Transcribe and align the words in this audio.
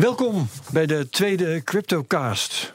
Welkom 0.00 0.48
bij 0.72 0.86
de 0.86 1.08
tweede 1.08 1.62
CryptoCast. 1.64 2.72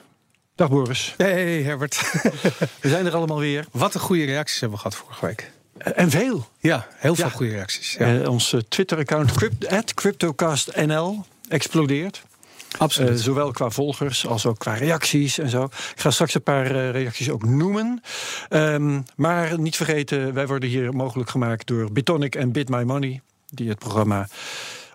Dag 0.56 0.70
Boris. 0.70 1.14
Hey 1.18 1.61
Herbert. 1.63 2.11
We 2.81 2.90
zijn 2.90 3.05
er 3.05 3.13
allemaal 3.15 3.40
weer. 3.40 3.65
Wat 3.71 3.94
een 3.94 3.99
goede 3.99 4.25
reacties 4.25 4.59
hebben 4.59 4.78
we 4.78 4.83
gehad 4.83 4.97
vorige 4.99 5.25
week. 5.25 5.51
En 5.77 6.09
veel. 6.09 6.47
Ja, 6.59 6.88
heel 6.96 7.15
veel 7.15 7.25
Ja. 7.25 7.31
goede 7.31 7.51
reacties. 7.51 7.93
Ja. 7.99 8.19
Eh, 8.21 8.29
ons 8.29 8.55
Twitter-account 8.69 9.31
crypt- 9.31 9.93
CryptoCastNL 9.93 11.25
explodeert. 11.49 12.23
Absoluut. 12.77 13.09
Eh, 13.09 13.16
zowel 13.16 13.52
qua 13.52 13.70
volgers 13.70 14.28
als 14.28 14.46
ook 14.46 14.60
qua 14.60 14.73
reacties 14.73 15.38
en 15.38 15.50
zo. 15.50 15.64
Ik 15.64 16.00
ga 16.02 16.12
straks 16.12 16.34
een 16.34 16.44
paar 16.44 16.66
eh, 16.66 16.89
reacties 16.92 17.30
ook 17.30 17.46
noemen. 17.46 18.02
Ehm, 18.50 19.02
maar 19.16 19.60
niet 19.60 19.76
vergeten, 19.76 20.34
wij 20.34 20.48
worden 20.48 20.70
hier 20.70 20.94
mogelijk 20.94 21.30
gemaakt 21.30 21.68
door 21.68 21.92
Bitonic 21.92 22.36
en 22.36 22.52
Bit 22.52 22.70
My 22.70 22.84
Money. 22.84 23.21
Die 23.50 23.70
het 23.70 23.80
programma 23.80 24.28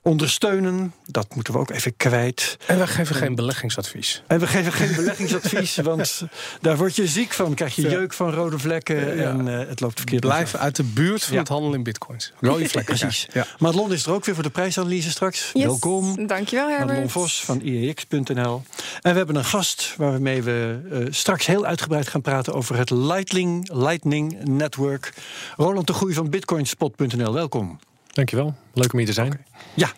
ondersteunen. 0.03 0.93
Dat 1.07 1.35
moeten 1.35 1.53
we 1.53 1.59
ook 1.59 1.71
even 1.71 1.97
kwijt. 1.97 2.57
en 2.67 2.79
wij 2.79 2.87
geven 2.87 3.15
geen 3.15 3.35
beleggingsadvies. 3.35 4.23
En 4.27 4.39
we 4.41 4.47
geven 4.47 4.73
geen 4.73 4.95
beleggingsadvies, 4.97 5.77
want 5.91 6.23
daar 6.61 6.77
word 6.77 6.97
je 6.97 7.07
ziek 7.07 7.33
van. 7.33 7.55
Krijg 7.55 7.75
je 7.75 7.83
Ja. 7.83 7.89
jeuk 7.91 8.13
van 8.13 8.31
rode 8.33 8.59
vlekken 8.59 9.17
Ja. 9.17 9.31
en 9.31 9.49
eh, 9.61 9.69
het 9.69 9.81
loopt 9.81 9.97
verkeerd. 9.97 10.21
Blijf 10.21 10.55
uit 10.55 10.77
de 10.77 10.83
buurt 10.83 11.25
van 11.25 11.33
Ja. 11.35 11.39
het 11.41 11.49
handelen 11.49 11.77
in 11.77 11.83
bitcoins. 11.83 12.33
Rode 12.41 12.69
vlekken. 12.75 12.97
Precies. 12.99 13.27
Ja. 13.33 13.47
Madelon 13.59 13.93
is 13.93 14.07
er 14.07 14.13
ook 14.13 14.25
weer 14.25 14.35
voor 14.35 14.45
de 14.45 14.51
prijsanalyse 14.51 15.11
straks. 15.11 15.51
Yes. 15.53 15.65
Welkom. 15.65 16.27
Dankjewel, 16.27 16.69
Herbert. 16.69 16.89
Madelon 16.89 17.11
Vos 17.11 17.45
van 17.45 17.61
IEX.nl. 17.61 18.63
En 19.01 19.11
we 19.13 19.17
hebben 19.19 19.37
een 19.37 19.45
gast 19.45 19.95
waarmee 19.97 20.43
we 20.43 20.81
eh, 20.91 20.99
straks 21.11 21.47
heel 21.47 21.65
uitgebreid 21.65 22.09
gaan 22.09 22.21
praten 22.23 22.53
over 22.55 22.77
het 22.77 22.91
Lightning, 22.91 23.69
Lightning 23.73 24.45
Network. 24.45 25.13
Roland 25.57 25.87
de 25.87 25.93
Groei 25.93 26.15
van 26.15 26.31
Bitcoinspot.nl. 26.31 27.33
Welkom. 27.33 27.79
Dankjewel. 28.13 28.55
Leuk 28.75 28.93
om 28.93 28.99
hier 28.99 29.09
te 29.09 29.13
zijn. 29.13 29.45
Ja, 29.75 29.93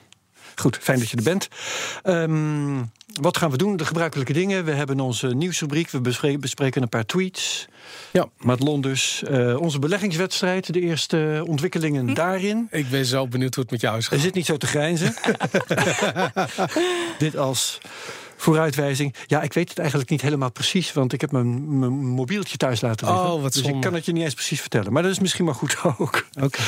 goed. 0.55 0.79
Fijn 0.80 0.98
dat 0.98 1.11
je 1.11 1.16
er 1.16 1.23
bent. 1.23 1.48
Ehm, 2.03 2.83
wat 3.20 3.37
gaan 3.37 3.51
we 3.51 3.57
doen? 3.57 3.77
De 3.77 3.84
gebruikelijke 3.84 4.33
dingen. 4.33 4.65
We 4.65 4.73
hebben 4.73 5.01
onze 5.01 5.27
nieuwsrubriek. 5.27 5.91
We 5.91 6.01
bespreken, 6.39 6.83
een 6.83 6.89
paar 6.89 7.06
tweets. 7.06 7.69
Ja. 8.12 8.28
Madelon 8.39 8.81
dus. 8.81 9.22
Eh, 9.22 9.61
onze 9.61 9.78
beleggingswedstrijd. 9.78 10.72
De 10.72 10.81
eerste 10.81 11.45
ontwikkelingen 11.47 12.14
daarin. 12.14 12.69
Ik 12.70 12.91
ben 12.91 13.06
zo 13.06 13.28
benieuwd 13.28 13.55
hoe 13.55 13.62
het 13.62 13.72
met 13.72 13.81
jou 13.81 13.98
is 13.98 14.11
Er 14.11 14.19
zit 14.19 14.34
niet 14.34 14.47
zo 14.47 14.56
te 14.56 14.67
grijnzen. 14.67 15.15
Dit 17.19 17.37
als 17.37 17.81
vooruitwijzing. 18.42 19.15
Ja, 19.27 19.42
ik 19.42 19.53
weet 19.53 19.69
het 19.69 19.78
eigenlijk 19.78 20.11
niet 20.11 20.20
helemaal 20.20 20.50
precies, 20.50 20.92
want 20.92 21.12
ik 21.12 21.20
heb 21.20 21.33
mijn, 21.33 21.78
mijn 21.78 21.92
mobieltje 21.92 22.56
thuis 22.56 22.81
laten 22.81 23.06
liggen. 23.06 23.33
Oh, 23.33 23.42
wat 23.42 23.53
dus 23.53 23.62
ik 23.62 23.69
zonde. 23.69 23.87
kan 23.87 23.94
het 23.94 24.05
je 24.05 24.12
niet 24.12 24.22
eens 24.22 24.34
precies 24.34 24.61
vertellen. 24.61 24.92
Maar 24.92 25.03
dat 25.03 25.12
is 25.12 25.19
misschien 25.19 25.44
maar 25.44 25.55
goed 25.55 25.77
ook. 25.98 26.27
Oké. 26.41 26.61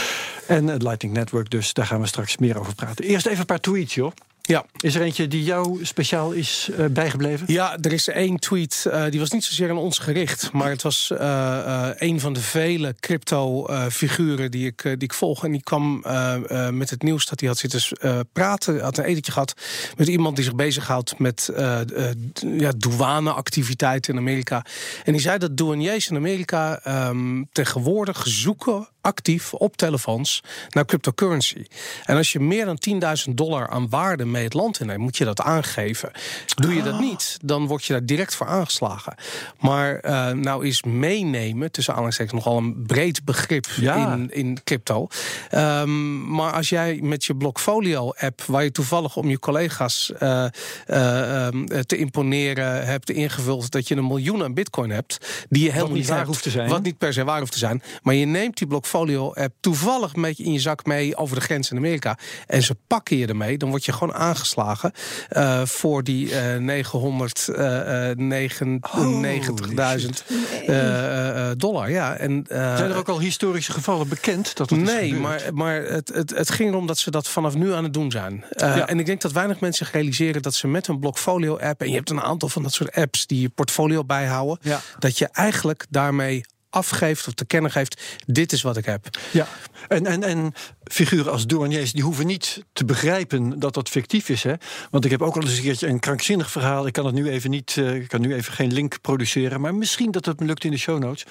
En 0.46 0.66
het 0.66 0.82
Lightning 0.82 1.14
Network, 1.14 1.50
dus 1.50 1.72
daar 1.72 1.86
gaan 1.86 2.00
we 2.00 2.06
straks 2.06 2.36
meer 2.36 2.58
over 2.58 2.74
praten. 2.74 3.04
Eerst 3.04 3.26
even 3.26 3.40
een 3.40 3.46
paar 3.46 3.60
tweets, 3.60 3.94
joh. 3.94 4.12
Ja. 4.46 4.64
Is 4.80 4.94
er 4.94 5.02
eentje 5.02 5.28
die 5.28 5.44
jou 5.44 5.84
speciaal 5.84 6.32
is 6.32 6.70
eh, 6.76 6.86
bijgebleven? 6.86 7.52
Ja, 7.52 7.78
er 7.80 7.92
is 7.92 8.08
één 8.08 8.38
tweet, 8.38 8.86
eh, 8.90 9.04
die 9.10 9.20
was 9.20 9.30
niet 9.30 9.44
zozeer 9.44 9.70
aan 9.70 9.76
ons 9.76 9.98
gericht. 9.98 10.52
Maar 10.52 10.70
het 10.70 10.82
was 10.82 11.10
eh, 11.10 11.88
een 11.94 12.20
van 12.20 12.32
de 12.32 12.40
vele 12.40 12.94
crypto-figuren 13.00 14.50
die, 14.50 14.66
ik, 14.66 14.82
die 14.82 14.96
ik 14.98 15.14
volg. 15.14 15.44
En 15.44 15.50
die 15.50 15.62
kwam 15.62 16.04
met 16.70 16.90
het 16.90 17.02
nieuws 17.02 17.26
dat 17.26 17.40
hij 17.40 17.48
had 17.48 17.58
zitten 17.58 17.82
praten. 18.32 18.80
Had 18.80 18.98
een 18.98 19.04
etentje 19.04 19.32
gehad 19.32 19.54
met 19.96 20.08
iemand 20.08 20.36
die 20.36 20.44
zich 20.44 20.54
bezighoudt 20.54 21.18
met 21.18 21.50
ja, 22.58 22.72
douaneactiviteiten 22.76 24.12
in 24.12 24.18
Amerika. 24.18 24.64
En 25.04 25.12
die 25.12 25.20
zei 25.20 25.38
dat 25.38 25.56
douaniers 25.56 26.08
in 26.08 26.16
Amerika 26.16 26.80
ehm, 26.82 27.42
tegenwoordig 27.52 28.22
zoeken 28.26 28.88
actief 29.04 29.54
op 29.54 29.76
telefoons 29.76 30.42
naar 30.70 30.84
cryptocurrency. 30.84 31.64
En 32.04 32.16
als 32.16 32.32
je 32.32 32.40
meer 32.40 32.64
dan 32.64 32.78
10.000 33.28 33.34
dollar 33.34 33.68
aan 33.68 33.88
waarde 33.88 34.24
mee 34.24 34.44
het 34.44 34.54
land 34.54 34.80
inneemt, 34.80 35.00
moet 35.00 35.16
je 35.16 35.24
dat 35.24 35.40
aangeven. 35.40 36.10
Doe 36.54 36.74
je 36.74 36.82
dat 36.82 37.00
niet, 37.00 37.38
dan 37.42 37.66
word 37.66 37.84
je 37.84 37.92
daar 37.92 38.06
direct 38.06 38.34
voor 38.34 38.46
aangeslagen. 38.46 39.14
Maar 39.60 39.96
eh, 39.98 40.30
nou 40.30 40.66
is 40.66 40.82
meenemen, 40.82 41.70
tussen 41.70 41.92
aanhalingstekens, 41.92 42.44
nogal 42.44 42.58
een 42.58 42.84
breed 42.86 43.24
begrip 43.24 43.66
Ja. 43.76 44.12
in, 44.12 44.30
in 44.32 44.58
crypto. 44.64 45.06
Ehm, 45.50 46.34
maar 46.34 46.52
als 46.52 46.68
jij 46.68 46.98
met 47.02 47.24
je 47.24 47.36
Blockfolio-app, 47.36 48.42
waar 48.42 48.64
je 48.64 48.72
toevallig 48.72 49.16
om 49.16 49.28
je 49.28 49.38
collega's 49.38 50.12
eh, 50.18 50.44
eh, 50.86 51.46
ehm, 51.46 51.66
te 51.86 51.96
imponeren 51.96 52.86
hebt 52.86 53.10
ingevuld 53.10 53.70
dat 53.70 53.88
je 53.88 53.96
een 53.96 54.06
miljoen 54.06 54.42
aan 54.42 54.54
bitcoin 54.54 54.90
hebt, 54.90 55.18
die 55.48 55.62
je 55.62 55.70
helemaal 55.70 55.92
niet 55.92 55.96
niet 55.98 56.06
waar 56.08 56.16
hebt, 56.16 56.28
hoeft 56.28 56.42
te 56.42 56.50
zijn. 56.50 56.68
Wat 56.68 56.82
niet 56.82 56.98
per 56.98 57.12
se 57.12 57.24
waar 57.24 57.38
hoeft 57.38 57.52
te 57.52 57.58
zijn. 57.58 57.82
Maar 58.02 58.14
je 58.14 58.26
neemt 58.26 58.58
die 58.58 58.66
Blockfolio-app 58.94 59.54
toevallig 59.60 60.14
een 60.14 60.22
beetje 60.22 60.44
in 60.44 60.52
je 60.52 60.58
zak 60.58 60.86
mee 60.86 61.16
over 61.16 61.36
de 61.36 61.42
grens 61.42 61.70
in 61.70 61.76
Amerika. 61.76 62.18
En 62.46 62.62
ze 62.62 62.76
pakken 62.86 63.16
je 63.16 63.26
ermee. 63.26 63.58
Dan 63.58 63.68
word 63.68 63.84
je 63.84 63.92
gewoon 63.92 64.14
aangeslagen 64.14 64.92
eh, 65.28 65.64
voor 65.64 66.02
die 66.04 66.34
eh 66.34 66.56
999.000 66.56 66.64
eh, 70.66 71.50
eh, 71.50 71.56
dollar. 71.56 71.90
Ja, 71.90 72.14
en, 72.16 72.44
eh, 72.48 72.76
Zijn 72.76 72.90
er 72.90 72.96
ook 72.96 73.08
al 73.08 73.20
historische 73.20 73.72
gevallen 73.72 74.08
bekend 74.08 74.56
dat 74.56 74.68
dat 74.68 74.78
is 74.78 74.84
Nee, 74.84 75.14
maar, 75.14 75.40
maar 75.52 75.82
het, 75.82 76.08
het, 76.14 76.30
het 76.30 76.50
ging 76.50 76.70
erom 76.70 76.86
dat 76.86 76.98
ze 76.98 77.10
dat 77.10 77.28
vanaf 77.28 77.54
nu 77.54 77.72
aan 77.72 77.84
het 77.84 77.92
doen 77.92 78.10
zijn. 78.10 78.44
Eh, 78.50 78.76
Ja. 78.76 78.86
En 78.86 78.98
ik 78.98 79.06
denk 79.06 79.20
dat 79.20 79.32
weinig 79.32 79.60
mensen 79.60 79.86
zich 79.86 79.94
realiseren 79.94 80.42
dat 80.42 80.54
ze 80.54 80.66
met 80.66 80.86
een 80.86 80.98
Blockfolio-app... 80.98 81.80
en 81.80 81.88
je 81.88 81.94
hebt 81.94 82.10
een 82.10 82.20
aantal 82.22 82.48
van 82.48 82.62
dat 82.62 82.72
soort 82.72 82.92
apps 82.92 83.26
die 83.26 83.40
je 83.40 83.48
portfolio 83.48 84.04
bijhouden... 84.04 84.58
Ja. 84.62 84.80
dat 84.98 85.18
je 85.18 85.28
eigenlijk 85.32 85.86
daarmee 85.90 86.44
afgeeft 86.74 87.26
of 87.26 87.34
te 87.34 87.44
kennen 87.44 87.70
geeft... 87.70 88.02
dit 88.26 88.52
is 88.52 88.62
wat 88.62 88.76
ik 88.76 88.84
heb. 88.84 89.18
Ja, 89.30 89.48
en, 89.88 90.06
en, 90.06 90.22
en 90.22 90.52
figuren 90.84 91.32
als 91.32 91.46
douaniers 91.46 91.92
die 91.92 92.02
hoeven 92.02 92.26
niet 92.26 92.64
te 92.72 92.84
begrijpen 92.84 93.58
dat 93.58 93.74
dat 93.74 93.88
fictief 93.88 94.28
is. 94.28 94.42
Hè? 94.42 94.54
Want 94.90 95.04
ik 95.04 95.10
heb 95.10 95.22
ook 95.22 95.36
al 95.36 95.42
eens 95.42 95.56
een 95.56 95.62
keertje 95.62 95.86
een 95.86 96.00
krankzinnig 96.00 96.50
verhaal. 96.50 96.86
Ik 96.86 96.92
kan 96.92 97.06
het 97.06 97.14
nu 97.14 97.30
even 97.30 97.50
niet, 97.50 97.74
eh, 97.76 97.94
ik 97.94 98.08
kan 98.08 98.20
nu 98.20 98.34
even 98.34 98.52
geen 98.52 98.72
link 98.72 99.00
produceren, 99.00 99.60
maar 99.60 99.74
misschien 99.74 100.10
dat 100.10 100.24
het 100.24 100.40
me 100.40 100.46
lukt 100.46 100.64
in 100.64 100.70
de 100.70 100.76
show 100.76 100.98
notes. 100.98 101.24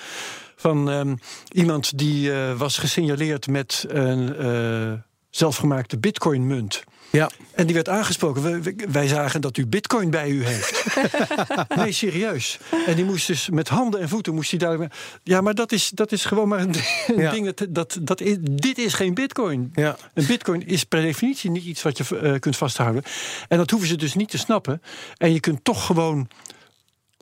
Van 0.55 0.89
ehm, 0.89 1.15
iemand 1.51 1.97
die 1.97 2.33
eh, 2.33 2.57
was 2.57 2.77
gesignaleerd 2.77 3.47
met 3.47 3.85
een 3.87 4.35
eh, 4.35 4.93
zelfgemaakte 5.29 5.97
bitcoin-munt. 5.97 6.83
Ja. 7.17 7.29
En 7.55 7.65
die 7.65 7.75
werd 7.75 7.89
aangesproken. 7.89 8.61
We- 8.63 8.75
wij 8.91 9.07
zagen 9.07 9.41
dat 9.41 9.57
u 9.57 9.65
bitcoin 9.67 10.09
bij 10.09 10.29
u 10.29 10.45
heeft. 10.45 10.85
nee, 11.75 11.91
serieus. 11.91 12.59
En 12.85 12.95
die 12.95 13.05
moest 13.05 13.27
dus 13.27 13.49
met 13.49 13.67
handen 13.67 13.99
en 13.99 14.09
voeten 14.09 14.33
moest 14.33 14.49
hij 14.49 14.59
daar. 14.59 14.91
Ja, 15.23 15.41
maar 15.41 15.55
dat 15.55 15.71
is, 15.71 15.89
dat 15.89 16.11
is 16.11 16.25
gewoon 16.25 16.47
maar 16.47 16.59
een, 16.59 16.73
een 17.07 17.19
Ja. 17.23 17.31
ding. 17.31 17.45
Dat, 17.53 17.67
dat, 17.69 17.97
dat 18.01 18.21
is, 18.21 18.35
dit 18.41 18.77
is 18.77 18.93
geen 18.93 19.13
bitcoin. 19.13 19.71
Ja. 19.75 19.97
Een 20.13 20.25
bitcoin 20.25 20.67
is 20.67 20.83
per 20.83 21.01
definitie 21.01 21.51
niet 21.51 21.63
iets 21.65 21.81
wat 21.81 21.97
je 21.97 22.19
eh, 22.19 22.39
kunt 22.39 22.57
vasthouden. 22.57 23.03
En 23.47 23.57
dat 23.57 23.69
hoeven 23.69 23.89
ze 23.89 23.95
dus 23.95 24.13
niet 24.13 24.29
te 24.29 24.37
snappen. 24.37 24.81
En 25.17 25.33
je 25.33 25.39
kunt 25.39 25.63
toch 25.63 25.85
gewoon 25.85 26.27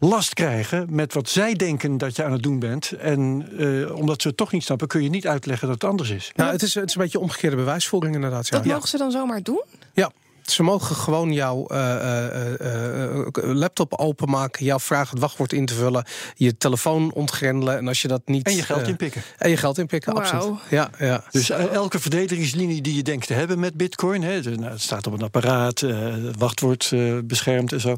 last 0.10 0.34
krijgen 0.34 0.88
met 0.90 1.14
wat 1.14 1.30
zij 1.30 1.54
denken 1.54 1.98
dat 1.98 2.16
je 2.16 2.24
aan 2.24 2.32
het 2.32 2.44
doen 2.44 2.60
bent. 2.60 2.92
En 2.92 3.48
eh, 3.60 3.96
omdat 3.96 4.22
ze 4.22 4.28
het 4.28 4.38
toch 4.38 4.52
niet 4.52 4.64
snappen, 4.64 4.88
kun 4.88 5.04
je 5.04 5.10
niet 5.10 5.28
uitleggen 5.28 5.68
dat 5.68 5.82
het 5.82 5.90
anders 5.90 6.10
is. 6.10 6.32
Nou, 6.36 6.52
het 6.52 6.62
is, 6.62 6.74
het 6.74 6.90
is 6.90 6.96
een 6.96 7.02
beetje 7.02 7.20
omgekeerde 7.20 7.56
bewijsvoering 7.56 8.16
inderdaad. 8.16 8.48
Ja. 8.48 8.58
Dat 8.58 8.66
mogen 8.66 8.88
ze 8.88 8.98
dan 8.98 9.12
zomaar 9.12 9.42
doen? 9.44 9.64
Ja. 9.94 10.12
Ze 10.42 10.64
mogen 10.64 10.96
gewoon 10.96 11.34
jouw 11.34 11.68
eh, 11.68 11.96
eh, 11.96 12.54
eh, 12.54 13.22
eh, 13.22 13.28
laptop 13.34 13.94
openmaken, 14.00 14.66
jou 14.66 14.82
vragen 14.82 15.10
het 15.10 15.20
wachtwoord 15.20 15.54
in 15.54 15.66
te 15.66 15.74
vullen, 15.74 16.06
je 16.36 16.58
telefoon 16.58 17.14
ontgrendelen 17.14 17.78
en 17.78 17.88
als 17.88 18.02
je 18.02 18.08
dat 18.08 18.22
niet 18.26 18.48
En 18.48 18.56
je 18.56 18.64
geld 18.64 18.82
eh, 18.82 18.88
inpikken. 18.88 19.22
en 19.38 19.50
je 19.50 19.58
geld 19.58 19.78
inpikken, 19.78 20.14
absoluut. 20.14 20.60
Ja, 20.70 20.90
ja. 21.00 21.24
Dus 21.32 21.50
eh, 21.50 21.74
elke 21.74 22.00
verdedigingslinie 22.00 22.82
die 22.82 22.96
je 22.96 23.04
denkt 23.04 23.28
te 23.28 23.34
hebben 23.34 23.60
met 23.60 23.74
bitcoin, 23.74 24.24
hè, 24.24 24.42
nou, 24.42 24.72
het 24.72 24.82
staat 24.82 25.08
op 25.08 25.14
een 25.14 25.22
apparaat, 25.22 25.82
eh, 25.82 26.00
het 26.12 26.38
wachtwoord 26.38 26.90
eh, 26.94 27.18
beschermd 27.24 27.72
en 27.72 27.82
zo. 27.82 27.96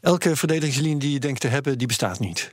Elke 0.00 0.36
verdedigingslinie 0.36 0.98
die 0.98 1.12
je 1.12 1.20
denkt 1.20 1.40
te 1.40 1.48
hebben, 1.48 1.78
die 1.78 1.86
bestaat 1.86 2.18
niet. 2.18 2.52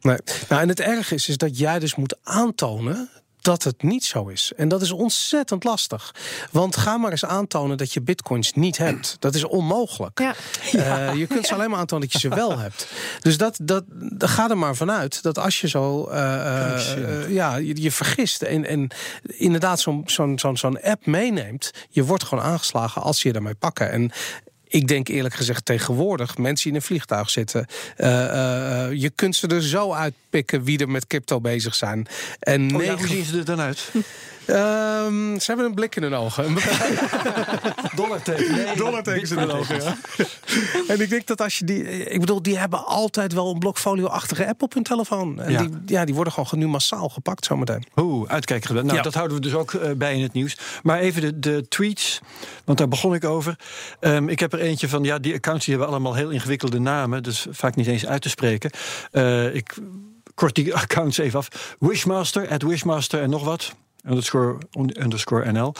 Nee. 0.00 0.18
Nou, 0.48 0.62
en 0.62 0.68
het 0.68 0.80
erge 0.80 1.14
is, 1.14 1.28
is 1.28 1.36
dat 1.36 1.58
jij 1.58 1.78
dus 1.78 1.94
moet 1.94 2.16
aantonen 2.22 3.10
dat 3.44 3.62
het 3.62 3.82
niet 3.82 4.04
zo 4.04 4.26
is. 4.26 4.52
En 4.56 4.68
dat 4.68 4.82
is 4.82 4.90
ontzettend 4.90 5.64
lastig. 5.64 6.14
Want 6.50 6.76
ga 6.76 6.96
maar 6.96 7.10
eens 7.10 7.24
aantonen 7.24 7.76
dat 7.76 7.92
je 7.92 8.02
bitcoins 8.02 8.52
niet 8.52 8.78
hebt. 8.78 9.16
Dat 9.18 9.34
is 9.34 9.44
onmogelijk. 9.44 10.18
Ja. 10.18 10.34
Eh, 10.72 11.14
je 11.14 11.26
kunt 11.26 11.46
ze 11.46 11.54
alleen 11.54 11.70
maar 11.70 11.78
aantonen 11.78 12.08
dat 12.08 12.22
je 12.22 12.28
ze 12.28 12.34
wel 12.34 12.58
hebt. 12.58 12.86
Dus 13.20 13.36
dat, 13.36 13.58
dat, 13.62 13.84
dat, 13.88 14.30
ga 14.30 14.50
er 14.50 14.58
maar 14.58 14.76
vanuit 14.76 15.22
dat 15.22 15.38
als 15.38 15.60
je 15.60 15.68
zo 15.68 16.04
eh, 16.04 17.22
eh, 17.22 17.30
ja, 17.30 17.56
je, 17.56 17.82
je 17.82 17.92
vergist 17.92 18.42
en, 18.42 18.66
en 18.66 18.90
inderdaad 19.26 19.80
zo'n 19.80 20.02
zo'n 20.06 20.38
zo'n 20.38 20.56
zo'n 20.56 20.82
app 20.82 21.06
meeneemt, 21.06 21.70
je 21.90 22.04
wordt 22.04 22.24
gewoon 22.24 22.44
aangeslagen 22.44 23.02
als 23.02 23.20
ze 23.20 23.26
je 23.26 23.32
daarmee 23.32 23.54
pakken. 23.54 23.90
En 23.90 24.12
ik 24.74 24.88
denk 24.88 25.08
eerlijk 25.08 25.34
gezegd 25.34 25.64
tegenwoordig, 25.64 26.38
mensen 26.38 26.62
die 26.62 26.72
in 26.72 26.78
een 26.78 26.86
vliegtuig 26.86 27.30
zitten, 27.30 27.66
eh, 27.96 28.86
eh, 28.86 28.92
je 28.92 29.10
kunt 29.10 29.36
ze 29.36 29.46
er 29.46 29.62
zo 29.62 29.92
uitpikken 29.92 30.64
wie 30.64 30.78
er 30.78 30.88
met 30.88 31.06
crypto 31.06 31.40
bezig 31.40 31.74
zijn. 31.74 32.06
En 32.38 32.76
Oh 32.76 32.84
ja, 32.84 32.96
hoe 32.96 33.06
zien 33.06 33.24
ze 33.24 33.38
er 33.38 33.44
dan 33.44 33.60
uit? 33.60 33.90
Ehm, 34.46 35.38
ze 35.38 35.44
hebben 35.46 35.64
een 35.66 35.74
blik 35.74 35.96
in 35.96 36.02
hun 36.02 36.14
ogen. 36.14 36.54
Dollarteken. 37.96 38.52
Nee, 38.52 38.76
dollartekens 38.76 39.30
in 39.30 39.38
hun 39.38 39.50
ogen, 39.50 39.82
ja. 39.82 39.96
En 40.88 41.00
ik 41.00 41.10
denk 41.10 41.26
dat 41.26 41.40
als 41.40 41.58
je 41.58 41.64
die... 41.64 41.84
Ik 42.08 42.20
bedoel, 42.20 42.42
die 42.42 42.58
hebben 42.58 42.86
altijd 42.86 43.32
wel 43.32 43.50
een 43.50 43.58
blokfolio-achtige 43.58 44.46
app 44.46 44.62
op 44.62 44.74
hun 44.74 44.82
telefoon. 44.82 45.40
En 45.40 45.52
Ja. 45.52 45.58
Die, 45.62 45.70
ja, 45.86 46.04
die 46.04 46.14
worden 46.14 46.32
gewoon 46.32 46.58
nu 46.58 46.66
massaal 46.68 47.08
gepakt 47.08 47.44
zometeen. 47.44 47.84
Oeh, 47.96 48.28
uitkijken. 48.30 48.74
Nou, 48.74 48.96
Ja. 48.96 49.02
dat 49.02 49.14
houden 49.14 49.36
we 49.36 49.42
dus 49.42 49.54
ook 49.54 49.72
eh, 49.74 49.90
bij 49.96 50.14
in 50.16 50.22
het 50.22 50.32
nieuws. 50.32 50.56
Maar 50.82 50.98
even 50.98 51.20
de, 51.22 51.38
de 51.38 51.68
tweets, 51.68 52.20
want 52.64 52.78
daar 52.78 52.88
begon 52.88 53.14
ik 53.14 53.24
over. 53.24 53.56
Ehm, 54.00 54.28
ik 54.28 54.40
heb 54.40 54.52
er 54.52 54.60
eentje 54.60 54.88
van, 54.88 55.04
ja, 55.04 55.18
die 55.18 55.34
accounts 55.34 55.64
die 55.64 55.74
hebben 55.74 55.92
allemaal 55.92 56.14
heel 56.14 56.30
ingewikkelde 56.30 56.78
namen. 56.78 57.22
Dus 57.22 57.46
vaak 57.50 57.74
niet 57.76 57.86
eens 57.86 58.06
uit 58.06 58.22
te 58.22 58.28
spreken. 58.28 58.70
Eh, 59.10 59.54
ik 59.54 59.74
kort 60.34 60.54
die 60.54 60.74
accounts 60.84 61.18
even 61.18 61.38
af. 61.38 61.76
Wishmaster, 61.78 62.48
at 62.48 62.62
Wishmaster 62.62 63.20
en 63.22 63.30
nog 63.30 63.44
wat. 63.44 63.74
Underscore, 64.06 64.58
underscore 65.00 65.52
NL. 65.52 65.74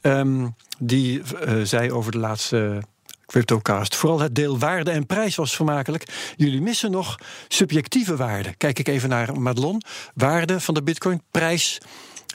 Ehm, 0.00 0.46
die 0.78 1.22
eh, 1.22 1.60
zei 1.62 1.92
over 1.92 2.12
de 2.12 2.18
laatste 2.18 2.82
CryptoCast. 3.26 3.96
Vooral 3.96 4.20
het 4.20 4.34
deel 4.34 4.58
waarde 4.58 4.90
en 4.90 5.06
prijs 5.06 5.36
was 5.36 5.56
vermakelijk. 5.56 6.32
Jullie 6.36 6.60
missen 6.60 6.90
nog 6.90 7.18
subjectieve 7.48 8.16
waarde. 8.16 8.54
Kijk 8.56 8.78
ik 8.78 8.88
even 8.88 9.08
naar 9.08 9.40
Madelon. 9.40 9.82
Waarde 10.14 10.60
van 10.60 10.74
de 10.74 10.82
bitcoin, 10.82 11.22
prijs 11.30 11.78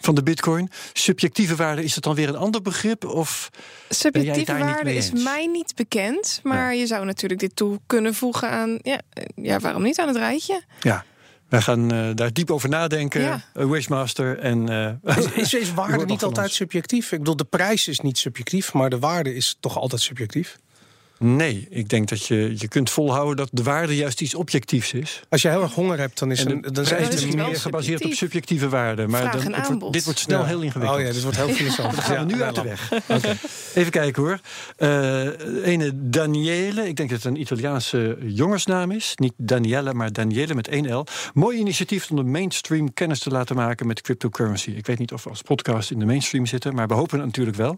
van 0.02 0.16
de 0.16 0.24
bitcoin. 0.24 0.70
Subjectieve 0.94 1.56
waarde, 1.56 1.84
is 1.84 1.96
het 1.96 2.04
dan 2.04 2.16
weer 2.16 2.30
een 2.30 2.36
ander 2.36 2.62
begrip? 2.62 3.06
Of 3.06 3.50
Subjectieve 3.90 4.58
waarde 4.58 4.96
is 4.96 5.12
mij 5.12 5.46
niet 5.46 5.76
bekend. 5.76 6.40
Maar 6.44 6.76
je 6.76 6.88
zou 6.88 7.06
natuurlijk 7.06 7.40
dit 7.40 7.56
toe 7.56 7.80
kunnen 7.88 8.14
voegen 8.14 8.50
aan... 8.50 8.80
Ja, 8.82 9.02
eh, 9.10 9.24
ja, 9.36 9.60
waarom 9.60 9.84
niet 9.84 10.00
aan 10.00 10.08
het 10.08 10.18
rijtje? 10.18 10.64
ja, 10.82 11.06
wij 11.54 11.62
gaan 11.62 11.92
eh, 11.92 12.10
daar 12.16 12.34
diep 12.34 12.52
over 12.52 12.70
nadenken. 12.70 13.22
Ja. 13.22 13.42
Eh, 13.54 13.66
Wishmaster 13.70 14.40
en... 14.40 14.70
eh, 15.04 15.18
Is, 15.18 15.26
is, 15.26 15.54
is 15.54 15.68
Je 15.68 15.74
waarde 15.82 16.06
niet 16.06 16.24
altijd 16.24 16.46
ons. 16.48 16.56
subjectief? 16.56 17.12
Ik 17.12 17.18
bedoel, 17.18 17.36
de 17.36 17.44
prijs 17.44 17.88
is 17.88 18.00
niet 18.00 18.18
subjectief, 18.18 18.74
maar 18.74 18.90
de 18.90 19.00
waarde 19.00 19.36
is 19.36 19.58
toch 19.60 19.78
altijd 19.78 20.02
subjectief? 20.02 20.58
Nee, 21.20 21.68
ik 21.70 21.90
denk 21.90 22.10
dat 22.10 22.26
je, 22.26 22.54
je 22.58 22.68
kunt 22.68 22.90
volhouden 22.90 23.36
dat 23.36 23.50
de 23.52 23.64
waarde 23.64 23.96
juist 23.96 24.22
iets 24.22 24.36
objectiefs 24.36 24.94
is. 24.94 25.22
Als 25.30 25.42
je 25.42 25.50
heel 25.50 25.62
erg 25.62 25.74
honger 25.74 26.00
hebt, 26.00 26.20
dan 26.20 26.32
is, 26.32 26.46
En 26.46 26.52
een, 26.52 26.62
dan 26.62 26.84
is 26.84 26.92
is 27.24 27.36
meer 27.36 27.56
gebaseerd 27.56 28.06
op 28.06 28.14
subjectieve 28.14 28.70
waarde. 28.70 29.08
Maar 29.08 29.22
Vraag 29.22 29.44
dan, 29.44 29.54
en 29.54 29.60
het 29.62 29.68
wordt- 29.80 29.94
dit 29.94 30.04
wordt 30.04 30.20
snel 30.20 30.40
Ja. 30.40 30.46
heel 30.46 30.62
ingewikkeld. 30.62 31.00
Oh 31.00 31.06
ja, 31.06 31.12
dit 31.14 31.22
wordt 31.24 31.38
heel 31.38 31.50
filosofisch. 31.62 32.00
Gaan 32.04 32.14
we 32.14 32.20
Ja, 32.20 32.24
nu 32.24 32.38
ja, 32.38 32.46
uit 32.46 32.56
de 32.56 32.64
weg. 32.64 32.92
Even 33.74 33.92
kijken 33.92 34.24
hoor. 34.24 34.40
Eh 34.78 35.28
ene 35.64 35.92
Daniele, 36.10 36.88
ik 36.88 36.96
denk 36.96 37.10
dat 37.10 37.24
het 37.24 37.34
een 37.34 37.40
Italiaanse 37.42 38.18
jongensnaam 38.26 38.92
is. 38.92 39.12
Niet 39.16 39.34
Danielle, 39.38 39.94
maar 39.94 40.12
Daniele 40.14 40.54
met 40.56 40.68
één 40.68 40.94
L. 40.96 41.06
Mooi 41.34 41.58
initiatief 41.58 42.10
om 42.10 42.16
de 42.16 42.24
mainstream 42.24 42.94
kennis 42.94 43.20
te 43.20 43.30
laten 43.30 43.56
maken 43.56 43.88
met 43.88 44.02
cryptocurrency. 44.02 44.72
Ik 44.72 44.86
weet 44.86 45.00
niet 45.00 45.12
of 45.14 45.24
we 45.24 45.30
als 45.30 45.42
podcast 45.42 45.92
in 45.92 46.00
de 46.00 46.06
mainstream 46.06 46.46
zitten, 46.46 46.76
maar 46.76 46.88
we 46.88 46.94
hopen 46.94 47.18
het 47.18 47.26
natuurlijk 47.26 47.58
wel. 47.58 47.78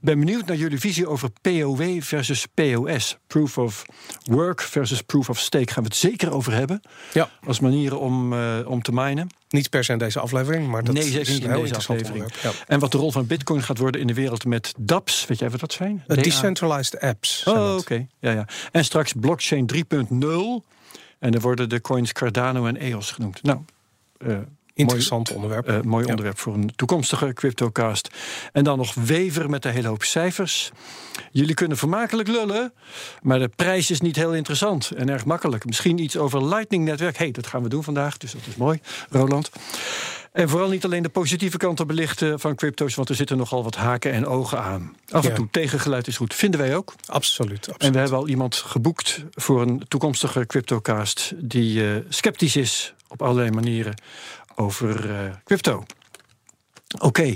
Ben 0.00 0.18
benieuwd 0.18 0.46
naar 0.46 0.56
jullie 0.56 0.78
visie 0.80 1.06
over 1.08 1.28
POW 1.40 2.02
versus 2.02 2.46
POS. 2.84 3.18
Proof 3.26 3.58
of 3.58 3.84
work 4.22 4.60
versus 4.60 5.02
proof 5.02 5.28
of 5.28 5.38
stake. 5.38 5.72
Gaan 5.72 5.82
we 5.82 5.88
het 5.88 5.98
zeker 5.98 6.32
over 6.32 6.52
hebben. 6.52 6.80
Ja. 7.12 7.30
Als 7.46 7.60
manieren 7.60 8.00
om, 8.00 8.32
eh, 8.32 8.58
om 8.64 8.82
te 8.82 8.92
minen. 8.92 9.28
Niet 9.48 9.70
per 9.70 9.84
se 9.84 9.92
in 9.92 9.98
deze 9.98 10.20
aflevering, 10.20 10.68
maar 10.68 10.84
dat 10.84 10.94
Nee, 10.94 11.02
zeker 11.02 11.20
is 11.20 11.28
niet 11.28 11.42
in 11.42 11.50
heel 11.50 11.60
deze 11.60 11.76
aflevering. 11.76 12.24
Ja. 12.42 12.50
En 12.66 12.78
wat 12.78 12.92
de 12.92 12.98
rol 12.98 13.12
van 13.12 13.26
Bitcoin 13.26 13.62
gaat 13.62 13.78
worden 13.78 14.00
in 14.00 14.06
de 14.06 14.14
wereld 14.14 14.44
met 14.44 14.74
DApps. 14.78 15.26
Weet 15.26 15.38
jij 15.38 15.50
wat 15.50 15.60
dat 15.60 15.72
zijn? 15.72 16.04
Uh. 16.06 16.22
Decentralized 16.22 17.00
apps. 17.00 17.44
Oh, 17.44 17.76
oké. 17.76 18.06
Ja, 18.18 18.30
ja. 18.30 18.46
En 18.72 18.84
straks 18.84 19.12
blockchain 19.12 19.66
3.0. 19.66 20.64
En 21.18 21.34
er 21.34 21.40
worden 21.40 21.68
de 21.68 21.80
coins 21.80 22.12
Cardano 22.12 22.66
en 22.66 22.76
EOS 22.76 23.10
genoemd. 23.10 23.42
Nou, 23.42 23.58
eh, 24.18 24.38
Interessant 24.80 25.32
onderwerp. 25.32 25.66
mooi, 25.66 25.78
eh, 25.78 25.84
mooi 25.84 26.04
Ja. 26.04 26.10
onderwerp 26.10 26.38
voor 26.38 26.54
een 26.54 26.70
toekomstige 26.76 27.32
cryptocast. 27.32 28.08
En 28.52 28.64
dan 28.64 28.78
nog 28.78 28.94
Wever 28.94 29.50
met 29.50 29.64
een 29.64 29.72
hele 29.72 29.88
hoop 29.88 30.02
cijfers. 30.02 30.70
Jullie 31.32 31.54
kunnen 31.54 31.76
vermakelijk 31.76 32.28
lullen, 32.28 32.72
maar 33.22 33.38
de 33.38 33.48
prijs 33.56 33.90
is 33.90 34.00
niet 34.00 34.16
heel 34.16 34.34
interessant 34.34 34.90
en 34.90 35.08
erg 35.08 35.24
makkelijk. 35.24 35.64
Misschien 35.64 35.98
iets 35.98 36.16
over 36.16 36.44
Lightning-netwerk. 36.48 37.16
hey, 37.18 37.30
dat 37.30 37.46
gaan 37.46 37.62
we 37.62 37.68
doen 37.68 37.84
vandaag, 37.84 38.16
dus 38.16 38.32
dat 38.32 38.40
is 38.48 38.56
mooi, 38.56 38.80
Roland. 39.10 39.50
En 40.32 40.48
vooral 40.48 40.68
niet 40.68 40.84
alleen 40.84 41.02
de 41.02 41.08
positieve 41.08 41.56
kanten 41.56 41.86
belichten 41.86 42.40
van 42.40 42.54
crypto's, 42.54 42.94
want 42.94 43.08
er 43.08 43.14
zitten 43.14 43.36
nogal 43.36 43.62
wat 43.64 43.76
haken 43.76 44.12
en 44.12 44.26
ogen 44.26 44.60
aan. 44.62 44.96
Af 45.10 45.24
en 45.24 45.30
Ja. 45.30 45.36
toe 45.36 45.48
tegengeluid 45.50 46.06
is 46.06 46.16
goed, 46.16 46.34
vinden 46.34 46.60
wij 46.60 46.76
ook. 46.76 46.94
Absoluut. 47.06 47.56
absoluut. 47.58 47.82
En 47.82 47.92
we 47.92 47.98
hebben 47.98 48.18
al 48.18 48.28
iemand 48.28 48.54
geboekt 48.54 49.24
voor 49.34 49.62
een 49.62 49.82
toekomstige 49.88 50.46
cryptocast 50.46 51.32
die 51.36 51.90
eh, 51.90 51.96
sceptisch 52.08 52.56
is 52.56 52.94
op 53.08 53.22
allerlei 53.22 53.50
manieren 53.50 53.94
over 54.54 55.10
eh, 55.10 55.30
crypto. 55.44 55.84
Oké, 56.98 57.34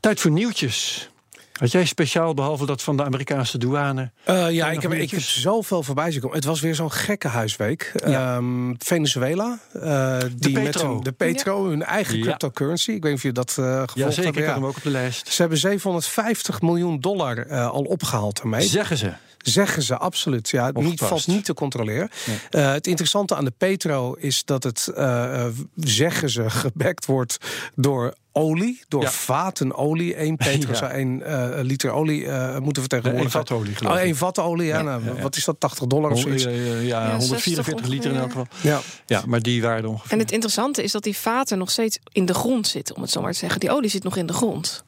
tijd 0.00 0.20
voor 0.20 0.30
nieuwtjes. 0.30 1.08
Had 1.52 1.72
jij 1.72 1.84
speciaal, 1.84 2.34
behalve 2.34 2.66
dat 2.66 2.82
van 2.82 2.96
de 2.96 3.04
Amerikaanse 3.04 3.58
douane? 3.58 4.10
Eh, 4.24 4.50
ja, 4.50 4.70
ik 4.70 4.82
heb, 4.82 4.92
ik 4.92 5.10
heb 5.10 5.20
zoveel 5.20 5.82
voorbij 5.82 6.10
zien 6.10 6.20
komen. 6.20 6.36
Het 6.36 6.44
was 6.44 6.60
weer 6.60 6.74
zo'n 6.74 6.92
gekke 6.92 7.28
huisweek. 7.28 7.92
Ja. 8.06 8.36
Ehm, 8.36 8.74
Venezuela, 8.78 9.58
eh, 9.72 10.18
die 10.36 10.52
met 10.54 10.62
Petro. 10.64 10.92
hun, 10.94 11.02
de 11.02 11.12
Petro, 11.12 11.68
hun 11.68 11.82
eigen 11.82 12.16
Ja. 12.16 12.22
cryptocurrency. 12.22 12.90
Ik 12.90 13.02
weet 13.02 13.10
niet 13.10 13.20
of 13.20 13.22
je 13.22 13.32
dat 13.32 13.50
eh 13.50 13.64
gevolgd 13.64 13.94
Ja, 13.94 14.10
zeker. 14.10 14.24
hebt. 14.24 14.36
Ik 14.36 14.44
had 14.44 14.54
hem 14.54 14.64
ook 14.64 14.76
op 14.76 14.82
de 14.82 14.90
lijst. 14.90 15.28
Ze 15.32 15.40
hebben 15.40 15.58
750 15.58 16.60
miljoen 16.62 17.00
dollar 17.00 17.38
eh, 17.38 17.68
al 17.70 17.82
opgehaald 17.82 18.40
ermee. 18.40 18.62
Zeggen 18.66 18.96
ze. 18.96 19.12
Zeggen 19.52 19.82
ze 19.82 19.96
absoluut. 19.96 20.48
Ja, 20.48 20.66
het 20.66 20.76
niet, 20.76 21.00
valt 21.00 21.26
niet 21.26 21.44
te 21.44 21.54
controleren. 21.54 22.08
Nee. 22.26 22.38
Eh, 22.64 22.72
het 22.72 22.86
interessante 22.86 23.34
aan 23.36 23.44
de 23.44 23.52
Petro 23.58 24.12
is 24.14 24.44
dat 24.44 24.62
het, 24.62 24.88
eh, 24.94 25.44
eh, 25.46 25.52
zeggen 25.76 26.30
ze, 26.30 26.50
gebackt 26.60 27.06
wordt 27.06 27.36
door 27.74 28.14
olie, 28.32 28.82
door 28.88 29.02
Ja. 29.02 29.10
vaten 29.10 29.74
olie. 29.76 30.14
1 30.20 30.36
Petro 30.46 30.70
Ja. 30.70 30.76
zou 30.76 30.92
1 30.92 31.22
liter 31.66 31.90
olie 31.90 32.26
eh, 32.26 32.58
moeten 32.58 32.64
Een 32.82 32.88
vertegenwoordigen. 32.88 33.30
vat 33.30 33.50
olie, 33.50 33.74
geloof 33.74 33.92
Oh, 33.92 33.98
ik. 33.98 34.04
één 34.04 34.16
vat 34.16 34.38
olie, 34.38 34.66
ja. 34.66 34.82
nou, 34.82 35.04
ja, 35.04 35.12
ja. 35.14 35.22
Wat 35.22 35.36
is 35.36 35.44
dat, 35.44 35.60
80 35.60 35.86
dollar 35.86 36.10
of 36.10 36.18
zoiets? 36.20 36.42
Ja, 36.44 36.50
Ja, 36.80 37.16
144 37.16 37.86
liter 37.86 38.10
in 38.10 38.16
elk 38.16 38.26
geval. 38.26 38.46
Ja. 38.60 38.80
Ja, 39.06 39.22
maar 39.26 39.40
die 39.42 39.62
waarde 39.62 39.88
ongeveer. 39.88 40.12
En 40.12 40.18
het 40.18 40.30
interessante 40.32 40.82
is 40.82 40.92
dat 40.92 41.02
die 41.02 41.16
vaten 41.16 41.58
nog 41.58 41.70
steeds 41.70 41.98
in 42.12 42.26
de 42.26 42.34
grond 42.34 42.66
zitten, 42.66 42.94
om 42.96 43.02
het 43.02 43.10
zo 43.10 43.20
maar 43.20 43.32
te 43.32 43.38
zeggen. 43.38 43.60
Die 43.60 43.70
olie 43.70 43.90
zit 43.90 44.02
nog 44.02 44.16
in 44.16 44.26
de 44.26 44.32
grond. 44.32 44.84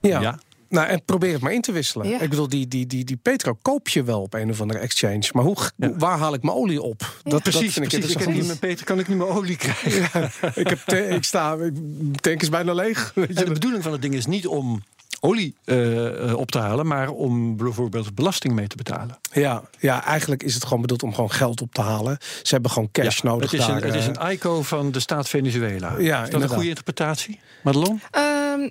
Ja. 0.00 0.38
Nou, 0.72 0.86
en 0.88 1.02
probeer 1.04 1.32
het 1.32 1.42
maar 1.42 1.52
in 1.52 1.60
te 1.60 1.72
wisselen. 1.72 2.08
Ja. 2.08 2.20
Ik 2.20 2.30
bedoel, 2.30 2.48
die, 2.48 2.68
die, 2.68 2.86
die, 2.86 3.04
die 3.04 3.16
Petro 3.16 3.58
koop 3.62 3.88
je 3.88 4.02
wel 4.02 4.20
op 4.22 4.34
een 4.34 4.50
of 4.50 4.60
andere 4.60 4.78
exchange. 4.78 5.28
Maar 5.32 5.44
hoe, 5.44 5.56
Ja. 5.76 5.92
waar 5.98 6.18
haal 6.18 6.34
ik 6.34 6.42
mijn 6.42 6.56
olie 6.56 6.82
op? 6.82 7.16
Dat, 7.22 7.42
Precies, 7.42 7.60
dat 7.62 7.72
vind 7.72 7.92
ik 7.92 7.98
precies. 8.00 8.16
Ik 8.16 8.22
kan 8.24 8.32
niet 8.32 8.46
meer, 8.46 8.56
Peter, 8.58 8.84
kan 8.86 8.98
ik 8.98 9.08
niet 9.08 9.16
meer 9.18 9.26
olie 9.28 9.56
krijgen? 9.56 10.30
ik, 10.54 10.68
heb 10.68 10.78
te- 10.86 11.06
ik 11.08 11.24
sta, 11.24 11.54
ik, 11.54 11.74
tank 12.20 12.42
is 12.42 12.48
bijna 12.48 12.72
leeg. 12.74 13.12
Weet 13.14 13.28
je, 13.28 13.34
En 13.34 13.44
de 13.44 13.52
bedoeling 13.52 13.82
van 13.82 13.92
het 13.92 14.02
ding 14.02 14.14
is 14.14 14.26
niet 14.26 14.46
om 14.46 14.82
olie 15.24 15.56
eh, 15.64 16.28
eh, 16.30 16.36
op 16.36 16.50
te 16.50 16.58
halen, 16.58 16.86
maar 16.86 17.08
om 17.08 17.56
bijvoorbeeld 17.56 18.14
belasting 18.14 18.54
mee 18.54 18.66
te 18.66 18.76
betalen. 18.76 19.18
Ja, 19.32 19.62
ja, 19.78 20.04
eigenlijk 20.04 20.42
is 20.42 20.54
het 20.54 20.64
gewoon 20.64 20.80
bedoeld 20.80 21.02
om 21.02 21.14
gewoon 21.14 21.30
geld 21.32 21.60
op 21.60 21.74
te 21.74 21.80
halen. 21.80 22.18
Ze 22.42 22.52
hebben 22.54 22.70
gewoon 22.70 22.88
cash 22.92 23.20
Ja, 23.22 23.28
nodig 23.28 23.50
het 23.50 23.60
is, 23.60 23.66
daar. 23.66 23.76
een, 23.76 23.82
het 23.86 23.94
is 23.94 24.06
eh. 24.08 24.12
een 24.18 24.30
ICO 24.32 24.62
van 24.62 24.90
de 24.92 25.00
staat 25.00 25.28
Venezuela. 25.28 25.94
Ja, 25.98 26.24
is 26.24 26.30
dat 26.30 26.42
een 26.42 26.48
goede 26.48 26.68
interpretatie? 26.68 27.40
Madelon? 27.62 28.00
Ehm, 28.10 28.68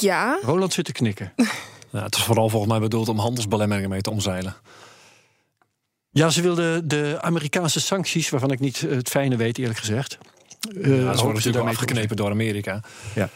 ja, 0.00 0.38
Roland 0.42 0.72
zit 0.72 0.84
te 0.84 0.92
knikken. 0.92 1.32
Ja, 1.90 2.02
het 2.02 2.14
is 2.16 2.22
vooral 2.22 2.48
volgens 2.48 2.72
mij 2.72 2.80
bedoeld 2.80 3.08
om 3.08 3.18
handelsbelemmeringen 3.18 3.90
mee 3.90 4.00
te 4.00 4.10
omzeilen. 4.10 4.54
Ja, 6.10 6.30
ze 6.30 6.42
wilden 6.42 6.88
de 6.88 7.18
Amerikaanse 7.20 7.80
sancties, 7.80 8.28
waarvan 8.30 8.50
ik 8.50 8.60
niet 8.60 8.80
het 8.80 9.08
fijne 9.08 9.36
weet, 9.36 9.58
eerlijk 9.58 9.78
gezegd. 9.78 10.18
eh, 10.18 10.74
Ja, 10.74 10.80
ze 10.82 10.94
worden 10.96 11.12
ze 11.18 11.24
natuurlijk 11.24 11.54
wel 11.56 11.66
afgeknepen 11.66 12.16
door 12.16 12.30
Amerika. 12.30 12.80
Ja. 13.14 13.28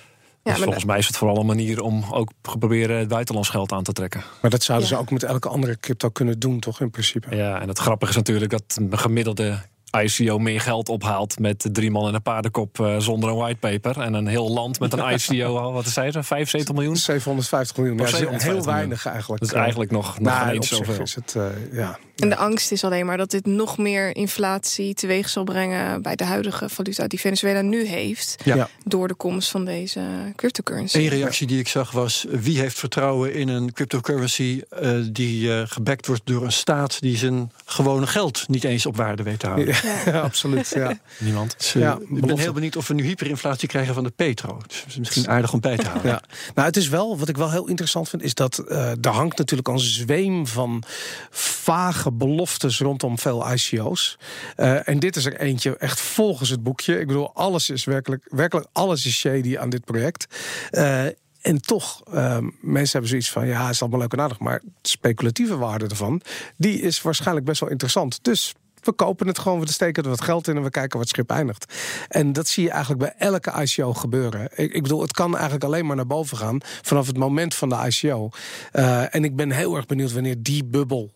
Ja 0.43 0.53
dus 0.55 0.63
volgens 0.63 0.85
mij 0.85 0.99
is 0.99 1.07
het 1.07 1.17
vooral 1.17 1.39
een 1.39 1.47
manier 1.47 1.83
om 1.83 2.05
ook 2.11 2.31
te 2.41 2.59
proberen 2.59 2.99
het 2.99 3.09
buitenlands 3.09 3.49
geld 3.49 3.73
aan 3.73 3.83
te 3.83 3.93
trekken. 3.93 4.23
Maar 4.43 4.51
dat 4.51 4.63
zouden 4.63 4.89
Ja. 4.89 4.95
ze 4.95 5.01
ook 5.01 5.11
met 5.11 5.23
elke 5.23 5.49
andere 5.49 5.79
crypto 5.81 6.09
kunnen 6.09 6.39
doen, 6.39 6.59
toch? 6.61 6.81
In 6.81 6.91
principe. 6.91 7.37
Ja, 7.37 7.61
en 7.61 7.69
het 7.69 7.79
grappige 7.79 8.11
is 8.11 8.17
natuurlijk 8.17 8.51
dat 8.51 8.77
een 8.81 8.99
gemiddelde 8.99 9.59
ICO 10.03 10.39
meer 10.39 10.61
geld 10.61 10.89
ophaalt 10.89 11.39
met 11.39 11.69
drie 11.73 11.91
man 11.91 12.09
en 12.09 12.15
een 12.15 12.23
paardenkop 12.23 12.81
eh, 12.81 12.99
zonder 12.99 13.31
een 13.31 13.37
whitepaper. 13.37 14.01
En 14.03 14.15
een 14.15 14.27
heel 14.27 14.51
land 14.53 14.81
met 14.81 14.93
een 14.93 15.13
ICO, 15.15 15.73
wat 15.73 15.87
zei 15.87 16.11
ze, 16.11 16.23
75 16.23 16.75
miljoen? 16.75 16.97
750 16.97 17.77
miljoen. 17.77 18.01
Of 18.01 18.11
Ja, 18.11 18.17
750 18.17 18.43
heel 18.53 18.57
miljoen. 18.57 18.75
weinig 18.75 19.07
eigenlijk. 19.07 19.41
Dat 19.41 19.49
is 19.51 19.55
Eh, 19.57 19.61
eigenlijk 19.63 19.91
nog, 19.91 20.19
nog 20.19 20.33
nou, 20.35 20.51
eens 20.51 20.69
zich 20.69 20.77
zoveel. 20.77 21.01
is 21.03 21.15
het, 21.15 21.35
eh, 21.37 21.43
ja. 21.73 21.99
En 22.17 22.29
de 22.29 22.37
angst 22.37 22.73
is 22.73 22.85
alleen 22.85 23.07
maar 23.07 23.17
dat 23.17 23.31
dit 23.31 23.47
nog 23.47 23.79
meer 23.79 24.17
inflatie 24.17 24.95
teweeg 24.95 25.29
zal 25.29 25.45
brengen 25.45 26.03
bij 26.03 26.17
de 26.17 26.25
huidige 26.25 26.69
valuta 26.69 27.07
die 27.07 27.21
Venezuela 27.21 27.61
nu 27.61 27.87
heeft. 27.87 28.37
Ja. 28.45 28.55
Ja. 28.55 28.69
Door 28.85 29.09
de 29.09 29.15
komst 29.15 29.51
van 29.51 29.65
deze 29.65 30.01
cryptocurrency. 30.37 30.99
Eén 30.99 31.09
reactie 31.09 31.47
die 31.47 31.59
ik 31.59 31.69
zag 31.69 31.91
was: 31.91 32.27
wie 32.31 32.59
heeft 32.59 32.79
vertrouwen 32.79 33.35
in 33.35 33.49
een 33.49 33.73
cryptocurrency 33.73 34.63
eh, 34.71 34.91
die 35.13 35.53
eh 35.55 35.63
gebackt 35.67 36.07
wordt 36.07 36.23
door 36.25 36.45
een 36.45 36.53
staat 36.53 37.01
die 37.01 37.17
zijn 37.17 37.53
gewone 37.65 38.07
geld 38.07 38.49
niet 38.49 38.65
eens 38.65 38.87
op 38.87 38.97
waarde 38.97 39.23
weet 39.23 39.39
te 39.39 39.47
houden? 39.47 39.75
Ja, 40.05 40.21
absoluut. 40.21 40.69
Ja. 40.69 40.99
Niemand. 41.19 41.55
Dus, 41.59 41.73
Ja, 41.73 41.99
ik 42.15 42.27
ben 42.27 42.39
heel 42.39 42.53
benieuwd 42.53 42.77
of 42.77 42.89
we 42.89 42.95
nu 42.95 43.05
hyperinflatie 43.05 43.69
krijgen 43.69 43.95
van 43.95 44.05
de 44.05 44.11
petro. 44.11 44.61
Is 44.87 44.99
misschien 44.99 45.29
aardig 45.29 45.53
om 45.53 45.61
bij 45.61 45.77
te 45.77 45.89
houden. 45.89 46.11
Ja. 46.11 46.23
Nou, 46.55 46.67
het 46.67 46.77
is 46.77 46.89
wel, 46.89 47.19
wat 47.19 47.29
ik 47.29 47.37
wel 47.37 47.51
heel 47.51 47.67
interessant 47.69 48.09
vind, 48.09 48.23
is 48.23 48.35
dat 48.35 48.59
eh 48.59 48.91
er 48.91 49.11
hangt 49.11 49.39
natuurlijk 49.39 49.69
een 49.69 49.79
zweem 49.79 50.47
van 50.47 50.83
vage 51.31 52.13
beloftes 52.13 52.79
rondom 52.81 53.19
veel 53.19 53.53
ICO's. 53.53 54.19
Eh, 54.57 54.89
en 54.89 54.99
dit 54.99 55.17
is 55.17 55.25
er 55.25 55.41
eentje 55.41 55.77
echt 55.77 56.01
volgens 56.01 56.51
het 56.51 56.63
boekje. 56.63 57.01
Ik 57.01 57.07
bedoel, 57.07 57.35
alles 57.35 57.71
is 57.71 57.85
werkelijk, 57.85 58.27
werkelijk 58.31 58.67
alles 58.73 59.07
is 59.07 59.17
shady 59.19 59.59
aan 59.59 59.71
dit 59.71 59.85
project. 59.85 60.27
Eh, 60.71 61.05
En 61.43 61.61
toch, 61.61 62.03
uh, 62.15 62.39
mensen 62.61 62.93
hebben 62.93 63.09
zoiets 63.11 63.31
van, 63.31 63.47
ja, 63.47 63.69
is 63.69 63.81
allemaal 63.81 64.01
leuk 64.01 64.13
en 64.13 64.21
aardig, 64.21 64.39
maar 64.39 64.61
de 64.61 64.89
speculatieve 64.89 65.57
waarde 65.57 65.87
ervan, 65.87 66.23
die 66.57 66.81
is 66.81 67.03
waarschijnlijk 67.03 67.47
best 67.47 67.61
wel 67.61 67.71
interessant. 67.71 68.19
Dus 68.23 68.55
we 68.81 68.93
kopen 68.93 69.27
het 69.27 69.39
gewoon, 69.39 69.61
we 69.61 69.73
steken 69.73 70.03
er 70.03 70.09
wat 70.09 70.21
geld 70.21 70.49
in 70.49 70.57
en 70.57 70.63
we 70.63 70.71
kijken 70.71 70.99
wat 70.99 71.09
het 71.09 71.17
schip 71.17 71.31
eindigt. 71.31 71.75
En 72.09 72.33
dat 72.33 72.49
zie 72.49 72.65
je 72.65 72.71
eigenlijk 72.71 73.01
bij 73.01 73.29
elke 73.29 73.63
ICO 73.63 73.95
gebeuren. 73.95 74.49
Ik, 74.55 74.73
ik 74.73 74.83
bedoel, 74.83 75.01
het 75.01 75.13
kan 75.13 75.35
eigenlijk 75.35 75.65
alleen 75.65 75.87
maar 75.87 75.97
naar 75.97 76.07
boven 76.07 76.37
gaan 76.37 76.61
vanaf 76.83 77.07
het 77.07 77.19
moment 77.19 77.55
van 77.55 77.69
de 77.69 77.77
ICO. 77.87 78.29
Uh, 78.73 79.15
en 79.15 79.25
ik 79.25 79.37
ben 79.37 79.51
heel 79.51 79.77
erg 79.77 79.87
benieuwd 79.87 80.13
wanneer 80.13 80.37
die 80.43 80.65
bubbel 80.65 81.13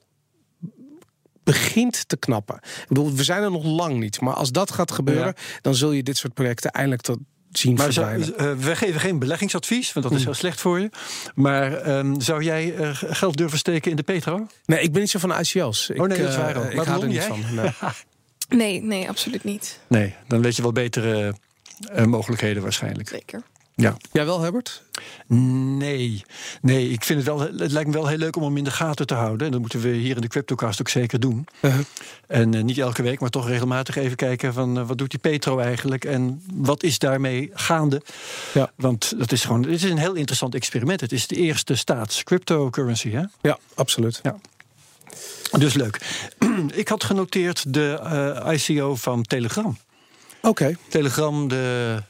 begint 1.44 2.08
te 2.08 2.16
knappen. 2.16 2.56
Ik 2.56 2.88
bedoel, 2.88 3.12
we 3.12 3.24
zijn 3.24 3.42
er 3.42 3.50
nog 3.50 3.64
lang 3.64 3.98
niet. 3.98 4.20
Maar 4.20 4.34
als 4.34 4.52
dat 4.52 4.70
gaat 4.70 4.92
gebeuren, 4.92 5.34
ja. 5.36 5.60
dan 5.60 5.74
zul 5.74 5.92
je 5.92 6.02
dit 6.02 6.16
soort 6.16 6.34
projecten 6.34 6.70
eindelijk 6.70 7.02
tot 7.02 7.18
zien 7.52 7.74
maar 7.74 7.92
verdwijnen. 7.92 8.34
zou, 8.36 8.56
uh, 8.56 8.64
we 8.64 8.76
geven 8.76 9.00
geen 9.00 9.18
beleggingsadvies, 9.18 9.92
want 9.92 10.08
dat 10.08 10.18
is 10.18 10.24
heel 10.24 10.34
slecht 10.34 10.60
voor 10.60 10.80
je. 10.80 10.90
Maar 11.34 11.96
um, 11.98 12.20
zou 12.20 12.42
jij 12.42 12.74
uh, 12.74 12.90
geld 12.92 13.36
durven 13.36 13.58
steken 13.58 13.90
in 13.90 13.96
de 13.96 14.02
Petro? 14.02 14.46
Nee, 14.64 14.80
ik 14.80 14.92
ben 14.92 15.00
niet 15.00 15.10
zo 15.10 15.18
van 15.18 15.40
ICO's. 15.40 15.90
Oh 15.90 15.96
nee, 16.06 16.18
dat 16.18 16.28
is 16.28 16.36
waar 16.36 16.56
ook. 16.56 16.70
Ik 16.70 16.78
hou 16.78 17.00
er 17.00 17.08
niet 17.08 17.16
jij? 17.16 17.26
van. 17.26 17.54
Nee. 17.54 17.70
Nee, 18.48 18.82
nee, 18.82 19.08
absoluut 19.08 19.44
niet. 19.44 19.78
Nee, 19.86 20.14
dan 20.26 20.42
weet 20.42 20.56
je 20.56 20.62
wel 20.62 20.72
betere 20.72 21.34
uh, 21.96 22.04
mogelijkheden 22.04 22.62
waarschijnlijk. 22.62 23.08
Zeker. 23.08 23.42
Ja. 23.74 23.96
Jij 24.12 24.24
wel, 24.24 24.40
Herbert? 24.40 24.82
Nee, 25.26 26.24
nee, 26.60 26.88
ik 26.88 27.04
vind 27.04 27.18
het 27.18 27.28
wel. 27.28 27.40
Het 27.40 27.72
lijkt 27.72 27.88
me 27.88 27.94
wel 27.94 28.06
heel 28.06 28.18
leuk 28.18 28.36
om 28.36 28.42
hem 28.42 28.56
in 28.56 28.64
de 28.64 28.70
gaten 28.70 29.06
te 29.06 29.14
houden. 29.14 29.46
En 29.46 29.52
dat 29.52 29.60
moeten 29.60 29.80
we 29.80 29.88
hier 29.88 30.14
in 30.14 30.20
de 30.20 30.28
Cryptocast 30.28 30.80
ook 30.80 30.88
zeker 30.88 31.20
doen. 31.20 31.46
Uh-huh. 31.60 31.80
En 32.26 32.54
uh, 32.54 32.62
niet 32.62 32.78
elke 32.78 33.02
week, 33.02 33.20
maar 33.20 33.30
toch 33.30 33.48
regelmatig 33.48 33.96
even 33.96 34.16
kijken 34.16 34.52
van 34.52 34.78
uh, 34.78 34.86
wat 34.86 34.98
doet 34.98 35.10
die 35.10 35.18
Petro 35.18 35.58
eigenlijk 35.58 36.04
en 36.04 36.42
wat 36.54 36.82
is 36.82 36.98
daarmee 36.98 37.50
gaande. 37.54 38.02
Ja. 38.54 38.72
Want 38.76 39.18
dat 39.18 39.32
is 39.32 39.44
gewoon, 39.44 39.62
het 39.62 39.70
is 39.70 39.82
een 39.82 39.98
heel 39.98 40.14
interessant 40.14 40.54
experiment. 40.54 41.00
Het 41.00 41.12
is 41.12 41.26
de 41.26 41.36
eerste 41.36 41.74
staats 41.74 42.22
cryptocurrency, 42.22 43.10
hè? 43.10 43.24
Ja, 43.40 43.58
absoluut. 43.74 44.20
Ja. 44.22 44.36
Dus 45.58 45.74
leuk. 45.74 46.00
ik 46.74 46.88
had 46.88 47.04
genoteerd 47.04 47.74
de 47.74 48.00
uh, 48.46 48.52
ICO 48.52 48.94
van 48.94 49.22
Telegram. 49.22 49.78
Oké. 50.36 50.48
Okay. 50.48 50.76
Telegram, 50.88 51.48
de 51.48 52.02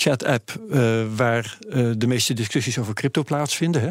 chat-app 0.00 0.60
uh, 0.70 1.02
waar 1.16 1.58
uh, 1.68 1.90
de 1.96 2.06
meeste 2.06 2.34
discussies 2.34 2.78
over 2.78 2.94
crypto 2.94 3.22
plaatsvinden. 3.22 3.82
Hè? 3.82 3.90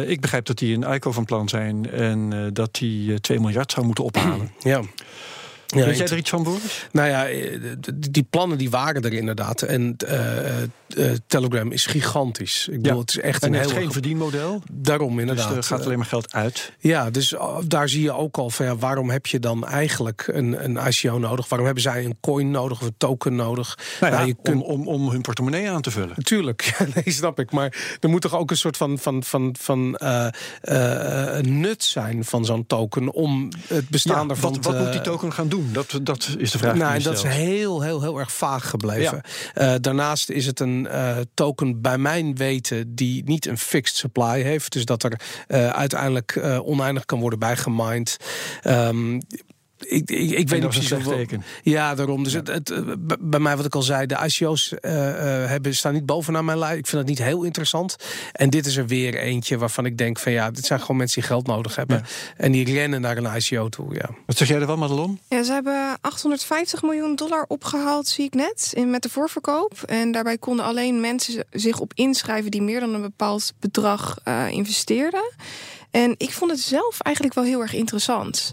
Uh, 0.00 0.10
ik 0.10 0.20
begrijp 0.20 0.44
dat 0.44 0.58
die 0.58 0.76
een 0.76 0.94
ICO 0.94 1.12
van 1.12 1.24
plan 1.24 1.48
zijn 1.48 1.90
en 1.90 2.50
dat 2.52 2.74
die 2.74 3.20
2 3.20 3.40
miljard 3.40 3.72
zou 3.72 3.86
moeten 3.86 4.04
ophalen. 4.04 4.52
Ja. 4.60 4.80
Ja, 5.66 5.84
Weet 5.84 5.96
jij 5.96 6.06
er 6.06 6.16
iets 6.16 6.30
van, 6.30 6.42
Boris? 6.42 6.88
Nou 6.92 7.08
ja, 7.08 7.26
die 7.94 8.26
plannen 8.30 8.58
die 8.58 8.70
waren 8.70 9.02
er 9.02 9.12
inderdaad. 9.12 9.62
En 9.62 9.96
uh, 10.08 10.62
uh, 10.96 11.12
Telegram 11.26 11.72
is 11.72 11.86
gigantisch. 11.86 12.68
Ik 12.70 12.82
bedoel, 12.82 12.92
ja. 12.92 13.00
het 13.00 13.10
is 13.10 13.18
echt 13.18 13.42
en 13.42 13.48
een 13.48 13.60
heel 13.60 13.70
heel 13.70 13.78
geen 13.78 13.92
verdienmodel. 13.92 14.62
Daarom 14.72 15.18
inderdaad. 15.18 15.48
Dus 15.48 15.56
er 15.56 15.62
gaat 15.62 15.84
alleen 15.84 15.98
maar 15.98 16.06
geld 16.06 16.32
uit. 16.32 16.72
Ja, 16.78 17.10
dus 17.10 17.34
daar 17.66 17.88
zie 17.88 18.02
je 18.02 18.12
ook 18.12 18.36
al 18.36 18.50
van 18.50 18.66
ja, 18.66 18.76
waarom 18.76 19.10
heb 19.10 19.26
je 19.26 19.38
dan 19.38 19.66
eigenlijk 19.66 20.24
een, 20.32 20.64
een 20.64 20.86
ICO 20.86 21.18
nodig? 21.18 21.48
Waarom 21.48 21.66
hebben 21.66 21.84
zij 21.84 22.04
een 22.04 22.16
coin 22.20 22.50
nodig 22.50 22.80
of 22.80 22.86
een 22.86 22.94
token 22.98 23.34
nodig? 23.34 23.78
Nou 24.00 24.12
ja, 24.12 24.18
nou, 24.18 24.28
je 24.28 24.36
kunt... 24.42 24.62
om, 24.62 24.70
om, 24.70 24.88
om 24.88 25.10
hun 25.10 25.20
portemonnee 25.20 25.70
aan 25.70 25.82
te 25.82 25.90
vullen. 25.90 26.16
Tuurlijk, 26.22 26.62
ja, 26.78 26.86
nee, 26.94 27.14
snap 27.14 27.40
ik. 27.40 27.50
Maar 27.50 27.96
er 28.00 28.08
moet 28.08 28.20
toch 28.20 28.34
ook 28.34 28.50
een 28.50 28.56
soort 28.56 28.76
van, 28.76 28.98
van, 28.98 29.22
van, 29.22 29.54
van 29.60 29.98
uh, 30.02 30.28
nut 31.40 31.84
zijn 31.84 32.24
van 32.24 32.44
zo'n 32.44 32.66
token 32.66 33.12
om 33.12 33.48
het 33.66 33.88
bestaan 33.88 34.24
ja, 34.24 34.30
ervan 34.30 34.52
wat, 34.52 34.62
te... 34.62 34.72
Wat 34.72 34.80
moet 34.80 34.92
die 34.92 35.00
token 35.00 35.32
gaan 35.32 35.48
doen? 35.48 35.53
Dat, 35.72 35.98
dat 36.02 36.34
is 36.38 36.50
de 36.50 36.58
vraag. 36.58 36.74
Nou, 36.74 37.02
dat 37.02 37.14
is 37.14 37.22
heel, 37.22 37.80
heel, 37.80 38.02
heel 38.02 38.18
erg 38.18 38.32
vaag 38.32 38.68
gebleven. 38.68 39.22
Ja. 39.54 39.72
Uh, 39.72 39.78
daarnaast 39.80 40.30
is 40.30 40.46
het 40.46 40.60
een 40.60 40.86
uh, 40.90 41.16
token, 41.34 41.80
bij 41.80 41.98
mijn 41.98 42.36
weten, 42.36 42.94
die 42.94 43.24
niet 43.24 43.46
een 43.46 43.58
fixed 43.58 43.96
supply 43.96 44.42
heeft. 44.42 44.72
Dus 44.72 44.84
dat 44.84 45.02
er 45.02 45.20
uh, 45.48 45.68
uiteindelijk 45.68 46.40
oneindig 46.64 47.04
kan 47.04 47.20
worden 47.20 47.38
bijgemined. 47.38 48.16
Um, 48.64 49.20
ik, 49.88 50.10
ik, 50.10 50.30
ik 50.30 50.48
weet 50.48 50.60
niet 50.60 50.70
precies. 50.70 51.38
Ja, 51.62 51.94
daarom. 51.94 52.24
Dus 52.24 52.32
ja. 52.32 52.38
Het, 52.38 52.68
het, 52.68 52.84
bij 53.20 53.40
mij, 53.40 53.56
wat 53.56 53.66
ik 53.66 53.74
al 53.74 53.82
zei, 53.82 54.06
de 54.06 54.18
ICO's 54.24 54.74
uh, 54.80 54.92
uh, 54.92 55.16
hebben, 55.46 55.74
staan 55.74 55.92
niet 55.92 56.06
bovenaan 56.06 56.44
mijn 56.44 56.58
lijst. 56.58 56.78
Ik 56.78 56.86
vind 56.86 57.06
dat 57.06 57.10
niet 57.10 57.26
heel 57.26 57.42
interessant. 57.42 57.96
En 58.32 58.50
dit 58.50 58.66
is 58.66 58.76
er 58.76 58.86
weer 58.86 59.14
eentje 59.14 59.58
waarvan 59.58 59.86
ik 59.86 59.98
denk 59.98 60.18
van 60.18 60.32
ja, 60.32 60.50
dit 60.50 60.64
zijn 60.64 60.80
gewoon 60.80 60.96
mensen 60.96 61.20
die 61.20 61.30
geld 61.30 61.46
nodig 61.46 61.76
hebben. 61.76 61.96
Ja. 61.96 62.04
En 62.36 62.52
die 62.52 62.64
rennen 62.64 63.00
naar 63.00 63.16
een 63.16 63.36
ICO 63.36 63.68
toe. 63.68 63.94
Ja. 63.94 64.08
Wat 64.26 64.36
zeg 64.36 64.48
jij 64.48 64.60
er 64.60 64.66
wel, 64.66 64.76
Madelon? 64.76 65.20
Ja, 65.28 65.42
ze 65.42 65.52
hebben 65.52 65.98
850 66.00 66.82
miljoen 66.82 67.14
dollar 67.14 67.44
opgehaald, 67.48 68.08
zie 68.08 68.24
ik 68.24 68.34
net, 68.34 68.70
in, 68.74 68.90
met 68.90 69.02
de 69.02 69.08
voorverkoop. 69.08 69.82
En 69.86 70.12
daarbij 70.12 70.38
konden 70.38 70.64
alleen 70.64 71.00
mensen 71.00 71.44
zich 71.50 71.80
op 71.80 71.92
inschrijven 71.94 72.50
die 72.50 72.62
meer 72.62 72.80
dan 72.80 72.94
een 72.94 73.02
bepaald 73.02 73.52
bedrag 73.60 74.18
uh, 74.28 74.50
investeerden. 74.50 75.32
En 75.90 76.14
ik 76.16 76.32
vond 76.32 76.50
het 76.50 76.60
zelf 76.60 77.00
eigenlijk 77.00 77.34
wel 77.34 77.44
heel 77.44 77.60
erg 77.60 77.74
interessant. 77.74 78.52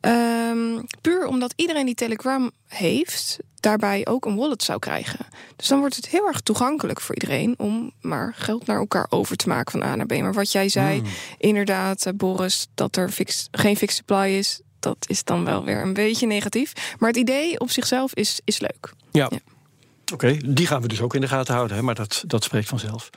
Um, 0.00 0.86
puur 1.00 1.26
omdat 1.26 1.52
iedereen 1.56 1.86
die 1.86 1.94
Telegram 1.94 2.50
heeft, 2.66 3.38
daarbij 3.54 4.06
ook 4.06 4.24
een 4.24 4.36
wallet 4.36 4.62
zou 4.62 4.78
krijgen. 4.78 5.26
Dus 5.56 5.68
dan 5.68 5.78
wordt 5.78 5.96
het 5.96 6.08
heel 6.08 6.26
erg 6.26 6.40
toegankelijk 6.40 7.00
voor 7.00 7.14
iedereen 7.14 7.54
om 7.58 7.92
maar 8.00 8.34
geld 8.36 8.66
naar 8.66 8.78
elkaar 8.78 9.06
over 9.08 9.36
te 9.36 9.48
maken 9.48 9.72
van 9.72 9.82
A 9.82 9.96
naar 9.96 10.06
B. 10.06 10.12
Maar 10.12 10.32
wat 10.32 10.52
jij 10.52 10.68
zei, 10.68 11.00
mm. 11.00 11.06
inderdaad, 11.38 12.06
uh, 12.06 12.12
Boris, 12.16 12.66
dat 12.74 12.96
er 12.96 13.10
fix, 13.10 13.48
geen 13.50 13.76
fixed 13.76 13.96
supply 13.96 14.28
is, 14.28 14.60
dat 14.78 14.96
is 15.08 15.24
dan 15.24 15.44
wel 15.44 15.64
weer 15.64 15.82
een 15.82 15.92
beetje 15.92 16.26
negatief. 16.26 16.72
Maar 16.98 17.08
het 17.08 17.18
idee 17.18 17.60
op 17.60 17.70
zichzelf 17.70 18.14
is, 18.14 18.40
is 18.44 18.60
leuk. 18.60 18.92
Ja. 19.10 19.26
ja. 19.30 19.38
Oké, 20.12 20.26
okay, 20.26 20.42
die 20.54 20.66
gaan 20.66 20.82
we 20.82 20.88
dus 20.88 21.00
ook 21.00 21.14
in 21.14 21.20
de 21.20 21.28
gaten 21.28 21.54
houden, 21.54 21.76
hè? 21.76 21.82
maar 21.82 21.94
dat, 21.94 22.24
dat 22.26 22.44
spreekt 22.44 22.68
vanzelf. 22.68 23.10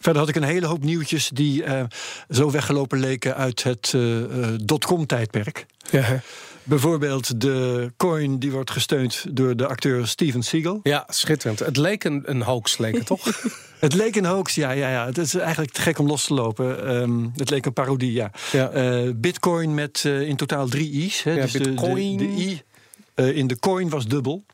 Verder 0.00 0.20
had 0.20 0.28
ik 0.28 0.36
een 0.36 0.42
hele 0.42 0.66
hoop 0.66 0.84
nieuwtjes 0.84 1.30
die 1.32 1.64
uh, 1.64 1.82
zo 2.30 2.50
weggelopen 2.50 2.98
leken 2.98 3.36
uit 3.36 3.62
het 3.62 3.92
uh, 3.96 4.18
uh, 4.18 4.46
dotcom-tijdperk. 4.64 5.66
Ja. 5.90 6.20
Bijvoorbeeld 6.62 7.40
de 7.40 7.92
coin 7.96 8.38
die 8.38 8.52
wordt 8.52 8.70
gesteund 8.70 9.24
door 9.30 9.56
de 9.56 9.66
acteur 9.66 10.06
Steven 10.06 10.42
Seagal. 10.42 10.80
Ja, 10.82 11.04
schitterend. 11.08 11.58
Het 11.58 11.76
leek 11.76 12.04
een, 12.04 12.22
een 12.24 12.42
hoax, 12.42 12.78
leek 12.78 12.96
het 12.96 13.06
toch? 13.06 13.24
het 13.78 13.94
leek 13.94 14.16
een 14.16 14.24
hoax, 14.24 14.54
ja, 14.54 14.70
ja, 14.70 14.90
ja. 14.90 15.06
Het 15.06 15.18
is 15.18 15.34
eigenlijk 15.34 15.72
te 15.72 15.80
gek 15.80 15.98
om 15.98 16.06
los 16.06 16.24
te 16.24 16.34
lopen. 16.34 16.94
Um, 16.94 17.32
het 17.36 17.50
leek 17.50 17.66
een 17.66 17.72
parodie, 17.72 18.12
ja. 18.12 18.30
ja. 18.52 18.74
Uh, 18.74 19.12
Bitcoin 19.14 19.74
met 19.74 20.04
uh, 20.06 20.20
in 20.20 20.36
totaal 20.36 20.68
drie 20.68 20.90
i's. 20.90 21.22
Hè. 21.22 21.32
Ja, 21.32 21.42
dus 21.42 21.52
Bitcoin. 21.52 22.16
De, 22.16 22.26
de, 22.26 22.34
de 22.34 22.40
i 22.40 22.62
uh, 23.14 23.36
in 23.36 23.46
de 23.46 23.58
coin 23.58 23.88
was 23.88 24.06
dubbel. 24.06 24.44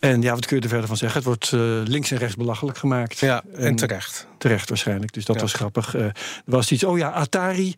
En 0.00 0.22
ja, 0.22 0.34
wat 0.34 0.46
kun 0.46 0.56
je 0.56 0.62
er 0.62 0.68
verder 0.68 0.86
van 0.86 0.96
zeggen? 0.96 1.18
Het 1.18 1.26
wordt 1.26 1.52
uh, 1.52 1.60
links 1.84 2.10
en 2.10 2.18
rechts 2.18 2.36
belachelijk 2.36 2.78
gemaakt. 2.78 3.18
Ja, 3.18 3.42
en, 3.52 3.60
en 3.60 3.76
terecht. 3.76 4.26
Terecht 4.38 4.68
waarschijnlijk, 4.68 5.12
dus 5.12 5.24
dat 5.24 5.36
ja. 5.36 5.42
was 5.42 5.52
grappig. 5.52 5.96
Uh, 5.96 6.02
er 6.04 6.14
was 6.44 6.70
iets, 6.70 6.84
oh 6.84 6.98
ja, 6.98 7.10
Atari 7.10 7.74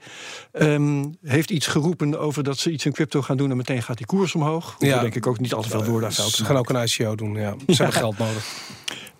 um, 0.52 1.16
heeft 1.24 1.50
iets 1.50 1.66
geroepen 1.66 2.18
over 2.18 2.42
dat 2.42 2.58
ze 2.58 2.70
iets 2.70 2.84
in 2.84 2.92
crypto 2.92 3.22
gaan 3.22 3.36
doen... 3.36 3.50
en 3.50 3.56
meteen 3.56 3.82
gaat 3.82 3.96
die 3.96 4.06
koers 4.06 4.34
omhoog. 4.34 4.76
Ja. 4.78 5.00
denk 5.00 5.14
ik 5.14 5.26
ook 5.26 5.40
niet 5.40 5.54
al 5.54 5.62
te 5.62 5.68
veel 5.68 5.84
woorden 5.84 6.08
aan 6.08 6.30
Ze 6.30 6.44
gaan 6.44 6.56
ook 6.56 6.70
een 6.70 6.82
ICO 6.82 7.14
doen, 7.14 7.34
ja. 7.34 7.54
Ze 7.66 7.82
hebben 7.82 7.92
geld 7.92 8.18
nodig. 8.18 8.44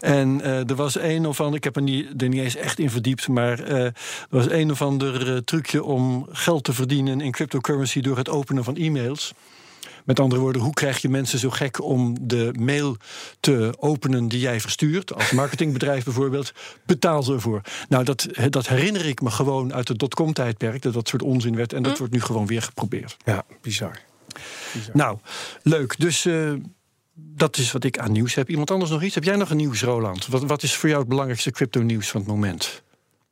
En 0.03 0.41
uh, 0.41 0.71
er 0.71 0.75
was 0.75 0.99
een 0.99 1.27
of 1.27 1.41
ander, 1.41 1.57
ik 1.57 1.65
heb 1.65 1.77
er 1.77 1.83
niet, 1.83 2.23
er 2.23 2.29
niet 2.29 2.41
eens 2.41 2.57
echt 2.57 2.79
in 2.79 2.91
verdiept, 2.91 3.29
maar 3.29 3.61
uh, 3.61 3.85
er 3.85 3.95
was 4.29 4.51
een 4.51 4.71
of 4.71 4.83
ander 4.83 5.33
uh, 5.33 5.37
trucje 5.37 5.85
om 5.85 6.27
geld 6.31 6.65
te 6.65 6.73
verdienen 6.73 7.21
in 7.21 7.31
cryptocurrency 7.31 8.01
door 8.01 8.17
het 8.17 8.29
openen 8.29 8.65
van 8.65 8.77
e-mails. 8.77 9.33
Met 10.05 10.21
andere 10.21 10.41
woorden, 10.41 10.63
hoe 10.63 10.75
krijg 10.75 10.99
je 10.99 11.09
mensen 11.09 11.39
zo 11.39 11.51
gek 11.51 11.83
om 11.83 12.17
de 12.21 12.55
mail 12.59 12.97
te 13.41 13.75
openen 13.79 14.29
die 14.29 14.41
jij 14.41 14.61
verstuurt? 14.61 15.15
Als 15.15 15.31
marketingbedrijf 15.31 16.05
bijvoorbeeld, 16.05 16.53
betaal 16.87 17.23
ze 17.23 17.33
ervoor. 17.33 17.61
Nou, 17.89 18.05
dat, 18.05 18.27
dat 18.49 18.69
herinner 18.69 19.07
ik 19.07 19.21
me 19.21 19.31
gewoon 19.31 19.75
uit 19.75 19.89
het 19.89 19.99
dotcom-tijdperk, 19.99 20.83
dat 20.83 20.93
dat 20.93 21.09
soort 21.09 21.23
onzin 21.23 21.57
werd. 21.57 21.73
En 21.73 21.83
dat 21.83 21.93
mm. 21.93 21.99
wordt 21.99 22.13
nu 22.13 22.21
gewoon 22.21 22.47
weer 22.47 22.63
geprobeerd. 22.63 23.17
Ja, 23.25 23.45
bizar. 23.61 24.01
bizar. 24.73 24.97
Nou, 24.97 25.19
leuk. 25.63 25.99
Dus. 25.99 26.27
Uh, 26.27 26.53
dat 27.15 27.57
is 27.57 27.73
wat 27.73 27.85
ik 27.85 27.99
aan 27.99 28.13
nieuws 28.13 28.35
heb. 28.35 28.49
Iemand 28.49 28.71
anders 28.71 28.91
nog 28.91 29.03
iets? 29.03 29.15
Heb 29.15 29.25
jij 29.25 29.37
nog 29.37 29.51
een 29.51 29.57
nieuws, 29.57 29.83
Roland? 29.83 30.27
Wat, 30.27 30.43
wat 30.43 30.63
is 30.63 30.75
voor 30.75 30.89
jou 30.89 31.01
het 31.01 31.09
belangrijkste 31.09 31.51
crypto-nieuws 31.51 32.11
van 32.11 32.21
het 32.21 32.31
moment? 32.31 32.83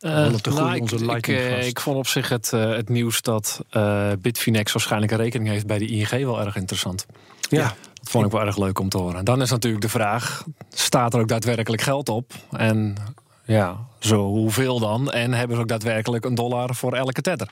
Uh, 0.00 0.12
nou, 0.12 0.74
ik, 0.74 0.90
ik, 0.90 1.26
uh, 1.26 1.66
ik, 1.66 1.80
vond 1.80 1.96
op 1.96 2.06
zich 2.06 2.28
het, 2.28 2.50
uh, 2.54 2.70
het 2.70 2.88
nieuws 2.88 3.22
dat 3.22 3.64
uh, 3.70 4.10
Bitfinex 4.18 4.72
waarschijnlijk 4.72 5.12
een 5.12 5.18
rekening 5.18 5.50
heeft 5.50 5.66
bij 5.66 5.78
de 5.78 5.86
ING 5.86 6.10
wel 6.10 6.40
erg 6.40 6.56
interessant. 6.56 7.06
Ja. 7.48 7.74
Dat 7.94 8.10
vond 8.10 8.26
ik 8.26 8.32
wel 8.32 8.40
erg 8.40 8.56
leuk 8.56 8.78
om 8.78 8.88
te 8.88 8.98
horen. 8.98 9.24
Dan 9.24 9.42
is 9.42 9.50
natuurlijk 9.50 9.82
de 9.82 9.88
vraag: 9.88 10.44
staat 10.68 11.14
er 11.14 11.20
ook 11.20 11.28
daadwerkelijk 11.28 11.82
geld 11.82 12.08
op? 12.08 12.32
En 12.50 12.96
ja, 13.44 13.76
zo 14.00 14.26
hoeveel 14.26 14.78
dan? 14.78 15.10
En 15.10 15.32
hebben 15.32 15.56
ze 15.56 15.62
ook 15.62 15.68
daadwerkelijk 15.68 16.24
een 16.24 16.34
dollar 16.34 16.74
voor 16.74 16.92
elke 16.92 17.20
tether? 17.20 17.48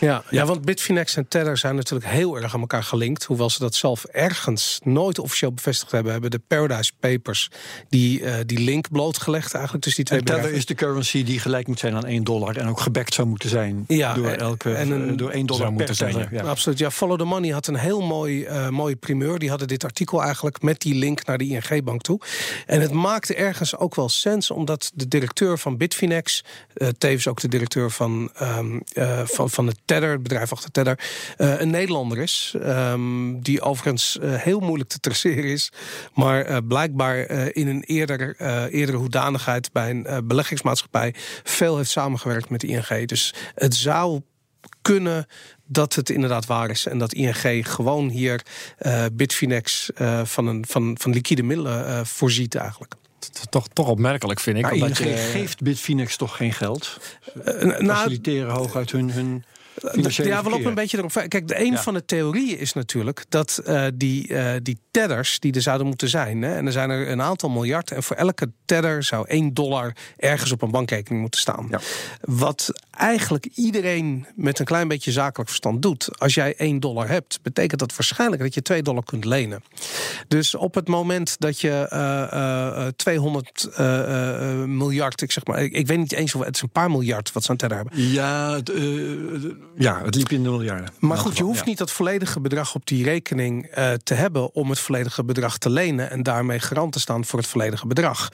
Ja, 0.00 0.22
ja, 0.30 0.44
want 0.44 0.64
Bitfinex 0.64 1.16
en 1.16 1.28
Tether 1.28 1.56
zijn 1.56 1.74
natuurlijk 1.74 2.10
heel 2.10 2.36
erg 2.36 2.54
aan 2.54 2.60
elkaar 2.60 2.82
gelinkt. 2.82 3.24
Hoewel 3.24 3.50
ze 3.50 3.58
dat 3.58 3.74
zelf 3.74 4.04
ergens 4.04 4.80
nooit 4.84 5.18
officieel 5.18 5.52
bevestigd 5.52 5.92
hebben, 5.92 6.12
hebben 6.12 6.30
de 6.30 6.40
Paradise 6.46 6.92
Papers 7.00 7.50
die, 7.88 8.20
uh, 8.20 8.34
die 8.46 8.58
link 8.58 8.90
blootgelegd 8.90 9.54
eigenlijk 9.54 9.84
tussen 9.84 10.04
die 10.04 10.18
twee 10.18 10.36
en 10.36 10.42
Tether 10.42 10.56
is 10.56 10.66
de 10.66 10.74
currency 10.74 11.24
die 11.24 11.40
gelijk 11.40 11.66
moet 11.66 11.78
zijn 11.78 11.94
aan 11.94 12.06
1 12.06 12.24
dollar 12.24 12.56
en 12.56 12.68
ook 12.68 12.80
gebackt 12.80 13.14
zou 13.14 13.28
moeten 13.28 13.48
zijn 13.48 13.84
ja, 13.88 14.14
door, 14.14 14.28
elke, 14.28 14.74
en 14.74 14.90
een, 14.90 15.16
door 15.16 15.30
1 15.30 15.46
dollar 15.46 15.72
per 15.72 15.94
zijn. 15.94 16.28
Ja. 16.30 16.42
Absoluut. 16.42 16.78
Ja, 16.78 16.90
Follow 16.90 17.18
the 17.18 17.24
Money 17.24 17.50
had 17.50 17.66
een 17.66 17.76
heel 17.76 18.02
mooi, 18.02 18.46
uh, 18.46 18.68
mooie 18.68 18.96
primeur. 18.96 19.38
Die 19.38 19.48
hadden 19.48 19.68
dit 19.68 19.84
artikel 19.84 20.22
eigenlijk 20.22 20.62
met 20.62 20.80
die 20.80 20.94
link 20.94 21.26
naar 21.26 21.38
de 21.38 21.44
ING-bank 21.44 22.02
toe. 22.02 22.20
En 22.66 22.80
het 22.80 22.92
maakte 22.92 23.34
ergens 23.34 23.76
ook 23.76 23.94
wel 23.94 24.08
sens, 24.08 24.50
omdat 24.50 24.90
de 24.94 25.08
directeur 25.08 25.58
van 25.58 25.76
Bitfinex, 25.80 26.44
uh, 26.74 26.88
tevens 26.88 27.28
ook 27.28 27.40
de 27.40 27.48
directeur 27.48 27.90
van, 27.90 28.30
um, 28.42 28.82
van, 29.24 29.50
van 29.50 29.66
het 29.66 29.80
Tether, 29.84 30.10
het 30.10 30.22
bedrijf 30.22 30.52
achter 30.52 30.70
Tether, 30.70 31.00
een 31.36 31.70
Nederlander 31.70 32.18
is. 32.18 32.54
Um, 32.56 33.42
die 33.42 33.60
overigens 33.60 34.18
heel 34.22 34.60
moeilijk 34.60 34.90
te 34.90 35.00
traceren 35.00 35.44
is. 35.44 35.72
Maar 36.14 36.62
blijkbaar 36.62 37.18
in 37.52 37.68
een 37.68 37.82
eerder, 37.82 38.40
eerdere 38.70 38.98
hoedanigheid 38.98 39.72
bij 39.72 39.90
een 39.90 40.26
beleggingsmaatschappij 40.26 41.14
veel 41.42 41.76
heeft 41.76 41.90
samengewerkt 41.90 42.48
met 42.48 42.62
ING. 42.62 43.06
Dus 43.06 43.34
het 43.54 43.74
zou 43.74 44.20
kunnen 44.82 45.26
dat 45.66 45.94
het 45.94 46.10
inderdaad 46.10 46.46
waar 46.46 46.70
is. 46.70 46.86
En 46.86 46.98
dat 46.98 47.12
ING 47.12 47.68
gewoon 47.72 48.08
hier 48.08 48.42
Bitfinex 49.12 49.90
van, 50.22 50.46
een, 50.46 50.64
van, 50.68 50.96
van 51.00 51.12
liquide 51.12 51.42
middelen 51.42 52.06
voorziet 52.06 52.54
eigenlijk. 52.54 52.94
Toch, 53.50 53.68
toch 53.68 53.88
opmerkelijk 53.88 54.40
vind 54.40 54.56
ik. 54.56 54.62
Maar 54.62 54.72
omdat 54.72 54.98
je... 54.98 55.16
geeft 55.16 55.62
Bitfinex 55.62 56.16
toch 56.16 56.36
geen 56.36 56.52
geld? 56.52 57.00
nou, 57.44 57.84
Faciliteren 57.84 58.50
hooguit 58.50 58.90
hun... 58.90 59.10
hun 59.10 59.44
ja, 60.16 60.42
we 60.42 60.50
lopen 60.50 60.66
een 60.66 60.74
beetje 60.74 60.98
erop. 60.98 61.24
Kijk, 61.28 61.48
de 61.48 61.60
een 61.60 61.72
ja. 61.72 61.82
van 61.82 61.94
de 61.94 62.04
theorieën 62.04 62.58
is 62.58 62.72
natuurlijk 62.72 63.24
dat 63.28 63.62
uh, 63.66 63.86
die, 63.94 64.28
uh, 64.28 64.52
die 64.62 64.78
tedders 64.90 65.38
die 65.38 65.52
er 65.52 65.62
zouden 65.62 65.86
moeten 65.86 66.08
zijn. 66.08 66.42
Hè, 66.42 66.54
en 66.54 66.66
er 66.66 66.72
zijn 66.72 66.90
er 66.90 67.08
een 67.08 67.22
aantal 67.22 67.50
miljard. 67.50 67.90
En 67.90 68.02
voor 68.02 68.16
elke 68.16 68.50
tedder 68.64 69.02
zou 69.02 69.28
1 69.28 69.54
dollar 69.54 69.96
ergens 70.16 70.52
op 70.52 70.62
een 70.62 70.70
bankrekening 70.70 71.20
moeten 71.20 71.40
staan. 71.40 71.66
Ja. 71.70 71.80
Wat 72.20 72.72
eigenlijk 73.00 73.48
iedereen 73.54 74.26
met 74.34 74.58
een 74.58 74.64
klein 74.64 74.88
beetje 74.88 75.12
zakelijk 75.12 75.48
verstand 75.48 75.82
doet. 75.82 76.18
Als 76.18 76.34
jij 76.34 76.54
1 76.56 76.80
dollar 76.80 77.08
hebt, 77.08 77.38
betekent 77.42 77.80
dat 77.80 77.96
waarschijnlijk 77.96 78.42
dat 78.42 78.54
je 78.54 78.62
2 78.62 78.82
dollar 78.82 79.04
kunt 79.04 79.24
lenen. 79.24 79.62
Dus 80.28 80.54
op 80.54 80.74
het 80.74 80.88
moment 80.88 81.36
dat 81.38 81.60
je 81.60 81.86
uh, 81.92 82.86
200 82.96 83.68
miljard, 84.66 85.22
ik 85.22 85.32
zeg 85.32 85.44
maar, 85.44 85.62
ik, 85.62 85.72
ik, 85.72 85.86
weet 85.86 85.98
niet 85.98 86.12
eens 86.12 86.34
of 86.34 86.44
het 86.44 86.54
is 86.54 86.62
een 86.62 86.70
paar 86.70 86.90
miljard 86.90 87.32
wat 87.32 87.44
ze 87.44 87.50
aan 87.50 87.56
tedder 87.56 87.76
hebben. 87.76 88.02
Ja, 88.02 88.54
het, 88.54 88.72
ja, 89.76 90.04
het 90.04 90.14
liep 90.14 90.30
in 90.30 90.42
de 90.42 90.50
miljarden. 90.50 90.88
Maar 90.98 91.18
goed, 91.18 91.36
je 91.36 91.42
hoeft 91.42 91.58
ja. 91.58 91.64
niet 91.64 91.78
dat 91.78 91.90
volledige 91.90 92.40
bedrag 92.40 92.74
op 92.74 92.86
die 92.86 93.04
rekening 93.04 93.70
te 94.02 94.14
hebben 94.14 94.54
om 94.54 94.70
het 94.70 94.78
volledige 94.78 95.24
bedrag 95.24 95.58
te 95.58 95.70
lenen 95.70 96.10
en 96.10 96.22
daarmee 96.22 96.58
garant 96.58 96.92
te 96.92 97.00
staan 97.00 97.24
voor 97.24 97.38
het 97.38 97.48
volledige 97.48 97.86
bedrag. 97.86 98.28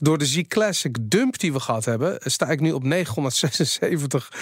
door 0.00 0.18
de 0.18 0.26
Z 0.26 0.42
Classic 0.48 0.96
dump 1.00 1.38
die 1.38 1.52
we 1.52 1.60
gehad 1.60 1.84
hebben, 1.84 2.18
sta 2.24 2.46
ik 2.46 2.60
nu 2.60 2.72
op 2.72 2.82
976 2.82 4.32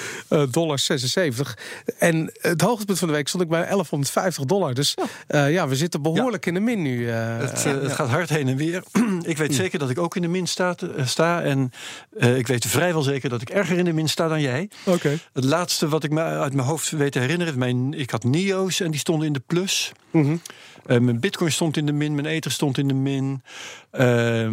dollar 0.50 0.78
76. 0.78 1.56
En 1.98 2.32
het 2.40 2.60
hoogtepunt 2.60 2.98
van 2.98 3.08
de 3.08 3.14
week 3.14 3.28
stond 3.28 3.42
ik 3.42 3.48
bij 3.48 3.60
1150 3.60 4.44
dollar. 4.44 4.74
Dus 4.74 4.96
ja, 5.28 5.46
uh, 5.46 5.52
ja 5.52 5.68
we 5.68 5.76
zitten 5.76 6.02
behoorlijk 6.02 6.44
ja. 6.44 6.50
in 6.50 6.56
de 6.56 6.64
min 6.64 6.82
nu. 6.82 6.98
Uh, 6.98 7.38
het, 7.38 7.64
uh, 7.66 7.82
het 7.82 7.92
gaat 7.92 8.08
hard 8.08 8.28
heen 8.28 8.48
en 8.48 8.56
weer. 8.56 8.82
ik 9.22 9.36
weet 9.36 9.54
zeker 9.54 9.78
dat 9.78 9.90
ik 9.90 9.98
ook 9.98 10.16
in 10.16 10.22
de 10.22 10.28
min 10.28 10.46
sta. 10.46 10.74
sta 11.04 11.42
en 11.42 11.70
ik 12.18 12.46
weet 12.46 12.66
vrijwel 12.66 13.02
zeker 13.02 13.28
dat 13.28 13.42
ik 13.42 13.50
erger 13.50 13.78
in 13.78 13.84
de 13.84 13.92
min 13.92 14.08
sta 14.08 14.28
dan 14.28 14.40
jij. 14.40 14.70
Okay. 14.84 15.18
Het 15.32 15.44
laatste 15.44 15.88
wat 15.88 16.04
ik 16.04 16.10
me 16.10 16.22
uit 16.22 16.54
mijn 16.54 16.68
hoofd 16.68 16.90
weet 16.90 17.12
te 17.12 17.18
herinneren... 17.18 17.58
Mijn, 17.58 17.94
ik 17.94 18.10
had 18.10 18.24
NIO's 18.24 18.80
en 18.80 18.90
die 18.90 19.00
stonden 19.00 19.26
in 19.26 19.32
de 19.32 19.42
plus. 19.46 19.92
Mm 20.10 20.24
-hmm. 20.24 21.04
mijn 21.04 21.20
bitcoin 21.20 21.52
stond 21.52 21.76
in 21.76 21.86
de 21.86 21.92
min, 21.92 22.14
mijn 22.14 22.26
ether 22.26 22.50
stond 22.50 22.78
in 22.78 22.88
de 22.88 22.94
min. 22.94 23.42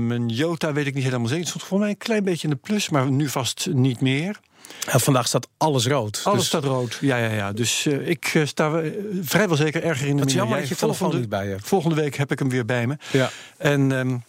mijn 0.08 0.28
Jota 0.28 0.74
weet 0.74 0.88
ik 0.88 0.94
niet 0.94 1.04
helemaal 1.04 1.28
zeker. 1.28 1.42
Het 1.44 1.50
stond 1.50 1.64
voor 1.64 1.80
mij 1.80 1.90
een 1.90 1.98
klein 1.98 2.24
beetje 2.24 2.48
in 2.48 2.54
de 2.54 2.60
plus, 2.60 2.90
maar 2.90 3.12
nu 3.12 3.30
vast 3.30 3.70
niet 3.72 4.02
meer. 4.02 4.40
Ja, 4.92 5.00
vandaag 5.00 5.28
staat 5.28 5.48
alles 5.58 5.88
rood. 5.88 6.22
Alles 6.24 6.40
dus... 6.40 6.48
staat 6.48 6.64
rood, 6.64 6.98
ja, 7.02 7.18
ja, 7.18 7.30
ja. 7.30 7.52
Dus 7.52 7.86
uh, 7.86 8.08
ik 8.08 8.34
uh, 8.34 8.46
sta 8.46 8.82
uh, 8.82 8.92
vrijwel 9.22 9.58
zeker 9.58 9.84
erger 9.84 10.08
in 10.08 10.18
de 10.18 10.26
min. 10.26 10.34
jammer 10.34 10.60
dat 10.60 10.68
je 10.68 10.76
telefoon 10.76 11.16
niet 11.16 11.30
bij 11.30 11.48
je. 11.48 11.56
Volgende 11.62 11.96
week 11.96 12.16
heb 12.16 12.32
ik 12.32 12.40
hem 12.40 12.50
weer 12.50 12.66
bij 12.66 12.88
me. 12.88 12.98
Ja. 13.12 13.30
En 13.58 13.92
um, 13.92 14.24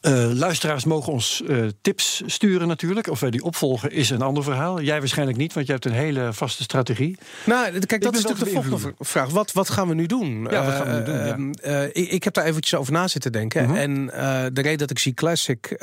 Uh, 0.00 0.30
luisteraars 0.32 0.84
mogen 0.84 1.12
ons 1.12 1.42
uh, 1.46 1.66
tips 1.80 2.22
sturen 2.26 2.68
natuurlijk. 2.68 3.06
Of 3.06 3.20
wij 3.20 3.30
die 3.30 3.42
opvolgen 3.42 3.90
is 3.90 4.10
een 4.10 4.22
ander 4.22 4.42
verhaal. 4.42 4.80
Jij 4.80 4.98
waarschijnlijk 4.98 5.38
niet, 5.38 5.52
want 5.52 5.66
je 5.66 5.72
hebt 5.72 5.84
een 5.84 5.92
hele 5.92 6.32
vaste 6.32 6.62
strategie. 6.62 7.18
Nou, 7.44 7.78
kijk, 7.78 8.02
dat 8.02 8.14
is 8.14 8.22
natuurlijk 8.22 8.52
de 8.52 8.60
volgende 8.60 8.94
vraag. 8.98 9.28
Wat, 9.28 9.52
wat 9.52 9.70
gaan 9.70 9.88
we 9.88 9.94
nu 9.94 10.06
doen? 10.06 10.46
Ja, 10.50 10.64
wat 10.64 10.74
gaan 10.74 10.86
we 10.86 10.92
nu 10.92 11.04
doen? 11.04 11.56
Ja. 11.62 11.82
Uh, 11.82 11.86
ik, 11.86 12.10
ik, 12.10 12.24
heb 12.24 12.34
daar 12.34 12.44
eventjes 12.44 12.78
over 12.78 12.92
na 12.92 13.08
zitten 13.08 13.32
denken. 13.32 13.62
Mhm. 13.62 13.72
-huh. 13.72 13.82
En 13.82 14.06
de 14.54 14.60
reden 14.60 14.78
dat 14.78 14.90
ik 14.90 14.98
Z 14.98 15.10
Classic 15.14 15.76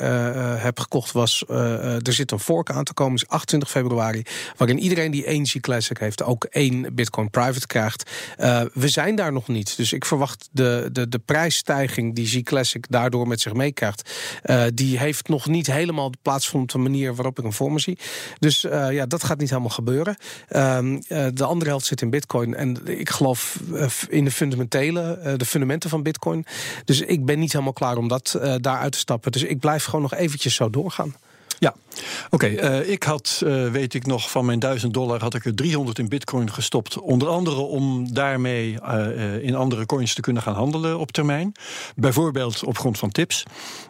heb 0.58 0.80
gekocht 0.80 1.12
was... 1.12 1.44
er 1.48 2.12
zit 2.12 2.30
een 2.30 2.38
fork 2.38 2.70
aan 2.70 2.84
te 2.84 2.94
komen, 2.94 3.14
is 3.14 3.28
28 3.28 3.70
februari... 3.70 4.22
waarin 4.56 4.78
iedereen 4.78 5.10
die 5.10 5.24
één 5.24 5.46
Z 5.46 5.60
Classic 5.60 5.98
heeft... 5.98 6.22
ook 6.22 6.44
één 6.44 6.94
Bitcoin 6.94 7.30
Private 7.30 7.66
krijgt. 7.66 8.10
we 8.72 8.88
zijn 8.88 9.16
daar 9.16 9.32
nog 9.32 9.48
niet. 9.48 9.76
Dus 9.76 9.92
ik 9.92 10.04
verwacht 10.04 10.48
de, 10.52 10.88
de, 10.92 11.08
de 11.08 11.18
prijsstijging 11.18 12.14
die 12.14 12.26
Z 12.26 12.42
Classic 12.42 12.84
daardoor 12.88 13.28
met 13.28 13.40
zich 13.40 13.52
meekrijgt... 13.52 13.87
Uh, 14.44 14.64
die 14.74 14.98
heeft 14.98 15.28
nog 15.28 15.46
niet 15.46 15.66
helemaal 15.66 16.12
plaatsgevonden 16.22 16.74
op 16.74 16.82
de 16.82 16.90
manier 16.90 17.14
waarop 17.14 17.36
ik 17.38 17.42
hem 17.42 17.52
voor 17.52 17.72
me 17.72 17.80
zie. 17.80 17.98
Dus 18.38 18.64
uh, 18.64 18.92
ja, 18.92 19.06
dat 19.06 19.24
gaat 19.24 19.38
niet 19.38 19.48
helemaal 19.48 19.70
gebeuren. 19.70 20.16
Uh, 20.48 20.78
de 21.34 21.44
andere 21.44 21.70
helft 21.70 21.86
zit 21.86 22.02
in 22.02 22.10
bitcoin. 22.10 22.54
En 22.54 22.86
ik 22.86 23.10
geloof 23.10 23.60
eh, 23.74 23.86
in 24.08 24.24
de 24.24 24.30
fundamentele, 24.30 25.34
de 25.36 25.44
fundamenten 25.44 25.90
van 25.90 26.02
bitcoin. 26.02 26.46
Dus 26.84 27.00
ik 27.00 27.24
ben 27.24 27.38
niet 27.38 27.52
helemaal 27.52 27.72
klaar 27.72 27.96
om 27.96 28.08
dat 28.08 28.38
daar 28.60 28.78
uit 28.78 28.92
te 28.92 28.98
stappen. 28.98 29.32
Dus 29.32 29.42
ik 29.42 29.58
blijf 29.58 29.84
gewoon 29.84 30.02
nog 30.02 30.14
eventjes 30.14 30.54
zo 30.54 30.70
doorgaan. 30.70 31.14
Ja, 31.58 31.74
oké. 32.30 32.46
eh, 32.46 32.90
ik 32.90 33.02
had, 33.02 33.42
eh, 33.46 33.70
weet 33.70 33.94
ik 33.94 34.06
nog, 34.06 34.30
van 34.30 34.44
mijn 34.44 34.58
1000 34.58 34.94
dollar 34.94 35.20
had 35.20 35.34
ik 35.34 35.44
er 35.44 35.54
300 35.54 35.98
in 35.98 36.08
bitcoin 36.08 36.52
gestopt. 36.52 36.98
Onder 36.98 37.28
andere 37.28 37.60
om 37.60 38.12
daarmee 38.12 38.80
eh, 38.80 39.42
in 39.42 39.54
andere 39.54 39.86
coins 39.86 40.14
te 40.14 40.20
kunnen 40.20 40.42
gaan 40.42 40.54
handelen 40.54 40.98
op 40.98 41.12
termijn. 41.12 41.52
Bijvoorbeeld 41.96 42.64
op 42.64 42.78
grond 42.78 42.98
van 42.98 43.10
tips. 43.10 43.42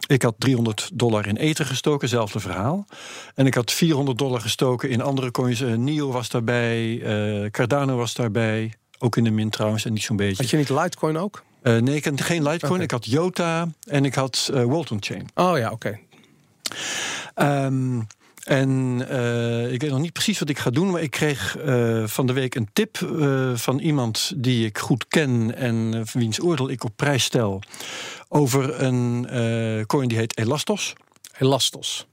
Ik 0.07 0.21
had 0.21 0.35
300 0.37 0.89
dollar 0.93 1.27
in 1.27 1.35
Ether 1.35 1.65
gestoken, 1.65 2.09
zelfde 2.09 2.39
verhaal. 2.39 2.85
En 3.35 3.45
ik 3.45 3.53
had 3.53 3.71
400 3.71 4.17
dollar 4.17 4.41
gestoken 4.41 4.89
in 4.89 5.01
andere 5.01 5.31
coins. 5.31 5.59
NIO 5.59 6.11
was 6.11 6.29
daarbij, 6.29 7.01
Cardano 7.51 7.95
was 7.95 8.13
daarbij. 8.13 8.73
Ook 8.99 9.17
in 9.17 9.23
de 9.23 9.31
min 9.31 9.49
trouwens, 9.49 9.85
en 9.85 9.93
niet 9.93 10.03
zo'n 10.03 10.15
beetje. 10.15 10.41
Had 10.41 10.49
je 10.49 10.57
niet 10.57 10.69
Litecoin 10.69 11.17
ook? 11.17 11.43
Nee, 11.61 11.95
ik 11.95 12.05
had 12.05 12.21
geen 12.21 12.43
Litecoin. 12.43 12.81
Ik 12.81 12.91
had 12.91 13.05
Jota 13.05 13.67
en 13.87 14.05
ik 14.05 14.15
had 14.15 14.49
Walton 14.53 14.97
Chain. 15.01 15.27
Oh 15.35 15.57
ja, 15.57 15.71
oké. 15.71 15.99
Ehm, 17.33 17.99
en 18.49 19.05
eh, 19.09 19.71
ik 19.71 19.81
weet 19.81 19.91
nog 19.91 19.99
niet 19.99 20.13
precies 20.13 20.39
wat 20.39 20.49
ik 20.49 20.59
ga 20.59 20.69
doen, 20.69 20.91
maar 20.91 21.01
ik 21.01 21.11
kreeg 21.11 21.57
eh, 21.57 22.03
van 22.05 22.27
de 22.27 22.33
week 22.33 22.55
een 22.55 22.69
tip 22.73 22.97
eh, 23.01 23.51
van 23.55 23.79
iemand 23.79 24.33
die 24.35 24.65
ik 24.65 24.77
goed 24.77 25.07
ken 25.07 25.55
en 25.55 26.05
wiens 26.13 26.41
oordeel 26.41 26.69
ik 26.69 26.83
op 26.83 26.91
prijs 26.95 27.23
stel 27.23 27.61
over 28.27 28.81
een 28.81 29.27
coin 29.85 30.07
die 30.07 30.17
heet 30.17 30.37
Elastos. 30.37 30.93
Elastos. 31.37 32.07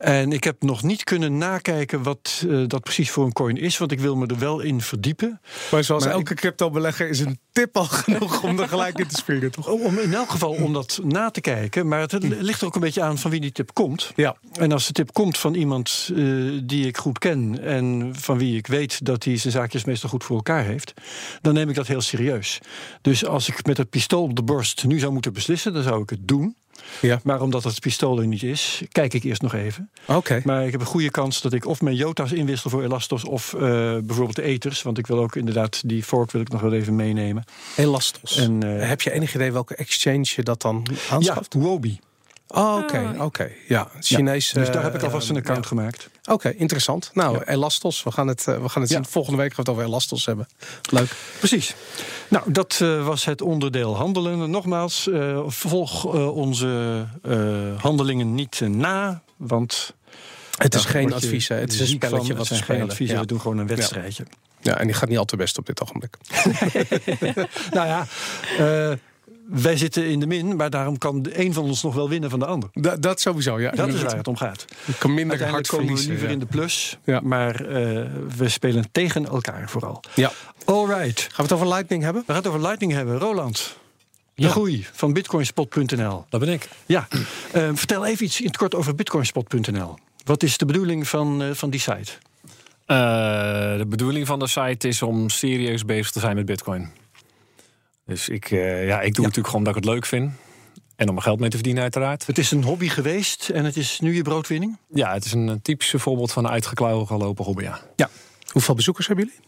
En 0.00 0.32
ik 0.32 0.44
heb 0.44 0.62
nog 0.62 0.82
niet 0.82 1.04
kunnen 1.04 1.38
nakijken 1.38 2.02
wat 2.02 2.44
eh, 2.48 2.62
dat 2.66 2.82
precies 2.82 3.10
voor 3.10 3.24
een 3.24 3.32
coin 3.32 3.56
is, 3.56 3.78
want 3.78 3.92
ik 3.92 4.00
wil 4.00 4.16
me 4.16 4.26
er 4.26 4.38
wel 4.38 4.60
in 4.60 4.80
verdiepen. 4.80 5.40
Maar 5.70 5.84
zoals 5.84 6.04
Maar 6.04 6.12
elke 6.12 6.34
crypto-belegger 6.34 7.08
is 7.08 7.20
een 7.20 7.38
tip 7.52 7.76
al 7.76 7.84
genoeg 8.04 8.42
om 8.42 8.60
er 8.60 8.68
gelijk 8.68 8.98
in 8.98 9.06
te 9.06 9.16
springen, 9.16 9.50
toch? 9.50 9.68
Om 9.68 9.98
in 9.98 10.14
elk 10.14 10.30
geval 10.30 10.50
om 10.50 10.72
dat 10.72 11.00
na 11.04 11.30
te 11.30 11.40
kijken, 11.40 11.88
maar 11.88 12.00
het 12.00 12.12
ligt 12.22 12.60
er 12.60 12.66
ook 12.66 12.74
een 12.74 12.80
beetje 12.80 13.02
aan 13.02 13.18
van 13.18 13.30
wie 13.30 13.40
die 13.40 13.52
tip 13.52 13.74
komt. 13.74 14.12
Ja. 14.16 14.36
En 14.52 14.72
als 14.72 14.86
de 14.86 14.92
tip 14.92 15.12
komt 15.12 15.38
van 15.38 15.54
iemand 15.54 16.10
eh, 16.16 16.24
die 16.62 16.86
ik 16.86 16.96
goed 16.96 17.18
ken 17.18 17.62
en 17.62 18.12
van 18.16 18.38
wie 18.38 18.56
ik 18.56 18.66
weet 18.66 19.04
dat 19.04 19.24
hij 19.24 19.36
zijn 19.36 19.52
zaakjes 19.52 19.84
meestal 19.84 20.10
goed 20.10 20.24
voor 20.24 20.36
elkaar 20.36 20.64
heeft, 20.64 20.92
dan 21.40 21.54
neem 21.54 21.68
ik 21.68 21.74
dat 21.74 21.86
heel 21.86 22.00
serieus. 22.00 22.58
Dus 23.00 23.26
als 23.26 23.48
ik 23.48 23.66
met 23.66 23.76
het 23.76 23.90
pistool 23.90 24.22
op 24.22 24.36
de 24.36 24.42
borst 24.42 24.84
nu 24.84 24.98
zou 24.98 25.12
moeten 25.12 25.32
beslissen, 25.32 25.72
dan 25.72 25.82
zou 25.82 26.02
ik 26.02 26.10
het 26.10 26.28
doen. 26.28 26.56
Ja. 27.00 27.20
Maar 27.24 27.40
omdat 27.40 27.64
het 27.64 27.80
pistool 27.80 28.18
er 28.20 28.26
niet 28.26 28.42
is, 28.42 28.82
kijk 28.92 29.14
ik 29.14 29.24
eerst 29.24 29.42
nog 29.42 29.54
even. 29.54 29.90
Oké. 30.06 30.40
Maar 30.44 30.64
ik 30.66 30.72
heb 30.72 30.80
een 30.80 30.86
goede 30.86 31.10
kans 31.10 31.40
dat 31.42 31.52
ik 31.52 31.66
of 31.66 31.80
mijn 31.80 31.96
Jota's 31.96 32.32
inwissel 32.32 32.70
voor 32.70 32.82
Elastos 32.82 33.24
of 33.24 33.54
eh, 33.54 33.60
bijvoorbeeld 34.02 34.36
de 34.36 34.42
Ethers. 34.42 34.82
Want 34.82 34.98
ik 34.98 35.06
wil 35.06 35.18
ook 35.18 35.36
inderdaad 35.36 35.88
die 35.88 36.02
fork 36.04 36.30
wil 36.30 36.40
ik 36.40 36.48
nog 36.48 36.60
wel 36.60 36.72
even 36.72 36.96
meenemen. 36.96 37.44
Elastos. 37.76 38.36
En, 38.36 38.62
eh, 38.62 38.88
Heb 38.88 39.00
je 39.00 39.10
enig 39.12 39.34
idee 39.34 39.52
welke 39.52 39.74
exchange 39.74 40.26
je 40.36 40.42
dat 40.42 40.62
dan 40.62 40.86
Ja, 40.90 41.14
aanschaft? 41.14 41.54
Wobi. 41.54 41.98
Oh, 42.54 42.76
oké, 42.82 43.14
oké. 43.18 43.50
Ja, 43.68 43.88
Chinees. 44.00 44.50
Dus 44.52 44.66
daar 44.66 44.76
eh, 44.76 44.82
heb 44.82 44.94
ik 44.94 45.02
alvast 45.02 45.28
een 45.28 45.34
eh, 45.36 45.40
account 45.40 45.62
ja. 45.62 45.68
gemaakt. 45.68 46.08
Oké, 46.24 46.50
interessant. 46.56 47.10
Nou, 47.14 47.34
Ja. 47.38 47.44
Elastos. 47.46 48.02
We 48.02 48.10
gaan 48.12 48.26
het, 48.28 48.46
eh, 48.48 48.62
we 48.62 48.68
gaan 48.68 48.82
het 48.82 48.90
Ja. 48.90 48.96
zien. 48.96 49.06
Volgende 49.06 49.38
week 49.38 49.54
gaan 49.54 49.64
we 49.64 49.70
het 49.70 49.78
over 49.80 49.90
Elastos 49.90 50.26
hebben. 50.26 50.48
Leuk. 50.90 51.12
Precies. 51.38 51.74
Nou, 52.28 52.52
dat 52.52 52.78
eh, 52.82 53.06
was 53.06 53.24
het 53.24 53.42
onderdeel 53.42 53.96
handelen. 53.96 54.50
Nogmaals, 54.50 55.08
eh, 55.08 55.40
volg 55.46 56.14
eh, 56.14 56.36
onze 56.36 57.06
eh, 57.22 57.38
handelingen 57.82 58.34
niet 58.34 58.60
eh, 58.60 58.68
na, 58.68 59.22
want... 59.36 59.94
Het 60.56 60.74
is 60.74 60.84
geen 60.84 61.12
advies. 61.12 61.48
hè. 61.48 61.56
Het 61.56 61.72
is 61.72 61.80
een 61.80 61.86
spelletje 61.86 62.26
van. 62.26 62.36
wat 62.36 62.48
we 62.48 62.54
zijn 62.54 62.58
geen 62.66 62.74
spelen. 62.76 62.90
adviezen, 62.90 63.14
Ja. 63.16 63.20
we 63.20 63.26
doen 63.26 63.40
gewoon 63.40 63.58
een 63.58 63.66
wedstrijdje. 63.66 64.24
ja, 64.60 64.76
en 64.78 64.86
die 64.86 64.94
gaat 64.96 65.08
niet 65.08 65.18
al 65.18 65.24
te 65.24 65.36
best 65.36 65.58
op 65.58 65.66
dit 65.66 65.82
ogenblik. 65.82 66.16
nou 67.76 67.86
ja, 67.86 68.06
eh, 68.58 68.92
wij 69.50 69.76
zitten 69.76 70.06
in 70.06 70.20
de 70.20 70.26
min, 70.26 70.56
maar 70.56 70.70
daarom 70.70 70.98
kan 70.98 71.22
de 71.22 71.40
een 71.44 71.52
van 71.52 71.64
ons 71.64 71.82
nog 71.82 71.94
wel 71.94 72.08
winnen 72.08 72.30
van 72.30 72.38
de 72.38 72.46
ander. 72.46 72.68
Da- 72.72 72.96
dat 72.96 73.20
sowieso, 73.20 73.60
ja. 73.60 73.70
Dat 73.70 73.88
is 73.88 74.02
waar 74.02 74.16
het 74.16 74.28
om 74.28 74.36
gaat. 74.36 74.64
Ik 74.86 74.98
kan 74.98 75.14
minder 75.14 75.30
Uiteindelijk 75.38 75.68
hard 75.68 75.68
komen 75.68 75.86
we 75.86 75.86
verliezen. 75.86 76.10
liever 76.10 76.26
ja. 76.26 76.32
in 76.32 76.38
de 76.38 76.46
plus, 76.46 76.98
Ja. 77.04 77.20
maar 77.20 77.54
eh, 77.64 78.06
we 78.36 78.48
spelen 78.48 78.84
tegen 78.92 79.26
elkaar 79.26 79.70
vooral. 79.70 80.02
Ja. 80.14 80.32
All 80.64 80.86
right. 80.86 81.20
Gaan 81.20 81.30
we 81.36 81.42
het 81.42 81.52
over 81.52 81.68
Lightning 81.68 82.02
hebben? 82.02 82.22
We 82.26 82.32
gaan 82.32 82.42
het 82.42 82.46
over 82.46 82.60
Lightning 82.60 82.92
hebben. 82.92 83.18
Roland, 83.18 83.76
de 84.34 84.42
Ja. 84.42 84.48
groei 84.48 84.86
van 84.92 85.12
bitcoinspot.nl. 85.12 86.24
Dat 86.28 86.40
ben 86.40 86.48
ik. 86.48 86.68
Ja, 86.86 87.08
eh, 87.52 87.68
vertel 87.74 88.06
even 88.06 88.24
iets 88.24 88.40
in 88.40 88.46
het 88.46 88.56
kort 88.56 88.74
over 88.74 88.94
bitcoinspot.nl. 88.94 89.98
Wat 90.24 90.42
is 90.42 90.58
de 90.58 90.64
bedoeling 90.66 91.08
van, 91.08 91.42
eh, 91.42 91.48
van 91.52 91.70
die 91.70 91.80
site? 91.80 92.12
Eh, 92.86 92.96
de 93.76 93.84
bedoeling 93.88 94.26
van 94.26 94.38
de 94.38 94.46
site 94.46 94.88
is 94.88 95.02
om 95.02 95.28
serieus 95.28 95.84
bezig 95.84 96.10
te 96.10 96.20
zijn 96.20 96.36
met 96.36 96.44
Bitcoin. 96.44 96.90
Dus 98.04 98.28
ik, 98.28 98.50
eh, 98.50 98.86
ja, 98.86 99.00
ik 99.00 99.14
doe 99.14 99.24
het 99.24 99.36
natuurlijk 99.36 99.46
gewoon 99.46 99.60
omdat 99.60 99.76
ik 99.76 99.84
het 99.84 99.92
leuk 99.92 100.06
vind. 100.06 100.32
En 100.96 101.08
om 101.08 101.16
er 101.16 101.22
geld 101.22 101.40
mee 101.40 101.48
te 101.48 101.56
verdienen, 101.56 101.82
uiteraard. 101.82 102.26
Het 102.26 102.38
is 102.38 102.50
een 102.50 102.64
hobby 102.64 102.88
geweest 102.88 103.48
en 103.48 103.64
het 103.64 103.76
is 103.76 104.00
nu 104.00 104.14
je 104.14 104.22
broodwinning? 104.22 104.78
Ja, 104.94 105.12
het 105.12 105.24
is 105.24 105.32
een, 105.32 105.46
een 105.48 105.62
typische 105.62 105.98
voorbeeld 105.98 106.32
van 106.32 106.44
een 106.44 106.50
uitgeklauwen 106.50 107.06
gelopen 107.06 107.44
hobby. 107.44 107.68
Ja. 107.96 108.10
Hoeveel 108.52 108.74
bezoekers 108.74 109.06
hebben 109.06 109.24
jullie? 109.24 109.40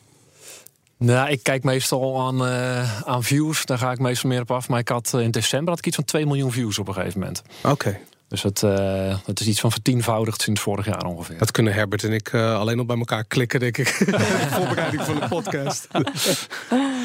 Nou, 0.96 1.30
ik 1.30 1.42
kijk 1.42 1.64
meestal 1.64 2.20
aan, 2.20 2.46
eh, 2.46 3.00
aan 3.02 3.22
views. 3.22 3.64
Daar 3.64 3.78
ga 3.78 3.90
ik 3.90 3.98
meestal 3.98 4.30
meer 4.30 4.40
op 4.40 4.50
af. 4.50 4.68
Maar 4.68 4.78
ik 4.78 4.88
had, 4.88 5.14
eh, 5.14 5.20
in 5.20 5.30
december 5.30 5.68
had 5.68 5.78
ik 5.78 5.86
iets 5.86 5.96
van 5.96 6.04
2 6.04 6.26
miljoen 6.26 6.52
views 6.52 6.78
op 6.78 6.88
een 6.88 6.94
gegeven 6.94 7.18
moment. 7.18 7.42
Oké. 7.62 8.00
Dus 8.32 8.42
het, 8.42 8.62
eh, 8.62 9.18
het 9.24 9.40
is 9.40 9.46
iets 9.46 9.60
van 9.60 9.70
vertienvoudigd 9.70 10.42
sinds 10.42 10.60
vorig 10.60 10.86
jaar 10.86 11.04
ongeveer. 11.04 11.38
Dat 11.38 11.50
kunnen 11.50 11.72
Herbert 11.72 12.04
en 12.04 12.12
ik 12.12 12.28
eh, 12.28 12.58
alleen 12.58 12.76
nog 12.76 12.86
bij 12.86 12.98
elkaar 12.98 13.24
klikken, 13.24 13.60
denk 13.60 13.78
ik. 13.78 13.98
De 13.98 14.48
voorbereiding 14.50 15.02
van 15.02 15.14
de 15.14 15.28
podcast. 15.28 15.88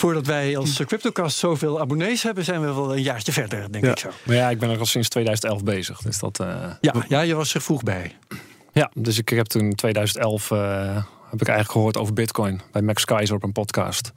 Voordat 0.00 0.26
wij 0.26 0.56
als 0.56 0.82
CryptoCast 0.86 1.38
zoveel 1.38 1.80
abonnees 1.80 2.22
hebben, 2.22 2.44
zijn 2.44 2.60
we 2.60 2.66
wel 2.66 2.92
een 2.96 3.02
jaartje 3.02 3.32
verder, 3.32 3.72
denk 3.72 3.84
Ja. 3.84 3.90
ik 3.90 3.98
zo. 3.98 4.08
Maar 4.26 4.36
ja, 4.36 4.50
ik 4.50 4.58
ben 4.58 4.70
er 4.70 4.78
al 4.78 4.86
sinds 4.86 5.08
2011 5.08 5.64
bezig. 5.64 6.00
Dus 6.00 6.18
dat, 6.18 6.40
eh, 6.40 6.46
Ja, 6.80 6.94
ja, 7.08 7.20
je 7.20 7.34
was 7.34 7.54
er 7.54 7.60
vroeg 7.60 7.82
bij. 7.82 8.16
Ja, 8.72 8.90
dus 8.94 9.18
ik 9.18 9.28
heb 9.28 9.46
toen 9.46 9.62
in 9.62 9.74
2011 9.74 10.50
eh, 10.50 10.94
heb 11.30 11.40
ik 11.40 11.48
eigenlijk 11.48 11.70
gehoord 11.70 11.96
over 11.96 12.14
Bitcoin 12.14 12.60
bij 12.72 12.82
Max 12.82 13.04
Keizer 13.04 13.36
op 13.36 13.42
een 13.42 13.52
podcast. 13.52 14.12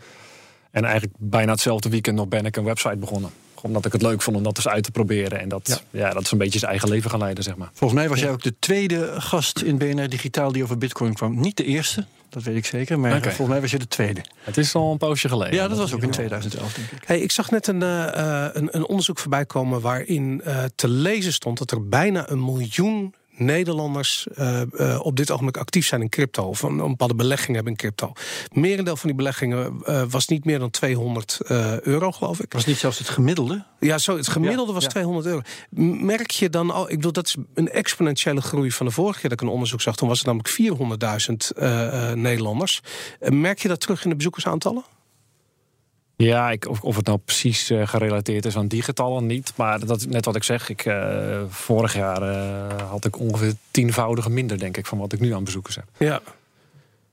En 0.72 0.84
eigenlijk 0.84 1.16
bijna 1.20 1.52
hetzelfde 1.52 1.90
weekend 1.90 2.16
nog 2.16 2.28
ben 2.28 2.46
ik 2.46 2.56
een 2.56 2.64
website 2.64 2.98
begonnen. 2.98 3.32
Omdat 3.62 3.86
ik 3.86 3.92
het 3.92 4.02
leuk 4.02 4.22
vond 4.22 4.38
om 4.38 4.44
dat 4.44 4.58
eens 4.58 4.68
uit 4.68 4.84
te 4.84 4.92
proberen. 4.92 5.40
En 5.40 5.50
dat, 5.50 5.84
ja. 5.90 6.10
dat 6.14 6.22
is 6.24 6.32
een 6.32 6.38
beetje 6.38 6.60
zijn 6.60 6.72
eigen 6.72 6.90
leven 6.90 7.10
gaan 7.10 7.20
leiden, 7.20 7.44
zeg 7.44 7.56
maar. 7.56 7.70
Volgens 7.74 8.00
mij 8.00 8.10
was 8.10 8.20
jij 8.20 8.30
ook 8.32 8.44
de 8.44 8.54
tweede 8.60 9.22
gast 9.22 9.62
in 9.62 9.78
BNR 9.78 10.10
Digitaal 10.10 10.52
die 10.52 10.64
over 10.64 10.78
Bitcoin 10.78 11.14
kwam. 11.14 11.40
Niet 11.40 11.58
de 11.58 11.64
eerste, 11.64 12.06
dat 12.34 12.44
weet 12.44 12.56
ik 12.56 12.66
zeker, 12.66 13.00
maar 13.00 13.22
volgens 13.22 13.48
mij 13.48 13.62
was 13.62 13.72
je 13.72 13.80
de 13.80 13.88
tweede. 13.88 14.22
Het 14.44 14.58
is 14.58 14.76
al 14.76 14.92
een 14.92 14.98
poosje 14.98 15.30
geleden. 15.30 15.54
Ja, 15.54 15.68
dat 15.68 15.78
was 15.78 15.94
ook 15.94 16.00
in 16.00 16.06
in 16.06 16.12
2011, 16.12 16.74
denk 16.74 16.92
ik. 16.92 17.08
Hey, 17.08 17.20
ik 17.20 17.32
zag 17.32 17.52
net 17.52 17.68
een, 17.68 17.82
eh, 17.82 18.46
eh, 18.46 18.50
een, 18.54 18.68
een 18.72 18.88
onderzoek 18.88 19.20
voorbij 19.20 19.46
komen 19.46 19.82
waarin 19.82 20.42
eh, 20.44 20.64
te 20.76 20.88
lezen 20.88 21.34
stond 21.34 21.58
dat 21.58 21.72
er 21.72 21.88
bijna 21.88 22.30
een 22.30 22.46
miljoen 22.46 23.14
Nederlanders 23.36 24.28
eh, 24.28 25.00
op 25.02 25.16
dit 25.16 25.32
ogenblik 25.32 25.58
actief 25.58 25.86
zijn 25.86 26.02
in 26.02 26.10
crypto. 26.10 26.44
Of 26.44 26.62
een, 26.62 26.80
een 26.80 26.90
bepaalde 26.90 27.16
belegging 27.16 27.56
hebben 27.56 27.74
in 27.74 27.80
crypto. 27.80 28.12
Merendeel 28.52 28.96
van 28.96 29.08
die 29.08 29.18
beleggingen 29.18 29.82
eh, 29.86 30.04
was 30.10 30.28
niet 30.28 30.46
meer 30.46 30.60
dan 30.60 30.70
200 30.70 31.40
eh, 31.46 31.80
euro, 31.82 32.12
geloof 32.12 32.40
ik. 32.40 32.54
Was 32.54 32.66
niet 32.66 32.78
zelfs 32.78 32.98
het 32.98 33.10
gemiddelde? 33.10 33.64
Ja, 33.80 33.98
zo, 33.98 34.18
het 34.18 34.28
gemiddelde 34.28 34.68
Ja, 34.68 34.74
was 34.74 34.84
ja. 34.84 34.90
200 34.90 35.26
euro. 35.26 35.42
Merk 36.06 36.32
je 36.32 36.50
dan 36.50 36.72
al, 36.72 36.90
ik 36.90 36.96
bedoel, 36.96 37.12
dat 37.12 37.28
is 37.28 37.36
een 37.54 37.70
exponentiële 37.70 38.42
groei 38.42 38.72
van 38.72 38.86
de 38.86 38.92
vorige 38.92 39.20
keer 39.20 39.30
dat 39.30 39.42
ik 39.42 39.48
een 39.48 39.54
onderzoek 39.54 39.82
zag. 39.82 39.96
Toen 39.96 40.08
was 40.08 40.18
het 40.18 40.28
namelijk 40.28 40.50
400.000 41.52 41.58
eh, 41.58 42.10
eh, 42.10 42.18
Nederlanders. 42.18 42.82
Merk 43.20 43.60
je 43.60 43.68
dat 43.68 43.80
terug 43.80 44.04
in 44.04 44.10
de 44.10 44.16
bezoekersaantallen? 44.16 44.84
Ja, 46.24 46.52
ik, 46.52 46.70
of, 46.70 46.82
of 46.82 46.96
het 46.96 47.06
nou 47.06 47.18
precies 47.18 47.70
eh, 47.70 47.88
gerelateerd 47.88 48.46
is 48.46 48.58
aan 48.58 48.68
die 48.68 48.82
getallen, 48.82 49.26
niet. 49.26 49.54
Maar 49.56 49.86
dat, 49.86 50.06
net 50.10 50.26
wat 50.26 50.36
ik 50.36 50.44
zeg, 50.44 50.70
ik, 50.70 50.86
eh, 50.86 51.42
vorig 51.50 51.94
jaar 51.96 52.22
eh, 52.22 52.90
had 52.90 53.06
ik 53.06 53.20
ongeveer 53.20 53.54
tienvoudige 53.72 54.30
minder, 54.30 54.60
denk 54.60 54.78
ik, 54.78 54.86
van 54.86 54.98
wat 54.98 55.14
ik 55.14 55.20
nu 55.20 55.34
aan 55.34 55.44
bezoekers 55.44 55.76
heb. 55.76 55.86
Ja. 55.98 56.22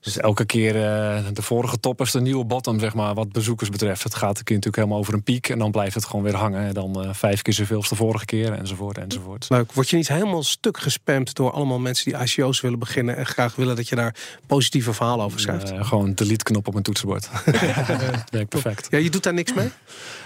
Dus 0.01 0.17
elke 0.17 0.45
keer 0.45 0.77
eh, 0.77 1.25
de 1.33 1.43
vorige 1.43 1.81
top 1.81 2.01
is 2.01 2.11
de 2.11 2.21
nieuwe 2.21 2.45
bottom, 2.45 2.81
zeg 2.81 2.95
maar, 2.95 3.15
wat 3.15 3.33
bezoekers 3.33 3.69
betreft. 3.71 4.03
Het 4.03 4.15
gaat 4.15 4.39
een 4.39 4.45
keer 4.45 4.57
natuurlijk 4.57 4.77
helemaal 4.77 4.99
over 4.99 5.15
een 5.15 5.23
piek 5.23 5.49
en 5.49 5.59
dan 5.59 5.71
blijft 5.71 5.95
het 5.95 6.05
gewoon 6.05 6.23
weer 6.25 6.35
hangen. 6.35 6.67
En 6.67 6.75
dan 6.75 7.03
eh, 7.03 7.09
vijf 7.13 7.43
keer 7.43 7.55
zoveel 7.55 7.77
als 7.77 7.89
de 7.89 7.95
vorige 7.95 8.25
keer, 8.25 8.53
enzovoort, 8.53 8.99
enzovoort. 8.99 9.47
Leuk. 9.49 9.73
Word 9.73 9.89
je 9.89 9.97
niet 9.97 10.09
helemaal 10.09 10.43
stuk 10.43 10.79
gespamd 10.79 11.35
door 11.35 11.51
allemaal 11.51 11.79
mensen 11.79 12.13
die 12.13 12.21
ICO's 12.23 12.61
willen 12.61 12.79
beginnen 12.79 13.17
en 13.17 13.27
graag 13.27 13.57
willen 13.57 13.77
dat 13.77 13.89
je 13.89 13.97
daar 13.97 14.15
positieve 14.47 14.93
verhalen 14.93 15.25
over 15.25 15.41
schrijft? 15.41 15.71
Eh, 15.71 15.85
gewoon 15.87 16.15
delete-knop 16.15 16.67
op 16.67 16.73
mijn 16.73 16.85
toetsenbord. 16.85 17.29
Werkt 18.31 18.49
perfect. 18.49 18.87
Ja, 18.91 18.99
je 18.99 19.11
doet 19.11 19.23
daar 19.23 19.35
niks 19.35 19.55
mee? 19.55 19.71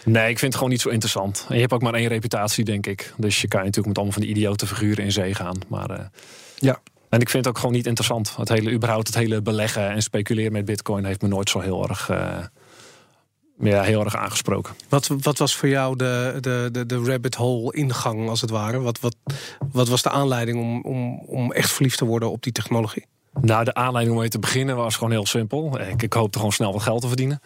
Nee, 0.04 0.30
ik 0.30 0.38
vind 0.38 0.40
het 0.40 0.54
gewoon 0.54 0.70
niet 0.70 0.80
zo 0.80 0.88
interessant. 0.88 1.44
En 1.48 1.54
je 1.54 1.60
hebt 1.60 1.72
ook 1.72 1.82
maar 1.82 1.94
één 1.94 2.08
reputatie, 2.08 2.64
denk 2.64 2.86
ik. 2.86 3.12
Dus 3.16 3.40
je 3.40 3.48
kan 3.48 3.58
natuurlijk 3.58 3.86
met 3.86 3.96
allemaal 3.96 4.14
van 4.14 4.22
die 4.22 4.30
idiote 4.30 4.66
figuren 4.66 5.04
in 5.04 5.12
zee 5.12 5.34
gaan. 5.34 5.58
Maar 5.68 6.10
Ja. 6.56 6.80
En 7.14 7.20
ik 7.20 7.28
vind 7.30 7.44
het 7.44 7.54
ook 7.54 7.60
gewoon 7.60 7.74
niet 7.74 7.86
interessant. 7.86 8.36
Het 8.36 8.48
hele, 8.48 8.72
überhaupt 8.72 9.06
het 9.06 9.16
hele 9.16 9.42
beleggen 9.42 9.90
en 9.90 10.02
speculeren 10.02 10.52
met 10.52 10.64
bitcoin 10.64 11.04
heeft 11.04 11.22
me 11.22 11.28
nooit 11.28 11.50
zo 11.50 11.60
heel 11.60 11.88
erg, 11.88 12.08
eh, 12.08 12.38
ja, 13.58 13.82
heel 13.82 14.04
erg 14.04 14.16
aangesproken. 14.16 14.74
Wat, 14.88 15.10
wat 15.20 15.38
was 15.38 15.56
voor 15.56 15.68
jou 15.68 15.96
de, 15.96 16.36
de, 16.40 16.68
de, 16.72 16.86
de 16.86 17.02
rabbit 17.04 17.34
hole 17.34 17.76
ingang, 17.76 18.28
als 18.28 18.40
het 18.40 18.50
ware? 18.50 18.80
Wat, 18.80 19.00
wat, 19.00 19.16
wat 19.72 19.88
was 19.88 20.02
de 20.02 20.10
aanleiding 20.10 20.58
om, 20.58 20.80
om, 20.82 21.18
om 21.18 21.52
echt 21.52 21.72
verliefd 21.72 21.98
te 21.98 22.04
worden 22.04 22.30
op 22.30 22.42
die 22.42 22.52
technologie? 22.52 23.06
Nou, 23.40 23.64
de 23.64 23.74
aanleiding 23.74 24.14
om 24.14 24.20
mee 24.20 24.30
te 24.30 24.38
beginnen 24.38 24.76
was 24.76 24.94
gewoon 24.94 25.12
heel 25.12 25.26
simpel. 25.26 25.80
Ik, 25.80 26.02
ik 26.02 26.12
hoopte 26.12 26.38
gewoon 26.38 26.52
snel 26.52 26.72
wat 26.72 26.82
geld 26.82 27.00
te 27.00 27.08
verdienen. 27.08 27.40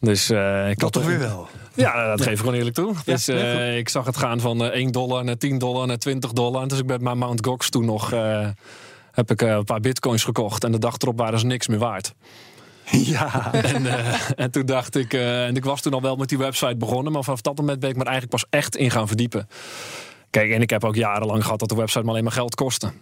Dus 0.00 0.30
uh, 0.30 0.70
ik 0.70 0.78
dat 0.78 0.92
toch 0.92 1.04
weer 1.04 1.18
wel. 1.18 1.48
Ja, 1.74 2.08
dat 2.08 2.22
geef 2.22 2.32
ik 2.32 2.38
gewoon 2.38 2.54
eerlijk 2.54 2.74
toe. 2.74 2.94
dus 3.04 3.28
uh, 3.28 3.76
ik 3.76 3.88
zag 3.88 4.06
het 4.06 4.16
gaan 4.16 4.40
van 4.40 4.62
uh, 4.62 4.68
1 4.68 4.92
dollar 4.92 5.24
naar 5.24 5.36
10 5.36 5.58
dollar 5.58 5.86
naar 5.86 5.98
20 5.98 6.32
dollar. 6.32 6.62
En 6.62 6.68
dus 6.68 6.78
ik 6.78 6.86
ben 6.86 7.02
mijn 7.02 7.18
Mount 7.18 7.46
Gox 7.46 7.70
toen 7.70 7.84
nog 7.84 8.14
heb 9.16 9.30
ik 9.30 9.40
een 9.40 9.64
paar 9.64 9.80
bitcoins 9.80 10.24
gekocht. 10.24 10.64
En 10.64 10.72
de 10.72 10.78
dag 10.78 10.96
erop 10.98 11.18
waren 11.18 11.38
ze 11.38 11.46
niks 11.46 11.66
meer 11.66 11.78
waard. 11.78 12.14
Ja. 12.90 13.52
En, 13.52 13.86
en 14.36 14.50
toen 14.50 14.66
dacht 14.66 14.96
ik, 14.96 15.12
en 15.12 15.56
ik 15.56 15.64
was 15.64 15.80
toen 15.80 15.92
al 15.92 16.02
wel 16.02 16.16
met 16.16 16.28
die 16.28 16.38
website 16.38 16.76
begonnen, 16.76 17.12
maar 17.12 17.24
vanaf 17.24 17.40
dat 17.40 17.56
moment 17.56 17.80
ben 17.80 17.90
ik 17.90 17.96
me 17.96 18.02
er 18.02 18.10
eigenlijk 18.10 18.40
pas 18.40 18.60
echt 18.60 18.76
in 18.76 18.90
gaan 18.90 19.08
verdiepen. 19.08 19.48
Kijk, 20.30 20.50
en 20.50 20.60
ik 20.60 20.70
heb 20.70 20.84
ook 20.84 20.94
jarenlang 20.94 21.42
gehad 21.44 21.58
dat 21.58 21.68
de 21.68 21.74
website 21.74 22.04
me 22.04 22.10
alleen 22.10 22.22
maar 22.22 22.32
geld 22.32 22.54
kostte. 22.54 22.92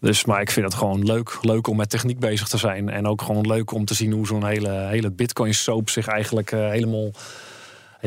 Dus, 0.00 0.24
maar 0.24 0.40
ik 0.40 0.50
vind 0.50 0.66
het 0.66 0.74
gewoon 0.74 1.04
leuk, 1.04 1.38
leuk 1.40 1.66
om 1.66 1.76
met 1.76 1.90
techniek 1.90 2.18
bezig 2.18 2.48
te 2.48 2.58
zijn. 2.58 2.88
En 2.88 3.06
ook 3.06 3.22
gewoon 3.22 3.46
leuk 3.46 3.72
om 3.72 3.84
te 3.84 3.94
zien 3.94 4.12
hoe 4.12 4.26
zo'n 4.26 4.46
hele, 4.46 4.70
hele 4.70 5.10
Bitcoin-soap 5.10 5.90
zich 5.90 6.06
eigenlijk 6.06 6.52
uh, 6.52 6.68
helemaal 6.68 7.10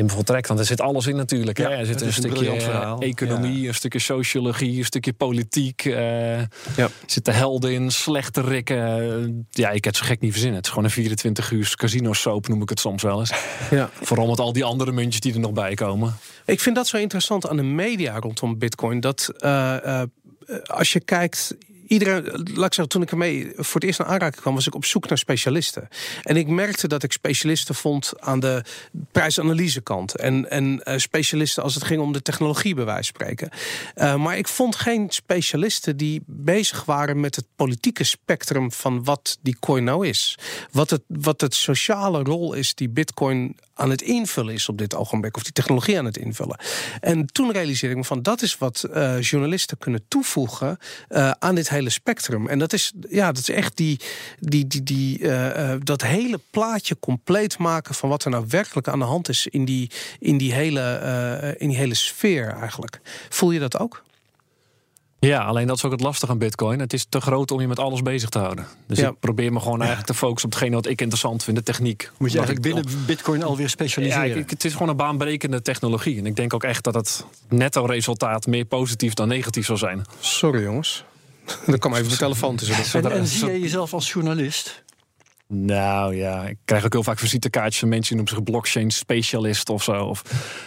helemaal 0.00 0.16
voltrekt. 0.16 0.48
Want 0.48 0.60
er 0.60 0.66
zit 0.66 0.80
alles 0.80 1.06
in 1.06 1.16
natuurlijk. 1.16 1.58
Ja, 1.58 1.70
hè? 1.70 1.76
Er 1.76 1.86
zit 1.86 2.00
een, 2.00 2.12
stukje 2.12 2.50
eh, 2.50 2.96
economie, 2.98 3.68
een 3.68 3.74
stukje 3.74 3.98
sociologie, 3.98 4.78
een 4.78 4.84
stukje 4.84 5.12
politiek. 5.12 5.84
Uh, 5.84 6.38
ja. 6.76 6.88
Zitten 7.06 7.34
helden 7.34 7.72
in, 7.72 7.90
slechte 7.90 8.40
rikken. 8.40 9.46
Ja, 9.50 9.68
ik 9.68 9.84
heb 9.84 9.94
het 9.94 9.96
zo 9.96 10.04
gek 10.04 10.20
niet 10.20 10.30
verzinnen. 10.30 10.56
Het 10.56 10.66
is 10.66 10.72
gewoon 10.72 10.88
een 10.88 10.94
24 10.94 11.50
uur 11.50 11.72
casino 11.76 12.12
soap, 12.12 12.48
noem 12.48 12.62
ik 12.62 12.68
het 12.68 12.80
soms 12.80 13.02
wel 13.02 13.18
eens. 13.18 13.32
Ja. 13.70 13.90
Vooral 14.00 14.26
met 14.26 14.40
al 14.40 14.52
die 14.52 14.64
andere 14.64 14.92
muntjes 14.92 15.20
die 15.20 15.34
er 15.34 15.40
nog 15.40 15.52
bij 15.52 15.74
komen. 15.74 16.16
Ik 16.44 16.60
vind 16.60 16.76
dat 16.76 16.86
zo 16.86 16.96
interessant 16.96 17.48
aan 17.48 17.56
de 17.56 17.62
media 17.62 18.18
rondom 18.18 18.58
Bitcoin. 18.58 19.00
Dat 19.00 19.32
uh, 19.38 20.02
als 20.66 20.92
je 20.92 21.00
kijkt 21.00 21.54
iedereen, 21.90 22.24
laat 22.32 22.66
ik 22.66 22.74
zeggen, 22.74 22.88
toen 22.88 23.02
ik 23.02 23.10
ermee 23.10 23.52
voor 23.54 23.74
het 23.74 23.84
eerst 23.84 23.98
naar 23.98 24.08
aanraking 24.08 24.40
kwam, 24.40 24.54
was 24.54 24.66
ik 24.66 24.74
op 24.74 24.84
zoek 24.84 25.08
naar 25.08 25.18
specialisten. 25.18 25.88
En 26.22 26.36
ik 26.36 26.48
merkte 26.48 26.88
dat 26.88 27.02
ik 27.02 27.12
specialisten 27.12 27.74
vond 27.74 28.12
aan 28.18 28.40
de 28.40 28.64
prijsanalysekant. 29.12 30.16
En, 30.16 30.50
en 30.50 30.82
uh, 30.84 30.94
specialisten 30.96 31.62
als 31.62 31.74
het 31.74 31.84
ging 31.84 32.00
om 32.00 32.12
de 32.12 32.22
technologie, 32.22 32.74
bij 32.74 32.84
wijze 32.84 33.12
van 33.12 33.22
spreken. 33.26 33.50
Uh, 33.96 34.14
maar 34.14 34.38
ik 34.38 34.48
vond 34.48 34.76
geen 34.76 35.06
specialisten 35.10 35.96
die 35.96 36.22
bezig 36.26 36.84
waren 36.84 37.20
met 37.20 37.36
het 37.36 37.46
politieke 37.56 38.04
spectrum 38.04 38.72
van 38.72 39.04
wat 39.04 39.38
die 39.42 39.56
coin 39.60 39.84
nou 39.84 40.06
is. 40.06 40.38
Wat 40.72 40.90
het, 40.90 41.02
wat 41.06 41.40
het 41.40 41.54
sociale 41.54 42.22
rol 42.22 42.52
is 42.52 42.74
die 42.74 42.88
Bitcoin 42.88 43.56
aan 43.80 43.90
het 43.90 44.02
invullen 44.02 44.54
is 44.54 44.68
op 44.68 44.78
dit 44.78 44.94
ogenblik, 44.94 45.36
of 45.36 45.42
die 45.42 45.52
technologie 45.52 45.98
aan 45.98 46.04
het 46.04 46.16
invullen. 46.16 46.58
En 47.00 47.26
toen 47.26 47.52
realiseerde 47.52 47.94
ik 47.94 48.00
me 48.00 48.06
van 48.06 48.22
dat 48.22 48.42
is 48.42 48.58
wat 48.58 48.84
uh, 48.94 49.20
journalisten 49.20 49.78
kunnen 49.78 50.04
toevoegen 50.08 50.78
uh, 51.08 51.30
aan 51.30 51.54
dit 51.54 51.68
hele 51.68 51.90
spectrum. 51.90 52.48
En 52.48 52.58
dat 52.58 52.72
is, 52.72 52.92
ja, 53.08 53.32
dat 53.32 53.42
is 53.42 53.48
echt 53.48 53.76
die, 53.76 54.00
die, 54.38 54.66
die, 54.66 54.82
die, 54.82 55.18
uh, 55.18 55.74
dat 55.82 56.02
hele 56.02 56.40
plaatje 56.50 56.96
compleet 57.00 57.58
maken 57.58 57.94
van 57.94 58.08
wat 58.08 58.24
er 58.24 58.30
nou 58.30 58.44
werkelijk 58.48 58.88
aan 58.88 58.98
de 58.98 59.04
hand 59.04 59.28
is 59.28 59.46
in 59.46 59.64
die, 59.64 59.90
in 60.18 60.38
die, 60.38 60.52
hele, 60.52 61.54
in 61.58 61.68
die 61.68 61.76
hele 61.76 61.94
sfeer 61.94 62.48
eigenlijk. 62.48 63.00
Voel 63.28 63.50
je 63.50 63.58
dat 63.58 63.78
ook? 63.78 64.02
Ja, 65.20 65.44
alleen 65.44 65.66
dat 65.66 65.76
is 65.76 65.84
ook 65.84 65.92
het 65.92 66.00
lastige 66.00 66.32
aan 66.32 66.38
Bitcoin. 66.38 66.80
Het 66.80 66.92
is 66.92 67.06
te 67.08 67.20
groot 67.20 67.50
om 67.50 67.60
je 67.60 67.68
met 67.68 67.78
alles 67.78 68.02
bezig 68.02 68.28
te 68.28 68.38
houden. 68.38 68.66
Dus 68.86 68.98
ik 68.98 69.20
probeer 69.20 69.52
me 69.52 69.60
gewoon 69.60 69.78
eigenlijk 69.78 70.06
te 70.10 70.14
focussen 70.14 70.48
op 70.48 70.54
hetgene 70.54 70.74
wat 70.74 70.86
ik 70.86 71.00
interessant 71.00 71.44
vind, 71.44 71.56
de 71.56 71.62
techniek. 71.62 72.10
Moet 72.18 72.32
je 72.32 72.38
eigenlijk 72.38 72.66
binnen 72.66 72.84
Bitcoin 73.06 73.42
alweer 73.42 73.68
specialiseren? 73.68 74.38
Ja, 74.38 74.44
het 74.46 74.64
is 74.64 74.72
gewoon 74.72 74.88
een 74.88 74.96
baanbrekende 74.96 75.62
technologie. 75.62 76.18
En 76.18 76.26
ik 76.26 76.36
denk 76.36 76.54
ook 76.54 76.64
echt 76.64 76.84
dat 76.84 76.94
het 76.94 77.24
netto 77.48 77.84
resultaat 77.84 78.46
meer 78.46 78.64
positief 78.64 79.14
dan 79.14 79.28
negatief 79.28 79.66
zal 79.66 79.76
zijn. 79.76 80.04
Sorry 80.20 80.62
jongens. 80.62 81.04
Dan 81.66 81.78
kwam 81.78 81.94
even 81.94 82.08
de 82.08 82.16
telefoon 82.16 82.56
tussen. 82.56 83.02
En, 83.04 83.12
en 83.12 83.26
zie 83.26 83.50
je 83.50 83.60
jezelf 83.60 83.94
als 83.94 84.12
journalist? 84.12 84.82
Nou 85.52 86.16
ja, 86.16 86.46
ik 86.46 86.56
krijg 86.64 86.84
ook 86.84 86.92
heel 86.92 87.02
vaak 87.02 87.18
visitekaartjes 87.18 87.78
van 87.78 87.88
mensen 87.88 88.16
die 88.16 88.24
noemen 88.24 88.44
zich 88.44 88.52
blockchain 88.52 88.90
specialist 88.90 89.68
of 89.68 89.82
zo. 89.82 90.04
Of 90.04 90.22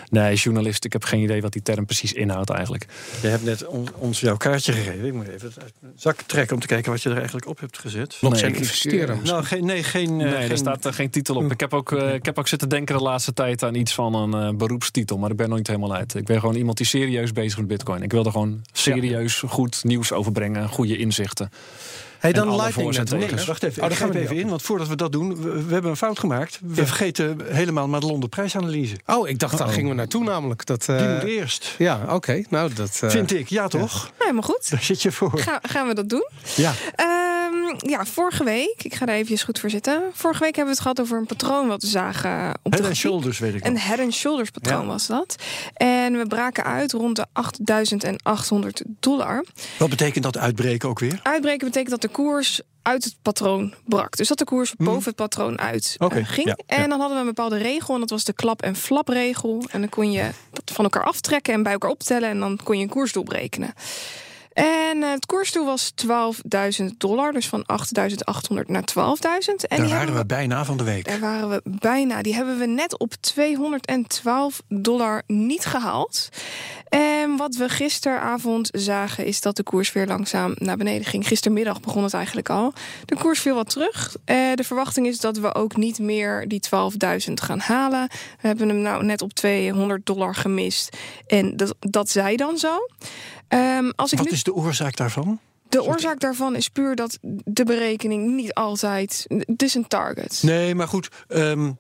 nee, 0.10 0.36
journalist. 0.36 0.86
Ik 0.86 0.94
heb 0.94 1.04
geen 1.04 1.22
idee 1.22 1.42
wat 1.42 1.52
die 1.52 1.62
term 1.62 1.86
precies 1.86 2.14
inhoudt 2.14 2.50
eigenlijk. 2.50 2.86
Je 3.22 3.28
hebt 3.28 3.44
net 3.44 3.66
ons 3.98 4.20
jouw 4.20 4.38
kaartje 4.38 4.74
gegeven. 4.74 5.06
Ik 5.06 5.14
moet 5.14 5.28
even 5.28 5.52
het 5.56 5.74
zak 5.96 6.22
trekken 6.22 6.56
om 6.56 6.62
te 6.62 6.68
kijken 6.68 6.92
wat 6.92 7.02
je 7.02 7.10
er 7.10 7.16
eigenlijk 7.18 7.48
op 7.48 7.60
hebt 7.60 7.78
gezet. 7.78 8.18
Blockchain 8.20 8.52
nee, 8.52 8.62
investeren. 8.62 9.20
Nou, 9.24 9.44
geen, 9.44 9.66
nee, 9.66 9.84
geen, 9.84 10.16
nee, 10.16 10.32
geen... 10.32 10.50
er 10.50 10.58
staat 10.58 10.86
er 10.86 10.94
geen 10.94 11.10
titel 11.10 11.36
op. 11.36 11.52
Ik 11.52 11.60
heb, 11.60 11.74
ook, 11.74 11.92
uh, 11.92 12.14
ik 12.14 12.26
heb 12.26 12.40
ook 12.40 12.48
zitten 12.48 12.70
denken 12.70 12.98
de 12.98 13.04
laatste 13.04 13.34
tijd 13.34 13.64
aan 13.64 13.76
iets 13.76 13.94
van 13.94 14.16
een 14.16 14.48
uh, 14.48 14.58
beroepstitel, 14.58 15.18
maar 15.18 15.32
ik 15.32 15.38
ben 15.38 15.50
nog 15.50 15.58
niet 15.58 15.68
helemaal 15.68 15.96
uit. 15.96 16.16
Ik 16.16 16.26
ben 16.26 16.40
gewoon 16.40 16.56
iemand 16.56 16.78
die 16.78 16.86
serieus 16.86 17.32
bezig 17.32 17.52
is 17.52 17.58
met 17.58 17.68
Bitcoin. 17.68 18.02
Ik 18.02 18.12
wilde 18.12 18.32
gewoon 18.32 18.62
serieus 18.72 19.44
goed 19.48 19.84
nieuws 19.84 20.12
overbrengen, 20.12 20.70
goede 20.70 20.98
inzichten. 20.98 21.50
Hey, 22.24 22.32
dan 22.32 22.56
Lightning 22.56 22.98
Network. 22.98 23.46
wacht 23.46 23.64
even, 23.64 23.84
oh, 23.84 23.90
daar 23.90 23.98
gaan 23.98 24.12
we 24.12 24.20
even 24.20 24.36
in. 24.36 24.50
Want 24.50 24.62
voordat 24.62 24.88
we 24.88 24.96
dat 24.96 25.12
doen, 25.12 25.42
we, 25.42 25.74
hebben 25.74 25.92
een 25.92 25.98
fout 25.98 26.20
gemaakt. 26.20 26.60
We 26.62 26.86
vergeten 26.86 27.38
helemaal 27.46 27.88
maar 27.88 28.00
de 28.00 28.06
Londen 28.06 28.30
prijsanalyse. 28.30 28.96
Oh, 29.06 29.30
ik 29.30 29.40
dacht, 29.40 29.58
daar 29.58 29.68
gingen 29.68 29.90
we 29.90 29.96
naartoe 29.96 30.24
namelijk. 30.24 30.66
Dat, 30.66 30.88
uh... 30.90 30.98
Die 30.98 31.08
moet 31.08 31.24
eerst. 31.24 31.76
Ja, 31.78 32.00
oké. 32.10 32.44
Nou, 32.50 32.74
dat... 32.74 33.02
Uh... 33.04 33.10
Vind 33.10 33.34
ik, 33.34 33.48
ja 33.48 33.68
toch? 33.68 34.06
Ja. 34.06 34.12
Helemaal 34.18 34.42
goed. 34.42 34.70
Daar 34.70 34.84
zit 34.84 35.02
je 35.02 35.12
voor. 35.12 35.40
Ga, 35.40 35.60
gaan 35.62 35.88
we 35.88 35.94
dat 35.94 36.10
doen? 36.10 36.28
Ja. 36.56 36.70
Um, 36.70 37.33
ja, 37.78 38.06
vorige 38.06 38.44
week, 38.44 38.84
ik 38.84 38.96
ga 38.96 39.06
er 39.06 39.14
even 39.14 39.40
goed 39.40 39.60
voor 39.60 39.70
zitten. 39.70 40.02
Vorige 40.14 40.44
week 40.44 40.56
hebben 40.56 40.74
we 40.74 40.80
het 40.80 40.82
gehad 40.82 41.00
over 41.00 41.18
een 41.18 41.26
patroon 41.26 41.68
wat 41.68 41.82
we 41.82 41.88
zagen 41.88 42.60
op 42.62 42.74
Head 42.74 42.86
and 42.86 42.96
Shoulders, 42.96 43.40
weet 43.40 43.56
ik 43.56 43.66
Een 43.66 43.78
Head 43.78 44.00
and 44.00 44.14
Shoulders 44.14 44.50
patroon 44.50 44.82
ja. 44.82 44.88
was 44.88 45.08
dat. 45.08 45.36
En 45.74 46.18
we 46.18 46.28
braken 46.28 46.64
uit 46.64 46.92
rond 46.92 47.16
de 47.16 47.26
8800 47.32 48.84
dollar. 48.86 49.46
Wat 49.78 49.90
betekent 49.90 50.24
dat 50.24 50.38
uitbreken 50.38 50.90
ook 50.90 51.00
weer? 51.00 51.20
Uitbreken 51.24 51.68
betekent 51.68 51.92
dat 51.92 52.02
de 52.02 52.08
koers 52.08 52.62
uit 52.82 53.04
het 53.04 53.16
patroon 53.22 53.74
brak. 53.86 54.18
Dus 54.18 54.28
dat 54.28 54.38
de 54.38 54.44
koers 54.44 54.74
hmm. 54.78 54.86
boven 54.86 55.04
het 55.04 55.16
patroon 55.16 55.60
uit 55.60 55.96
okay, 56.00 56.20
uh, 56.20 56.28
ging. 56.28 56.48
Ja, 56.48 56.58
en 56.66 56.90
dan 56.90 57.00
hadden 57.00 57.18
we 57.18 57.24
een 57.24 57.34
bepaalde 57.34 57.58
regel. 57.58 57.94
En 57.94 58.00
dat 58.00 58.10
was 58.10 58.24
de 58.24 58.34
klap- 58.34 58.62
en 58.62 58.76
flapregel. 58.76 59.64
En 59.72 59.80
dan 59.80 59.90
kon 59.90 60.12
je 60.12 60.30
dat 60.52 60.72
van 60.74 60.84
elkaar 60.84 61.04
aftrekken 61.04 61.54
en 61.54 61.64
bij 61.64 61.72
elkaar 61.72 61.90
optellen. 61.90 62.30
En 62.30 62.40
dan 62.40 62.60
kon 62.64 62.78
je 62.78 62.84
een 62.84 62.90
koers 62.90 63.12
doorberekenen. 63.12 63.74
En 64.54 64.98
uh, 64.98 65.10
het 65.12 65.26
koersdoel 65.26 65.66
was 65.66 65.94
12.000 66.82 66.86
dollar, 66.98 67.32
dus 67.32 67.48
van 67.48 67.66
8.800 67.72 68.66
naar 68.66 68.84
12.000. 68.84 68.96
En 69.68 69.78
daar 69.78 69.90
waren 69.90 70.14
we, 70.14 70.20
we 70.20 70.26
bijna 70.26 70.66
van 70.66 70.78
de 70.78 70.84
week. 70.84 71.06
Daar 71.06 71.20
waren 71.20 71.50
we 71.50 71.62
bijna. 71.64 72.22
Die 72.22 72.36
hebben 72.36 72.60
we 72.60 72.66
net 72.66 72.98
op 72.98 73.14
212 73.14 74.62
dollar 74.68 75.24
niet 75.28 75.66
gehaald. 75.66 76.30
En 76.90 77.38
wat 77.38 77.56
we 77.56 77.70
gisteravond 77.70 78.70
zagen 78.72 79.26
is 79.26 79.42
dat 79.42 79.56
de 79.56 79.64
koers 79.64 79.92
weer 79.92 80.08
langzaam 80.08 80.54
naar 80.58 80.78
beneden 80.78 81.06
ging. 81.06 81.28
Gistermiddag 81.28 81.80
begon 81.80 82.04
het 82.04 82.14
eigenlijk 82.14 82.50
al. 82.50 82.74
De 83.06 83.16
koers 83.16 83.40
viel 83.40 83.56
wat 83.56 83.70
terug. 83.70 84.16
Uh, 84.26 84.54
de 84.56 84.64
verwachting 84.64 85.08
is 85.08 85.20
dat 85.20 85.38
we 85.38 85.56
ook 85.56 85.76
niet 85.76 86.00
meer 86.00 86.48
die 86.48 86.62
12.000 87.28 87.34
gaan 87.34 87.60
halen. 87.60 88.08
We 88.42 88.48
hebben 88.48 88.68
hem 88.68 88.82
nou 88.82 89.06
net 89.06 89.22
op 89.22 89.34
200 89.34 90.06
dollar 90.06 90.36
gemist. 90.36 90.98
En 91.28 91.58
dat, 91.58 91.76
dat 91.80 92.10
zij 92.10 92.36
dan 92.36 92.58
zo. 92.58 92.88
Um, 93.54 93.94
als 93.96 94.12
ik 94.12 94.18
Wat 94.18 94.28
nu... 94.28 94.34
is 94.34 94.44
de 94.44 94.54
oorzaak 94.54 94.96
daarvan? 94.96 95.40
De 95.70 95.84
oorzaak 95.84 96.20
daarvan 96.20 96.56
is 96.56 96.70
puur 96.70 96.96
dat 96.96 97.18
de 97.44 97.64
berekening 97.64 98.36
niet 98.36 98.54
altijd. 98.54 99.26
Het 99.28 99.64
is 99.64 99.76
een 99.76 99.88
target. 99.88 100.40
Nee, 100.44 100.76
maar 100.76 100.88
goed. 100.88 101.10
Um, 101.28 101.78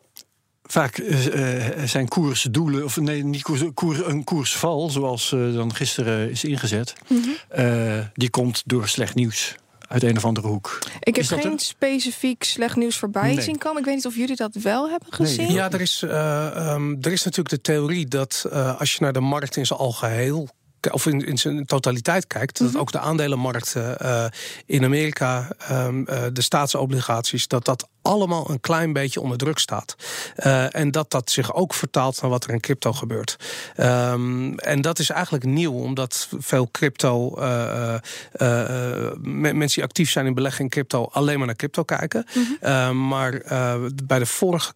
vaak 0.63 0.97
uh, 0.97 1.83
zijn 1.85 2.07
koersdoelen, 2.07 2.83
of 2.83 2.97
nee, 2.97 3.23
niet 3.23 3.41
koers, 3.41 3.63
koer, 3.73 4.07
een 4.07 4.23
koersval, 4.23 4.89
zoals 4.89 5.31
uh, 5.31 5.53
dan 5.53 5.75
gisteren 5.75 6.29
is 6.29 6.43
ingezet. 6.43 6.93
Mm 7.07 7.23
-hmm. 7.23 8.09
die 8.13 8.29
komt 8.29 8.61
door 8.65 8.87
slecht 8.87 9.15
nieuws 9.15 9.55
uit 9.93 10.03
een 10.03 10.17
of 10.17 10.25
andere 10.25 10.47
hoek. 10.47 10.79
Ik 10.99 11.15
heb 11.15 11.25
geen 11.25 11.59
specifiek 11.59 12.43
slecht 12.43 12.75
nieuws 12.75 12.97
voorbij 12.97 13.33
nee. 13.33 13.41
zien 13.41 13.57
komen. 13.57 13.79
Ik 13.79 13.85
weet 13.85 13.95
niet 13.95 14.05
of 14.05 14.15
jullie 14.15 14.35
dat 14.35 14.55
wel 14.55 14.89
hebben 14.89 15.13
gezien. 15.13 15.47
Nee. 15.47 15.55
Ja, 15.55 15.71
er 15.71 15.81
is, 15.81 16.01
uh, 16.05 16.73
um, 16.73 16.97
er 17.01 17.11
is 17.11 17.23
natuurlijk 17.23 17.49
de 17.49 17.61
theorie 17.61 18.07
dat 18.07 18.45
uh, 18.47 18.79
als 18.79 18.93
je 18.93 18.97
naar 19.01 19.13
de 19.13 19.19
markt 19.19 19.55
in 19.55 19.65
zijn 19.65 19.79
algeheel 19.79 20.49
of 20.91 21.05
in, 21.05 21.25
in 21.25 21.37
zijn 21.37 21.65
totaliteit 21.65 22.27
kijkt, 22.27 22.57
dat 22.57 22.69
mhm. 22.69 22.77
ook 22.77 22.91
de 22.91 22.99
aandelenmarkten 22.99 23.97
uh, 24.01 24.25
in 24.65 24.83
Amerika, 24.83 25.47
um, 25.71 26.05
uh, 26.09 26.23
de 26.33 26.41
staatsobligaties, 26.41 27.47
dat 27.47 27.65
dat 27.65 27.87
allemaal 28.03 28.49
een 28.49 28.59
klein 28.59 28.93
beetje 28.93 29.21
onder 29.21 29.37
druk 29.37 29.59
staat. 29.59 29.95
Uh, 30.37 30.75
en 30.75 30.91
dat 30.91 31.11
dat 31.11 31.31
zich 31.31 31.53
ook 31.53 31.73
vertaalt 31.73 32.21
naar 32.21 32.29
wat 32.29 32.43
er 32.43 32.49
in 32.49 32.59
crypto 32.59 32.93
gebeurt. 32.93 33.35
Um, 33.77 34.59
en 34.59 34.81
dat 34.81 34.99
is 34.99 35.09
eigenlijk 35.09 35.45
nieuw, 35.45 35.73
omdat 35.73 36.27
veel 36.37 36.67
crypto 36.71 37.39
uh, 37.39 37.95
uh, 38.41 39.11
mensen 39.21 39.75
die 39.75 39.83
actief 39.83 40.11
zijn 40.11 40.25
in 40.25 40.33
beleggen 40.33 40.63
in 40.63 40.69
crypto 40.69 41.09
alleen 41.11 41.37
maar 41.37 41.47
naar 41.47 41.55
crypto 41.55 41.83
kijken. 41.83 42.25
Mm 42.33 42.57
-hmm. 42.61 43.07
maar 43.07 43.31
bij 44.03 44.19
de 44.19 44.25
vorige 44.25 44.73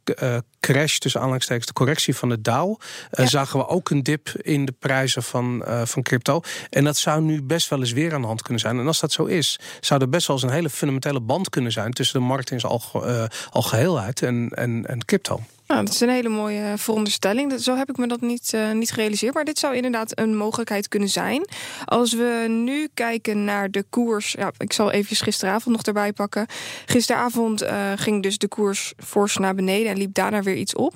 crash, 0.60 0.98
tussen 0.98 1.20
aanhalingstekens 1.20 1.68
de 1.68 1.74
correctie 1.74 2.16
van 2.16 2.30
de 2.30 2.42
Dow, 2.42 2.80
ja. 3.12 3.26
zagen 3.26 3.60
we 3.60 3.68
ook 3.68 3.90
een 3.90 4.04
dip 4.04 4.30
in 4.30 4.66
de 4.66 4.74
prijzen 4.80 5.24
van, 5.24 5.64
van 5.84 5.97
crypto. 6.04 6.42
En 6.70 6.84
dat 6.84 6.98
zou 6.98 7.22
nu 7.22 7.42
best 7.42 7.70
wel 7.70 7.80
eens 7.80 7.92
weer 7.92 8.14
aan 8.14 8.22
de 8.22 8.28
hand 8.28 8.42
kunnen 8.42 8.62
zijn. 8.62 8.80
En 8.80 8.88
als 8.88 9.00
dat 9.00 9.12
zo 9.12 9.24
is, 9.26 9.60
zou 9.80 10.02
er 10.02 10.10
best 10.10 10.28
wel 10.28 10.36
eens 10.36 10.46
een 10.46 10.52
hele 10.52 10.70
fundamentele 10.70 11.20
band 11.20 11.50
kunnen 11.50 11.72
zijn 11.72 11.92
tussen 11.94 12.20
de 12.20 12.26
markt 12.26 12.52
in 12.52 12.60
zijn 12.60 12.72
algemeen 12.72 13.10
uh, 13.16 13.24
al 13.50 13.62
geheel 13.62 14.00
uit 14.00 14.22
en, 14.22 14.50
en, 14.56 14.86
en 14.86 15.06
crypto. 15.06 15.40
Nou, 15.68 15.84
dat 15.86 15.94
is 15.94 16.00
een 16.00 16.10
hele 16.10 16.30
mooie 16.30 16.74
veronderstelling. 16.78 17.50
Dat- 17.50 17.62
Zo 17.62 17.76
heb 17.76 17.90
ik 17.90 17.98
me 17.98 18.08
dat 18.08 18.22
niet, 18.22 18.54
eh, 18.54 18.72
niet 18.72 18.92
gerealiseerd. 18.92 19.34
Maar 19.34 19.44
dit 19.46 19.60
zou 19.60 19.76
inderdaad 19.76 20.20
een 20.20 20.36
mogelijkheid 20.38 20.88
kunnen 20.88 21.10
zijn. 21.10 21.48
Als 21.86 22.14
we 22.14 22.46
nu 22.50 22.88
kijken 22.94 23.44
naar 23.44 23.72
de 23.72 23.86
koers. 23.90 24.32
Ja, 24.32 24.52
ik 24.58 24.74
zal 24.74 24.92
even 24.92 25.16
gisteravond 25.16 25.76
nog 25.76 25.86
erbij 25.86 26.14
pakken. 26.14 26.46
Gisteravond 26.86 27.62
eh, 27.62 27.92
ging 27.96 28.24
dus 28.24 28.38
de 28.38 28.48
koers 28.48 28.94
fors 29.04 29.38
naar 29.38 29.56
beneden 29.56 29.92
en 29.92 29.98
liep 29.98 30.14
daarna 30.14 30.42
weer 30.42 30.56
iets 30.56 30.76
op. 30.76 30.94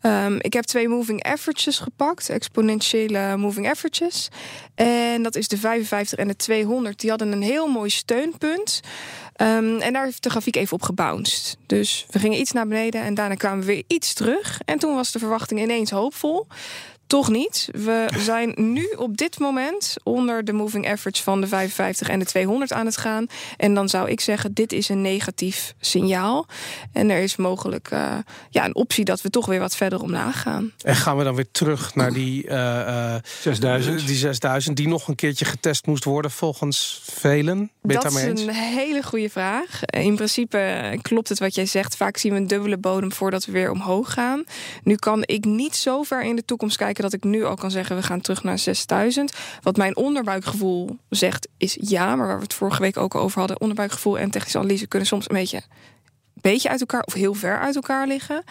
Ehm, 0.00 0.36
ik 0.40 0.52
heb 0.52 0.64
twee 0.64 0.88
moving 0.88 1.22
averages 1.22 1.78
gepakt, 1.78 2.28
exponentiële 2.28 3.36
moving 3.36 3.68
averages. 3.68 4.28
En 4.74 5.22
dat 5.22 5.36
is 5.36 5.48
de 5.48 5.56
55 5.56 6.18
en 6.18 6.28
de 6.28 6.36
200. 6.36 7.00
Die 7.00 7.10
hadden 7.10 7.32
een 7.32 7.42
heel 7.42 7.66
mooi 7.66 7.90
steunpunt. 7.90 8.80
Ehm, 9.36 9.76
en 9.76 9.92
daar 9.92 10.04
heeft 10.04 10.22
de 10.22 10.30
grafiek 10.30 10.56
even 10.56 10.72
op 10.72 10.82
gebounced. 10.82 11.56
Dus 11.66 12.06
we 12.10 12.18
gingen 12.18 12.40
iets 12.40 12.52
naar 12.52 12.66
beneden 12.66 13.02
en 13.02 13.14
daarna 13.14 13.34
kwamen 13.34 13.60
we 13.60 13.66
weer 13.66 13.84
iets 13.86 14.14
terug. 14.14 14.60
En 14.64 14.78
toen 14.78 14.94
was 14.94 15.12
de 15.12 15.18
verwachting 15.18 15.60
ineens 15.60 15.90
hoopvol. 15.90 16.46
Toch 17.10 17.28
niet. 17.28 17.68
We 17.72 18.06
zijn 18.18 18.52
nu 18.56 18.86
op 18.96 19.16
dit 19.16 19.38
moment 19.38 19.96
onder 20.02 20.44
de 20.44 20.52
moving 20.52 20.88
average 20.88 21.22
van 21.22 21.40
de 21.40 21.46
55 21.46 22.08
en 22.08 22.18
de 22.18 22.24
200 22.24 22.72
aan 22.72 22.86
het 22.86 22.96
gaan. 22.96 23.26
En 23.56 23.74
dan 23.74 23.88
zou 23.88 24.10
ik 24.10 24.20
zeggen, 24.20 24.54
dit 24.54 24.72
is 24.72 24.88
een 24.88 25.00
negatief 25.00 25.74
signaal. 25.80 26.46
En 26.92 27.10
er 27.10 27.22
is 27.22 27.36
mogelijk 27.36 27.88
eh, 27.90 28.18
ja, 28.50 28.64
een 28.64 28.74
optie 28.74 29.04
dat 29.04 29.22
we 29.22 29.30
toch 29.30 29.46
weer 29.46 29.60
wat 29.60 29.76
verder 29.76 30.02
omlaag 30.02 30.40
gaan. 30.42 30.72
En 30.82 30.96
gaan 30.96 31.16
we 31.16 31.24
dan 31.24 31.34
weer 31.34 31.50
terug 31.50 31.94
naar 31.94 32.12
die, 32.12 32.46
eh, 32.46 33.14
eh, 33.14 33.22
6000. 33.40 34.06
die 34.06 34.16
6000, 34.16 34.76
die 34.76 34.88
nog 34.88 35.08
een 35.08 35.14
keertje 35.14 35.44
getest 35.44 35.86
moest 35.86 36.04
worden 36.04 36.30
volgens 36.30 37.02
velen? 37.04 37.70
Dat 37.82 38.04
is 38.04 38.22
een 38.22 38.48
hele 38.48 39.02
goede 39.02 39.30
vraag. 39.30 39.82
Eh, 39.84 40.04
In 40.04 40.14
principe 40.14 40.58
eh, 40.58 40.98
klopt 41.02 41.28
het 41.28 41.38
wat 41.38 41.54
jij 41.54 41.66
zegt. 41.66 41.96
Vaak 41.96 42.16
zien 42.16 42.32
we 42.32 42.38
een 42.38 42.46
dubbele 42.46 42.78
bodem 42.78 43.12
voordat 43.12 43.44
we 43.44 43.52
weer 43.52 43.70
omhoog 43.70 44.12
gaan. 44.12 44.44
Nu 44.82 44.94
kan 44.94 45.22
ik 45.26 45.44
niet 45.44 45.76
zo 45.76 46.02
ver 46.02 46.22
in 46.22 46.36
de 46.36 46.44
toekomst 46.44 46.76
kijken 46.76 46.99
dat 47.02 47.12
ik 47.12 47.24
nu 47.24 47.44
al 47.44 47.54
kan 47.54 47.70
zeggen 47.70 47.96
we 47.96 48.02
gaan 48.02 48.20
terug 48.20 48.42
naar 48.42 48.58
6000. 48.58 49.32
Wat 49.62 49.76
mijn 49.76 49.96
onderbuikgevoel 49.96 50.98
zegt 51.08 51.48
is 51.56 51.76
ja, 51.80 52.16
maar 52.16 52.26
waar 52.26 52.36
we 52.36 52.42
het 52.42 52.54
vorige 52.54 52.82
week 52.82 52.96
ook 52.96 53.14
over 53.14 53.38
hadden, 53.38 53.60
onderbuikgevoel 53.60 54.18
en 54.18 54.30
technische 54.30 54.58
analyse 54.58 54.86
kunnen 54.86 55.08
soms 55.08 55.28
een 55.28 55.36
beetje 55.36 55.62
beetje 56.40 56.68
uit 56.68 56.80
elkaar 56.80 57.02
of 57.02 57.12
heel 57.12 57.34
ver 57.34 57.58
uit 57.58 57.74
elkaar 57.74 58.06
liggen. 58.06 58.44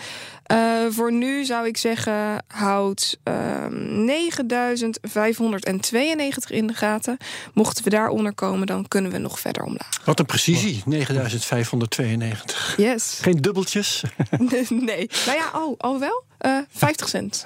Eh, 0.50 0.86
voor 0.90 1.12
nu 1.12 1.46
zou 1.46 1.68
ik 1.68 1.78
zeggen, 1.78 2.44
houd 2.48 3.18
ehm 3.24 4.04
9592 4.06 6.52
in 6.52 6.68
de 6.68 6.74
gaten. 6.74 7.18
Mochten 7.54 7.84
we 7.84 7.90
daaronder 7.90 8.34
komen, 8.34 8.68
dan 8.68 8.88
kunnen 8.88 9.12
we 9.12 9.18
nog 9.18 9.40
verder 9.40 9.64
omlaag. 9.64 10.02
Wat 10.06 10.20
een 10.20 10.26
precisie, 10.26 10.82
9592. 10.86 12.74
Yes. 12.78 13.18
Geen 13.22 13.42
dubbeltjes. 13.42 14.04
nee. 14.70 15.10
Nou 15.26 15.38
ja, 15.38 15.52
oh, 15.60 15.76
oh 15.78 16.00
wel? 16.00 16.24
Eh 16.38 16.58
50 16.70 17.08
cent. 17.10 17.46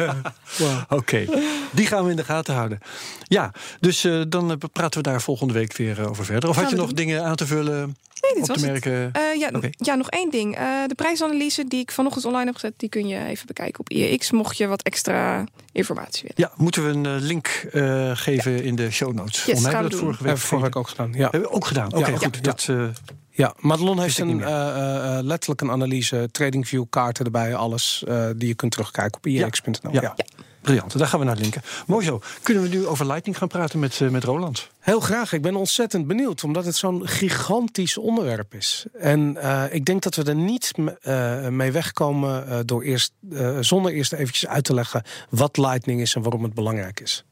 Oké, 0.88 1.26
die 1.72 1.86
gaan 1.86 2.04
we 2.04 2.10
in 2.10 2.16
de 2.16 2.24
gaten 2.24 2.54
houden. 2.54 2.78
Ja, 3.22 3.52
dus 3.80 4.04
eh, 4.04 4.20
dan 4.28 4.50
eh, 4.50 4.56
praten 4.72 5.02
we 5.02 5.08
daar 5.08 5.22
volgende 5.22 5.52
week 5.52 5.76
weer 5.76 6.00
eh, 6.00 6.08
over 6.08 6.24
verder. 6.24 6.48
Of 6.48 6.56
had 6.56 6.70
je 6.70 6.76
nog 6.76 6.86
doen. 6.86 6.94
dingen 6.94 7.24
aan 7.24 7.36
te 7.36 7.46
vullen, 7.46 7.96
Nee, 8.22 8.32
dit 8.34 8.42
op 8.42 8.48
was 8.48 8.58
te 8.58 8.64
het. 8.66 8.72
merken? 8.72 9.12
Eh, 9.12 9.38
ja, 9.40 9.50
ja, 9.76 9.94
nog 9.94 10.08
één 10.10 10.30
ding. 10.30 10.56
Eh, 10.56 10.66
de 10.86 10.94
prijsanalyse 10.94 11.64
die 11.68 11.80
ik 11.80 11.92
vanochtend 11.92 12.11
online 12.16 12.44
heb 12.44 12.54
gezet, 12.54 12.72
die 12.76 12.88
kun 12.88 13.08
je 13.08 13.24
even 13.24 13.46
bekijken 13.46 13.80
op 13.80 13.90
IEX. 13.90 14.30
Mocht 14.30 14.56
je 14.56 14.66
wat 14.66 14.82
extra 14.82 15.44
informatie 15.72 16.22
willen. 16.34 16.52
Ja, 16.54 16.62
moeten 16.64 16.84
we 16.84 16.90
een 16.90 17.06
eh, 17.06 17.22
link 17.26 17.46
eh, 17.72 18.10
geven 18.14 18.62
in 18.64 18.76
de 18.76 18.90
show 18.90 19.12
notes? 19.14 19.38
Gaan 19.40 19.54
hebben 19.62 19.82
we 19.82 19.88
dat 19.88 19.98
vorige 19.98 20.22
week, 20.24 20.38
vorige 20.38 20.66
week 20.66 20.76
ook 20.76 20.88
gedaan. 20.88 21.12
Ja. 21.12 21.22
Hebben 21.22 21.40
we 21.40 21.50
ook 21.50 21.66
gedaan. 21.66 21.86
Oké, 21.94 22.10
Ja, 22.10 22.16
goed. 22.16 22.34
ja. 22.36 22.40
Dat, 22.40 22.66
eh, 22.70 22.84
Ja, 23.30 23.54
Madelon 23.58 24.00
heeft 24.00 24.18
een, 24.18 24.42
eh, 24.42 24.68
eh, 24.68 25.18
eh, 25.18 25.24
letterlijk 25.24 25.60
een 25.60 25.70
analyse, 25.70 26.28
TradingView, 26.32 26.84
kaarten 26.90 27.24
erbij, 27.24 27.54
alles 27.54 28.04
eh, 28.08 28.26
die 28.36 28.48
je 28.48 28.54
kunt 28.54 28.72
terugkijken 28.72 29.16
op 29.16 29.26
iex.nl. 29.26 29.92
Ja. 29.92 30.00
Ja. 30.02 30.14
Briljant, 30.62 30.98
daar 30.98 31.06
gaan 31.06 31.18
we 31.18 31.24
naar 31.24 31.36
linken. 31.36 31.62
Mooi 31.86 32.04
zo. 32.04 32.20
Kunnen 32.42 32.62
we 32.62 32.68
nu 32.68 32.86
over 32.86 33.06
Lightning 33.06 33.38
gaan 33.38 33.48
praten 33.48 33.78
met, 33.78 34.00
eh, 34.00 34.08
met 34.08 34.24
Roland? 34.24 34.68
Heel 34.78 35.00
graag. 35.00 35.32
Ik 35.32 35.42
ben 35.42 35.56
ontzettend 35.56 36.06
benieuwd, 36.06 36.44
omdat 36.44 36.64
het 36.64 36.76
zo'n 36.76 37.08
gigantisch 37.08 37.98
onderwerp 37.98 38.54
is. 38.54 38.86
En 38.98 39.36
eh, 39.36 39.64
ik 39.70 39.84
denk 39.84 40.02
dat 40.02 40.14
we 40.14 40.22
er 40.22 40.34
niet 40.34 40.72
eh, 41.02 41.48
mee 41.48 41.72
wegkomen 41.72 42.48
eh, 42.48 42.58
door 42.64 42.82
eerst, 42.82 43.12
eh, 43.32 43.56
zonder 43.60 43.92
eerst 43.92 44.12
eventjes 44.12 44.46
uit 44.46 44.64
te 44.64 44.74
leggen 44.74 45.02
wat 45.30 45.56
Lightning 45.56 46.00
is 46.00 46.14
en 46.14 46.22
waarom 46.22 46.42
het 46.42 46.54
belangrijk 46.54 47.00
is. 47.00 47.24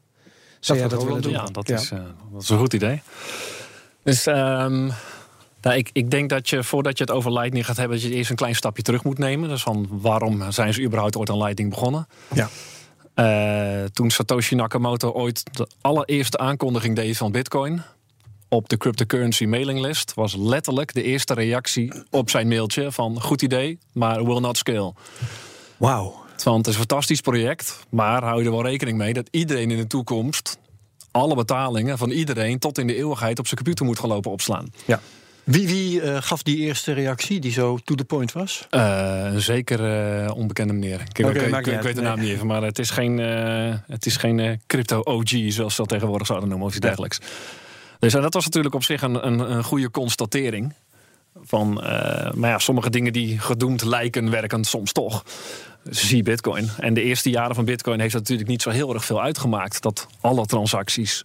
Zou 0.59 0.79
jij 0.79 0.87
gaat 0.87 0.97
dat 0.97 1.07
willen 1.07 1.23
Roland 1.23 1.53
doen? 1.53 1.65
Ja, 1.65 1.77
dat, 1.77 1.79
Is, 1.81 1.91
eh, 1.91 1.99
dat 2.33 2.41
is 2.41 2.49
een 2.49 2.57
goed 2.57 2.73
idee. 2.73 3.01
Dus 4.03 4.25
ehm, 4.25 4.85
nou, 5.61 5.75
ik, 5.77 5.89
ik 5.93 6.11
denk 6.11 6.29
dat 6.29 6.49
je 6.49 6.63
voordat 6.63 6.97
je 6.97 7.03
het 7.03 7.13
over 7.13 7.33
Lightning 7.33 7.65
gaat 7.65 7.77
hebben, 7.77 7.99
dat 7.99 8.07
je 8.07 8.13
eerst 8.13 8.29
een 8.29 8.35
klein 8.35 8.55
stapje 8.55 8.83
terug 8.83 9.03
moet 9.03 9.17
nemen. 9.17 9.49
Dus 9.49 9.61
van 9.63 9.87
waarom 9.89 10.51
zijn 10.51 10.73
ze 10.73 10.81
überhaupt 10.81 11.15
ooit 11.17 11.29
aan 11.29 11.37
Lightning 11.37 11.69
begonnen? 11.69 12.07
Ja. 12.33 12.49
Eh, 13.13 13.83
toen 13.93 14.09
Satoshi 14.09 14.55
Nakamoto 14.55 15.11
ooit 15.11 15.57
de 15.57 15.67
allereerste 15.81 16.37
aankondiging 16.37 16.95
deed 16.95 17.17
van 17.17 17.31
Bitcoin 17.31 17.81
op 18.49 18.69
de 18.69 18.77
cryptocurrency 18.77 19.45
mailinglist, 19.45 20.13
was 20.13 20.35
letterlijk 20.35 20.93
de 20.93 21.03
eerste 21.03 21.33
reactie 21.33 21.93
op 22.09 22.29
zijn 22.29 22.47
mailtje 22.47 22.91
van 22.91 23.21
goed 23.21 23.41
idee, 23.41 23.79
maar 23.93 24.25
will 24.25 24.39
not 24.39 24.57
scale. 24.57 24.93
Wauw. 25.77 26.19
Want 26.43 26.57
het 26.57 26.67
is 26.67 26.73
een 26.73 26.87
fantastisch 26.87 27.21
project, 27.21 27.79
maar 27.89 28.23
hou 28.23 28.39
je 28.39 28.45
er 28.45 28.51
wel 28.51 28.63
rekening 28.63 28.97
mee 28.97 29.13
dat 29.13 29.27
iedereen 29.31 29.71
in 29.71 29.77
de 29.77 29.87
toekomst 29.87 30.57
alle 31.11 31.35
betalingen 31.35 31.97
van 31.97 32.09
iedereen 32.09 32.59
tot 32.59 32.77
in 32.77 32.87
de 32.87 32.95
eeuwigheid 32.95 33.39
op 33.39 33.45
zijn 33.45 33.57
computer 33.57 33.85
moet 33.85 33.99
gaan 33.99 34.09
lopen 34.09 34.31
opslaan. 34.31 34.67
Wie, 35.43 35.67
wie 35.67 36.01
eh, 36.01 36.17
gaf 36.21 36.43
die 36.43 36.57
eerste 36.57 36.91
reactie 36.93 37.39
die 37.39 37.51
zo 37.51 37.77
to 37.83 37.95
the 37.95 38.03
point 38.03 38.31
was? 38.31 38.67
Eh, 38.69 39.23
een 39.33 39.41
zeker 39.41 39.85
eh, 40.25 40.35
onbekende 40.35 40.73
meneer. 40.73 41.01
Ik, 41.01 41.17
ik- 41.17 41.25
weet 41.81 41.95
de 41.95 42.01
naam 42.01 42.15
nee. 42.15 42.25
niet 42.25 42.33
even, 42.35 42.47
maar 42.47 42.61
het 42.63 42.79
is 42.79 42.89
geen, 42.89 43.19
eh, 43.19 43.73
het 43.87 44.05
is 44.05 44.17
geen 44.17 44.39
eh, 44.39 44.57
crypto 44.67 44.99
OG, 44.99 45.29
zoals 45.47 45.75
ze 45.75 45.81
dat 45.81 45.89
tegenwoordig 45.89 46.27
zouden 46.27 46.49
noemen, 46.49 46.67
of 46.67 46.73
iets 46.75 46.85
dergelijks. 46.85 47.19
Dus 47.99 48.13
dat 48.13 48.33
was 48.33 48.45
natuurlijk 48.45 48.75
op 48.75 48.83
zich 48.83 49.01
een, 49.01 49.27
een, 49.27 49.39
een 49.51 49.63
goede 49.63 49.91
constatering. 49.91 50.73
Van, 51.43 51.83
eh, 51.83 52.31
maar 52.33 52.49
ja, 52.49 52.57
sommige 52.59 52.89
dingen 52.89 53.13
die 53.13 53.39
gedoemd 53.39 53.83
lijken, 53.83 54.29
werken 54.29 54.63
soms 54.63 54.91
toch. 54.91 55.23
Zie 55.89 56.23
Bitcoin. 56.23 56.69
En 56.79 56.93
de 56.93 57.01
eerste 57.01 57.29
jaren 57.29 57.55
van 57.55 57.65
Bitcoin 57.65 57.99
heeft 57.99 58.11
dat 58.13 58.21
natuurlijk 58.21 58.49
niet 58.49 58.61
zo 58.61 58.69
heel 58.69 58.93
erg 58.93 59.05
veel 59.05 59.21
uitgemaakt 59.21 59.81
dat 59.81 60.07
alle 60.21 60.45
transacties 60.45 61.21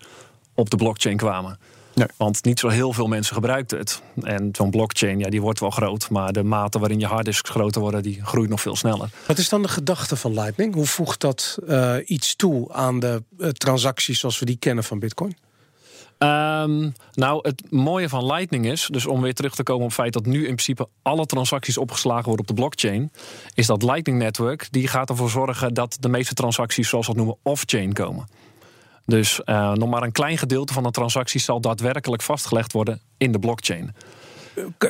op 0.55 0.70
de 0.70 0.76
blockchain 0.76 1.16
kwamen. 1.16 1.59
Nee. 1.97 2.09
Want 2.17 2.45
niet 2.45 2.59
zo 2.59 2.69
heel 2.69 2.93
veel 2.93 3.07
mensen 3.07 3.35
gebruikten 3.35 3.79
het. 3.79 4.03
En 4.23 4.49
zo'n 4.53 4.71
blockchain, 4.71 5.19
ja, 5.19 5.29
die 5.29 5.41
wordt 5.41 5.61
wel 5.61 5.71
groot, 5.71 6.11
maar 6.11 6.33
de 6.33 6.43
mate 6.43 6.79
waarin 6.79 7.01
je 7.01 7.07
harddisks 7.07 7.51
groter 7.51 7.81
worden, 7.81 8.03
die 8.03 8.21
groeit 8.25 8.49
nog 8.49 8.61
veel 8.61 8.77
sneller. 8.77 9.11
Wat 9.27 9.39
is 9.39 9.49
dan 9.49 9.63
de 9.63 9.69
gedachte 9.69 10.17
van 10.17 10.35
Lightning? 10.35 10.75
Hoe 10.75 10.87
voegt 10.87 11.21
dat 11.21 11.59
eh, 11.67 11.97
iets 12.05 12.37
toe 12.37 12.73
aan 12.73 13.01
de 13.01 13.23
eh, 13.39 13.49
transacties 13.49 14.21
zoals 14.21 14.39
we 14.39 14.45
die 14.45 14.57
kennen 14.57 14.85
van 14.85 14.99
Bitcoin? 14.99 15.37
Ehm, 16.19 16.91
nou, 17.13 17.39
het 17.43 17.63
mooie 17.71 18.09
van 18.09 18.27
Lightning 18.27 18.67
is, 18.67 18.89
dus 18.91 19.07
om 19.07 19.21
weer 19.21 19.35
terug 19.35 19.55
te 19.55 19.63
komen 19.63 19.83
op 19.83 19.89
het 19.89 19.99
feit 20.01 20.13
dat 20.13 20.27
nu 20.27 20.39
in 20.39 20.45
principe 20.45 20.89
alle 21.03 21.27
transacties 21.27 21.79
opgeslagen 21.79 22.25
worden 22.25 22.41
op 22.41 22.47
de 22.47 22.63
blockchain, 22.63 23.13
is 23.55 23.67
dat 23.67 23.83
Lightning 23.83 24.19
Network 24.19 24.69
die 24.71 24.89
gaat 24.89 25.09
ervoor 25.09 25.31
zorgen 25.31 25.75
dat 25.75 25.97
de 26.01 26.09
meeste 26.09 26.35
transacties, 26.35 26.89
zoals 26.89 27.07
we 27.07 27.13
het 27.13 27.21
noemen, 27.21 27.39
off-chain 27.43 27.93
komen. 27.93 28.27
Dus 29.07 29.45
eh, 29.45 29.73
nog 29.73 29.88
maar 29.88 30.03
een 30.03 30.12
klein 30.12 30.38
gedeelte 30.38 30.73
van 30.73 30.83
de 30.83 30.90
transacties 30.90 31.45
zal 31.45 31.61
daadwerkelijk 31.61 32.23
vastgelegd 32.23 32.73
worden 32.73 33.01
in 33.16 33.33
de 33.33 33.38
blockchain. 33.38 33.95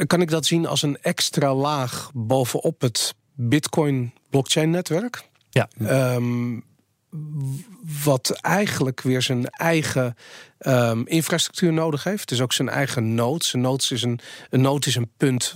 Kan 0.06 0.20
ik 0.20 0.30
dat 0.30 0.46
zien 0.46 0.66
als 0.66 0.82
een 0.82 0.98
extra 1.00 1.54
laag 1.54 2.10
bovenop 2.14 2.80
het 2.80 3.14
Bitcoin 3.34 4.12
blockchain 4.30 4.70
netwerk? 4.70 5.28
Ja. 5.50 5.68
Ehm, 5.78 6.60
wat 8.04 8.30
eigenlijk 8.40 9.00
weer 9.00 9.22
zijn 9.22 9.46
eigen 9.50 10.16
ehm, 10.58 11.02
infrastructuur 11.04 11.72
nodig 11.72 12.04
heeft. 12.04 12.28
Dus 12.28 12.40
ook 12.40 12.52
zijn 12.52 12.68
eigen 12.68 13.14
nodes. 13.14 13.52
Een 13.52 13.60
node 13.60 13.84
is 13.88 14.02
een, 14.02 14.20
een, 14.50 14.60
node 14.60 14.86
is 14.86 14.94
een 14.94 15.10
punt 15.16 15.54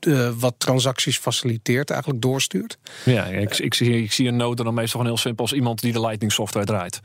eh, 0.00 0.30
wat 0.38 0.54
transacties 0.58 1.18
faciliteert, 1.18 1.90
eigenlijk 1.90 2.22
doorstuurt. 2.22 2.78
Ja, 3.04 3.24
ik, 3.24 3.58
ik, 3.58 3.74
zie, 3.74 4.02
ik 4.02 4.12
zie 4.12 4.28
een 4.28 4.36
node 4.36 4.64
dan 4.64 4.74
meestal 4.74 5.00
gewoon 5.00 5.14
heel 5.14 5.22
simpel 5.22 5.44
als 5.44 5.52
iemand 5.52 5.80
die 5.80 5.92
de 5.92 6.00
Lightning 6.00 6.32
software 6.32 6.66
draait. 6.66 7.00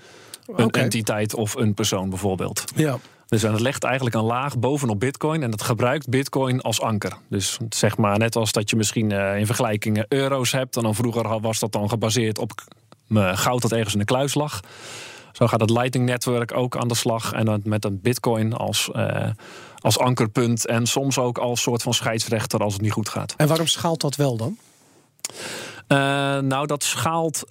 Een 0.56 0.70
entiteit 0.70 1.34
of 1.34 1.56
een 1.56 1.74
persoon 1.74 2.10
bijvoorbeeld. 2.10 2.64
Ja. 2.76 3.00
Dus 3.28 3.42
het 3.42 3.60
legt 3.60 3.84
eigenlijk 3.84 4.16
een 4.16 4.24
laag 4.24 4.60
bovenop 4.60 5.00
Bitcoin 5.00 5.44
en 5.44 5.52
dat 5.52 5.62
gebruikt 5.62 6.10
Bitcoin 6.10 6.62
als 6.62 6.82
anker. 6.82 7.18
Dus 7.30 7.58
zeg 7.70 7.98
maar 7.98 8.18
net 8.18 8.36
als 8.36 8.52
dat 8.52 8.70
je 8.70 8.76
misschien 8.76 9.12
eh, 9.12 9.38
in 9.38 9.46
vergelijking 9.46 9.98
eh, 9.98 10.04
euro's 10.08 10.52
hebt. 10.52 10.76
En 10.76 10.84
dan 10.84 10.96
vroeger 10.96 11.40
was 11.40 11.60
dat 11.60 11.72
dan 11.72 11.90
gebaseerd 11.90 12.40
op 12.40 12.52
goud 13.14 13.62
dat 13.62 13.72
ergens 13.72 13.94
in 13.94 14.00
de 14.00 14.06
kluis 14.06 14.34
lag. 14.34 14.60
Zo 15.32 15.48
gaat 15.48 15.60
het 15.60 15.70
Lightning 15.70 16.06
Network 16.06 16.58
ook 16.58 16.78
aan 16.78 16.88
de 16.88 16.96
slag. 16.96 17.34
En 17.34 17.46
dan 17.46 17.62
met 17.64 17.86
een 17.86 18.02
Bitcoin 18.02 18.54
als, 18.54 18.90
eh, 18.92 19.30
als 19.80 20.00
ankerpunt. 20.00 20.66
En 20.68 20.86
soms 20.86 21.18
ook 21.18 21.38
als 21.38 21.62
soort 21.62 21.84
van 21.84 21.94
scheidsrechter 21.94 22.60
als 22.60 22.74
het 22.74 22.82
niet 22.82 22.92
goed 22.92 23.10
gaat. 23.10 23.34
En 23.38 23.48
waarom 23.48 23.68
schaalt 23.68 24.02
dat 24.02 24.16
wel 24.16 24.38
dan? 24.38 24.58
Nou, 26.48 26.66
dat 26.66 26.84
schaalt 26.84 27.44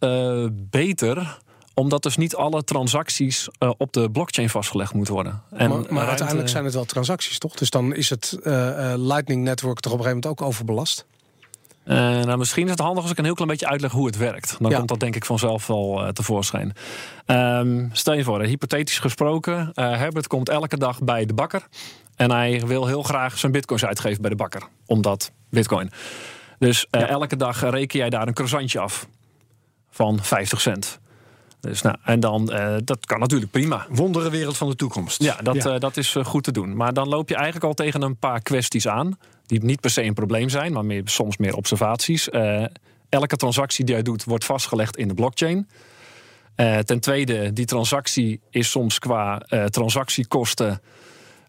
beter 0.53 1.39
omdat 1.79 2.03
dus 2.03 2.17
niet 2.17 2.35
alle 2.37 2.65
transacties 2.65 3.49
eh, 3.59 3.71
op 3.79 3.93
de 3.93 4.11
blockchain 4.11 4.49
vastgelegd 4.51 4.95
moeten 4.95 5.15
worden. 5.15 5.43
En 5.51 5.57
maar 5.59 5.69
maar 5.69 5.79
ruimte- 5.87 6.07
uiteindelijk 6.09 6.49
zijn 6.49 6.65
het 6.65 6.75
wel 6.75 6.85
transacties, 6.85 7.39
toch? 7.39 7.55
Dus 7.55 7.71
dan 7.71 7.95
is 7.95 8.11
het 8.11 8.39
eh, 8.43 8.93
eh, 8.93 9.01
Lightning 9.01 9.43
Network 9.43 9.81
toch 9.81 9.93
op 9.93 9.99
een 9.99 10.05
gegeven 10.05 10.23
moment 10.29 10.43
ook 10.43 10.49
overbelast? 10.49 11.07
Uh, 11.85 11.95
nou, 11.97 12.37
misschien 12.39 12.65
is 12.65 12.71
het 12.71 12.79
handig 12.79 13.03
als 13.03 13.13
ik 13.13 13.19
een 13.19 13.25
heel 13.25 13.35
klein 13.35 13.51
beetje 13.51 13.69
uitleg 13.69 13.93
hoe 13.93 14.07
het 14.07 14.17
werkt. 14.17 14.57
Dan 14.61 14.71
Ja. 14.71 14.77
komt 14.77 14.89
dat 14.89 15.01
denk 15.01 15.17
ik 15.17 15.25
vanzelf 15.25 15.67
wel 15.67 16.11
tevoorschijn. 16.13 16.73
Ehm, 17.27 17.87
stel 17.93 18.15
je 18.15 18.25
voor, 18.25 18.43
hypothetisch 18.43 18.99
gesproken, 18.99 19.71
Herbert 19.75 20.27
komt 20.27 20.49
elke 20.49 20.77
dag 20.79 21.03
bij 21.03 21.27
de 21.27 21.35
bakker. 21.35 21.67
En 22.17 22.31
hij 22.31 22.63
wil 22.67 22.87
heel 22.87 23.03
graag 23.03 23.39
zijn 23.39 23.53
bitcoins 23.53 23.85
uitgeven 23.85 24.21
bij 24.21 24.31
de 24.31 24.37
bakker. 24.37 24.63
Omdat 24.87 25.31
bitcoin. 25.51 25.91
Dus 26.59 26.87
elke 26.91 27.37
dag 27.37 27.71
reken 27.71 27.99
jij 27.99 28.11
daar 28.11 28.27
een 28.27 28.35
croissantje 28.35 28.79
af. 28.81 29.07
Van 29.91 30.19
50 30.23 30.61
cent. 30.61 30.99
Dus 31.67 31.83
nou, 31.83 31.97
en 32.05 32.21
dan, 32.21 32.53
eh, 32.53 32.77
dat 32.85 33.07
kan 33.07 33.21
natuurlijk 33.21 33.51
prima. 33.51 33.87
Wonderenwereld 33.89 34.57
van 34.57 34.69
de 34.69 34.77
toekomst. 34.77 35.23
Ja, 35.23 35.37
dat, 35.43 35.57
eh, 35.57 35.79
dat 35.79 35.97
is 35.97 36.17
eh, 36.17 36.25
goed 36.25 36.45
te 36.45 36.53
doen. 36.53 36.77
Maar 36.77 36.93
dan 36.93 37.09
loop 37.09 37.29
je 37.29 37.35
eigenlijk 37.35 37.65
al 37.65 37.75
tegen 37.75 38.03
een 38.03 38.17
paar 38.17 38.41
kwesties 38.41 38.89
aan. 38.89 39.19
Die 39.47 39.65
niet 39.65 39.81
per 39.81 39.91
se 39.91 40.03
een 40.03 40.15
probleem 40.15 40.49
zijn, 40.49 40.73
maar 40.73 40.85
meer, 40.85 41.03
soms 41.05 41.37
meer 41.37 41.55
observaties. 41.55 42.29
Eh, 42.29 42.65
elke 43.09 43.37
transactie 43.37 43.85
die 43.85 43.95
jij 43.95 44.03
doet, 44.03 44.25
wordt 44.25 44.45
vastgelegd 44.45 44.97
in 44.97 45.09
de 45.09 45.15
blockchain. 45.15 45.69
Eh, 46.55 46.79
ten 46.79 47.01
tweede, 47.01 47.53
die 47.53 47.65
transactie 47.65 48.41
is 48.51 48.71
soms 48.71 48.99
qua 48.99 49.41
eh, 49.41 49.65
transactiekosten 49.65 50.81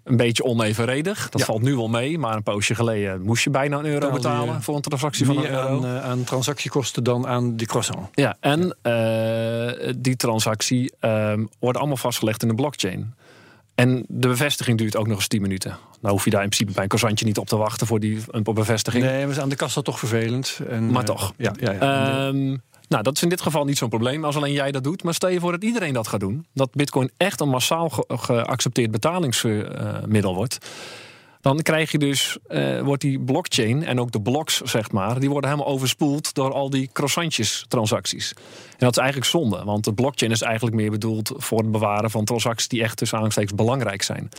een 0.07 0.17
beetje 0.17 0.43
onevenredig. 0.43 1.29
Dat 1.29 1.39
Ja. 1.39 1.45
valt 1.45 1.61
nu 1.61 1.75
wel 1.75 1.87
mee, 1.87 2.17
maar 2.17 2.35
een 2.35 2.43
poosje 2.43 2.75
geleden 2.75 3.21
moest 3.21 3.43
je 3.43 3.49
bijna 3.49 3.77
een 3.77 3.85
euro 3.85 4.11
betalen 4.11 4.61
voor 4.61 4.75
een 4.75 4.81
transactie 4.81 5.25
van 5.25 5.37
een 5.37 5.49
euro. 5.49 5.67
aan, 5.67 5.85
eh, 5.85 6.03
aan 6.03 6.23
transactiekosten 6.23 7.03
dan 7.03 7.27
aan 7.27 7.55
die 7.55 7.67
croissant. 7.67 8.07
Ja, 8.13 8.37
en 8.39 8.75
eh, 8.81 9.93
die 9.97 10.15
transactie 10.15 10.93
ehm, 10.99 11.45
wordt 11.59 11.77
allemaal 11.77 11.97
vastgelegd 11.97 12.41
in 12.41 12.47
de 12.47 12.55
blockchain. 12.55 13.13
En 13.75 14.05
de 14.07 14.27
bevestiging 14.27 14.77
duurt 14.77 14.95
ook 14.95 15.07
nog 15.07 15.15
eens 15.17 15.27
10 15.27 15.41
minuten. 15.41 15.77
Nou 16.01 16.13
hoef 16.13 16.23
je 16.23 16.29
daar 16.29 16.43
in 16.43 16.49
principe 16.49 16.71
bij 16.71 16.81
een 16.83 16.87
croissantje 16.89 17.25
niet 17.25 17.37
op 17.37 17.47
te 17.47 17.55
wachten 17.57 17.87
voor 17.87 17.99
die 17.99 18.19
een 18.31 18.43
bevestiging. 18.43 19.03
Nee, 19.03 19.25
maar 19.27 19.41
aan 19.41 19.49
de 19.49 19.55
kassa 19.55 19.81
toch 19.81 19.99
vervelend. 19.99 20.59
En, 20.69 20.91
Maar 20.91 21.01
eh, 21.01 21.07
toch. 21.07 21.33
Ja, 21.37 21.53
ja, 21.59 21.71
ja. 21.71 22.27
Ehm, 22.27 22.55
nou, 22.87 23.03
dat 23.03 23.15
is 23.15 23.21
in 23.21 23.29
dit 23.29 23.41
geval 23.41 23.65
niet 23.65 23.77
zo'n 23.77 23.89
probleem 23.89 24.25
als 24.25 24.35
alleen 24.35 24.53
jij 24.53 24.71
dat 24.71 24.83
doet. 24.83 25.03
Maar 25.03 25.13
stel 25.13 25.29
je 25.29 25.39
voor 25.39 25.51
dat 25.51 25.63
iedereen 25.63 25.93
dat 25.93 26.07
gaat 26.07 26.19
doen. 26.19 26.45
Dat 26.53 26.69
Bitcoin 26.71 27.11
echt 27.17 27.39
een 27.41 27.49
massaal 27.49 27.89
ge- 27.89 28.05
geaccepteerd 28.07 28.91
betalingsmiddel 28.91 30.35
wordt. 30.35 30.57
Dan 31.41 31.61
krijg 31.61 31.91
je 31.91 31.97
dus, 31.97 32.37
eh, 32.47 32.81
wordt 32.81 33.01
die 33.01 33.19
blockchain 33.19 33.85
en 33.85 33.99
ook 33.99 34.11
de 34.11 34.21
blocks, 34.21 34.61
zeg 34.61 34.91
maar, 34.91 35.19
die 35.19 35.29
worden 35.29 35.49
helemaal 35.49 35.71
overspoeld 35.71 36.33
door 36.33 36.53
al 36.53 36.69
die 36.69 36.89
croissantjes 36.93 37.65
transacties. 37.67 38.33
En 38.69 38.75
dat 38.77 38.91
is 38.91 38.97
eigenlijk 38.97 39.29
zonde, 39.29 39.63
want 39.63 39.83
de 39.83 39.93
blockchain 39.93 40.31
is 40.31 40.41
eigenlijk 40.41 40.75
meer 40.75 40.91
bedoeld 40.91 41.31
voor 41.35 41.57
het 41.57 41.71
bewaren 41.71 42.11
van 42.11 42.25
transacties 42.25 42.67
die 42.67 42.83
echt 42.83 42.97
tussen 42.97 43.17
aanhalingstekens 43.17 43.61
belangrijk 43.65 44.01
zijn. 44.01 44.29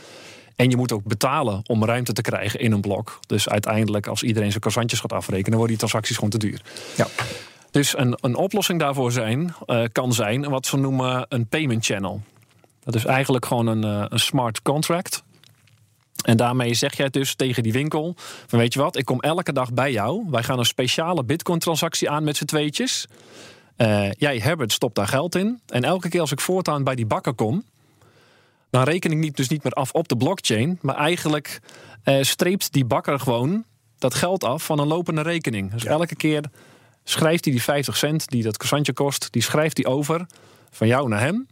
En 0.57 0.70
je 0.70 0.76
moet 0.76 0.92
ook 0.92 1.05
betalen 1.05 1.61
om 1.66 1.84
ruimte 1.84 2.12
te 2.12 2.22
krijgen 2.22 2.61
in 2.61 2.72
een 2.72 2.80
blok. 2.80 3.20
Dus 3.26 3.49
uiteindelijk, 3.49 4.07
als 4.07 4.22
iedereen 4.22 4.49
zijn 4.49 4.61
croissantjes 4.61 5.01
gaat 5.01 5.12
afrekenen, 5.12 5.59
worden 5.59 5.68
die 5.68 5.86
transacties 5.86 6.14
gewoon 6.14 6.30
te 6.30 6.38
duur. 6.38 6.61
ja. 6.96 7.07
Dus 7.78 7.98
een, 7.98 8.18
een 8.20 8.34
oplossing 8.34 8.80
daarvoor 8.80 9.12
zijn, 9.12 9.54
eh, 9.66 9.84
kan 9.92 10.12
zijn 10.12 10.48
wat 10.48 10.66
ze 10.66 10.76
noemen 10.76 11.26
een 11.28 11.46
payment 11.46 11.84
channel. 11.84 12.22
Dat 12.80 12.94
is 12.94 13.04
eigenlijk 13.04 13.46
gewoon 13.46 13.66
een, 13.66 13.84
eh, 13.84 14.04
een 14.08 14.20
smart 14.20 14.62
contract. 14.62 15.22
En 16.24 16.36
daarmee 16.36 16.74
zeg 16.74 16.96
jij 16.96 17.08
dus 17.08 17.34
tegen 17.34 17.62
die 17.62 17.72
winkel: 17.72 18.14
van 18.46 18.58
weet 18.58 18.72
je 18.72 18.80
wat, 18.80 18.96
ik 18.96 19.04
kom 19.04 19.20
elke 19.20 19.52
dag 19.52 19.72
bij 19.72 19.92
jou. 19.92 20.24
Wij 20.30 20.42
gaan 20.42 20.58
een 20.58 20.64
speciale 20.64 21.24
Bitcoin-transactie 21.24 22.10
aan 22.10 22.24
met 22.24 22.36
z'n 22.36 22.44
tweetjes. 22.44 23.06
Eh, 23.76 24.10
jij, 24.12 24.38
Herbert, 24.38 24.72
stopt 24.72 24.94
daar 24.94 25.08
geld 25.08 25.34
in. 25.34 25.60
En 25.66 25.84
elke 25.84 26.08
keer 26.08 26.20
als 26.20 26.32
ik 26.32 26.40
voortaan 26.40 26.84
bij 26.84 26.94
die 26.94 27.06
bakker 27.06 27.34
kom, 27.34 27.64
dan 28.70 28.82
reken 28.82 29.10
ik 29.10 29.18
niet, 29.18 29.36
dus 29.36 29.48
niet 29.48 29.62
meer 29.62 29.72
af 29.72 29.92
op 29.92 30.08
de 30.08 30.16
blockchain. 30.16 30.78
Maar 30.82 30.96
eigenlijk 30.96 31.60
eh, 32.02 32.22
streept 32.22 32.72
die 32.72 32.84
bakker 32.84 33.20
gewoon 33.20 33.64
dat 33.98 34.14
geld 34.14 34.44
af 34.44 34.64
van 34.64 34.78
een 34.78 34.86
lopende 34.86 35.22
rekening. 35.22 35.72
Dus 35.72 35.84
elke 35.84 36.16
keer 36.16 36.44
schrijft 37.11 37.44
hij 37.44 37.52
die 37.52 37.62
50 37.62 37.96
cent 37.96 38.28
die 38.28 38.42
dat 38.42 38.56
croissantje 38.56 38.92
kost, 38.92 39.28
die 39.30 39.42
schrijft 39.42 39.76
hij 39.76 39.86
over 39.86 40.26
van 40.70 40.86
jou 40.86 41.09
naar 41.09 41.20
hem. 41.20 41.46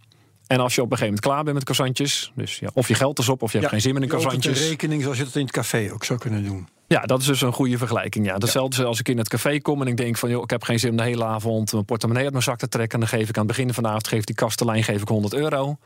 En 0.46 0.60
als 0.60 0.74
je 0.74 0.82
op 0.82 0.90
een 0.90 0.96
gegeven 0.96 1.14
moment 1.14 1.20
klaar 1.20 1.42
bent 1.44 1.54
met 1.54 1.64
croissantjes, 1.64 2.32
dus 2.34 2.58
ja, 2.58 2.70
of 2.74 2.88
je 2.88 2.94
geld 2.94 3.18
is 3.18 3.28
op 3.28 3.42
of 3.42 3.52
je 3.52 3.58
hebt 3.58 3.70
geen 3.70 3.80
zin 3.80 3.92
meer 3.92 4.02
in 4.02 4.08
croissantjes. 4.08 4.60
een 4.60 4.68
rekening 4.68 5.02
zoals 5.02 5.18
je 5.18 5.24
dat 5.24 5.34
in 5.34 5.42
het 5.42 5.52
café 5.52 5.90
ook 5.92 6.04
zou 6.04 6.18
kunnen 6.18 6.44
doen. 6.44 6.68
Ja, 6.86 7.00
dat 7.00 7.20
is 7.20 7.26
dus 7.26 7.40
een 7.40 7.52
goede 7.52 7.78
vergelijking. 7.78 8.26
Ja. 8.26 8.38
Datzelfde 8.38 8.84
als 8.84 8.98
ik 8.98 9.08
in 9.08 9.18
het 9.18 9.28
café 9.28 9.58
kom 9.58 9.80
en 9.80 9.86
ik 9.86 9.96
denk 9.96 10.16
van... 10.16 10.30
joh, 10.30 10.42
ik 10.42 10.50
heb 10.50 10.62
geen 10.62 10.78
zin 10.78 10.90
om 10.90 10.96
de 10.96 11.02
hele 11.02 11.24
avond 11.24 11.72
mijn 11.72 11.84
portemonnee 11.84 12.22
uit 12.24 12.32
mijn 12.32 12.44
zak 12.44 12.58
te 12.58 12.68
trekken. 12.68 13.00
En 13.00 13.06
dan 13.08 13.18
geef 13.18 13.28
ik 13.28 13.38
aan 13.38 13.46
het 13.46 13.56
begin 13.56 13.74
van 13.74 13.82
de 13.82 13.88
avond, 13.88 14.08
geeft 14.08 14.26
die 14.26 14.36
kastelein 14.36 14.84
geef 14.84 15.02
ik 15.02 15.08
100 15.08 15.34
euro. 15.34 15.78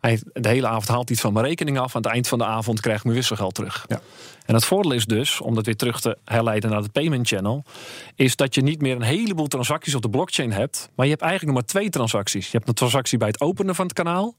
Hij, 0.00 0.20
de 0.32 0.48
hele 0.48 0.66
avond 0.66 0.88
haalt 0.88 1.10
iets 1.10 1.20
van 1.20 1.32
mijn 1.32 1.46
rekening 1.46 1.78
af. 1.78 1.96
Aan 1.96 2.02
het 2.02 2.10
eind 2.10 2.28
van 2.28 2.38
de 2.38 2.44
avond 2.44 2.80
krijg 2.80 2.98
ik 2.98 3.04
mijn 3.04 3.16
wisselgeld 3.16 3.54
terug. 3.54 3.84
Ja. 3.88 4.00
En 4.46 4.54
het 4.54 4.64
voordeel 4.64 4.92
is 4.92 5.04
dus, 5.04 5.40
om 5.40 5.54
dat 5.54 5.66
weer 5.66 5.76
terug 5.76 6.00
te 6.00 6.18
herleiden 6.24 6.70
naar 6.70 6.82
het 6.82 6.92
payment 6.92 7.28
channel... 7.28 7.64
is 8.14 8.36
dat 8.36 8.54
je 8.54 8.62
niet 8.62 8.80
meer 8.80 8.96
een 8.96 9.02
heleboel 9.02 9.46
transacties 9.46 9.94
op 9.94 10.02
de 10.02 10.10
blockchain 10.10 10.52
hebt... 10.52 10.90
maar 10.94 11.06
je 11.06 11.10
hebt 11.10 11.24
eigenlijk 11.24 11.52
nog 11.52 11.62
maar 11.62 11.72
twee 11.72 11.90
transacties. 11.90 12.44
Je 12.44 12.56
hebt 12.56 12.68
een 12.68 12.74
transactie 12.74 13.18
bij 13.18 13.28
het 13.28 13.40
openen 13.40 13.74
van 13.74 13.84
het 13.84 13.94
kanaal... 13.94 14.34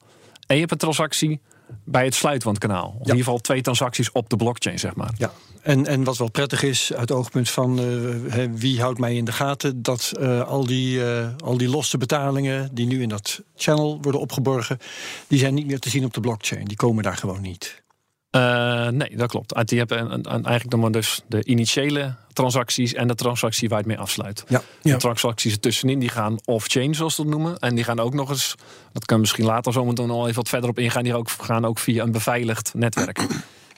en 0.47 0.53
je 0.55 0.59
hebt 0.59 0.71
een 0.71 0.77
transactie 0.77 1.41
bij 1.83 2.05
het 2.05 2.15
sluiten 2.15 2.43
van 2.43 2.53
het 2.53 2.61
kanaal. 2.61 2.91
In 2.93 2.99
ieder 2.99 3.15
geval 3.15 3.37
twee 3.37 3.61
transacties 3.61 4.11
op 4.11 4.29
de 4.29 4.35
blockchain, 4.35 4.79
zeg 4.79 4.95
maar. 4.95 5.13
Ja. 5.17 5.31
En, 5.61 5.85
en 5.85 6.03
wat 6.03 6.17
wel 6.17 6.31
prettig 6.31 6.63
is, 6.63 6.91
uit 6.91 7.09
het 7.09 7.17
oogpunt 7.17 7.49
van 7.49 7.79
eh, 7.79 8.45
wie 8.53 8.81
houdt 8.81 8.99
mij 8.99 9.15
in 9.15 9.25
de 9.25 9.31
gaten, 9.31 9.81
dat 9.81 10.13
eh, 10.19 10.41
al, 10.47 10.65
die, 10.65 11.05
eh, 11.05 11.27
al 11.43 11.57
die 11.57 11.69
losse 11.69 11.97
betalingen 11.97 12.69
die 12.73 12.85
nu 12.85 13.01
in 13.01 13.09
dat 13.09 13.41
channel 13.55 13.97
worden 14.01 14.21
opgeborgen, 14.21 14.77
die 15.27 15.39
zijn 15.39 15.53
niet 15.53 15.67
meer 15.67 15.79
te 15.79 15.89
zien 15.89 16.05
op 16.05 16.13
de 16.13 16.19
blockchain. 16.19 16.65
Die 16.65 16.77
komen 16.77 17.03
daar 17.03 17.17
gewoon 17.17 17.41
niet. 17.41 17.83
Eh, 18.29 18.87
nee, 18.87 19.17
dat 19.17 19.29
klopt. 19.29 19.53
Ah, 19.53 19.65
Die 19.65 19.77
hebben 19.77 20.11
een, 20.11 20.23
eigenlijk 20.25 20.71
nog 20.71 20.81
maar 20.81 20.91
dus 20.91 21.21
de 21.27 21.43
initiële 21.43 22.15
transacties 22.33 22.93
en 22.93 23.07
de 23.07 23.15
transactie 23.15 23.69
waar 23.69 23.77
het 23.77 23.87
mee 23.87 23.97
afsluit. 23.97 24.43
Ja. 24.47 24.61
De 24.81 24.97
transacties 24.97 25.53
ertussenin 25.53 25.99
die 25.99 26.09
gaan 26.09 26.37
off-chain, 26.45 26.95
zoals 26.95 27.15
ze 27.15 27.21
dat 27.21 27.31
noemen. 27.31 27.57
En 27.59 27.75
die 27.75 27.83
gaan 27.83 27.99
ook 27.99 28.13
nog 28.13 28.29
eens, 28.29 28.55
dat 28.91 29.05
kan 29.05 29.19
misschien 29.19 29.45
later 29.45 29.73
zo 29.73 29.85
meteen 29.85 30.07
nog 30.07 30.23
even 30.23 30.35
wat 30.35 30.49
verder 30.49 30.69
op 30.69 30.79
ingaan, 30.79 31.03
die 31.03 31.15
ook, 31.15 31.29
gaan 31.29 31.65
ook 31.65 31.79
via 31.79 32.03
een 32.03 32.11
beveiligd 32.11 32.73
netwerk. 32.73 33.25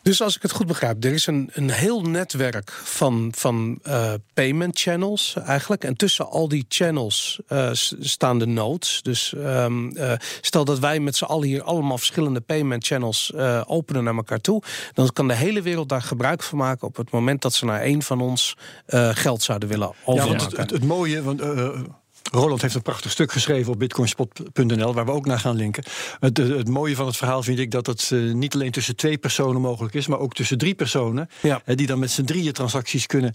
Dus 0.01 0.21
als 0.21 0.35
ik 0.35 0.41
het 0.41 0.51
goed 0.51 0.67
begrijp, 0.67 1.03
er 1.03 1.13
is 1.13 1.27
een, 1.27 1.49
een 1.53 1.69
heel 1.69 2.01
netwerk 2.01 2.71
van, 2.71 3.31
van 3.35 3.79
eh, 3.83 4.13
payment 4.33 4.79
channels 4.79 5.35
eigenlijk. 5.45 5.83
En 5.83 5.95
tussen 5.95 6.29
al 6.29 6.47
die 6.47 6.65
channels 6.67 7.39
eh, 7.47 7.69
staan 7.99 8.39
de 8.39 8.45
nodes. 8.45 8.99
Dus 9.03 9.33
ehm, 9.33 9.89
eh, 9.89 10.13
stel 10.41 10.65
dat 10.65 10.79
wij 10.79 10.99
met 10.99 11.15
z'n 11.15 11.23
allen 11.23 11.47
hier 11.47 11.63
allemaal 11.63 11.97
verschillende 11.97 12.41
payment 12.41 12.85
channels 12.85 13.33
openen 13.65 14.03
naar 14.03 14.15
elkaar 14.15 14.41
toe. 14.41 14.61
Dan 14.93 15.13
kan 15.13 15.27
de 15.27 15.35
hele 15.35 15.61
wereld 15.61 15.89
daar 15.89 16.01
gebruik 16.01 16.43
van 16.43 16.57
maken 16.57 16.87
op 16.87 16.95
het 16.95 17.11
moment 17.11 17.41
dat 17.41 17.53
ze 17.53 17.65
naar 17.65 17.83
een 17.83 18.03
van 18.03 18.21
ons 18.21 18.57
geld 19.11 19.41
zouden 19.41 19.69
willen 19.69 19.87
Ja, 19.87 19.93
want 20.05 20.19
overmaken. 20.19 20.45
het, 20.45 20.57
het, 20.57 20.71
het 20.71 20.83
mooie, 20.83 21.23
want 21.23 21.41
Roland 22.31 22.61
heeft 22.61 22.75
een 22.75 22.81
prachtig 22.81 23.11
stuk 23.11 23.31
geschreven 23.31 23.73
op 23.73 23.79
bitcoinspot.nl, 23.79 24.93
waar 24.93 25.05
we 25.05 25.11
ook 25.11 25.25
naar 25.25 25.39
gaan 25.39 25.55
linken. 25.55 25.83
Het, 26.19 26.37
het, 26.37 26.47
het 26.47 26.67
mooie 26.67 26.95
van 26.95 27.05
het 27.05 27.17
verhaal 27.17 27.43
vind 27.43 27.59
ik 27.59 27.71
dat 27.71 27.85
het 27.85 28.09
eh, 28.13 28.19
niet 28.19 28.53
alleen 28.53 28.71
tussen 28.71 28.95
twee 28.95 29.17
personen 29.17 29.61
mogelijk 29.61 29.93
is, 29.93 30.07
maar 30.07 30.19
ook 30.19 30.33
tussen 30.33 30.57
drie 30.57 30.75
personen. 30.75 31.29
Ja. 31.41 31.61
eh, 31.65 31.75
die 31.75 31.87
dan 31.87 31.99
met 31.99 32.11
z'n 32.11 32.23
drieën 32.23 32.53
transacties 32.53 33.05
kunnen. 33.05 33.33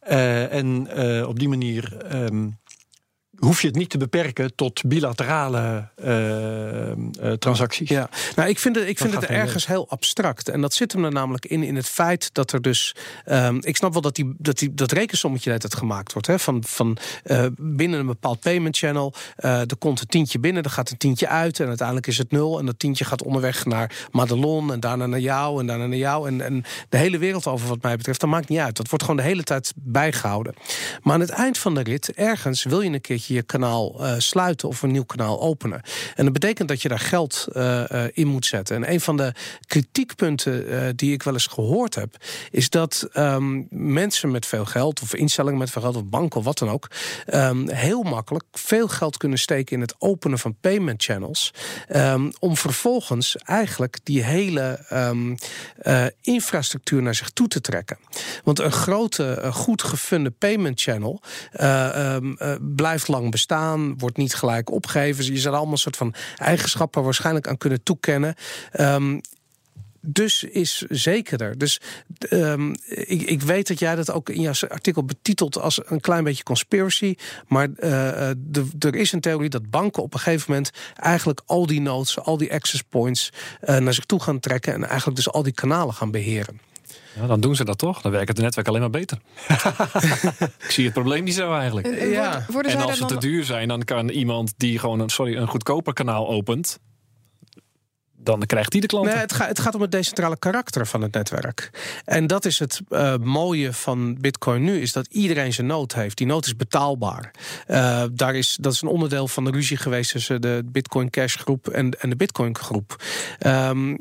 Eh, 0.00 0.52
en 0.52 0.86
eh, 0.86 1.28
op 1.28 1.38
die 1.38 1.48
manier 1.48 1.96
ehm, 1.96 2.48
hoef 3.44 3.60
je 3.60 3.66
het 3.66 3.76
niet 3.76 3.90
te 3.90 3.98
beperken 3.98 4.54
tot 4.54 4.82
bilaterale 4.86 5.88
eh, 5.96 6.90
eh, 6.90 6.96
transacties. 7.38 7.88
Ja, 7.88 8.08
nou, 8.36 8.48
ik 8.48 8.58
vind 8.58 8.76
het, 8.76 8.88
ik 8.88 8.98
vind 8.98 9.14
het 9.14 9.24
ergens 9.24 9.66
heel 9.66 9.88
abstract. 9.88 10.48
En 10.48 10.60
dat 10.60 10.74
zit 10.74 10.92
hem 10.92 11.04
er 11.04 11.12
namelijk 11.12 11.46
in, 11.46 11.62
in 11.62 11.76
het 11.76 11.86
feit 11.86 12.34
dat 12.34 12.52
er 12.52 12.62
dus. 12.62 12.94
ehm, 13.24 13.58
ik 13.60 13.76
snap 13.76 13.92
wel 13.92 14.02
dat, 14.02 14.14
die, 14.14 14.34
dat, 14.38 14.58
die, 14.58 14.74
dat 14.74 14.92
rekensommetje 14.92 15.50
dat 15.50 15.62
het 15.62 15.74
gemaakt 15.74 16.12
wordt. 16.12 16.26
Hè, 16.26 16.38
van 16.38 16.62
van 16.66 16.96
eh, 17.22 17.46
binnen 17.56 18.00
een 18.00 18.06
bepaald 18.06 18.40
payment 18.40 18.76
channel. 18.76 19.14
er 19.36 19.76
komt 19.78 20.00
een 20.00 20.06
tientje 20.06 20.38
binnen, 20.38 20.62
er 20.62 20.70
gaat 20.70 20.90
een 20.90 20.96
tientje 20.96 21.28
uit. 21.28 21.60
En 21.60 21.66
uiteindelijk 21.66 22.06
is 22.06 22.18
het 22.18 22.30
nul. 22.30 22.58
En 22.58 22.66
dat 22.66 22.78
tientje 22.78 23.04
gaat 23.04 23.22
onderweg 23.22 23.64
naar 23.64 24.08
Madelon. 24.10 24.72
En 24.72 24.80
daarna 24.80 25.06
naar 25.06 25.20
jou. 25.20 25.60
En 25.60 25.66
daarna 25.66 25.86
naar 25.86 25.98
jou. 25.98 26.28
En, 26.28 26.40
en 26.40 26.64
de 26.88 26.96
hele 26.96 27.18
wereld 27.18 27.46
over, 27.46 27.68
wat 27.68 27.82
mij 27.82 27.96
betreft. 27.96 28.20
Dat 28.20 28.30
maakt 28.30 28.48
niet 28.48 28.58
uit. 28.58 28.76
Dat 28.76 28.88
wordt 28.88 29.04
gewoon 29.04 29.20
de 29.20 29.26
hele 29.26 29.42
tijd 29.42 29.72
bijgehouden. 29.76 30.54
Maar 31.02 31.14
aan 31.14 31.20
het 31.20 31.30
eind 31.30 31.58
van 31.58 31.74
de 31.74 31.82
rit, 31.82 32.12
ergens 32.12 32.64
wil 32.64 32.80
je 32.80 32.90
een 32.90 33.00
keertje 33.00 33.31
je 33.32 33.42
kanaal 33.42 34.00
eh, 34.00 34.14
sluiten 34.18 34.68
of 34.68 34.82
een 34.82 34.90
nieuw 34.90 35.04
kanaal 35.04 35.40
openen. 35.40 35.80
En 36.14 36.24
dat 36.24 36.32
betekent 36.32 36.68
dat 36.68 36.82
je 36.82 36.88
daar 36.88 36.98
geld 36.98 37.46
eh, 37.52 38.04
eh, 38.04 38.10
in 38.12 38.26
moet 38.26 38.46
zetten. 38.46 38.76
En 38.76 38.92
een 38.92 39.00
van 39.00 39.16
de 39.16 39.32
kritiekpunten 39.66 40.96
die 40.96 41.12
ik 41.12 41.22
wel 41.22 41.32
eens 41.32 41.46
gehoord 41.46 41.94
heb, 41.94 42.16
is 42.50 42.70
dat 42.70 43.08
ehm, 43.12 43.62
mensen 43.70 44.30
met 44.30 44.46
veel 44.46 44.64
geld, 44.64 45.02
of 45.02 45.14
instellingen 45.14 45.58
met 45.58 45.70
veel 45.70 45.82
geld, 45.82 45.96
of 45.96 46.04
banken 46.04 46.38
of 46.38 46.44
wat 46.44 46.58
dan 46.58 46.70
ook, 46.70 46.90
ehm, 47.26 47.68
heel 47.68 48.02
makkelijk 48.02 48.44
veel 48.52 48.88
geld 48.88 49.16
kunnen 49.16 49.38
steken 49.38 49.74
in 49.74 49.80
het 49.80 49.94
openen 49.98 50.38
van 50.38 50.56
payment 50.60 51.02
channels. 51.02 51.50
ehm, 51.88 52.30
om 52.38 52.56
vervolgens 52.56 53.36
eigenlijk 53.36 53.98
die 54.02 54.22
hele 54.22 54.80
infrastructuur 56.20 57.02
naar 57.02 57.14
zich 57.14 57.30
toe 57.30 57.48
te 57.48 57.60
trekken. 57.60 57.98
Want 58.44 58.58
een 58.58 58.72
grote, 58.72 59.50
goed 59.52 59.82
gefunde 59.82 60.30
payment 60.30 60.80
channel 60.80 61.20
blijft 62.60 63.08
lang 63.12 63.30
bestaan, 63.30 63.98
wordt 63.98 64.16
niet 64.16 64.34
gelijk 64.34 64.70
opgegeven. 64.70 65.24
Je 65.24 65.38
zal 65.38 65.54
allemaal 65.54 65.76
soort 65.76 65.96
van 65.96 66.14
eigenschappen 66.36 67.02
waarschijnlijk 67.02 67.48
aan 67.48 67.58
kunnen 67.58 67.82
toekennen. 67.82 68.34
Ehm, 68.70 69.18
dus 70.04 70.42
is 70.44 70.84
zekerder. 70.88 71.58
Dus 71.58 71.80
um, 72.30 72.74
ik, 72.88 73.22
ik, 73.22 73.42
weet 73.42 73.68
dat 73.68 73.78
jij 73.78 73.94
dat 73.94 74.10
ook 74.10 74.28
in 74.28 74.40
jouw 74.40 74.52
artikel 74.68 75.04
betitelt 75.04 75.58
als 75.58 75.80
een 75.84 76.00
klein 76.00 76.24
beetje 76.24 76.42
conspiracy. 76.42 77.14
Maar 77.48 77.68
uh, 77.68 78.30
de, 78.36 78.68
er 78.78 78.94
is 78.94 79.12
een 79.12 79.20
theorie 79.20 79.48
dat 79.48 79.70
banken 79.70 80.02
op 80.02 80.14
een 80.14 80.20
gegeven 80.20 80.44
moment 80.48 80.70
eigenlijk 80.94 81.40
al 81.46 81.66
die 81.66 81.80
nodes, 81.80 82.18
al 82.18 82.36
die 82.36 82.52
access 82.52 82.82
points 82.82 83.32
uh, 83.64 83.76
naar 83.76 83.94
zich 83.94 84.04
toe 84.04 84.20
gaan 84.20 84.40
trekken. 84.40 84.72
En 84.74 84.84
eigenlijk 84.84 85.16
dus 85.16 85.30
al 85.30 85.42
die 85.42 85.52
kanalen 85.52 85.94
gaan 85.94 86.10
beheren. 86.10 86.71
Ja, 87.20 87.26
dan 87.26 87.40
doen 87.40 87.56
ze 87.56 87.64
dat 87.64 87.78
toch? 87.78 88.00
Dan 88.00 88.12
werkt 88.12 88.28
het 88.28 88.38
netwerk 88.38 88.68
alleen 88.68 88.80
maar 88.80 88.90
beter. 88.90 89.18
ik 90.64 90.70
zie 90.70 90.84
het 90.84 90.92
probleem 90.92 91.24
niet 91.24 91.34
zo 91.34 91.52
eigenlijk. 91.52 91.86
En, 91.86 92.08
ja. 92.08 92.46
en 92.62 92.80
als 92.80 92.98
ze 92.98 93.04
te 93.04 93.18
duur 93.18 93.44
zijn, 93.44 93.68
dan 93.68 93.84
kan 93.84 94.08
iemand 94.08 94.52
die 94.56 94.78
gewoon 94.78 95.00
een, 95.00 95.08
sorry, 95.08 95.36
een 95.36 95.48
goedkoper 95.48 95.92
kanaal 95.92 96.28
opent 96.28 96.78
dan 98.22 98.46
krijgt 98.46 98.72
hij 98.72 98.80
de 98.80 98.86
klanten. 98.86 99.12
Nee, 99.12 99.20
het, 99.20 99.32
gaat, 99.32 99.48
het 99.48 99.60
gaat 99.60 99.74
om 99.74 99.80
het 99.80 99.90
decentrale 99.90 100.38
karakter 100.38 100.86
van 100.86 101.02
het 101.02 101.12
netwerk. 101.12 101.70
En 102.04 102.26
dat 102.26 102.44
is 102.44 102.58
het 102.58 102.80
uh, 102.90 103.16
mooie 103.16 103.72
van 103.72 104.16
Bitcoin 104.20 104.62
nu, 104.62 104.80
is 104.80 104.92
dat 104.92 105.06
iedereen 105.06 105.52
zijn 105.52 105.66
nood 105.66 105.94
heeft. 105.94 106.16
Die 106.16 106.26
nood 106.26 106.46
is 106.46 106.56
betaalbaar. 106.56 107.30
Uh, 107.68 108.04
daar 108.12 108.34
is, 108.34 108.56
dat 108.60 108.72
is 108.72 108.82
een 108.82 108.88
onderdeel 108.88 109.28
van 109.28 109.44
de 109.44 109.50
ruzie 109.50 109.76
geweest 109.76 110.10
tussen 110.10 110.40
de 110.40 110.62
Bitcoin 110.64 111.10
Cash 111.10 111.36
groep 111.36 111.68
en, 111.68 112.00
en 112.00 112.10
de 112.10 112.16
Bitcoin 112.16 112.56
groep. 112.56 113.02
Um, 113.46 113.98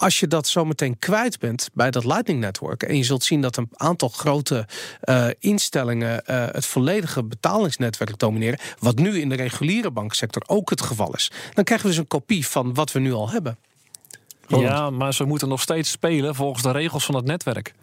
als 0.00 0.20
je 0.20 0.26
dat 0.26 0.46
zometeen 0.46 0.98
kwijt 0.98 1.38
bent 1.38 1.70
bij 1.72 1.90
dat 1.90 2.04
Lightning 2.04 2.40
Network. 2.40 2.82
en 2.82 2.96
je 2.96 3.04
zult 3.04 3.24
zien 3.24 3.40
dat 3.40 3.56
een 3.56 3.68
aantal 3.72 4.08
grote 4.08 4.66
uh, 5.04 5.26
instellingen 5.38 6.22
uh, 6.26 6.44
het 6.50 6.66
volledige 6.66 7.24
betalingsnetwerk 7.24 8.18
domineren. 8.18 8.58
wat 8.78 8.96
nu 8.96 9.20
in 9.20 9.28
de 9.28 9.34
reguliere 9.34 9.90
banksector 9.90 10.42
ook 10.46 10.70
het 10.70 10.80
geval 10.80 11.14
is. 11.14 11.30
dan 11.54 11.64
krijgen 11.64 11.86
we 11.86 11.92
dus 11.92 12.02
een 12.02 12.08
kopie 12.08 12.46
van 12.46 12.74
wat 12.74 12.92
we 12.92 12.98
nu 12.98 13.12
al 13.12 13.30
hebben. 13.30 13.58
Ja, 14.46 14.90
maar 14.90 15.14
ze 15.14 15.24
moeten 15.24 15.48
nog 15.48 15.60
steeds 15.60 15.90
spelen 15.90 16.34
volgens 16.34 16.62
de 16.62 16.70
regels 16.70 17.04
van 17.04 17.14
het 17.14 17.24
netwerk. 17.24 17.74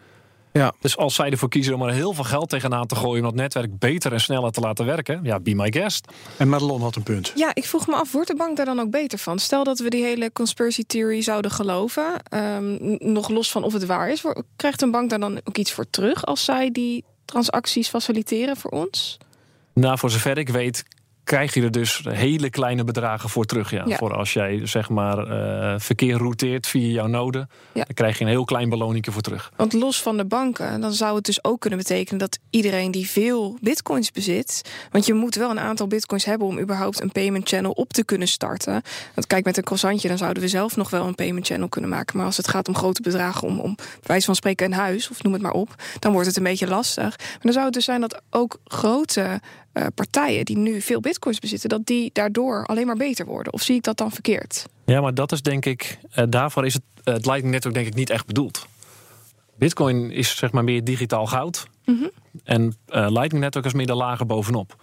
Ja. 0.52 0.72
Dus 0.80 0.96
als 0.96 1.14
zij 1.14 1.30
ervoor 1.30 1.48
kiezen 1.48 1.74
om 1.74 1.82
er 1.82 1.92
heel 1.92 2.12
veel 2.12 2.24
geld 2.24 2.48
tegenaan 2.48 2.86
te 2.86 2.94
gooien... 2.94 3.24
om 3.24 3.30
dat 3.30 3.34
netwerk 3.34 3.78
beter 3.78 4.12
en 4.12 4.20
sneller 4.20 4.50
te 4.50 4.60
laten 4.60 4.86
werken, 4.86 5.20
ja, 5.22 5.40
be 5.40 5.54
my 5.54 5.72
guest. 5.72 6.06
En 6.36 6.48
Madelon 6.48 6.80
had 6.80 6.96
een 6.96 7.02
punt. 7.02 7.32
Ja, 7.34 7.50
ik 7.54 7.64
vroeg 7.64 7.86
me 7.86 7.94
af, 7.94 8.12
wordt 8.12 8.28
de 8.28 8.36
bank 8.36 8.56
daar 8.56 8.66
dan 8.66 8.80
ook 8.80 8.90
beter 8.90 9.18
van? 9.18 9.38
Stel 9.38 9.64
dat 9.64 9.78
we 9.78 9.90
die 9.90 10.04
hele 10.04 10.32
conspiracy 10.32 10.82
theory 10.86 11.22
zouden 11.22 11.50
geloven... 11.50 12.04
Um, 12.34 12.96
nog 12.98 13.28
los 13.28 13.50
van 13.50 13.62
of 13.62 13.72
het 13.72 13.86
waar 13.86 14.10
is... 14.10 14.24
krijgt 14.56 14.82
een 14.82 14.90
bank 14.90 15.10
daar 15.10 15.20
dan 15.20 15.40
ook 15.44 15.56
iets 15.56 15.72
voor 15.72 15.90
terug... 15.90 16.26
als 16.26 16.44
zij 16.44 16.70
die 16.70 17.04
transacties 17.24 17.88
faciliteren 17.88 18.56
voor 18.56 18.70
ons? 18.70 19.18
Nou, 19.74 19.98
voor 19.98 20.10
zover 20.10 20.38
ik 20.38 20.48
weet 20.48 20.84
krijg 21.28 21.54
je 21.54 21.62
er 21.62 21.70
dus 21.70 22.00
hele 22.08 22.50
kleine 22.50 22.84
bedragen 22.84 23.28
voor 23.28 23.44
terug. 23.44 23.70
Ja. 23.70 23.96
Voor 23.96 24.14
als 24.14 24.32
jij 24.32 24.66
zeg 24.66 24.88
maar 24.88 25.18
uh, 25.18 25.74
verkeer 25.78 26.16
routeert 26.16 26.66
via 26.66 26.88
jouw 26.88 27.06
node, 27.06 27.46
dan 27.72 27.84
krijg 27.94 28.18
je 28.18 28.24
een 28.24 28.30
heel 28.30 28.44
klein 28.44 28.68
beloningje 28.68 29.10
voor 29.10 29.22
terug. 29.22 29.52
Want 29.56 29.72
los 29.72 30.02
van 30.02 30.16
de 30.16 30.24
banken, 30.24 30.80
dan 30.80 30.92
zou 30.92 31.16
het 31.16 31.24
dus 31.24 31.44
ook 31.44 31.60
kunnen 31.60 31.78
betekenen 31.78 32.18
dat 32.18 32.38
iedereen 32.50 32.90
die 32.90 33.08
veel 33.08 33.58
bitcoins 33.60 34.12
bezit, 34.12 34.70
want 34.90 35.06
je 35.06 35.14
moet 35.14 35.34
wel 35.34 35.50
een 35.50 35.58
aantal 35.58 35.86
bitcoins 35.86 36.24
hebben 36.24 36.46
om 36.46 36.58
überhaupt 36.58 37.00
een 37.00 37.12
payment 37.12 37.48
channel 37.48 37.70
op 37.70 37.92
te 37.92 38.04
kunnen 38.04 38.28
starten. 38.28 38.82
Want 39.14 39.26
kijk, 39.26 39.44
met 39.44 39.56
een 39.56 39.64
croissantje, 39.64 40.08
dan 40.08 40.18
zouden 40.18 40.42
we 40.42 40.48
zelf 40.48 40.76
nog 40.76 40.90
wel 40.90 41.06
een 41.06 41.14
payment 41.14 41.46
channel 41.46 41.68
kunnen 41.68 41.90
maken. 41.90 42.16
Maar 42.16 42.26
als 42.26 42.36
het 42.36 42.48
gaat 42.48 42.68
om 42.68 42.74
grote 42.74 43.02
bedragen, 43.02 43.48
om, 43.48 43.60
om 43.60 43.76
wijze 44.02 44.26
van 44.26 44.34
spreken 44.34 44.66
een 44.66 44.78
huis, 44.78 45.10
of 45.10 45.22
noem 45.22 45.32
het 45.32 45.42
maar 45.42 45.52
op, 45.52 45.74
dan 45.98 46.12
wordt 46.12 46.26
het 46.26 46.36
een 46.36 46.42
beetje 46.42 46.66
lastig. 46.66 47.16
Maar 47.18 47.38
dan 47.40 47.52
zou 47.52 47.64
het 47.64 47.74
dus 47.74 47.84
zijn 47.84 48.00
dat 48.00 48.22
ook 48.30 48.60
grote 48.64 49.40
uh, 49.78 49.86
partijen 49.94 50.44
die 50.44 50.56
nu 50.56 50.80
veel 50.80 51.00
bitcoins 51.00 51.38
bezitten, 51.38 51.68
dat 51.68 51.86
die 51.86 52.10
daardoor 52.12 52.66
alleen 52.66 52.86
maar 52.86 52.96
beter 52.96 53.26
worden? 53.26 53.52
Of 53.52 53.62
zie 53.62 53.76
ik 53.76 53.82
dat 53.82 53.96
dan 53.96 54.10
verkeerd? 54.10 54.66
Ja, 54.84 55.00
maar 55.00 55.14
dat 55.14 55.32
is 55.32 55.42
denk 55.42 55.64
ik, 55.64 55.98
uh, 56.16 56.24
daarvoor 56.28 56.66
is 56.66 56.74
het, 56.74 56.82
uh, 57.04 57.14
het 57.14 57.26
Lightning 57.26 57.52
Network 57.52 57.74
denk 57.74 57.86
ik 57.86 57.94
niet 57.94 58.10
echt 58.10 58.26
bedoeld. 58.26 58.66
Bitcoin 59.56 60.10
is 60.10 60.36
zeg 60.36 60.52
maar 60.52 60.64
meer 60.64 60.84
digitaal 60.84 61.26
goud. 61.26 61.66
Mm 61.84 61.98
-hmm. 61.98 62.10
En 62.44 62.76
Lightning 62.86 63.44
Network 63.44 63.66
is 63.66 63.72
meer 63.72 63.86
de 63.86 63.94
lager 63.94 64.26
bovenop. 64.26 64.76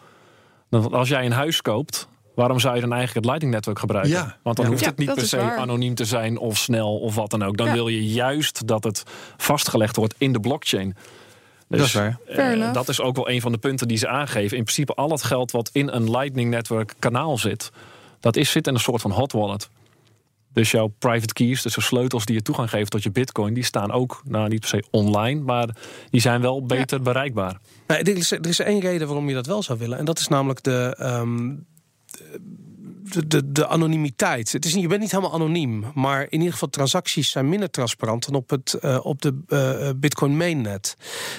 Want 0.69 0.93
als 0.93 1.09
jij 1.09 1.25
een 1.25 1.31
huis 1.31 1.61
koopt, 1.61 2.07
waarom 2.35 2.59
zou 2.59 2.75
je 2.75 2.81
dan 2.81 2.93
eigenlijk 2.93 3.19
het 3.19 3.25
Lightning 3.25 3.53
Network 3.53 3.79
gebruiken? 3.79 4.13
Ja. 4.13 4.37
Want 4.43 4.55
dan 4.55 4.65
ja. 4.65 4.71
hoeft 4.71 4.85
het 4.85 4.97
niet 4.97 5.13
per 5.13 5.27
se 5.27 5.41
anoniem 5.41 5.95
te 5.95 6.05
zijn 6.05 6.37
of 6.37 6.57
snel 6.57 6.97
of 6.97 7.15
wat 7.15 7.29
dan 7.29 7.43
ook. 7.43 7.57
Dan 7.57 7.67
ja. 7.67 7.73
wil 7.73 7.87
je 7.87 8.05
juist 8.07 8.67
dat 8.67 8.83
het 8.83 9.03
vastgelegd 9.37 9.95
wordt 9.95 10.15
in 10.17 10.33
de 10.33 10.39
blockchain. 10.39 10.95
Dus, 11.67 11.79
dat 11.79 11.87
is 11.87 11.93
waar. 11.93 12.19
Uh, 12.57 12.73
dat 12.73 12.89
is 12.89 13.01
ook 13.01 13.15
wel 13.15 13.29
een 13.29 13.41
van 13.41 13.51
de 13.51 13.57
punten 13.57 13.87
die 13.87 13.97
ze 13.97 14.07
aangeven. 14.07 14.57
In 14.57 14.63
principe 14.63 14.93
al 14.93 15.09
het 15.09 15.23
geld 15.23 15.51
wat 15.51 15.69
in 15.73 15.87
een 15.87 16.11
Lightning 16.11 16.49
Network 16.49 16.93
kanaal 16.99 17.37
zit, 17.37 17.71
dat 18.19 18.35
is, 18.35 18.51
zit 18.51 18.67
in 18.67 18.73
een 18.73 18.79
soort 18.79 19.01
van 19.01 19.11
hot 19.11 19.31
wallet. 19.31 19.69
Dus 20.53 20.71
jouw 20.71 20.87
private 20.87 21.33
keys, 21.33 21.61
dus 21.61 21.73
de 21.73 21.81
sleutels 21.81 22.25
die 22.25 22.35
je 22.35 22.41
toegang 22.41 22.69
geeft 22.69 22.91
tot 22.91 23.03
je 23.03 23.11
bitcoin, 23.11 23.53
die 23.53 23.63
staan 23.63 23.91
ook, 23.91 24.21
nou 24.25 24.49
niet 24.49 24.59
per 24.59 24.69
se 24.69 24.83
online, 24.91 25.41
maar 25.41 25.75
die 26.09 26.21
zijn 26.21 26.41
wel 26.41 26.65
beter 26.65 27.01
bereikbaar. 27.01 27.59
Nee, 27.87 27.97
er, 27.97 28.17
is, 28.17 28.31
er 28.31 28.47
is 28.47 28.59
één 28.59 28.79
reden 28.79 29.07
waarom 29.07 29.27
je 29.29 29.35
dat 29.35 29.45
wel 29.45 29.63
zou 29.63 29.79
willen. 29.79 29.97
En 29.97 30.05
dat 30.05 30.19
is 30.19 30.27
namelijk 30.27 30.63
de, 30.63 30.97
um, 31.01 31.65
de 32.05 32.39
de, 33.27 33.51
de, 33.51 33.67
anonimiteit. 33.67 34.51
Het 34.51 34.65
is 34.65 34.73
je 34.73 34.87
bent 34.87 35.01
niet 35.01 35.11
helemaal 35.11 35.33
anoniem, 35.33 35.85
maar 35.93 36.21
in 36.21 36.37
ieder 36.37 36.51
geval 36.51 36.69
transacties 36.69 37.31
zijn 37.31 37.49
minder 37.49 37.69
transparant 37.69 38.25
dan 38.25 38.35
op, 38.35 38.49
het, 38.49 38.77
uh, 38.81 38.99
op 39.01 39.21
de 39.21 39.41
uh, 39.47 39.89
Bitcoin 39.95 40.37
mainnet. 40.37 40.95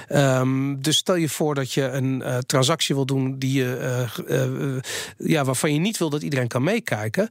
Um, 0.09 0.83
dus 0.83 0.97
stel 0.97 1.15
je 1.15 1.29
voor 1.29 1.55
dat 1.55 1.73
je 1.73 1.83
een 1.83 2.23
transactie 2.47 2.95
wil 2.95 3.07
doen 3.07 3.39
die 3.39 3.53
je, 3.53 4.07
ja, 5.19 5.45
waarvan 5.45 5.73
je 5.73 5.79
niet 5.79 5.99
wil 5.99 6.11
dat 6.11 6.23
iedereen 6.23 6.49
kan 6.49 6.63
meekijken, 6.63 7.31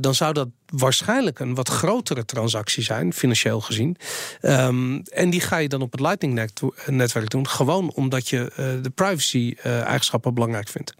dan 0.00 0.14
zou 0.14 0.32
dat 0.32 0.48
waarschijnlijk 0.66 1.38
een 1.38 1.54
wat 1.54 1.68
grotere 1.68 2.24
transactie 2.24 2.82
zijn, 2.82 3.12
financieel 3.12 3.60
gezien. 3.60 3.96
Um, 4.42 5.02
en 5.02 5.30
die 5.30 5.40
ga 5.40 5.56
je 5.56 5.68
dan 5.68 5.82
op 5.82 5.92
het 5.92 6.00
Lightning-netwerk 6.00 7.30
doen, 7.30 7.48
gewoon 7.48 7.92
omdat 7.92 8.28
je 8.28 8.52
de 8.82 8.90
privacy-eigenschappen 8.90 10.34
belangrijk 10.34 10.68
vindt. 10.68 10.94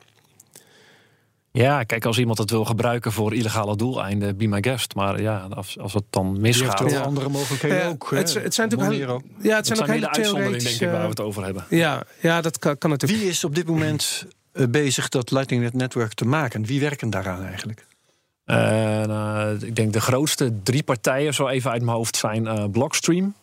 Ja, 1.52 1.82
kijk, 1.82 2.04
als 2.04 2.18
iemand 2.18 2.38
het 2.38 2.50
wil 2.50 2.64
gebruiken 2.64 3.12
voor 3.12 3.34
illegale 3.34 3.76
doeleinden, 3.76 4.36
be 4.36 4.46
my 4.46 4.58
guest. 4.60 4.94
Maar 4.94 5.20
ja, 5.20 5.46
als, 5.50 5.78
als 5.78 5.94
het 5.94 6.04
dan 6.10 6.40
misgaat... 6.40 6.78
Je 6.78 6.84
hebt 6.84 7.06
andere 7.06 7.28
mogelijkheden 7.28 7.78
ja, 7.78 7.88
ook. 7.88 8.10
Het, 8.10 8.34
het, 8.34 8.54
zijn 8.54 8.68
natuurlijk 8.68 8.98
heel, 8.98 9.22
ja, 9.42 9.56
het 9.56 9.66
zijn, 9.66 9.80
ook 9.80 9.86
hele 9.86 10.10
uitzonderingen, 10.10 10.58
denk 10.58 10.80
ik, 10.80 10.90
waar 10.90 11.02
we 11.02 11.08
het 11.08 11.20
over 11.20 11.44
hebben. 11.44 11.64
Ja, 11.68 12.02
ja 12.20 12.40
dat 12.40 12.58
kan, 12.58 12.78
kan 12.78 12.90
natuurlijk. 12.90 13.20
Wie 13.20 13.30
is 13.30 13.44
op 13.44 13.54
dit 13.54 13.66
moment 13.66 14.26
uh, 14.52 14.66
bezig 14.80 15.08
dat 15.08 15.30
Lightning 15.30 15.72
Network 15.72 16.12
te 16.12 16.24
maken? 16.24 16.64
Wie 16.64 16.80
werken 16.80 17.10
daaraan 17.10 17.44
eigenlijk? 17.44 17.86
Uh, 18.46 18.56
nou, 18.56 19.66
ik 19.66 19.76
denk 19.76 19.92
de 19.92 20.00
grootste 20.00 20.62
drie 20.62 20.82
partijen, 20.82 21.34
zo 21.34 21.48
even 21.48 21.70
uit 21.70 21.82
mijn 21.82 21.96
hoofd, 21.96 22.16
zijn 22.16 22.44
uh, 22.44 22.64
Blockstream. 22.70 23.34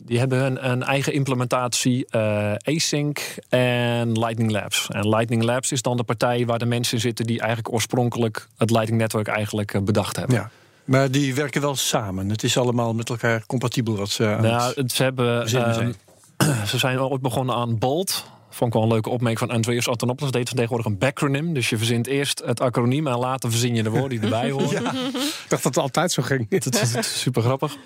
Die 0.00 0.18
hebben 0.18 0.38
hun 0.38 0.70
een 0.70 0.82
eigen 0.82 1.12
implementatie, 1.12 2.06
uh, 2.10 2.52
Async 2.54 3.18
en 3.48 4.18
Lightning 4.18 4.50
Labs. 4.50 4.88
En 4.88 5.08
Lightning 5.08 5.42
Labs 5.42 5.72
is 5.72 5.82
dan 5.82 5.96
de 5.96 6.02
partij 6.02 6.46
waar 6.46 6.58
de 6.58 6.64
mensen 6.64 7.00
zitten 7.00 7.26
die 7.26 7.38
eigenlijk 7.38 7.74
oorspronkelijk 7.74 8.48
het 8.56 8.70
Lightning 8.70 9.00
Network 9.00 9.28
eigenlijk 9.28 9.74
eh, 9.74 9.82
bedacht 9.82 10.16
hebben. 10.16 10.36
Ja. 10.36 10.50
Maar 10.84 11.10
die 11.10 11.34
werken 11.34 11.60
wel 11.60 11.76
samen. 11.76 12.28
Het 12.28 12.42
is 12.42 12.58
allemaal 12.58 12.94
met 12.94 13.10
elkaar 13.10 13.46
compatibel 13.46 13.96
wat 13.96 14.08
ze. 14.08 14.36
Nou, 14.40 14.88
ze 14.88 15.02
hebben. 15.02 15.54
Uh, 15.54 15.86
ze 16.66 16.78
zijn 16.78 17.00
ooit 17.00 17.22
begonnen 17.22 17.54
aan 17.54 17.78
Bolt. 17.78 18.24
Vond 18.50 18.68
ik 18.68 18.80
wel 18.80 18.82
een 18.82 18.92
leuke 18.92 19.08
opmerking 19.10 19.38
van 19.38 19.56
Andreas 19.56 19.88
Antonopoulos. 19.88 20.32
Deed 20.32 20.46
tegenwoordig 20.46 20.86
een 20.86 20.98
backronym. 20.98 21.54
Dus 21.54 21.68
je 21.70 21.76
verzint 21.76 22.06
eerst 22.06 22.42
het 22.44 22.60
acroniem 22.60 23.06
en 23.06 23.18
later 23.18 23.50
verzin 23.50 23.74
je 23.74 23.82
de 23.82 23.90
woorden 23.90 24.08
die 24.08 24.20
erbij 24.20 24.50
horen. 24.56 24.82
ja. 24.82 24.92
Ik 24.92 25.48
dacht 25.48 25.62
dat 25.62 25.64
het 25.64 25.78
altijd 25.78 26.12
zo 26.12 26.22
ging. 26.22 26.50
Dat 26.50 26.82
is 26.82 27.20
super 27.20 27.42
grappig. 27.42 27.76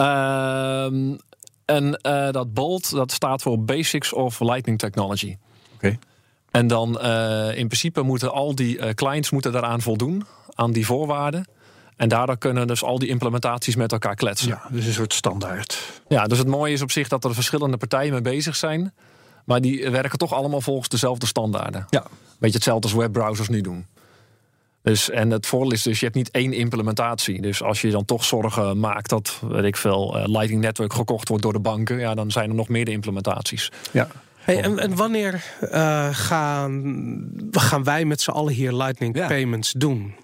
Uh, 0.00 0.84
en 1.64 2.00
uh, 2.02 2.30
dat 2.30 2.54
BOLT, 2.54 2.90
dat 2.90 3.12
staat 3.12 3.42
voor 3.42 3.60
Basics 3.60 4.12
of 4.12 4.40
Lightning 4.40 4.78
Technology. 4.78 5.36
Oké. 5.74 5.98
En 6.50 6.66
dan 6.66 6.98
uh, 7.02 7.58
in 7.58 7.66
principe 7.66 8.02
moeten 8.02 8.32
al 8.32 8.54
die 8.54 8.78
uh, 8.78 8.88
clients 8.90 9.30
moeten 9.30 9.52
daaraan 9.52 9.80
voldoen, 9.80 10.26
aan 10.54 10.72
die 10.72 10.86
voorwaarden. 10.86 11.48
En 11.96 12.08
daardoor 12.08 12.38
kunnen 12.38 12.66
dus 12.66 12.82
al 12.82 12.98
die 12.98 13.08
implementaties 13.08 13.76
met 13.76 13.92
elkaar 13.92 14.14
kletsen. 14.14 14.48
Ja, 14.48 14.62
dus 14.70 14.86
een 14.86 14.92
soort 14.92 15.12
standaard. 15.12 15.78
Ja, 16.08 16.26
dus 16.26 16.38
het 16.38 16.46
mooie 16.46 16.72
is 16.72 16.82
op 16.82 16.90
zich 16.90 17.08
dat 17.08 17.24
er 17.24 17.34
verschillende 17.34 17.76
partijen 17.76 18.12
mee 18.12 18.20
bezig 18.20 18.56
zijn. 18.56 18.94
Maar 19.44 19.60
die 19.60 19.90
werken 19.90 20.18
toch 20.18 20.32
allemaal 20.32 20.60
volgens 20.60 20.88
dezelfde 20.88 21.26
standaarden. 21.26 21.86
Ja. 21.90 22.04
Beetje 22.38 22.56
hetzelfde 22.56 22.88
als 22.88 22.96
webbrowsers 22.96 23.48
nu 23.48 23.60
doen. 23.60 23.86
Dus, 24.86 25.10
en 25.10 25.30
het 25.30 25.46
voordeel 25.46 25.72
is 25.72 25.82
dus, 25.82 25.98
je 25.98 26.04
hebt 26.04 26.16
niet 26.16 26.30
één 26.30 26.52
implementatie. 26.52 27.40
Dus 27.40 27.62
als 27.62 27.80
je 27.80 27.90
dan 27.90 28.04
toch 28.04 28.24
zorgen 28.24 28.80
maakt 28.80 29.10
dat, 29.10 29.40
weet 29.48 29.64
ik 29.64 29.76
veel, 29.76 30.16
uh, 30.16 30.24
Lightning 30.26 30.60
Network 30.60 30.92
gekocht 30.92 31.28
wordt 31.28 31.42
door 31.42 31.52
de 31.52 31.58
banken, 31.58 31.98
ja, 31.98 32.14
dan 32.14 32.30
zijn 32.30 32.48
er 32.48 32.54
nog 32.54 32.68
meer 32.68 32.88
implementaties. 32.88 33.72
Ja. 33.90 34.08
Hey, 34.36 34.62
en, 34.62 34.78
en, 34.78 34.96
wanneer 34.96 35.44
uh, 35.62 36.08
gaan, 36.12 37.30
gaan 37.50 37.84
wij 37.84 38.04
met 38.04 38.20
z'n 38.20 38.30
allen 38.30 38.52
hier 38.52 38.72
Lightning 38.72 39.12
Payments 39.12 39.72
doen? 39.72 40.14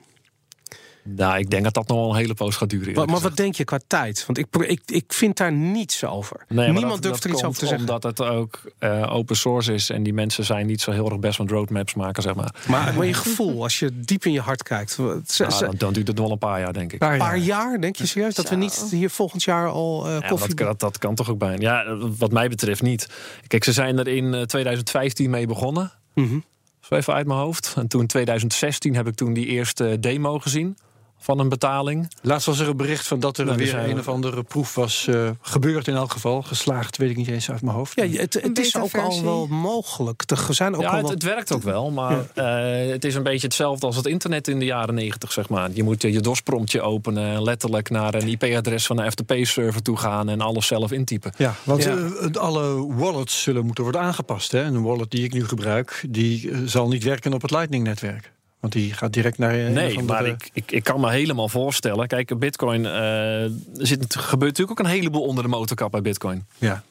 Nou, 1.05 1.39
ik 1.39 1.51
denk 1.51 1.65
dat 1.65 1.75
dat 1.75 1.89
nog 1.89 1.99
wel 1.99 2.11
een 2.11 2.17
hele 2.17 2.35
poos 2.35 2.57
gaat 2.57 2.71
duren. 2.71 3.07
Maar, 3.11 3.21
wat 3.21 3.37
denk 3.37 3.55
je 3.55 3.65
qua 3.65 3.79
tijd? 3.87 4.27
Want 4.27 4.39
ik, 4.39 4.47
ik, 4.57 4.81
ik 4.87 5.13
vind 5.13 5.37
daar 5.37 5.53
niets 5.53 6.05
over. 6.05 6.45
Nee, 6.49 6.71
Niemand 6.71 6.93
dat- 6.93 7.03
durft 7.03 7.23
dat 7.23 7.31
er 7.31 7.37
iets 7.37 7.45
over 7.47 7.59
te 7.59 7.67
zeggen. 7.67 7.89
Omdat 7.89 8.03
het 8.03 8.21
ook 8.21 8.61
eh, 8.79 9.13
open 9.15 9.37
source 9.37 9.73
is 9.73 9.91
en 9.91 10.03
die 10.03 10.13
mensen 10.13 10.45
zijn 10.45 10.67
niet 10.67 10.81
zo 10.81 10.91
heel 10.91 11.11
erg 11.11 11.19
best 11.19 11.37
van 11.37 11.49
roadmaps 11.49 11.95
maken, 11.95 12.23
zeg 12.23 12.35
maar. 12.35 12.55
Maar, 12.69 12.95
maar 12.95 13.07
je 13.07 13.15
gevoel, 13.15 13.63
als 13.63 13.79
je 13.79 14.01
diep 14.01 14.25
in 14.25 14.33
je 14.33 14.41
hart 14.41 14.63
kijkt. 14.63 14.97
wat- 14.97 15.31
ze- 15.31 15.43
Nou, 15.47 15.61
dan, 15.61 15.75
dan 15.77 15.93
duurt 15.93 16.07
het 16.07 16.17
nog 16.17 16.25
wel 16.25 16.33
een 16.35 16.39
paar 16.41 16.61
jaar, 16.61 16.73
denk 16.73 16.93
ik. 16.93 17.03
Een 17.03 17.19
paar 17.19 17.37
jaar, 17.39 17.81
denk 17.81 17.97
je 17.97 18.07
serieus? 18.07 18.35
Dat 18.35 18.49
we 18.51 18.57
niet 18.57 18.85
hier 18.91 19.11
volgend 19.11 19.43
jaar 19.43 19.69
al 19.69 20.07
eh 20.07 20.13
Ja, 20.21 20.29
koffie... 20.29 20.55
dat, 20.55 20.67
dat, 20.67 20.81
dat 20.81 20.99
kan 20.99 21.15
toch 21.15 21.31
ook 21.31 21.39
bijna. 21.39 21.61
Ja, 21.61 21.97
wat 22.19 22.33
mij 22.33 22.49
betreft 22.49 22.83
niet. 22.83 23.09
Kijk, 23.47 23.65
ze 23.65 23.73
zijn 23.73 23.99
er 23.99 24.09
in 24.09 24.35
eh, 24.35 24.43
2015 24.43 25.31
mee 25.31 25.47
begonnen. 25.47 25.93
Mhm. 26.15 26.39
Zo 26.81 26.95
even 26.95 27.15
uit 27.15 27.27
mijn 27.27 27.39
hoofd. 27.39 27.73
En 27.77 27.89
toen 27.89 28.01
in 28.01 28.07
2016 28.07 28.95
heb 28.95 29.07
ik 29.07 29.15
toen 29.15 29.33
die 29.33 29.47
eerste 29.47 29.97
demo 30.01 30.39
gezien 30.39 30.77
van 31.23 31.39
een 31.39 31.49
betaling. 31.49 32.11
Laatst 32.23 32.47
was 32.47 32.59
er 32.59 32.69
een 32.69 32.77
bericht 32.77 33.07
van 33.07 33.21
dat 33.21 33.39
er 33.39 33.45
Nou, 33.45 33.57
er 33.57 33.63
weer 33.65 33.73
zijn- 33.73 33.91
een 33.91 33.99
of 33.99 34.09
andere 34.09 34.43
proef 34.43 34.75
was 34.75 35.07
eh, 35.07 35.31
gebeurd 35.41 35.89
in 35.89 35.95
elk 35.95 36.13
geval. 36.13 36.43
Geslaagd, 36.43 36.97
weet 36.97 37.11
ik 37.11 37.17
niet 37.17 37.29
eens 37.29 37.51
uit 37.51 37.63
mijn 37.63 37.77
hoofd. 37.77 37.95
Ja, 37.95 38.07
het, 38.21 38.35
het 38.43 38.59
is 38.59 38.77
ook 38.77 38.95
al 38.95 39.23
wel 39.23 39.47
mogelijk. 39.47 40.23
Er 40.27 40.55
zijn 40.55 40.75
ook 40.75 40.81
ja, 40.83 40.89
al 40.89 40.93
het, 40.95 41.03
wel... 41.03 41.11
het 41.13 41.23
werkt 41.23 41.53
ook 41.53 41.63
wel, 41.63 41.91
maar 41.91 42.19
eh, 42.35 42.91
het 42.93 43.05
is 43.05 43.15
een 43.15 43.23
beetje 43.23 43.47
hetzelfde 43.47 43.87
als 43.87 43.97
het 43.97 44.07
internet 44.07 44.49
in 44.49 44.59
de 44.59 44.65
jaren 44.65 44.95
90, 44.95 45.33
zeg 45.33 45.49
maar. 45.49 45.71
Je 45.73 45.83
moet 45.83 46.05
eh, 46.05 46.13
je 46.13 46.21
DOS-promptje 46.21 46.81
openen 46.81 47.35
en 47.35 47.43
letterlijk 47.43 47.91
naar 47.91 48.15
een 48.15 48.29
IP-adres 48.29 48.87
van 48.87 48.99
een 48.99 49.11
FTP-server 49.11 49.83
toe 49.83 49.97
gaan 49.97 50.29
en 50.29 50.41
alles 50.41 50.67
zelf 50.67 50.93
intypen. 50.93 51.33
Ja, 51.37 51.55
want 51.65 51.83
Ja. 51.83 51.97
eh, 51.97 52.31
alle 52.41 52.87
wallets 52.95 53.43
zullen 53.43 53.65
moeten 53.67 53.83
worden 53.85 54.01
aangepast. 54.03 54.53
Hè? 54.53 54.63
En 54.63 54.75
een 54.75 54.83
wallet 54.83 55.11
die 55.11 55.25
ik 55.25 55.33
nu 55.33 55.45
gebruik, 55.45 56.05
die 56.09 56.51
eh, 56.51 56.59
zal 56.65 56.89
niet 56.89 57.03
werken 57.05 57.33
op 57.33 57.43
het 57.43 57.51
Lightning-netwerk. 57.51 58.33
Want 58.63 58.75
die 58.75 58.93
gaat 58.93 59.13
direct 59.13 59.39
naar 59.39 59.51
eh, 59.51 59.69
Nee, 59.69 59.97
andere- 59.99 60.23
maar 60.23 60.27
ik, 60.27 60.51
ik, 60.53 60.73
ik 60.73 60.85
kan 60.85 61.01
me 61.01 61.11
helemaal 61.11 61.49
voorstellen. 61.49 62.07
Kijk, 62.07 62.39
Bitcoin, 62.39 62.85
er 62.85 63.51
zit, 63.73 64.15
er 64.15 64.21
gebeurt 64.21 64.51
natuurlijk 64.51 64.81
ook 64.81 64.87
een 64.87 64.93
heleboel 64.93 65.23
onder 65.23 65.45
de 65.45 65.51
motorkap 65.51 65.91
bij 65.91 66.03
Bitcoin. 66.03 66.47
Ja. 66.59 66.83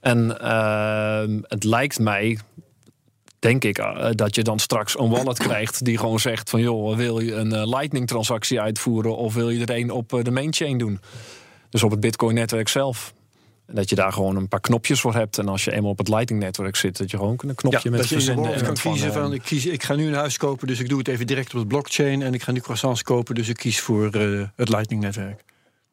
En 0.00 0.40
ehm, 0.40 1.38
het 1.42 1.64
lijkt 1.64 1.98
mij, 1.98 2.38
denk 3.38 3.64
ik, 3.64 3.78
eh, 3.78 4.08
dat 4.12 4.34
je 4.34 4.42
dan 4.42 4.58
straks 4.58 4.98
een 4.98 5.10
wallet 5.10 5.38
krijgt 5.48 5.84
die 5.84 5.98
gewoon 5.98 6.20
zegt 6.20 6.50
van 6.50 6.60
joh, 6.60 6.96
wil 6.96 7.20
je 7.20 7.34
een 7.34 7.52
eh, 7.52 7.66
Lightning 7.68 8.06
transactie 8.06 8.60
uitvoeren 8.60 9.16
of 9.16 9.34
wil 9.34 9.50
je 9.50 9.64
er 9.64 9.76
een 9.76 9.90
op 9.90 10.20
de 10.22 10.30
main 10.30 10.52
chain 10.54 10.78
doen? 10.78 11.00
Dus 11.70 11.82
op 11.82 11.90
het 11.90 12.00
Bitcoin 12.00 12.34
netwerk 12.34 12.68
zelf. 12.68 13.12
Dat 13.72 13.88
je 13.88 13.94
daar 13.94 14.12
gewoon 14.12 14.36
een 14.36 14.48
paar 14.48 14.60
knopjes 14.60 15.00
voor 15.00 15.14
hebt. 15.14 15.38
En 15.38 15.48
als 15.48 15.64
je 15.64 15.72
eenmaal 15.72 15.90
op 15.90 15.98
het 15.98 16.08
Lightning 16.08 16.42
netwerk 16.42 16.76
zit, 16.76 16.98
dat 16.98 17.10
je 17.10 17.16
gewoon 17.16 17.38
een 17.46 17.54
knopje 17.54 17.80
Ja, 17.82 17.90
met 17.90 18.00
dat 18.00 18.08
verzenden 18.08 18.44
wallet 18.44 18.62
kan 18.62 18.74
kiezen 18.74 19.12
van, 19.12 19.32
ik, 19.32 19.42
kies, 19.42 19.66
ik 19.66 19.82
ga 19.82 19.94
nu 19.94 20.06
een 20.06 20.14
huis 20.14 20.36
kopen, 20.36 20.66
dus 20.66 20.80
ik 20.80 20.88
doe 20.88 20.98
het 20.98 21.08
even 21.08 21.26
direct 21.26 21.52
op 21.54 21.58
het 21.58 21.68
blockchain. 21.68 22.22
En 22.22 22.34
ik 22.34 22.42
ga 22.42 22.52
nu 22.52 22.60
croissants 22.60 23.02
kopen, 23.02 23.34
dus 23.34 23.48
ik 23.48 23.56
kies 23.56 23.80
voor 23.80 24.10
eh, 24.10 24.42
het 24.56 24.68
Lightning-netwerk. 24.68 25.42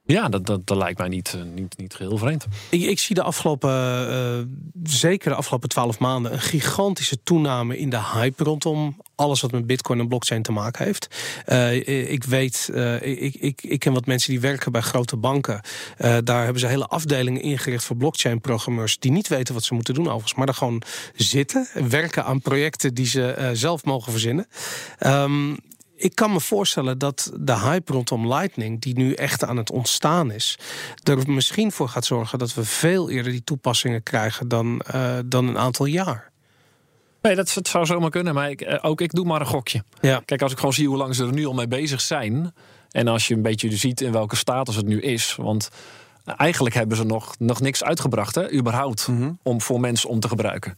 Ja, 0.08 0.30
dat, 0.30 0.46
dat, 0.46 0.68
dat 0.68 0.78
lijkt 0.78 1.00
mij 1.00 1.08
niet, 1.08 1.34
eh, 1.34 1.42
niet, 1.56 1.78
niet 1.78 1.96
geheel 1.96 2.18
vreemd. 2.18 2.46
Ik, 2.70 2.82
ik 2.82 3.00
zie 3.00 3.16
de 3.16 3.24
afgelopen, 3.24 3.72
eh, 4.10 4.40
zeker 4.84 5.30
de 5.30 5.36
afgelopen 5.36 5.70
twaalf 5.70 6.00
maanden, 6.00 6.34
een 6.34 6.40
gigantische 6.40 7.24
toename 7.24 7.78
in 7.78 7.90
de 7.90 8.02
hype 8.14 8.44
rondom 8.44 8.98
alles 9.16 9.42
wat 9.42 9.52
met 9.52 9.68
Bitcoin 9.68 10.00
en 10.00 10.08
blockchain 10.08 10.42
te 10.42 10.52
maken 10.52 10.86
heeft. 10.86 11.08
Eh, 11.46 12.12
ik 12.12 12.24
weet, 12.24 12.70
ik, 13.02 13.36
ik, 13.36 13.64
ik 13.64 13.80
ken 13.80 13.94
wat 13.94 14.06
mensen 14.06 14.32
die 14.32 14.40
werken 14.40 14.72
bij 14.72 14.82
grote 14.82 15.18
banken. 15.18 15.62
Daar 16.24 16.44
hebben 16.44 16.60
ze 16.60 16.68
hele 16.68 16.88
afdelingen 16.88 17.42
ingericht 17.42 17.84
voor 17.84 17.96
blockchain-programmeurs 17.96 19.00
die 19.00 19.12
niet 19.12 19.28
weten 19.28 19.54
wat 19.54 19.64
ze 19.64 19.74
moeten 19.74 19.94
doen, 19.94 20.06
overigens, 20.06 20.34
maar 20.34 20.46
daar 20.46 20.56
gewoon 20.56 20.82
zitten, 21.16 21.68
werken 21.90 22.26
aan 22.26 22.42
projecten 22.42 22.94
die 22.94 23.06
ze 23.06 23.50
zelf 23.54 23.84
mogen 23.84 24.12
verzinnen. 24.12 24.48
Ehm, 24.98 25.54
ik 25.98 26.16
kan 26.16 26.32
me 26.32 26.40
voorstellen 26.40 26.98
dat 26.98 27.32
de 27.40 27.60
hype 27.60 27.92
rondom 27.92 28.28
Lightning, 28.28 28.82
die 28.82 28.98
nu 28.98 29.14
echt 29.14 29.44
aan 29.44 29.58
het 29.58 29.72
ontstaan 29.72 30.32
is, 30.32 30.58
er 31.04 31.32
misschien 31.32 31.72
voor 31.72 31.90
gaat 31.90 32.06
zorgen 32.06 32.40
dat 32.40 32.54
we 32.54 32.64
veel 32.64 33.10
eerder 33.10 33.32
die 33.32 33.44
toepassingen 33.44 34.04
krijgen 34.04 34.48
dan, 34.48 34.80
eh, 34.80 35.18
dan 35.26 35.48
een 35.48 35.58
aantal 35.58 35.86
jaar. 35.86 36.32
Nee, 37.22 37.36
dat, 37.36 37.52
dat 37.54 37.68
zou 37.68 37.86
zomaar 37.86 38.10
kunnen. 38.10 38.34
Maar 38.34 38.50
ik, 38.50 38.62
eh, 38.62 38.80
ook 38.82 39.02
ik 39.02 39.12
doe 39.12 39.26
maar 39.26 39.42
een 39.42 39.48
gokje. 39.48 39.84
Ja. 40.02 40.22
Kijk, 40.26 40.42
als 40.42 40.52
ik 40.52 40.58
gewoon 40.58 40.74
zie 40.74 40.88
hoe 40.88 40.98
lang 40.98 41.16
ze 41.16 41.26
er 41.26 41.34
nu 41.34 41.46
al 41.46 41.54
mee 41.54 41.68
bezig 41.68 42.02
zijn. 42.02 42.54
En 42.92 43.08
als 43.08 43.28
je 43.28 43.34
een 43.34 43.42
beetje 43.42 43.78
ziet 43.78 44.02
in 44.02 44.12
welke 44.12 44.36
status 44.36 44.76
het 44.76 44.86
nu 44.86 45.02
is. 45.02 45.36
Want 45.36 45.70
eigenlijk 46.26 46.76
hebben 46.76 46.98
ze 46.98 47.04
nog, 47.04 47.36
nog 47.40 47.62
niks 47.62 47.84
uitgebracht, 47.84 48.36
hè, 48.36 48.52
überhaupt. 48.52 49.10
Om 49.44 49.62
voor 49.62 49.80
mensen 49.80 50.10
om 50.10 50.20
te 50.20 50.28
gebruiken. 50.28 50.78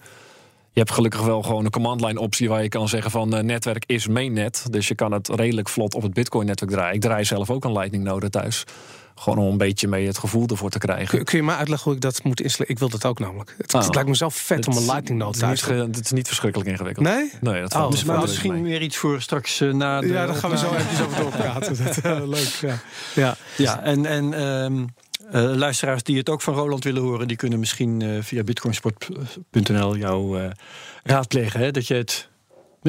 Je 0.80 0.86
hebt 0.86 0.98
gelukkig 0.98 1.22
wel 1.22 1.42
gewoon 1.42 1.66
een 1.66 1.72
command 1.72 2.02
line 2.02 2.20
optie 2.20 2.50
waar 2.50 2.64
je 2.64 2.70
kan 2.70 2.88
zeggen 2.88 3.12
van 3.12 3.36
eh, 3.36 3.44
netwerk 3.44 3.84
is 3.88 4.08
mainnet. 4.08 4.66
Dus 4.70 4.88
je 4.88 4.96
kan 4.96 5.12
het 5.12 5.28
redelijk 5.28 5.70
vlot 5.70 5.94
op 5.94 6.02
het 6.02 6.14
Bitcoin 6.14 6.46
netwerk 6.46 6.72
draaien. 6.72 6.96
Ik 6.96 7.02
draai 7.02 7.26
zelf 7.26 7.50
ook 7.50 7.64
een 7.64 7.72
Lightning 7.72 8.04
node 8.04 8.30
thuis. 8.30 8.64
Gewoon 9.16 9.38
om 9.38 9.52
een 9.52 9.58
beetje 9.58 9.88
mee 9.88 10.08
het 10.08 10.18
gevoel 10.18 10.48
ervoor 10.48 10.70
te 10.70 10.78
krijgen. 10.78 11.08
Kun, 11.08 11.24
kun 11.24 11.38
je 11.38 11.44
mij 11.44 11.56
uitleggen 11.56 11.88
hoe 11.88 11.96
ik 11.96 12.02
dat 12.02 12.24
moet 12.24 12.42
installeren? 12.42 12.74
Ik 12.76 12.80
wil 12.80 12.90
dat 12.90 13.06
ook 13.06 13.20
namelijk. 13.20 13.56
Het, 13.58 13.72
het 13.72 13.94
lijkt 13.94 14.10
me 14.10 14.16
zo 14.16 14.30
vet 14.30 14.68
om 14.68 14.78
een 14.78 14.86
Lightning 14.86 15.20
node 15.20 15.26
het 15.26 15.36
is 15.36 15.62
thuis 15.62 15.80
niet 15.80 15.94
te. 15.94 15.98
Het 15.98 16.06
is 16.06 16.12
niet 16.12 16.28
verschrikkelijk 16.28 16.70
ingewikkeld. 16.70 17.06
Nee? 17.06 17.32
Nee, 17.42 17.62
dat 17.62 17.76
Oh, 17.76 17.92
dus 17.92 18.04
Maar 18.04 18.16
maar 18.16 18.26
misschien 18.26 18.54
mee. 18.54 18.62
meer 18.62 18.82
iets 18.82 18.98
voor 18.98 19.22
straks 19.22 19.62
eh, 19.62 19.74
na 19.74 20.02
de 20.02 20.08
Ja, 20.08 20.26
daar 20.26 20.36
gaan 20.36 20.50
we 20.50 20.58
zo 20.58 20.74
even 20.76 21.06
over 21.06 21.22
doorpraten. 21.22 21.78
Dat, 21.84 21.98
eh, 21.98 22.28
leuk, 22.28 22.58
ja. 22.62 22.80
ja. 23.16 23.36
Ja, 23.58 23.84
en, 23.84 24.06
en 24.06 24.34
ehm, 24.34 24.86
eh, 25.32 25.56
luisteraars 25.56 26.04
die 26.04 26.18
het 26.18 26.30
ook 26.30 26.42
van 26.42 26.54
Roland 26.54 26.84
willen 26.84 27.02
horen, 27.02 27.28
die 27.28 27.38
kunnen 27.38 27.60
misschien 27.60 28.02
eh, 28.02 28.22
via 28.22 28.44
bitcoinsport.nl 28.44 29.98
jou 29.98 30.40
eh, 30.40 30.50
raadplegen. 31.04 31.74
Dat 31.74 31.88
je 31.88 31.94
het. 31.94 32.29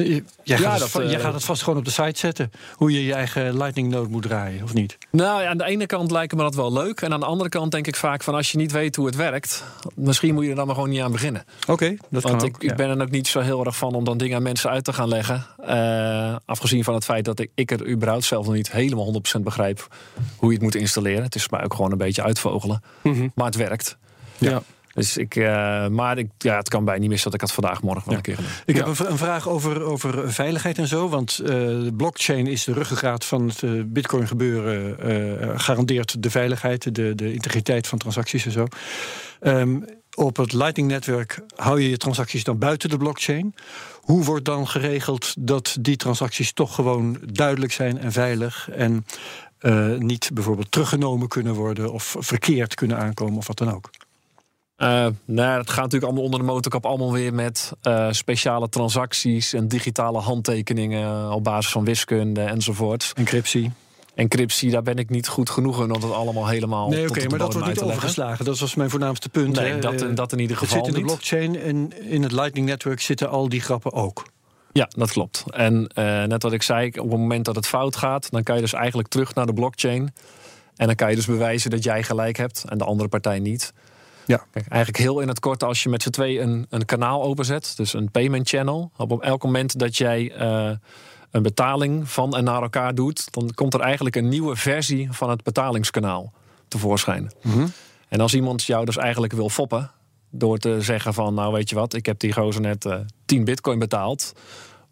Jij, 0.07 0.57
gaat 0.57 0.65
Ja, 0.65 0.71
het 0.71 0.79
dat, 0.79 0.89
va- 0.89 1.01
eh, 1.01 1.11
jij 1.11 1.19
gaat 1.19 1.33
het 1.33 1.43
vast 1.43 1.63
gewoon 1.63 1.79
op 1.79 1.85
de 1.85 1.91
site 1.91 2.19
zetten. 2.19 2.51
Hoe 2.75 2.91
je 2.91 3.05
je 3.05 3.13
eigen 3.13 3.57
Lightning 3.57 3.89
node 3.89 4.09
moet 4.09 4.21
draaien, 4.23 4.63
of 4.63 4.73
niet? 4.73 4.97
Nou 5.11 5.41
ja, 5.41 5.49
aan 5.49 5.57
de 5.57 5.65
ene 5.65 5.85
kant 5.85 6.11
lijkt 6.11 6.35
me 6.35 6.41
dat 6.41 6.55
wel 6.55 6.73
leuk. 6.73 7.01
En 7.01 7.13
aan 7.13 7.19
de 7.19 7.25
andere 7.25 7.49
kant 7.49 7.71
denk 7.71 7.87
ik 7.87 7.95
vaak 7.95 8.23
van 8.23 8.35
als 8.35 8.51
je 8.51 8.57
niet 8.57 8.71
weet 8.71 8.95
hoe 8.95 9.05
het 9.05 9.15
werkt, 9.15 9.63
misschien 9.95 10.33
moet 10.33 10.43
je 10.43 10.49
er 10.49 10.55
dan 10.55 10.65
maar 10.65 10.75
gewoon 10.75 10.89
niet 10.89 11.01
aan 11.01 11.11
beginnen. 11.11 11.43
Oké, 11.67 11.95
dat 12.09 12.23
Want 12.23 12.35
kan 12.37 12.47
ik, 12.47 12.55
ook, 12.55 12.63
ik 12.63 12.69
ja. 12.69 12.75
ben 12.75 12.89
er 12.89 13.01
ook 13.01 13.11
niet 13.11 13.27
zo 13.27 13.39
heel 13.39 13.65
erg 13.65 13.77
van 13.77 13.93
om 13.93 14.03
dan 14.03 14.17
dingen 14.17 14.35
aan 14.37 14.43
mensen 14.43 14.69
uit 14.69 14.83
te 14.83 14.93
gaan 14.93 15.07
leggen. 15.07 15.45
Eh, 15.65 16.35
afgezien 16.45 16.83
van 16.83 16.93
het 16.93 17.03
feit 17.03 17.25
dat 17.25 17.39
ik, 17.39 17.49
ik 17.55 17.71
er 17.71 17.87
überhaupt 17.89 18.23
zelf 18.25 18.45
nog 18.45 18.55
niet 18.55 18.71
helemaal 18.71 19.05
100% 19.37 19.43
begrijp 19.43 19.87
hoe 20.35 20.47
je 20.49 20.53
het 20.55 20.63
moet 20.63 20.75
installeren. 20.75 21.23
Het 21.23 21.35
is 21.35 21.43
voor 21.43 21.57
mij 21.57 21.65
ook 21.65 21.73
gewoon 21.73 21.91
een 21.91 21.97
beetje 21.97 22.23
uitvogelen. 22.23 22.81
Mhm. 23.03 23.27
Maar 23.35 23.45
het 23.45 23.55
werkt. 23.55 23.97
Ja. 24.37 24.61
Dus 24.93 25.17
ik, 25.17 25.35
eh, 25.35 25.87
maar 25.87 26.17
ik, 26.17 26.29
ja, 26.37 26.55
het 26.57 26.69
kan 26.69 26.85
bij 26.85 26.99
niet 26.99 27.09
missen 27.09 27.31
dat 27.31 27.41
ik 27.41 27.47
het 27.47 27.55
vandaag 27.55 27.81
morgen 27.81 28.03
wel 28.05 28.11
Ja. 28.11 28.17
een 28.17 28.35
keer. 28.35 28.45
Ik 28.65 28.75
Ja. 28.75 28.79
heb 28.79 28.87
een, 28.87 28.95
vra- 28.95 29.09
een 29.09 29.17
vraag 29.17 29.49
over, 29.49 29.81
over 29.81 30.33
veiligheid 30.33 30.77
en 30.77 30.87
zo. 30.87 31.09
Want 31.09 31.39
eh, 31.39 31.47
de 31.49 31.91
blockchain 31.97 32.47
is 32.47 32.63
de 32.63 32.73
ruggengraat 32.73 33.25
van 33.25 33.47
het 33.47 33.63
eh, 33.63 33.71
Bitcoin 33.85 34.27
gebeuren. 34.27 34.99
eh, 34.99 35.59
garandeert 35.59 36.23
de 36.23 36.29
veiligheid, 36.29 36.95
de, 36.95 37.15
de 37.15 37.33
integriteit 37.33 37.87
van 37.87 37.97
transacties 37.97 38.45
en 38.45 38.51
zo. 38.51 38.67
Ehm, 39.39 39.79
op 40.15 40.37
het 40.37 40.53
Lightning-netwerk 40.53 41.39
hou 41.55 41.81
je 41.81 41.89
je 41.89 41.97
transacties 41.97 42.43
dan 42.43 42.57
buiten 42.57 42.89
de 42.89 42.97
blockchain. 42.97 43.55
Hoe 44.01 44.23
wordt 44.23 44.45
dan 44.45 44.67
geregeld 44.67 45.33
dat 45.39 45.77
die 45.81 45.95
transacties 45.95 46.53
toch 46.53 46.75
gewoon 46.75 47.17
duidelijk 47.31 47.71
zijn 47.71 47.97
en 47.99 48.11
veilig 48.11 48.69
en 48.69 49.05
eh, 49.59 49.87
niet 49.97 50.29
bijvoorbeeld 50.33 50.71
teruggenomen 50.71 51.27
kunnen 51.27 51.53
worden 51.53 51.91
of 51.93 52.15
verkeerd 52.19 52.75
kunnen 52.75 52.97
aankomen 52.97 53.37
of 53.37 53.47
wat 53.47 53.57
dan 53.57 53.71
ook? 53.73 53.89
Eh, 54.81 55.07
nou, 55.25 55.59
het 55.59 55.69
gaat 55.69 55.75
natuurlijk 55.83 56.03
allemaal 56.03 56.23
onder 56.23 56.39
de 56.39 56.45
motorkap 56.45 56.85
allemaal 56.85 57.11
weer 57.11 57.33
met 57.33 57.71
eh, 57.81 58.07
speciale 58.11 58.69
transacties 58.69 59.53
en 59.53 59.67
digitale 59.67 60.19
handtekeningen 60.19 61.31
op 61.31 61.43
basis 61.43 61.71
van 61.71 61.85
wiskunde 61.85 62.41
enzovoort. 62.41 63.11
Encryptie. 63.15 63.71
Encryptie, 64.15 64.71
daar 64.71 64.81
ben 64.83 64.97
ik 64.97 65.09
niet 65.09 65.27
goed 65.27 65.49
genoeg 65.49 65.83
in 65.83 65.91
om 65.93 66.01
dat 66.01 66.11
allemaal 66.11 66.47
helemaal. 66.47 66.89
Nee, 66.89 67.09
oké, 67.09 67.27
maar 67.27 67.39
dat 67.39 67.53
wordt 67.53 67.67
niet 67.67 67.81
overgeslagen. 67.81 68.45
Dat 68.45 68.59
was 68.59 68.75
mijn 68.75 68.89
voornaamste 68.89 69.29
punt. 69.29 69.55
Nee, 69.55 69.71
hè. 69.71 69.79
dat, 69.79 70.01
Eh, 70.01 70.15
dat 70.15 70.31
in 70.31 70.39
ieder 70.39 70.57
Het 70.57 70.65
geval 70.67 70.85
zit 70.85 70.87
in 70.87 70.93
de 70.93 70.97
niet. 70.97 71.07
blockchain 71.07 71.59
en 71.59 72.03
in 72.09 72.23
het 72.23 72.31
Lightning-netwerk 72.31 73.01
zitten 73.01 73.29
al 73.29 73.49
die 73.49 73.61
grappen 73.61 73.93
ook. 73.93 74.25
Ja, 74.71 74.87
dat 74.95 75.11
klopt. 75.11 75.43
En 75.49 75.91
net 76.27 76.43
wat 76.43 76.53
ik 76.53 76.61
zei, 76.63 76.87
op 76.87 76.95
het 76.95 77.19
moment 77.19 77.45
dat 77.45 77.55
het 77.55 77.67
fout 77.67 77.95
gaat, 77.95 78.31
dan 78.31 78.43
kan 78.43 78.55
je 78.55 78.61
dus 78.61 78.73
eigenlijk 78.73 79.07
terug 79.07 79.35
naar 79.35 79.45
de 79.45 79.53
blockchain. 79.53 80.13
En 80.75 80.87
dan 80.87 80.95
kan 80.95 81.09
je 81.09 81.15
dus 81.15 81.25
bewijzen 81.25 81.69
dat 81.69 81.83
jij 81.83 82.03
gelijk 82.03 82.37
hebt 82.37 82.63
en 82.67 82.77
de 82.77 82.83
andere 82.83 83.09
partij 83.09 83.39
niet. 83.39 83.73
Ja. 84.25 84.45
Kijk, 84.51 84.67
eigenlijk 84.67 85.03
heel 85.03 85.19
in 85.19 85.27
het 85.27 85.39
kort, 85.39 85.63
als 85.63 85.83
je 85.83 85.89
met 85.89 86.01
z'n 86.01 86.09
twee 86.09 86.39
een, 86.39 86.65
een 86.69 86.85
kanaal 86.85 87.23
openzet, 87.23 87.73
dus 87.75 87.93
een 87.93 88.11
payment 88.11 88.49
channel, 88.49 88.91
op, 88.97 89.11
op 89.11 89.21
elk 89.21 89.43
moment 89.43 89.79
dat 89.79 89.97
jij 89.97 90.31
eh, 90.31 90.71
een 91.31 91.43
betaling 91.43 92.09
van 92.09 92.35
en 92.37 92.43
naar 92.43 92.61
elkaar 92.61 92.95
doet, 92.95 93.33
dan 93.33 93.51
komt 93.53 93.73
er 93.73 93.79
eigenlijk 93.79 94.15
een 94.15 94.29
nieuwe 94.29 94.55
versie 94.55 95.11
van 95.11 95.29
het 95.29 95.43
betalingskanaal 95.43 96.33
tevoorschijn. 96.67 97.31
En 98.07 98.19
als 98.19 98.33
iemand 98.33 98.63
jou 98.63 98.85
dus 98.85 98.97
eigenlijk 98.97 99.33
wil 99.33 99.49
foppen, 99.49 99.91
door 100.31 100.57
te 100.57 100.81
zeggen 100.81 101.13
van, 101.13 101.33
nou 101.33 101.53
weet 101.53 101.69
je 101.69 101.75
wat, 101.75 101.93
ik 101.93 102.05
heb 102.05 102.19
die 102.19 102.33
gozer 102.33 102.61
net 102.61 102.85
eh 102.85 102.99
10 103.25 103.43
bitcoin 103.43 103.79
betaald. 103.79 104.33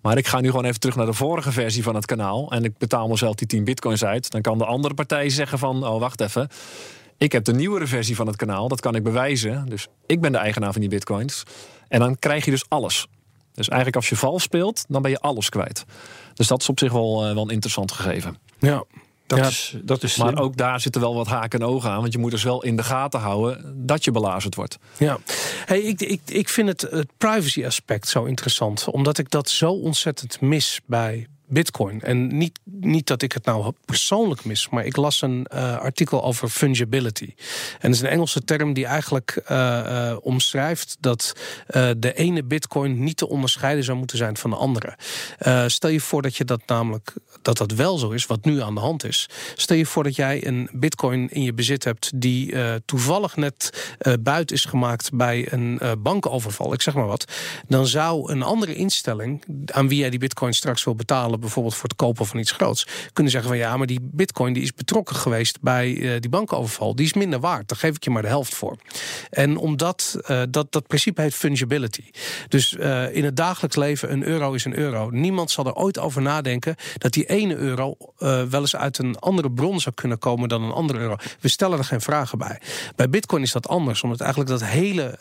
Maar 0.02 0.18
ik 0.18 0.28
ga 0.28 0.40
nu 0.40 0.50
gewoon 0.50 0.66
even 0.66 0.80
terug 0.80 0.96
naar 0.96 1.06
de 1.06 1.14
vorige 1.14 1.52
versie 1.52 1.84
van 1.84 1.96
het 1.96 2.06
kanaal. 2.06 2.52
En 2.52 2.64
ik 2.64 2.78
betaal 2.78 3.08
mezelf 3.08 3.36
die 3.36 3.48
10 3.48 3.64
bitcoins 3.64 4.04
uit. 4.04 4.32
Dan 4.32 4.42
kan 4.42 4.58
de 4.58 4.66
andere 4.66 4.94
partij 4.94 5.30
zeggen 5.30 5.60
van, 5.60 5.88
oh 5.88 6.00
wacht 6.00 6.22
even. 6.22 6.48
Ik 7.20 7.32
heb 7.32 7.44
de 7.44 7.54
nieuwere 7.54 7.88
versie 7.88 8.16
van 8.16 8.28
het 8.28 8.36
kanaal, 8.36 8.68
dat 8.68 8.80
kan 8.82 8.96
ik 8.96 9.04
bewijzen. 9.04 9.66
Dus 9.70 9.88
ik 10.06 10.22
ben 10.22 10.32
de 10.32 10.38
eigenaar 10.38 10.72
van 10.72 10.82
die 10.82 10.90
bitcoins. 10.90 11.44
En 11.88 12.00
dan 12.00 12.20
krijg 12.20 12.46
je 12.46 12.52
dus 12.52 12.64
alles. 12.68 13.08
Dus 13.54 13.68
eigenlijk 13.68 13.96
als 13.96 14.10
je 14.10 14.16
vals 14.16 14.44
speelt, 14.44 14.86
dan 14.88 15.02
ben 15.02 15.12
je 15.12 15.20
alles 15.20 15.50
kwijt. 15.50 15.86
Dus 16.34 16.48
dat 16.48 16.62
is 16.62 16.70
op 16.70 16.80
zich 16.80 16.92
wel, 16.92 17.26
eh, 17.28 17.34
wel 17.34 17.44
een 17.44 17.50
interessant 17.50 17.92
gegeven. 17.92 18.38
Ja. 18.60 18.84
Dat 19.28 19.40
Ja. 19.40 19.48
is, 19.48 19.76
dat 19.84 20.04
is 20.04 20.16
Maar 20.16 20.38
ook 20.40 20.58
daar 20.58 20.80
zitten 20.82 21.02
wel 21.02 21.16
wat 21.16 21.28
haken 21.28 21.60
en 21.60 21.66
ogen 21.66 21.90
aan. 21.90 22.02
Want 22.02 22.14
je 22.14 22.20
moet 22.20 22.32
dus 22.32 22.44
wel 22.44 22.64
in 22.64 22.76
de 22.76 22.84
gaten 22.84 23.20
houden 23.20 23.74
dat 23.88 24.04
je 24.04 24.12
belazerd 24.12 24.56
wordt. 24.56 24.78
Ja, 24.98 25.18
hey, 25.66 25.82
ik, 25.82 26.02
ik, 26.02 26.22
ik 26.26 26.50
vind 26.50 26.68
het, 26.68 26.82
het 26.82 27.08
privacy 27.18 27.66
aspect 27.66 28.08
zo 28.08 28.24
interessant, 28.24 28.88
omdat 28.90 29.18
ik 29.18 29.30
dat 29.30 29.50
zo 29.50 29.72
ontzettend 29.72 30.42
mis 30.42 30.80
bij 30.86 31.28
Bitcoin. 31.50 32.02
En 32.02 32.38
niet, 32.38 32.60
niet 32.64 33.08
dat 33.08 33.22
ik 33.22 33.32
het 33.32 33.46
nou 33.46 33.74
persoonlijk 33.86 34.46
mis, 34.46 34.70
maar 34.70 34.86
ik 34.86 34.96
las 34.96 35.22
een 35.22 35.46
eh, 35.46 35.78
artikel 35.78 36.24
over 36.24 36.50
fungibility. 36.50 37.34
En 37.80 37.92
dat 37.92 37.92
is 37.92 38.02
een 38.02 38.08
Engelse 38.08 38.44
term 38.44 38.74
die 38.74 38.86
eigenlijk 38.86 39.42
eh, 39.46 40.10
eh, 40.10 40.18
omschrijft 40.22 40.98
dat 41.00 41.34
de 41.98 42.14
ene 42.14 42.44
Bitcoin 42.44 43.04
niet 43.04 43.18
te 43.18 43.30
onderscheiden 43.30 43.84
zou 43.84 43.98
moeten 43.98 44.18
zijn 44.18 44.38
van 44.38 44.50
de 44.50 44.56
andere. 44.56 44.98
Stel 45.70 45.90
je 45.90 46.00
voor 46.00 46.22
dat 46.22 46.36
je 46.36 46.46
dat 46.46 46.62
namelijk 46.66 47.14
dat 47.42 47.58
dat 47.58 47.72
wel 47.72 47.98
zo 47.98 48.10
is, 48.10 48.26
wat 48.26 48.46
nu 48.46 48.62
aan 48.62 48.74
de 48.74 48.80
hand 48.80 49.04
is. 49.04 49.30
Stel 49.56 49.78
je 49.78 49.86
voor 49.86 50.04
dat 50.04 50.16
jij 50.16 50.48
een 50.48 50.70
Bitcoin 50.72 51.30
in 51.30 51.44
je 51.44 51.54
bezit 51.54 51.84
hebt 51.84 52.12
die 52.16 52.56
toevallig 52.86 53.36
net 53.36 53.94
buiten 54.20 54.56
is 54.56 54.66
gemaakt 54.66 55.10
bij 55.14 55.52
een 55.52 55.80
bankoverval, 56.00 56.74
ik 56.74 56.82
zeg 56.82 56.94
maar 56.94 57.08
wat. 57.08 57.26
Dan 57.68 57.88
zou 57.88 58.32
een 58.32 58.44
andere 58.44 58.76
instelling 58.76 59.44
aan 59.66 59.88
wie 59.88 60.00
jij 60.00 60.10
die 60.10 60.20
Bitcoin 60.20 60.54
straks 60.54 60.84
wil 60.84 60.96
betalen, 60.96 61.39
bijvoorbeeld 61.40 61.76
voor 61.76 61.90
het 61.90 61.98
kopen 61.98 62.26
van 62.26 62.40
iets 62.40 62.52
groots, 62.52 62.88
kunnen 63.14 63.32
zeggen 63.32 63.50
van 63.50 63.60
ja, 63.60 63.78
maar 63.78 63.88
die 63.88 64.00
Bitcoin 64.02 64.54
die 64.54 64.64
is 64.64 64.74
betrokken 64.74 65.16
geweest 65.16 65.62
bij 65.62 65.98
eh, 65.98 66.20
die 66.20 66.30
bankoverval, 66.30 66.96
die 66.96 67.06
is 67.06 67.14
minder 67.14 67.40
waard. 67.40 67.68
Daar 67.68 67.78
geef 67.78 67.96
ik 67.96 68.04
je 68.04 68.10
maar 68.10 68.22
de 68.22 68.28
helft 68.28 68.56
voor. 68.56 68.76
En 69.30 69.58
omdat 69.58 70.20
eh, 70.26 70.42
dat, 70.50 70.72
dat 70.72 70.88
principe 70.88 71.22
heet 71.22 71.34
fungibility. 71.34 72.04
Dus 72.48 72.76
eh, 72.76 73.16
in 73.16 73.24
het 73.24 73.36
dagelijks 73.36 73.76
leven, 73.76 74.12
een 74.12 74.24
euro 74.24 74.54
is 74.54 74.66
een 74.66 74.78
euro. 74.78 75.10
Niemand 75.10 75.52
zal 75.52 75.66
er 75.66 75.74
ooit 75.74 76.00
over 76.00 76.22
nadenken 76.22 76.76
dat 76.98 77.14
die 77.14 77.26
ene 77.26 77.56
euro 77.56 77.98
wel 78.50 78.62
eens 78.62 78.76
uit 78.76 78.98
een 78.98 79.20
andere 79.20 79.52
bron 79.52 79.80
zou 79.80 79.96
kunnen 79.96 80.18
komen 80.18 80.50
dan 80.50 80.64
een 80.64 80.72
andere 80.72 81.00
euro. 81.00 81.16
We 81.40 81.48
stellen 81.48 81.78
er 81.78 81.84
geen 81.84 82.02
vragen 82.02 82.38
bij. 82.38 82.62
Bij 82.96 83.10
Bitcoin 83.10 83.42
is 83.42 83.52
dat 83.52 83.68
anders, 83.68 84.04
omdat 84.04 84.22
eigenlijk 84.22 84.50
dat 84.50 84.64
hele. 84.64 85.18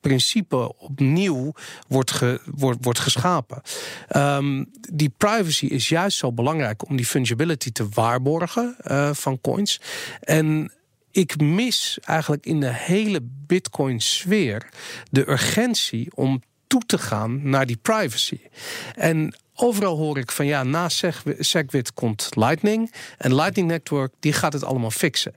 Principe 0.00 0.78
opnieuw 0.78 1.52
wordt, 1.88 2.20
wordt, 2.44 2.78
wordt 2.84 2.98
geschapen. 2.98 3.62
Ehm, 4.08 4.64
die 4.92 5.12
privacy 5.16 5.66
is 5.66 5.88
juist 5.88 6.18
zo 6.18 6.32
belangrijk 6.32 6.88
om 6.88 6.96
die 6.96 7.06
fungibility 7.06 7.72
te 7.72 7.88
waarborgen 7.88 8.76
eh, 8.78 9.10
van 9.12 9.40
coins. 9.40 9.80
En 10.20 10.72
ik 11.10 11.40
mis 11.40 11.98
eigenlijk 12.04 12.46
in 12.46 12.60
de 12.60 12.72
hele 12.74 13.20
Bitcoin-sfeer 13.22 14.68
de 15.10 15.30
urgentie 15.30 16.08
om 16.14 16.42
toe 16.66 16.82
te 16.86 16.98
gaan 16.98 17.48
naar 17.48 17.66
die 17.66 17.76
privacy. 17.76 18.40
En 18.94 19.34
overal 19.54 19.96
hoor 19.96 20.18
ik 20.18 20.30
van 20.32 20.46
ja, 20.46 20.62
na 20.62 20.88
Seg- 20.88 21.22
Segwit 21.38 21.94
komt 21.94 22.28
Lightning. 22.30 22.94
En 23.18 23.34
Lightning 23.34 23.68
Network 23.68 24.12
die 24.20 24.32
gaat 24.32 24.52
het 24.52 24.64
allemaal 24.64 24.90
fixen. 24.90 25.34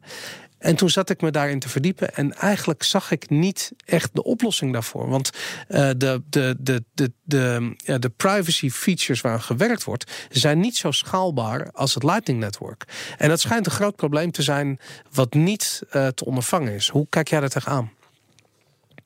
En 0.62 0.76
toen 0.76 0.89
zat 0.89 1.09
ik 1.09 1.22
me 1.22 1.32
daarin 1.32 1.59
te 1.59 1.70
verdiepen. 1.70 2.16
En 2.16 2.34
eigenlijk 2.34 2.84
zag 2.84 3.12
ik 3.12 3.30
niet 3.30 3.72
echt 3.86 4.09
de 4.14 4.24
oplossing 4.24 4.74
daarvoor. 4.74 5.09
Want 5.09 5.30
eh, 5.68 5.89
de, 5.97 6.22
de, 6.30 6.55
de, 6.59 6.84
de, 6.93 7.12
de, 7.24 7.99
de 7.99 8.09
privacy 8.09 8.70
features 8.70 9.22
waar 9.22 9.39
gewerkt 9.39 9.84
wordt, 9.84 10.12
zijn 10.30 10.59
niet 10.59 10.78
zo 10.78 10.91
schaalbaar 10.91 11.72
als 11.72 11.93
het 11.93 12.03
Lightning 12.03 12.39
Network. 12.39 12.84
En 13.18 13.30
dat 13.30 13.39
schijnt 13.39 13.66
een 13.66 13.72
groot 13.72 13.95
probleem 13.95 14.32
te 14.32 14.41
zijn, 14.41 14.80
wat 15.12 15.34
niet 15.34 15.82
eh, 15.89 16.07
te 16.07 16.26
ondervangen 16.26 16.74
is. 16.74 16.88
Hoe 16.89 17.07
kijk 17.09 17.28
jij 17.28 17.39
daar 17.39 17.49
tegenaan? 17.49 17.91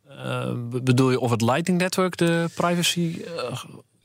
Eh, 0.08 0.54
bedoel 0.70 1.12
je 1.12 1.20
of 1.20 1.32
het 1.32 1.42
Lightning 1.42 1.80
Network 1.80 2.18
de 2.18 2.50
privacy... 2.56 3.22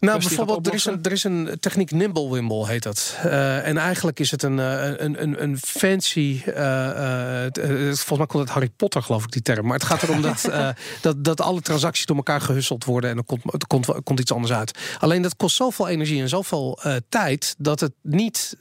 Nou, 0.01 0.19
bijvoorbeeld, 0.19 0.67
er 0.67 0.75
is, 0.75 0.85
een, 0.85 1.03
er 1.03 1.13
is 1.13 1.25
een 1.25 1.57
techniek 1.61 1.91
Nimblewimble, 1.91 2.67
heet 2.67 2.83
dat. 2.83 3.17
Eh, 3.23 3.67
en 3.67 3.77
eigenlijk 3.77 4.21
is 4.21 4.31
het 4.31 4.43
een, 4.43 4.59
eh, 4.59 4.93
een, 4.97 5.23
een, 5.23 5.43
een 5.43 5.59
fancy. 5.59 6.43
eh, 6.45 7.47
volgens 7.53 8.17
mij 8.17 8.27
komt 8.27 8.43
het 8.43 8.53
Harry 8.53 8.71
Potter, 8.77 9.03
geloof 9.03 9.25
ik, 9.25 9.33
die 9.33 9.43
term. 9.43 9.67
Maar 9.67 9.79
het 9.79 9.87
gaat 9.87 10.03
erom 10.03 10.23
dat, 10.23 10.51
dat, 11.01 11.25
dat 11.25 11.41
alle 11.41 11.61
transacties 11.61 12.07
door 12.07 12.17
elkaar 12.17 12.41
gehusseld 12.41 12.85
worden. 12.85 13.11
En 13.11 13.17
er 13.17 13.25
komt, 13.25 13.53
er 13.53 13.67
komt, 13.67 13.87
er 13.87 14.03
komt 14.03 14.21
iets 14.21 14.33
anders 14.33 14.53
uit. 14.53 14.79
Alleen 14.99 15.23
dat 15.23 15.37
kost 15.37 15.57
zoveel 15.57 15.89
energie 15.89 16.21
en 16.21 16.29
zoveel 16.29 16.79
tijd. 17.09 17.55
dat 17.59 17.81
het 17.81 17.93
niet 18.03 18.57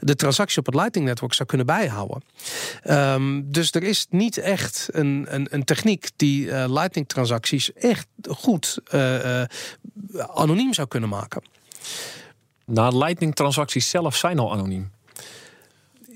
de 0.00 0.14
transactie 0.16 0.58
op 0.58 0.66
het 0.66 0.74
Lightning 0.74 1.06
Network 1.06 1.34
zou 1.34 1.48
kunnen 1.48 1.66
bijhouden. 1.66 2.22
Ehm, 2.82 3.42
dus 3.44 3.72
er 3.72 3.82
is 3.82 4.06
niet 4.10 4.36
echt 4.36 4.88
een, 4.90 5.26
een, 5.28 5.46
een 5.50 5.64
techniek 5.64 6.10
die 6.16 6.68
Lightning 6.68 7.08
transacties 7.08 7.72
echt 7.72 8.06
goed 8.28 8.78
eh, 8.90 9.42
zou 10.74 10.88
kunnen 10.88 11.08
maken. 11.08 11.42
Nou, 12.64 12.96
Lightning 12.96 13.34
transacties 13.34 13.90
zelf 13.90 14.16
zijn 14.16 14.38
al 14.38 14.52
anoniem. 14.52 14.90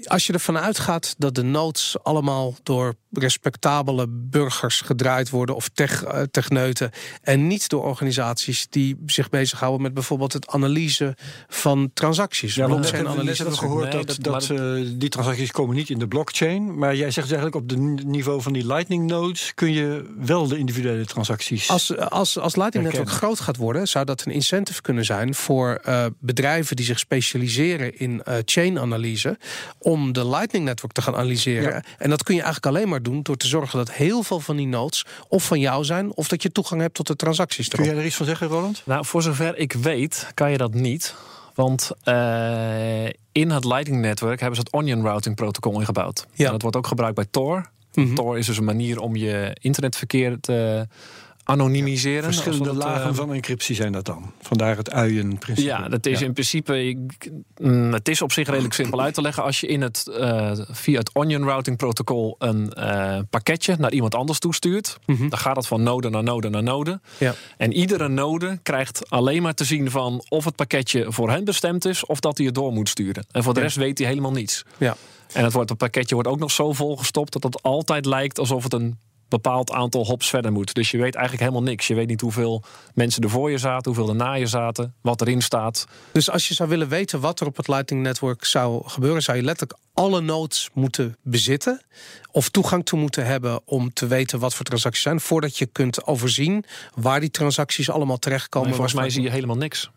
Als 0.09 0.26
je 0.26 0.32
ervan 0.32 0.59
uitgaat 0.59 1.14
dat 1.18 1.34
de 1.34 1.42
nodes 1.42 1.96
allemaal 2.03 2.55
door 2.62 2.94
respectabele 3.12 4.07
burgers 4.09 4.80
gedraaid 4.80 5.30
worden 5.30 5.55
of 5.55 5.68
tech, 5.68 6.05
eh, 6.05 6.22
techneuten 6.30 6.90
en 7.22 7.46
niet 7.46 7.68
door 7.68 7.84
organisaties 7.84 8.66
die 8.70 8.96
zich 9.07 9.28
bezighouden 9.30 9.82
met 9.82 9.94
bijvoorbeeld 9.94 10.32
het 10.32 10.48
analyse 10.48 11.16
van 11.48 11.90
transacties. 11.94 12.55
Ja, 12.55 12.66
blockchain 12.66 13.09
analyse, 13.09 13.42
hebben 13.42 13.59
gehoord 13.59 13.92
Nee, 13.92 14.05
dat, 14.05 14.16
dat- 14.20 14.46
dat, 14.48 14.59
eh, 14.59 14.74
die 14.94 15.09
transacties 15.09 15.50
komen 15.50 15.76
niet 15.76 15.90
in 15.90 15.98
de 15.98 16.09
blockchain. 16.09 16.78
Maar 16.78 16.96
jij 16.96 17.11
zegt 17.11 17.28
dus 17.28 17.36
eigenlijk 17.38 17.64
op 17.64 17.70
het 17.70 18.05
niveau 18.07 18.42
van 18.42 18.53
die 18.53 18.66
Lightning 18.66 19.07
nodes 19.11 19.53
kun 19.55 19.72
je 19.72 20.14
wel 20.18 20.48
de 20.48 20.59
individuele 20.59 21.05
transacties. 21.07 21.68
Als, 21.70 21.96
als, 21.96 22.38
als 22.38 22.57
Lightning 22.57 22.84
Network 22.84 23.09
Herkennen. 23.09 23.14
groot 23.36 23.40
gaat 23.40 23.57
worden, 23.57 23.88
zou 23.88 24.05
dat 24.05 24.24
een 24.26 24.32
incentive 24.32 24.80
kunnen 24.82 25.05
zijn 25.05 25.34
voor 25.34 25.74
eh, 25.82 26.07
bedrijven 26.20 26.76
die 26.76 26.84
zich 26.84 26.98
specialiseren 26.98 27.98
in 27.98 28.22
eh, 28.22 28.34
chain-analyse, 28.44 29.38
om 29.93 30.12
de 30.12 30.28
Lightning 30.28 30.64
Network 30.64 30.93
te 30.93 31.03
gaan 31.03 31.14
analyseren. 31.14 31.72
Ja. 31.72 31.82
En 31.99 32.11
dat 32.11 32.22
kun 32.22 32.34
je 32.34 32.43
eigenlijk 32.43 32.76
alleen 32.76 32.88
maar 32.88 33.03
doen 33.03 33.22
door 33.22 33.36
te 33.36 33.47
zorgen 33.47 33.78
dat 33.78 33.93
heel 33.93 34.22
veel 34.22 34.40
van 34.40 34.57
die 34.57 34.66
nodes 34.66 35.07
of 35.28 35.45
van 35.45 35.61
jou 35.61 35.84
zijn, 35.84 36.14
of 36.14 36.28
dat 36.28 36.43
je 36.43 36.53
toegang 36.53 36.80
hebt 36.80 36.95
tot 36.95 37.07
de 37.07 37.16
transacties. 37.16 37.68
Kun 37.68 37.78
erop. 37.78 37.90
jij 37.90 38.01
er 38.01 38.07
iets 38.07 38.16
van 38.16 38.26
zeggen, 38.26 38.47
Roland? 38.47 38.82
Nou, 38.84 39.05
voor 39.05 39.22
zover 39.22 39.57
ik 39.57 39.72
weet, 39.72 40.30
kan 40.34 40.51
je 40.51 40.57
dat 40.57 40.74
niet. 40.74 41.14
Want 41.55 41.90
eh, 42.03 43.05
in 43.32 43.51
het 43.51 43.64
Lightning 43.64 44.01
Network 44.01 44.40
hebben 44.40 44.57
ze 44.57 44.62
het 44.62 44.72
Onion 44.72 45.03
Routing 45.03 45.36
protocol 45.36 45.78
ingebouwd. 45.78 46.26
Ja. 46.32 46.45
En 46.47 46.53
dat 46.53 46.62
wordt 46.62 46.76
ook 46.76 46.86
gebruikt 46.86 47.16
bij 47.16 47.26
Tor. 47.30 47.70
Mhm. 47.95 48.14
Tor 48.14 48.38
is 48.38 48.47
dus 48.47 48.59
een 48.59 48.64
manier 48.64 49.01
om 49.01 49.16
je 49.16 49.57
internetverkeer 49.61 50.40
te 50.40 50.86
anonimiseren. 51.45 52.22
Verschillende 52.24 52.68
als 52.68 52.76
we 52.78 52.82
dat, 52.84 52.88
eh, 52.93 52.97
lagen 52.99 53.14
van 53.14 53.32
encryptie 53.34 53.74
zijn 53.74 53.93
dat 53.93 54.05
dan. 54.05 54.32
Vandaar 54.40 54.76
het 54.76 54.90
uien-principe. 54.90 55.68
Ja, 55.68 55.88
dat 55.88 56.07
is 56.07 56.22
in 56.22 56.32
principe. 56.32 56.84
ik- 56.86 57.30
mm, 57.57 57.93
het 57.93 58.09
is 58.09 58.22
op 58.22 58.32
zich 58.32 58.49
redelijk 58.49 58.74
simpel 58.74 59.01
uit 59.01 59.14
te 59.14 59.22
leggen. 59.22 59.43
Als 59.43 59.61
je 59.61 59.66
in 59.66 59.80
het, 59.82 60.07
eh, 60.09 60.53
via 60.70 60.99
het 60.99 61.14
Onion 61.14 61.43
Routing 61.45 61.76
protocol 61.76 62.34
een 62.38 62.72
eh, 62.72 63.18
pakketje 63.30 63.76
naar 63.78 63.93
iemand 63.93 64.14
anders 64.14 64.38
toestuurt, 64.38 64.99
Mhm. 65.07 65.28
dan 65.28 65.38
gaat 65.38 65.57
het 65.57 65.66
van 65.66 65.82
node 65.82 66.11
naar 66.11 66.22
node 66.22 66.49
naar 66.49 66.62
node. 66.62 67.01
Ja. 67.18 67.34
En 67.57 67.72
iedere 67.72 68.09
node 68.09 68.59
krijgt 68.62 69.11
alleen 69.11 69.43
maar 69.43 69.55
te 69.55 69.64
zien 69.64 69.90
van 69.90 70.24
of 70.28 70.45
het 70.45 70.57
pakketje 70.57 71.07
voor 71.12 71.30
hen 71.30 71.45
bestemd 71.45 71.84
is 71.84 72.07
of 72.07 72.20
dat 72.20 72.36
hij 72.36 72.47
het 72.47 72.55
door 72.55 72.72
moet 72.72 72.88
sturen. 72.88 73.26
En 73.30 73.43
voor 73.43 73.53
de 73.55 73.59
Ja. 73.61 73.64
rest 73.66 73.76
weet 73.78 73.99
hij 73.99 74.07
helemaal 74.09 74.32
niets. 74.32 74.64
Ja. 74.78 74.97
En 75.32 75.45
het, 75.45 75.53
wordt, 75.53 75.68
het 75.68 75.78
pakketje 75.78 76.14
wordt 76.14 76.28
ook 76.30 76.38
nog 76.38 76.51
zo 76.51 76.72
volgestopt 76.72 77.32
dat 77.32 77.43
het 77.43 77.62
altijd 77.62 78.07
lijkt 78.07 78.38
alsof 78.38 78.62
het 78.62 78.72
een 78.72 78.99
bepaald 79.33 79.70
aantal 79.72 80.05
hops 80.05 80.28
verder 80.28 80.53
moet. 80.53 80.74
Dus 80.74 80.91
je 80.91 80.99
weet 80.99 81.14
eigenlijk 81.14 81.45
helemaal 81.45 81.70
niks. 81.70 81.87
Je 81.87 81.95
weet 81.95 82.09
niet 82.09 82.20
hoeveel 82.20 82.62
mensen 82.95 83.22
er 83.22 83.30
voor 83.30 83.51
je 83.51 83.59
zaten, 83.59 83.93
hoeveel 83.93 84.09
er 84.09 84.16
na 84.16 84.33
je 84.33 84.47
zaten, 84.47 84.95
wat 85.01 85.20
erin 85.20 85.43
staat. 85.43 85.87
Dus 86.12 86.30
als 86.30 86.49
je 86.49 86.55
zou 86.55 86.68
willen 86.68 86.89
weten 86.89 87.20
wat 87.20 87.41
er 87.41 87.47
op 87.47 87.57
het 87.57 87.68
Lightning 87.68 88.03
Network 88.03 88.45
zou 88.45 88.89
gebeuren, 88.89 89.22
zou 89.22 89.37
je 89.37 89.43
letterlijk 89.43 89.78
alle 89.95 90.20
nodes 90.20 90.70
moeten 90.72 91.16
bezitten. 91.22 91.83
Of 92.30 92.49
toegang 92.49 92.85
toe 92.85 92.99
moeten 92.99 93.26
hebben 93.26 93.61
om 93.64 93.93
te 93.93 94.07
weten 94.07 94.39
wat 94.39 94.55
voor 94.55 94.64
transacties 94.64 95.03
zijn. 95.03 95.20
Voordat 95.20 95.59
je 95.59 95.66
kunt 95.66 96.07
overzien 96.07 96.64
waar 96.95 97.20
die 97.20 97.30
transacties 97.30 97.91
allemaal 97.91 98.18
terechtkomen. 98.18 98.68
Maar 98.68 98.76
volgens 98.76 98.97
mij 99.01 99.11
zie 99.11 99.22
je 99.22 99.30
helemaal 99.30 99.57
niks. 99.57 99.91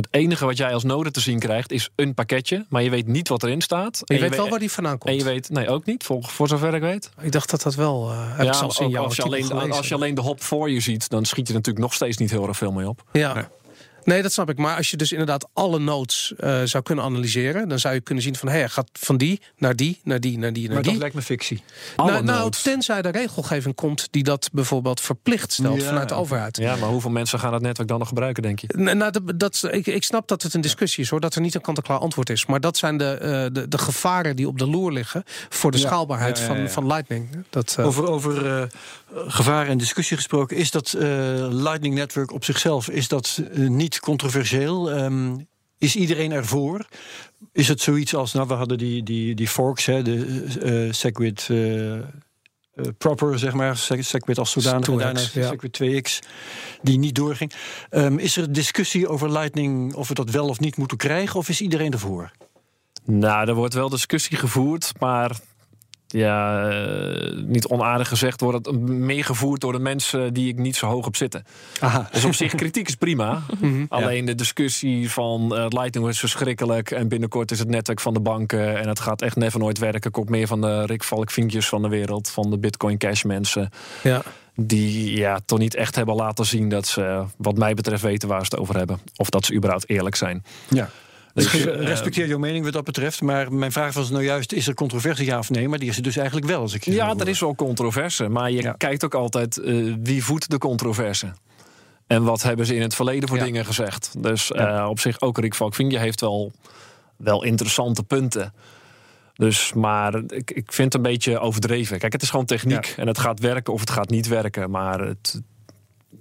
Het 0.00 0.08
enige 0.10 0.44
wat 0.44 0.56
jij 0.56 0.74
als 0.74 0.84
node 0.84 1.10
te 1.10 1.20
zien 1.20 1.38
krijgt 1.38 1.72
is 1.72 1.90
een 1.96 2.14
pakketje, 2.14 2.64
maar 2.68 2.82
je 2.82 2.90
weet 2.90 3.06
niet 3.06 3.28
wat 3.28 3.42
erin 3.42 3.60
staat. 3.60 4.02
Je 4.04 4.14
En 4.14 4.20
weet 4.20 4.36
wel 4.36 4.48
waar 4.48 4.58
die 4.58 4.70
vandaan 4.70 4.92
En 4.92 4.98
komt. 4.98 5.16
je 5.16 5.24
weet, 5.24 5.50
nee, 5.50 5.68
ook 5.68 5.84
niet, 5.84 6.04
voor, 6.04 6.22
voor 6.22 6.48
zover 6.48 6.74
ik 6.74 6.80
weet. 6.80 7.10
Ik 7.20 7.32
dacht 7.32 7.50
dat 7.50 7.62
dat 7.62 7.74
wel. 7.74 8.12
ik 8.38 8.44
Ja, 8.44 8.50
als, 8.50 8.76
je 8.76 8.84
alleen, 9.22 9.72
als 9.72 9.88
je 9.88 9.94
alleen 9.94 10.14
de 10.14 10.20
hop 10.20 10.42
voor 10.42 10.70
je 10.70 10.80
ziet, 10.80 11.08
dan 11.08 11.24
schiet 11.24 11.48
je 11.48 11.52
natuurlijk 11.52 11.84
nog 11.84 11.94
steeds 11.94 12.16
niet 12.16 12.30
heel 12.30 12.48
erg 12.48 12.56
veel 12.56 12.72
mee 12.72 12.88
op. 12.88 13.02
Ja. 13.12 13.32
Nee. 13.34 13.44
Nee, 14.04 14.22
dat 14.22 14.32
snap 14.32 14.50
ik. 14.50 14.58
Maar 14.58 14.76
als 14.76 14.90
je 14.90 14.96
dus 14.96 15.12
inderdaad 15.12 15.48
alle 15.52 15.78
nodes 15.78 16.32
eh, 16.38 16.60
zou 16.64 16.82
kunnen 16.82 17.04
analyseren, 17.04 17.68
dan 17.68 17.78
zou 17.78 17.94
je 17.94 18.00
kunnen 18.00 18.24
zien 18.24 18.36
van 18.36 18.48
hé, 18.48 18.58
hij 18.58 18.68
gaat 18.68 18.90
van 18.92 19.16
die 19.16 19.40
naar 19.56 19.76
die, 19.76 20.00
naar 20.04 20.20
die, 20.20 20.38
naar 20.38 20.52
die, 20.52 20.64
naar 20.64 20.74
Maar 20.74 20.82
die. 20.82 20.92
dat 20.92 21.00
lijkt 21.00 21.14
me 21.14 21.22
fictie. 21.22 21.62
Alle 21.96 22.10
nou, 22.10 22.24
nou, 22.24 22.50
tenzij 22.50 23.02
er 23.02 23.12
regelgeving 23.12 23.74
komt 23.74 24.08
die 24.10 24.22
dat 24.22 24.48
bijvoorbeeld 24.52 25.00
verplicht 25.00 25.52
stelt 25.52 25.80
Ja, 25.80 25.86
vanuit 25.86 26.08
de 26.08 26.14
overheid. 26.14 26.56
Ja, 26.56 26.76
maar 26.76 26.88
hoeveel 26.88 27.10
mensen 27.10 27.38
gaan 27.38 27.52
dat 27.52 27.60
netwerk 27.60 27.88
dan 27.88 27.98
nog 27.98 28.08
gebruiken, 28.08 28.42
denk 28.42 28.58
je? 28.58 28.66
Nou, 28.76 29.10
dat, 29.10 29.22
dat, 29.36 29.68
ik, 29.70 29.86
ik 29.86 30.04
snap 30.04 30.28
dat 30.28 30.42
het 30.42 30.54
een 30.54 30.60
discussie 30.60 31.04
is 31.04 31.10
hoor, 31.10 31.20
dat 31.20 31.34
er 31.34 31.40
niet 31.40 31.54
een 31.54 31.60
kant-en-klaar 31.60 31.98
antwoord 31.98 32.30
is. 32.30 32.46
Maar 32.46 32.60
dat 32.60 32.76
zijn 32.76 32.96
de, 32.96 33.04
eh, 33.04 33.30
de, 33.52 33.68
de 33.68 33.78
gevaren 33.78 34.36
die 34.36 34.48
op 34.48 34.58
de 34.58 34.66
loer 34.66 34.92
liggen 34.92 35.22
voor 35.48 35.70
de 35.70 35.78
Ja, 35.78 35.86
schaalbaarheid 35.86 36.38
ja, 36.38 36.44
ja, 36.44 36.50
ja. 36.50 36.56
Van, 36.58 36.70
van 36.70 36.86
Lightning. 36.86 37.44
Dat, 37.50 37.74
eh, 37.78 37.86
Over, 37.86 38.08
over 38.08 38.68
eh, 39.14 39.22
gevaren 39.26 39.70
en 39.70 39.78
discussie 39.78 40.16
gesproken, 40.16 40.56
is 40.56 40.70
dat 40.70 40.92
eh, 40.92 41.02
Lightning 41.50 41.94
Network 41.94 42.32
op 42.32 42.44
zichzelf 42.44 42.88
is 42.88 43.08
dat, 43.08 43.42
eh, 43.52 43.68
niet 43.68 44.00
controversieel? 44.00 44.90
Ehm, 44.90 45.36
Is 45.78 45.96
iedereen 45.96 46.32
ervoor? 46.32 46.86
Is 47.52 47.68
het 47.68 47.80
zoiets 47.80 48.14
als, 48.14 48.32
nou, 48.32 48.48
we 48.48 48.54
hadden 48.54 48.78
die, 48.78 49.02
die, 49.02 49.34
die 49.34 49.48
forks, 49.48 49.86
hè, 49.86 50.02
de 50.02 50.44
uh, 50.64 50.92
Segwit 50.92 51.48
uh, 51.50 52.00
proper, 52.98 53.38
zeg 53.38 53.52
maar, 53.52 53.76
Segwit 53.76 54.38
als 54.38 54.50
zodanig, 54.50 54.88
en 54.88 54.98
daarna 54.98 55.20
ja. 55.20 55.48
Segwit 55.48 55.80
2X, 55.82 56.28
die 56.82 56.98
niet 56.98 57.14
doorging. 57.14 57.52
Um, 57.90 58.18
is 58.18 58.36
er 58.36 58.52
discussie 58.52 59.08
over 59.08 59.32
Lightning, 59.32 59.94
of 59.94 60.08
we 60.08 60.14
dat 60.14 60.30
wel 60.30 60.48
of 60.48 60.60
niet 60.60 60.76
moeten 60.76 60.96
krijgen, 60.96 61.38
of 61.38 61.48
is 61.48 61.60
iedereen 61.60 61.92
ervoor? 61.92 62.30
Nou, 63.04 63.48
er 63.48 63.54
wordt 63.54 63.74
wel 63.74 63.88
discussie 63.88 64.36
gevoerd, 64.36 64.92
maar 64.98 65.40
ja, 66.12 66.68
uh, 66.70 67.42
niet 67.46 67.66
onaardig 67.66 68.08
gezegd, 68.08 68.40
wordt 68.40 68.66
het 68.66 68.80
meer 68.88 69.24
gevoerd 69.24 69.60
door 69.60 69.72
de 69.72 69.78
mensen 69.78 70.34
die 70.34 70.48
ik 70.48 70.58
niet 70.58 70.76
zo 70.76 70.86
hoog 70.86 71.06
op 71.06 71.16
zitten. 71.16 71.44
Aha. 71.80 72.08
Dus 72.12 72.24
op 72.24 72.34
zich, 72.34 72.54
kritiek 72.54 72.88
is 72.88 72.94
prima. 72.94 73.38
Mhm. 73.60 73.84
Alleen 73.88 74.24
de 74.24 74.34
discussie 74.34 75.10
van 75.10 75.56
uh, 75.56 75.66
Lightning 75.68 76.08
is 76.08 76.18
verschrikkelijk 76.18 76.90
en 76.90 77.08
binnenkort 77.08 77.50
is 77.50 77.58
het 77.58 77.68
netwerk 77.68 78.00
van 78.00 78.14
de 78.14 78.20
banken 78.20 78.78
en 78.78 78.88
het 78.88 79.00
gaat 79.00 79.22
echt 79.22 79.36
never 79.36 79.58
nooit 79.58 79.78
werken. 79.78 80.10
Komt 80.10 80.28
meer 80.28 80.46
van 80.46 80.60
de 80.60 80.86
Rick 80.86 81.02
Valkvinkjes 81.02 81.68
van 81.68 81.82
de 81.82 81.88
wereld, 81.88 82.30
van 82.30 82.50
de 82.50 82.58
Bitcoin 82.58 82.98
Cash 82.98 83.22
mensen. 83.22 83.70
Ja. 84.02 84.22
Die 84.54 85.16
ja, 85.16 85.40
toch 85.44 85.58
niet 85.58 85.74
echt 85.74 85.94
hebben 85.94 86.14
laten 86.14 86.46
zien 86.46 86.68
dat 86.68 86.86
ze, 86.86 87.24
wat 87.36 87.56
mij 87.56 87.74
betreft, 87.74 88.02
weten 88.02 88.28
waar 88.28 88.44
ze 88.44 88.50
het 88.50 88.58
over 88.58 88.76
hebben. 88.76 89.00
Of 89.16 89.30
dat 89.30 89.44
ze 89.44 89.54
überhaupt 89.54 89.88
eerlijk 89.88 90.16
zijn. 90.16 90.44
Ja. 90.68 90.90
Dus 91.42 91.54
ik 91.54 91.64
respecteer 91.64 92.26
jouw 92.26 92.38
mening 92.38 92.64
wat 92.64 92.72
dat 92.72 92.84
betreft. 92.84 93.22
Maar 93.22 93.52
mijn 93.52 93.72
vraag 93.72 93.94
was 93.94 94.10
nou 94.10 94.24
juist: 94.24 94.52
is 94.52 94.68
er 94.68 94.74
controverse 94.74 95.24
ja 95.24 95.38
of 95.38 95.50
nee? 95.50 95.68
Maar 95.68 95.78
die 95.78 95.88
is 95.88 95.96
er 95.96 96.02
dus 96.02 96.16
eigenlijk 96.16 96.46
wel. 96.46 96.60
Als 96.60 96.74
ik 96.74 96.84
ja, 96.84 97.14
er 97.18 97.28
is 97.28 97.40
wel 97.40 97.54
controverse. 97.54 98.28
Maar 98.28 98.50
je 98.50 98.74
kijkt 98.76 99.04
ook 99.04 99.14
altijd 99.14 99.56
uh, 99.56 99.94
wie 100.02 100.24
voedt 100.24 100.50
de 100.50 100.58
controverse. 100.58 101.32
En 102.06 102.22
wat 102.22 102.42
hebben 102.42 102.66
ze 102.66 102.74
in 102.74 102.82
het 102.82 102.94
verleden 102.94 103.28
voor 103.28 103.38
dingen 103.38 103.64
gezegd. 103.64 104.14
Dus 104.18 104.50
uh, 104.50 104.86
op 104.88 105.00
zich 105.00 105.20
ook 105.20 105.38
Rick 105.38 105.54
Valkvinje 105.54 105.98
heeft 105.98 106.20
wel, 106.20 106.52
wel 107.16 107.44
interessante 107.44 108.02
punten. 108.02 108.52
Dus, 109.34 109.72
maar 109.72 110.14
ik, 110.14 110.50
ik 110.50 110.72
vind 110.72 110.92
het 110.92 110.94
een 110.94 111.10
beetje 111.10 111.38
overdreven. 111.38 111.98
Kijk, 111.98 112.12
het 112.12 112.22
is 112.22 112.30
gewoon 112.30 112.46
techniek. 112.46 112.94
En 112.96 113.06
het 113.06 113.18
gaat 113.18 113.40
werken 113.40 113.72
of 113.72 113.80
het 113.80 113.90
gaat 113.90 114.10
niet 114.10 114.28
werken. 114.28 114.70
Maar 114.70 115.00
het, 115.00 115.40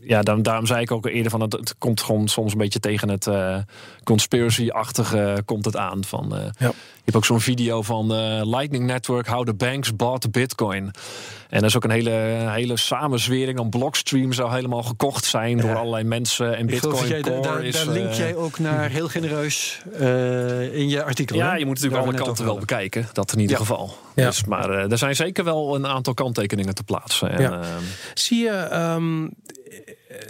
ja, 0.01 0.21
daarom, 0.21 0.43
daarom 0.43 0.65
zei 0.65 0.81
ik 0.81 0.91
ook 0.91 1.05
eerder 1.05 1.31
van 1.31 1.41
het, 1.41 1.53
het 1.53 1.75
komt 1.77 2.01
gewoon 2.01 2.27
soms 2.27 2.51
een 2.51 2.57
beetje 2.57 2.79
tegen 2.79 3.09
het 3.09 3.25
uh, 3.25 3.57
conspiracy-achtige 4.03 5.41
komt 5.45 5.65
het 5.65 5.75
aan. 5.75 6.03
Van, 6.03 6.35
uh, 6.35 6.41
ja. 6.57 6.67
Je 6.67 7.15
hebt 7.15 7.17
ook 7.17 7.25
zo'n 7.25 7.55
video 7.55 7.81
van 7.81 8.13
Lightning 8.49 8.85
Network, 8.85 9.27
How 9.27 9.45
the 9.45 9.53
Banks 9.53 9.95
Bought 9.95 10.31
Bitcoin. 10.31 10.91
En 11.49 11.59
dat 11.59 11.69
is 11.69 11.75
ook 11.75 11.83
een 11.83 11.89
hele, 11.89 12.09
hele 12.49 12.77
samenzwering. 12.77 13.59
Een 13.59 13.69
Blockstream 13.69 14.33
zou 14.33 14.53
helemaal 14.53 14.83
gekocht 14.83 15.25
zijn 15.25 15.57
door 15.57 15.75
allerlei 15.75 16.03
mensen. 16.03 16.57
En 16.57 16.65
Bitcoin 16.65 17.07
jij, 17.07 17.21
Core 17.21 17.41
daar, 17.41 17.63
is... 17.63 17.85
Daar 17.85 17.93
link 17.93 18.11
jij 18.11 18.35
ook 18.35 18.59
naar 18.59 18.89
heel 18.99 19.07
genereus 19.07 19.81
in 20.71 20.89
je 20.89 21.03
artikel. 21.03 21.35
Ja, 21.35 21.55
je 21.55 21.65
moet 21.65 21.75
natuurlijk 21.75 22.03
alle 22.03 22.23
kanten 22.23 22.45
wel 22.45 22.57
bekijken. 22.57 23.07
Dat 23.13 23.33
in 23.33 23.39
ieder 23.39 23.57
geval. 23.57 23.97
Ja. 24.15 24.25
Dus, 24.25 24.43
maar 24.45 24.69
er 24.69 24.97
zijn 24.97 25.15
zeker 25.15 25.43
wel 25.43 25.75
een 25.75 25.87
aantal 25.87 26.13
kanttekeningen 26.13 26.75
te 26.75 26.83
plaatsen. 26.83 27.31
En, 27.31 27.53
ehm, 27.53 27.83
Zie 28.13 28.43
je... 28.43 28.69
Um, 28.73 29.31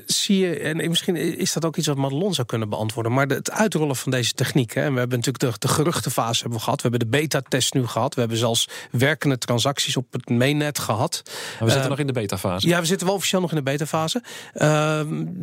zie 0.05 0.37
je, 0.37 0.59
en 0.59 0.89
misschien 0.89 1.15
is 1.15 1.53
dat 1.53 1.65
ook 1.65 1.77
iets 1.77 1.87
wat 1.87 1.97
Madelon 1.97 2.33
zou 2.33 2.47
kunnen 2.47 2.69
beantwoorden, 2.69 3.13
maar 3.13 3.27
het 3.27 3.51
uitrollen 3.51 3.95
van 3.95 4.11
deze 4.11 4.33
techniek. 4.33 4.73
Hè, 4.73 4.81
en 4.81 4.93
we 4.93 4.99
hebben 4.99 5.17
natuurlijk 5.17 5.53
de, 5.53 5.67
de 5.67 5.73
geruchtenfase 5.73 6.39
hebben 6.41 6.57
we 6.57 6.63
gehad, 6.63 6.81
we 6.81 6.89
hebben 6.89 7.09
de 7.11 7.17
beta-test 7.17 7.73
nu 7.73 7.87
gehad, 7.87 8.13
we 8.13 8.19
hebben 8.19 8.37
zelfs 8.37 8.69
werkende 8.91 9.37
transacties 9.37 9.97
op 9.97 10.05
het 10.11 10.29
mainnet 10.29 10.79
gehad. 10.79 11.21
Maar 11.25 11.33
we 11.59 11.65
zitten 11.65 11.83
uh, 11.83 11.89
nog 11.89 11.99
in 11.99 12.07
de 12.07 12.13
beta-fase. 12.13 12.67
Ja, 12.67 12.79
we 12.79 12.85
zitten 12.85 13.07
wel 13.07 13.15
officieel 13.15 13.41
nog 13.41 13.49
in 13.49 13.55
de 13.55 13.63
beta-fase. 13.63 14.23
Uh, 14.53 15.01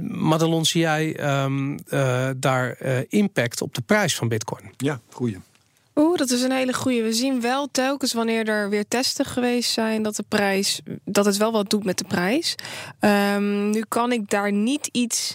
Madelon, 0.09 0.65
zie 0.65 0.81
jij 0.81 1.43
um, 1.45 1.79
uh, 1.89 2.29
daar 2.37 2.77
uh, 2.83 2.99
impact 3.09 3.61
op 3.61 3.75
de 3.75 3.81
prijs 3.81 4.17
van 4.17 4.29
Bitcoin? 4.29 4.73
Ja, 4.77 5.01
goeie. 5.11 5.39
Oeh, 5.99 6.17
dat 6.17 6.31
is 6.31 6.43
een 6.43 6.53
hele 6.53 6.73
goede. 6.73 7.03
We 7.03 7.13
zien 7.13 7.41
wel 7.41 7.69
telkens 7.71 8.13
wanneer 8.13 8.49
er 8.49 8.71
weer 8.71 8.89
testen 8.89 9.25
geweest 9.25 9.71
zijn 9.71 10.03
dat 10.03 10.17
de 10.17 10.25
prijs 10.29 10.81
dat 11.05 11.25
het 11.25 11.37
wel 11.37 11.53
wat 11.53 11.71
doet 11.71 11.85
met 11.85 11.99
de 11.99 12.05
prijs. 12.05 12.55
Um, 13.01 13.71
nu 13.71 13.85
kan 13.89 14.13
ik 14.13 14.31
daar 14.31 14.53
niet 14.53 14.89
iets 14.93 15.35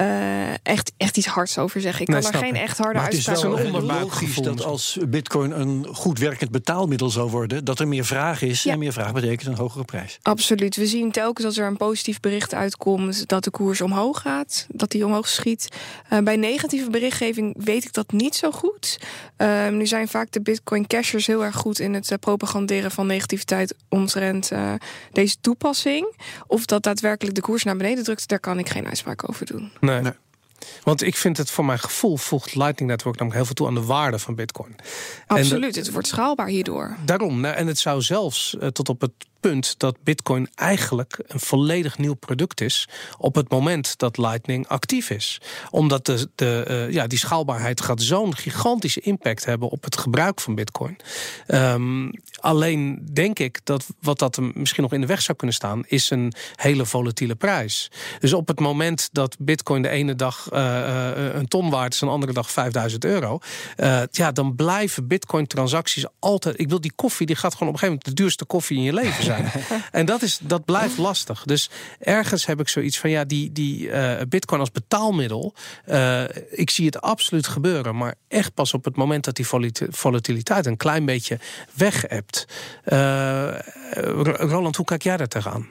uh, 0.00 0.50
echt, 0.62 0.92
echt 0.96 1.16
iets 1.16 1.26
hards 1.26 1.58
over 1.58 1.80
zeggen. 1.80 2.00
Ik 2.00 2.06
kan 2.06 2.32
er 2.32 2.38
geen 2.38 2.56
echt 2.56 2.78
harde 2.78 2.98
uitspraken 2.98 3.48
over 3.48 3.64
doen. 3.64 3.74
Het 3.74 3.82
is 3.82 3.88
wel 3.88 4.00
logisch 4.00 4.34
dat 4.34 4.64
als 4.64 4.98
bitcoin 5.08 5.60
een 5.60 5.86
goed 5.92 6.18
werkend 6.18 6.50
betaalmiddel 6.50 7.10
zou 7.10 7.30
worden... 7.30 7.64
dat 7.64 7.78
er 7.78 7.88
meer 7.88 8.04
vraag 8.04 8.42
is 8.42 8.62
ja. 8.62 8.72
en 8.72 8.78
meer 8.78 8.92
vraag 8.92 9.12
betekent 9.12 9.48
een 9.48 9.56
hogere 9.56 9.84
prijs. 9.84 10.18
Absoluut. 10.22 10.76
We 10.76 10.86
zien 10.86 11.10
telkens 11.10 11.46
als 11.46 11.58
er 11.58 11.66
een 11.66 11.76
positief 11.76 12.20
bericht 12.20 12.54
uitkomt... 12.54 13.28
dat 13.28 13.44
de 13.44 13.50
koers 13.50 13.80
omhoog 13.80 14.20
gaat, 14.20 14.66
dat 14.68 14.90
die 14.90 15.06
omhoog 15.06 15.28
schiet. 15.28 15.68
Uh, 16.12 16.18
bij 16.18 16.36
negatieve 16.36 16.90
berichtgeving 16.90 17.54
weet 17.64 17.84
ik 17.84 17.92
dat 17.92 18.12
niet 18.12 18.34
zo 18.34 18.50
goed. 18.50 19.00
Uh, 19.38 19.68
nu 19.68 19.86
zijn 19.86 20.08
vaak 20.08 20.30
de 20.30 20.40
bitcoin 20.40 20.86
cashers 20.86 21.26
heel 21.26 21.44
erg 21.44 21.56
goed... 21.56 21.78
in 21.78 21.94
het 21.94 22.10
uh, 22.10 22.18
propaganderen 22.18 22.90
van 22.90 23.06
negativiteit 23.06 23.74
omtrent 23.88 24.52
deze 25.12 25.36
toepassing. 25.40 26.16
Of 26.46 26.64
dat 26.64 26.82
daadwerkelijk 26.82 27.34
de 27.34 27.40
koers 27.40 27.64
naar 27.64 27.76
beneden 27.76 28.04
drukt... 28.04 28.28
daar 28.28 28.40
kan 28.40 28.58
ik 28.58 28.68
geen 28.68 28.86
uitspraak 28.86 29.28
over 29.28 29.46
doen. 29.46 29.72
Nee. 29.84 30.00
nee. 30.00 30.12
Want 30.82 31.02
ik 31.02 31.16
vind 31.16 31.36
het 31.36 31.50
voor 31.50 31.64
mijn 31.64 31.78
gevoel 31.78 32.16
voegt 32.16 32.54
Lightning 32.54 32.90
Network 32.90 33.18
namelijk 33.18 33.34
heel 33.34 33.44
veel 33.44 33.54
toe 33.54 33.66
aan 33.66 33.74
de 33.74 33.92
waarde 33.92 34.18
van 34.18 34.34
Bitcoin. 34.34 34.76
Absoluut, 35.26 35.76
het 35.76 35.92
wordt 35.92 36.06
schaalbaar 36.06 36.46
hierdoor. 36.46 36.96
Daarom, 37.04 37.44
en 37.44 37.66
het 37.66 37.78
zou 37.78 38.02
zelfs 38.02 38.56
uh, 38.60 38.68
tot 38.68 38.88
op 38.88 39.00
het 39.00 39.12
punt 39.48 39.74
dat 39.78 39.96
Bitcoin 40.02 40.48
eigenlijk 40.54 41.18
een 41.26 41.40
volledig 41.40 41.98
nieuw 41.98 42.14
product 42.14 42.60
is 42.60 42.88
op 43.18 43.34
het 43.34 43.50
moment 43.50 43.98
dat 43.98 44.18
Lightning 44.18 44.68
actief 44.68 45.10
is. 45.10 45.40
Omdat 45.70 46.06
de, 46.06 46.28
de, 46.34 46.66
uh, 46.68 46.92
ja, 46.92 47.06
die 47.06 47.18
schaalbaarheid 47.18 47.80
gaat 47.80 48.02
zo'n 48.02 48.36
gigantische 48.36 49.00
impact 49.00 49.44
hebben 49.44 49.68
op 49.68 49.84
het 49.84 49.96
gebruik 49.96 50.40
van 50.40 50.54
Bitcoin. 50.54 50.96
Um, 51.46 52.10
alleen 52.40 53.08
denk 53.12 53.38
ik 53.38 53.60
dat 53.64 53.86
wat 54.00 54.18
dat 54.18 54.40
misschien 54.54 54.82
nog 54.82 54.92
in 54.92 55.00
de 55.00 55.06
weg 55.06 55.22
zou 55.22 55.36
kunnen 55.36 55.56
staan, 55.56 55.84
is 55.86 56.10
een 56.10 56.32
hele 56.54 56.86
volatiele 56.86 57.34
prijs. 57.34 57.90
Dus 58.18 58.32
op 58.32 58.48
het 58.48 58.60
moment 58.60 59.08
dat 59.12 59.36
Bitcoin 59.38 59.82
de 59.82 59.88
ene 59.88 60.14
dag 60.14 60.48
uh, 60.52 60.58
uh, 60.58 61.34
een 61.34 61.48
ton 61.48 61.70
waard 61.70 61.94
is, 61.94 62.00
en 62.00 62.06
de 62.06 62.12
andere 62.12 62.32
dag 62.32 62.50
5000 62.50 63.04
euro, 63.04 63.38
ja, 64.10 64.32
dan 64.32 64.56
blijven 64.56 65.06
Bitcoin-transacties 65.06 66.04
altijd. 66.18 66.60
Ik 66.60 66.68
wil 66.68 66.80
die 66.80 66.92
koffie, 66.94 67.26
die 67.26 67.36
gaat 67.36 67.52
gewoon 67.52 67.68
op 67.68 67.74
een 67.74 67.80
gegeven 67.80 68.00
moment 68.02 68.16
de 68.16 68.22
duurste 68.22 68.44
koffie 68.44 68.76
in 68.76 68.82
je 68.82 68.92
leven 68.92 69.24
zijn. 69.32 69.33
en 69.90 70.06
dat, 70.06 70.22
is, 70.22 70.38
dat 70.42 70.64
blijft 70.64 70.98
lastig. 70.98 71.42
Dus 71.44 71.70
ergens 71.98 72.46
heb 72.46 72.60
ik 72.60 72.68
zoiets 72.68 72.98
van, 72.98 73.10
ja, 73.10 73.24
die, 73.24 73.52
die 73.52 73.88
uh, 73.88 74.12
bitcoin 74.28 74.60
als 74.60 74.70
betaalmiddel... 74.70 75.54
Uh, 75.86 76.22
ik 76.50 76.70
zie 76.70 76.86
het 76.86 77.00
absoluut 77.00 77.46
gebeuren, 77.46 77.96
maar 77.96 78.14
echt 78.28 78.54
pas 78.54 78.74
op 78.74 78.84
het 78.84 78.96
moment... 78.96 79.24
dat 79.24 79.36
die 79.36 79.46
volatiliteit 79.90 80.66
een 80.66 80.76
klein 80.76 81.04
beetje 81.04 81.38
weg 81.74 82.04
hebt. 82.08 82.46
Uh, 82.84 83.58
Roland, 84.36 84.76
hoe 84.76 84.86
kijk 84.86 85.02
jij 85.02 85.16
daar 85.16 85.28
tegenaan? 85.28 85.68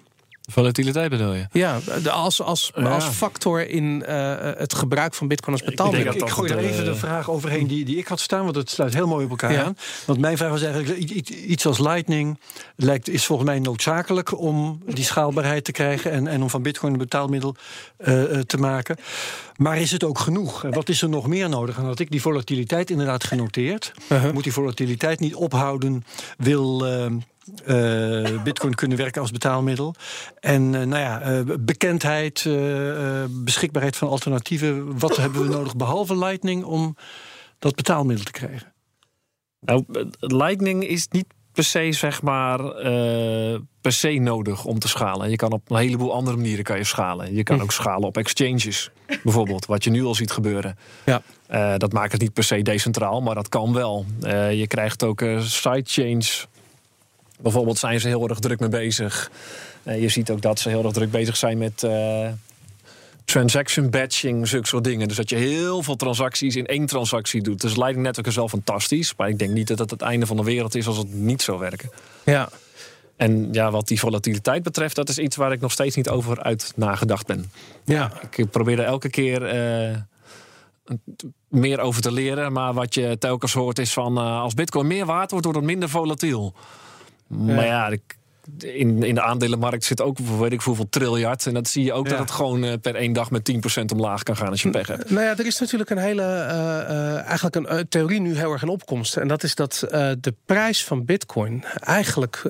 Volatiliteit 0.52 1.10
bedoel 1.10 1.34
je? 1.34 1.48
Ja, 1.52 1.80
als, 2.12 2.42
als, 2.42 2.74
als 2.74 3.06
factor 3.06 3.70
in 3.70 4.04
uh, 4.10 4.36
het 4.58 4.74
gebruik 4.76 5.14
van 5.14 5.28
bitcoin 5.28 5.56
als 5.56 5.66
betaalmiddel. 5.66 6.14
Ik, 6.14 6.22
ik, 6.22 6.30
gooi 6.30 6.52
er 6.52 6.58
even 6.58 6.86
de 6.86 6.96
vraag 6.96 7.30
overheen 7.30 7.68
die, 7.68 7.86
die 7.86 7.98
ik 7.98 8.08
had 8.08 8.20
staan, 8.20 8.44
want 8.44 8.56
het 8.56 8.70
sluit 8.70 8.94
heel 8.94 9.08
mooi 9.08 9.24
op 9.24 9.30
elkaar 9.30 9.52
ja. 9.52 9.64
aan. 9.64 9.78
Want 10.06 10.20
mijn 10.20 10.38
vraag 10.38 10.50
was 10.50 10.62
eigenlijk, 10.62 11.00
iets 11.30 11.66
als 11.66 11.80
Lightning 11.80 12.40
lijkt, 12.76 13.10
is 13.10 13.26
volgens 13.26 13.50
mij 13.50 13.60
noodzakelijk 13.60 14.40
om 14.40 14.82
die 14.86 15.04
schaalbaarheid 15.04 15.64
te 15.64 15.72
krijgen 15.72 16.12
en, 16.12 16.28
en 16.28 16.42
om 16.42 16.50
van 16.50 16.62
bitcoin 16.62 16.94
een 16.94 17.00
betaalmiddel 17.00 17.56
uh, 17.98 18.24
te 18.40 18.58
maken. 18.58 18.98
Maar 19.56 19.78
is 19.78 19.92
het 19.92 20.04
ook 20.04 20.20
genoeg? 20.20 20.62
Wat 20.70 20.90
is 20.90 21.02
er 21.02 21.10
nog 21.10 21.28
meer 21.28 21.50
nodig? 21.50 21.78
En 21.78 21.86
had 21.86 22.00
ik 22.00 22.12
die 22.12 22.22
volatiliteit 22.22 22.90
inderdaad 22.90 23.24
genoteerd. 23.24 23.92
Uh 24.10 24.22
-huh. 24.22 24.34
Moet 24.34 24.44
die 24.44 24.54
volatiliteit 24.54 25.20
niet 25.20 25.36
ophouden? 25.36 26.06
Wil... 26.38 26.86
Uh, 27.66 28.32
uh, 28.32 28.44
bitcoin 28.44 28.76
kunnen 28.76 28.98
werken 28.98 29.22
als 29.22 29.32
betaalmiddel. 29.32 29.96
En 30.40 30.62
uh, 30.62 30.82
nou 30.82 31.02
ja, 31.02 31.32
uh, 31.32 31.56
bekendheid, 31.60 32.50
beschikbaarheid 33.30 33.96
van 33.96 34.10
alternatieven. 34.10 35.00
Wat 35.00 35.18
hebben 35.18 35.42
we 35.42 35.50
nodig 35.50 35.76
behalve 35.76 36.18
Lightning 36.18 36.64
om 36.64 36.96
dat 37.60 37.76
betaalmiddel 37.76 38.26
te 38.26 38.32
krijgen? 38.32 38.74
Nou, 39.60 39.84
Lightning 40.20 40.88
is 40.88 41.08
niet 41.08 41.26
per 41.52 41.64
se, 41.64 41.92
zeg 41.92 42.22
maar, 42.22 42.60
per 43.82 43.92
se 43.92 44.10
nodig 44.10 44.66
om 44.66 44.80
te 44.80 44.88
schalen. 44.88 45.30
Je 45.30 45.36
kan 45.36 45.52
op 45.52 45.72
een 45.72 45.78
heleboel 45.78 46.14
andere 46.14 46.38
manieren 46.38 46.64
kan 46.64 46.78
je 46.78 46.84
schalen. 46.84 47.36
Je 47.36 47.44
kan 47.44 47.58
hm. 47.58 47.64
ook 47.64 47.72
schalen 47.72 48.08
op 48.08 48.18
exchanges, 48.18 48.92
bijvoorbeeld, 49.24 49.66
wat 49.66 49.84
je 49.84 49.90
nu 49.90 50.04
al 50.04 50.16
ziet 50.16 50.32
gebeuren. 50.32 50.78
Ja. 51.06 51.78
dat 51.78 51.94
maakt 51.94 52.12
het 52.12 52.22
niet 52.22 52.34
per 52.34 52.44
se 52.44 52.62
decentraal, 52.62 53.22
maar 53.22 53.36
dat 53.36 53.50
kan 53.50 53.74
wel. 53.74 54.06
je 54.52 54.66
krijgt 54.68 55.04
ook 55.04 55.24
sidechains 55.40 56.48
Bijvoorbeeld 57.44 57.78
zijn 57.78 58.00
ze 58.00 58.08
heel 58.08 58.30
erg 58.30 58.40
druk 58.40 58.60
mee 58.60 58.70
bezig. 58.70 59.32
Uh, 59.84 60.02
je 60.02 60.10
ziet 60.10 60.32
ook 60.32 60.42
dat 60.42 60.60
ze 60.60 60.70
heel 60.70 60.84
erg 60.84 60.94
druk 60.94 61.12
bezig 61.12 61.38
zijn 61.38 61.58
met 61.58 61.84
uh, 61.84 62.28
transaction 63.26 63.90
batching, 63.90 64.48
zulke 64.48 64.68
soort 64.68 64.84
dingen. 64.84 65.08
Dus 65.08 65.18
dat 65.18 65.30
je 65.30 65.36
heel 65.36 65.84
veel 65.84 65.96
transacties 65.96 66.56
in 66.56 66.66
één 66.66 66.86
transactie 66.86 67.42
doet. 67.42 67.62
Dus 67.62 67.76
Lightning 67.76 68.06
Network 68.06 68.28
is 68.28 68.36
wel 68.36 68.50
fantastisch. 68.50 69.14
Maar 69.16 69.30
ik 69.30 69.40
denk 69.40 69.52
niet 69.52 69.68
dat 69.68 69.80
het 69.80 69.90
het 69.90 70.02
einde 70.02 70.26
van 70.26 70.38
de 70.38 70.44
wereld 70.44 70.76
is 70.76 70.88
als 70.88 70.98
het 70.98 71.14
niet 71.14 71.42
zou 71.42 71.60
werken. 71.60 71.90
Ja. 72.26 72.50
En 73.16 73.54
ja, 73.54 73.72
wat 73.72 73.88
die 73.88 74.00
volatiliteit 74.00 74.64
betreft, 74.64 74.96
dat 74.96 75.10
is 75.10 75.18
iets 75.18 75.36
waar 75.36 75.52
ik 75.52 75.62
nog 75.62 75.72
steeds 75.72 75.96
niet 75.96 76.10
over 76.10 76.44
uit 76.44 76.74
nagedacht 76.76 77.26
ben. 77.26 77.52
Ja. 77.86 78.12
Ik 78.36 78.50
probeer 78.50 78.80
er 78.80 78.86
elke 78.86 79.10
keer. 79.10 79.56
Uh, 79.56 79.96
meer 81.48 81.80
over 81.80 82.02
te 82.02 82.12
leren. 82.12 82.54
Maar 82.54 82.74
wat 82.74 82.94
je 82.94 83.18
telkens 83.20 83.54
hoort 83.54 83.80
is 83.80 83.94
van 83.94 84.18
eh, 84.18 84.42
als 84.42 84.54
bitcoin 84.54 84.88
meer 84.88 85.06
waard 85.06 85.32
wordt, 85.32 85.46
wordt 85.46 85.60
het 85.60 85.70
minder 85.70 85.90
volatiel. 85.90 86.54
Maar 87.38 87.66
ja, 87.66 87.88
ik, 87.88 88.18
in, 88.60 89.04
in 89.04 89.16
de 89.16 89.22
aandelenmarkt 89.22 89.84
zit 89.84 90.02
ook 90.02 90.18
weet 90.20 90.52
ik 90.52 90.62
hoeveel 90.62 90.90
triljard. 90.90 91.46
En 91.46 91.54
dat 91.54 91.68
zie 91.68 91.84
je 91.84 91.94
ook 91.94 92.06
Ja. 92.06 92.12
dat 92.12 92.20
het 92.20 92.32
gewoon 92.32 92.64
eh, 92.64 92.74
per 92.82 92.96
één 92.96 93.14
dag 93.14 93.32
met 93.32 93.52
10% 93.80 93.86
omlaag 93.94 94.24
kan 94.24 94.38
gaan 94.38 94.50
als 94.50 94.62
je 94.62 94.70
pech 94.70 94.88
hebt. 94.88 95.10
Nou 95.10 95.26
ja, 95.26 95.38
er 95.38 95.46
is 95.46 95.60
natuurlijk 95.60 95.90
een 95.90 95.98
hele, 95.98 96.22
eh, 96.22 96.80
eh, 96.80 97.26
eigenlijk 97.26 97.56
een 97.56 97.88
theorie 97.90 98.22
nu 98.22 98.38
heel 98.38 98.52
erg 98.52 98.62
in 98.62 98.68
opkomst. 98.68 99.18
En 99.18 99.28
dat 99.28 99.44
is 99.44 99.56
dat 99.56 99.86
de 100.20 100.34
prijs 100.46 100.84
van 100.84 101.06
bitcoin 101.06 101.64
eigenlijk 101.80 102.44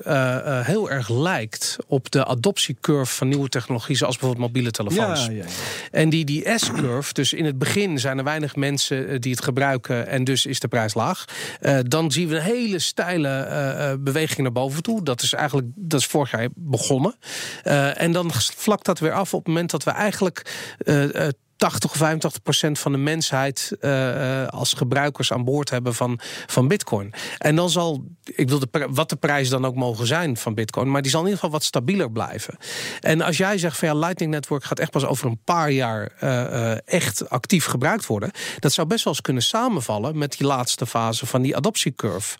heel 0.62 0.90
erg 0.90 1.08
lijkt 1.08 1.76
op 1.86 2.10
de 2.10 2.24
adoptiecurve 2.24 3.14
van 3.14 3.28
nieuwe 3.28 3.48
technologieën, 3.48 3.98
zoals 3.98 4.18
bijvoorbeeld 4.18 4.46
mobiele 4.46 4.70
telefoons. 4.70 5.24
Ja, 5.24 5.30
ja, 5.30 5.36
ja. 5.36 5.44
En 5.90 6.08
die, 6.08 6.24
die 6.24 6.44
S-curve, 6.56 7.12
dus 7.12 7.32
in 7.32 7.44
het 7.44 7.58
begin 7.58 7.98
zijn 7.98 8.18
er 8.18 8.24
weinig 8.24 8.56
mensen 8.56 9.20
die 9.20 9.32
het 9.32 9.44
gebruiken 9.44 10.06
en 10.06 10.24
dus 10.24 10.46
is 10.46 10.60
de 10.60 10.68
prijs 10.68 10.94
laag. 10.94 11.24
Dan 11.82 12.10
zien 12.10 12.28
we 12.28 12.36
een 12.36 12.42
hele 12.42 12.78
steile 12.78 13.98
beweging 14.00 14.40
naar 14.40 14.52
boven 14.52 14.82
toe. 14.82 15.02
Dat 15.02 15.22
is 15.22 15.32
eigenlijk 15.32 15.66
dat 15.88 16.00
is 16.00 16.06
vorig 16.06 16.30
jaar 16.30 16.48
begonnen. 16.54 17.16
Eh, 17.62 18.00
en 18.00 18.12
dan 18.12 18.32
vlakt 18.32 18.84
dat 18.84 18.98
weer 18.98 19.12
af 19.12 19.34
op 19.34 19.38
het 19.38 19.48
moment 19.48 19.70
dat 19.70 19.84
we 19.84 19.90
eigenlijk 19.90 20.74
eh, 20.78 21.26
eh, 21.26 21.32
80 21.56 21.90
of 21.90 21.96
85 21.96 22.42
procent 22.42 22.78
van 22.78 22.92
de 22.92 22.98
mensheid 22.98 23.76
eh, 23.80 24.42
eh, 24.42 24.48
als 24.48 24.72
gebruikers 24.72 25.32
aan 25.32 25.44
boord 25.44 25.70
hebben 25.70 25.94
van, 25.94 26.20
van 26.46 26.68
Bitcoin. 26.68 27.12
En 27.38 27.56
dan 27.56 27.70
zal, 27.70 28.04
ik 28.24 28.48
wil 28.48 28.58
de, 28.58 28.86
wat 28.90 29.08
de 29.08 29.16
prijs 29.16 29.48
dan 29.48 29.66
ook 29.66 29.74
mogen 29.74 30.06
zijn 30.06 30.36
van 30.36 30.54
Bitcoin, 30.54 30.90
maar 30.90 31.02
die 31.02 31.10
zal 31.10 31.20
in 31.20 31.26
ieder 31.26 31.40
geval 31.40 31.58
wat 31.58 31.66
stabieler 31.66 32.10
blijven. 32.10 32.56
En 33.00 33.20
als 33.20 33.36
jij 33.36 33.58
zegt 33.58 33.78
van 33.78 33.88
ja, 33.88 33.94
Lightning 33.94 34.30
Network 34.30 34.64
gaat 34.64 34.78
echt 34.78 34.90
pas 34.90 35.04
over 35.06 35.26
een 35.26 35.40
paar 35.44 35.70
jaar 35.70 36.12
eh, 36.18 36.88
echt 36.88 37.30
actief 37.30 37.64
gebruikt 37.64 38.06
worden, 38.06 38.30
dat 38.58 38.72
zou 38.72 38.86
best 38.86 39.04
wel 39.04 39.12
eens 39.12 39.22
kunnen 39.22 39.42
samenvallen 39.42 40.18
met 40.18 40.36
die 40.38 40.46
laatste 40.46 40.86
fase 40.86 41.26
van 41.26 41.42
die 41.42 41.56
adoptiecurve. 41.56 42.36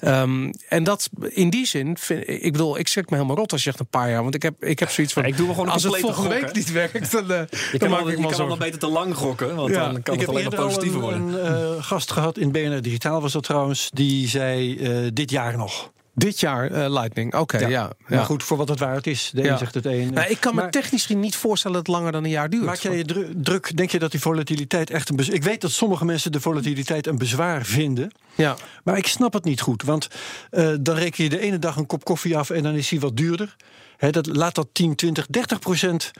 Ehm, 0.00 0.52
en 0.68 0.84
dat 0.84 1.08
in 1.28 1.50
die 1.50 1.66
zin, 1.66 1.98
vind, 1.98 2.28
ik 2.28 2.52
bedoel, 2.52 2.78
ik 2.78 2.88
schrik 2.88 3.10
me 3.10 3.16
helemaal 3.16 3.36
rot 3.36 3.52
als 3.52 3.62
je 3.62 3.70
zegt 3.70 3.80
een 3.80 3.88
paar 3.88 4.10
jaar, 4.10 4.22
want 4.22 4.34
ik 4.34 4.42
heb, 4.42 4.64
ik 4.64 4.78
heb 4.78 4.90
zoiets 4.90 5.12
van. 5.12 5.22
Ja, 5.22 5.28
ik 5.28 5.36
doe 5.36 5.48
gewoon 5.48 5.68
als 5.68 5.82
het 5.82 5.96
volgende 5.96 6.30
gok, 6.30 6.40
week 6.40 6.54
niet 6.54 6.72
werkt, 6.72 7.12
dan, 7.12 7.26
Je 7.26 7.78
dan 7.78 7.90
maak 7.90 8.06
ik 8.06 8.18
me 8.18 8.36
wel 8.36 8.57
beter 8.58 8.78
te 8.78 8.86
lang 8.88 9.14
gokken, 9.14 9.54
want 9.56 9.70
Ja, 9.74 9.92
dan 9.92 10.02
kan 10.02 10.14
ik 10.14 10.20
het 10.20 10.20
heb 10.20 10.28
alleen 10.28 10.48
maar 10.50 10.66
positiever 10.66 11.00
worden. 11.00 11.46
een 11.46 11.74
eh, 11.76 11.82
gast 11.82 12.10
gehad 12.12 12.38
in 12.38 12.52
BNR 12.52 12.82
Digitaal, 12.82 13.20
was 13.20 13.32
dat 13.32 13.42
trouwens. 13.42 13.90
Die 13.92 14.28
zei 14.28 14.76
eh, 14.78 15.10
dit 15.12 15.30
jaar 15.30 15.56
nog. 15.56 15.90
Dit 16.14 16.40
jaar 16.40 16.70
eh, 16.70 16.90
Lightning, 16.92 17.34
oké, 17.34 17.58
ja. 17.58 17.68
ja, 17.68 17.90
Maar 18.08 18.24
goed, 18.24 18.42
voor 18.42 18.56
wat 18.56 18.68
het 18.68 18.78
waard 18.78 19.06
is. 19.06 19.30
De 19.34 19.42
Ja. 19.42 19.52
een 19.52 19.58
zegt 19.58 19.74
het 19.74 19.86
een. 19.86 20.12
Nou, 20.12 20.28
ik 20.30 20.40
kan 20.40 20.54
me 20.54 20.68
technisch 20.68 21.06
niet 21.08 21.36
voorstellen 21.36 21.76
dat 21.76 21.86
het 21.86 21.96
langer 21.96 22.12
dan 22.12 22.24
een 22.24 22.30
jaar 22.30 22.50
duurt. 22.50 22.64
Maak 22.64 22.76
jij 22.76 22.96
je 22.96 23.04
dru- 23.04 23.32
druk? 23.36 23.76
Denk 23.76 23.90
je 23.90 23.98
dat 23.98 24.10
die 24.10 24.20
volatiliteit 24.20 24.90
echt 24.90 25.08
een 25.08 25.16
bezwaar... 25.16 25.34
Ik 25.36 25.42
weet 25.42 25.60
dat 25.60 25.70
sommige 25.70 26.04
mensen 26.04 26.32
de 26.32 26.40
volatiliteit 26.40 27.06
een 27.06 27.18
bezwaar 27.18 27.64
vinden. 27.64 28.10
Ja. 28.34 28.56
Maar 28.84 28.96
ik 28.96 29.06
snap 29.06 29.32
het 29.32 29.44
niet 29.44 29.60
goed. 29.60 29.82
Want 29.82 30.08
eh, 30.50 30.70
dan 30.80 30.96
reken 30.96 31.24
je 31.24 31.30
de 31.30 31.40
ene 31.40 31.58
dag 31.58 31.76
een 31.76 31.86
kop 31.86 32.04
koffie 32.04 32.36
af 32.36 32.50
en 32.50 32.62
dan 32.62 32.74
is 32.74 32.90
hij 32.90 33.00
wat 33.00 33.16
duurder. 33.16 33.56
Hè, 33.96 34.10
dat, 34.10 34.26
laat 34.26 34.54
dat 34.54 34.68
10, 34.72 34.94
20, 34.94 35.26
30 35.26 35.58
procent 35.58 36.10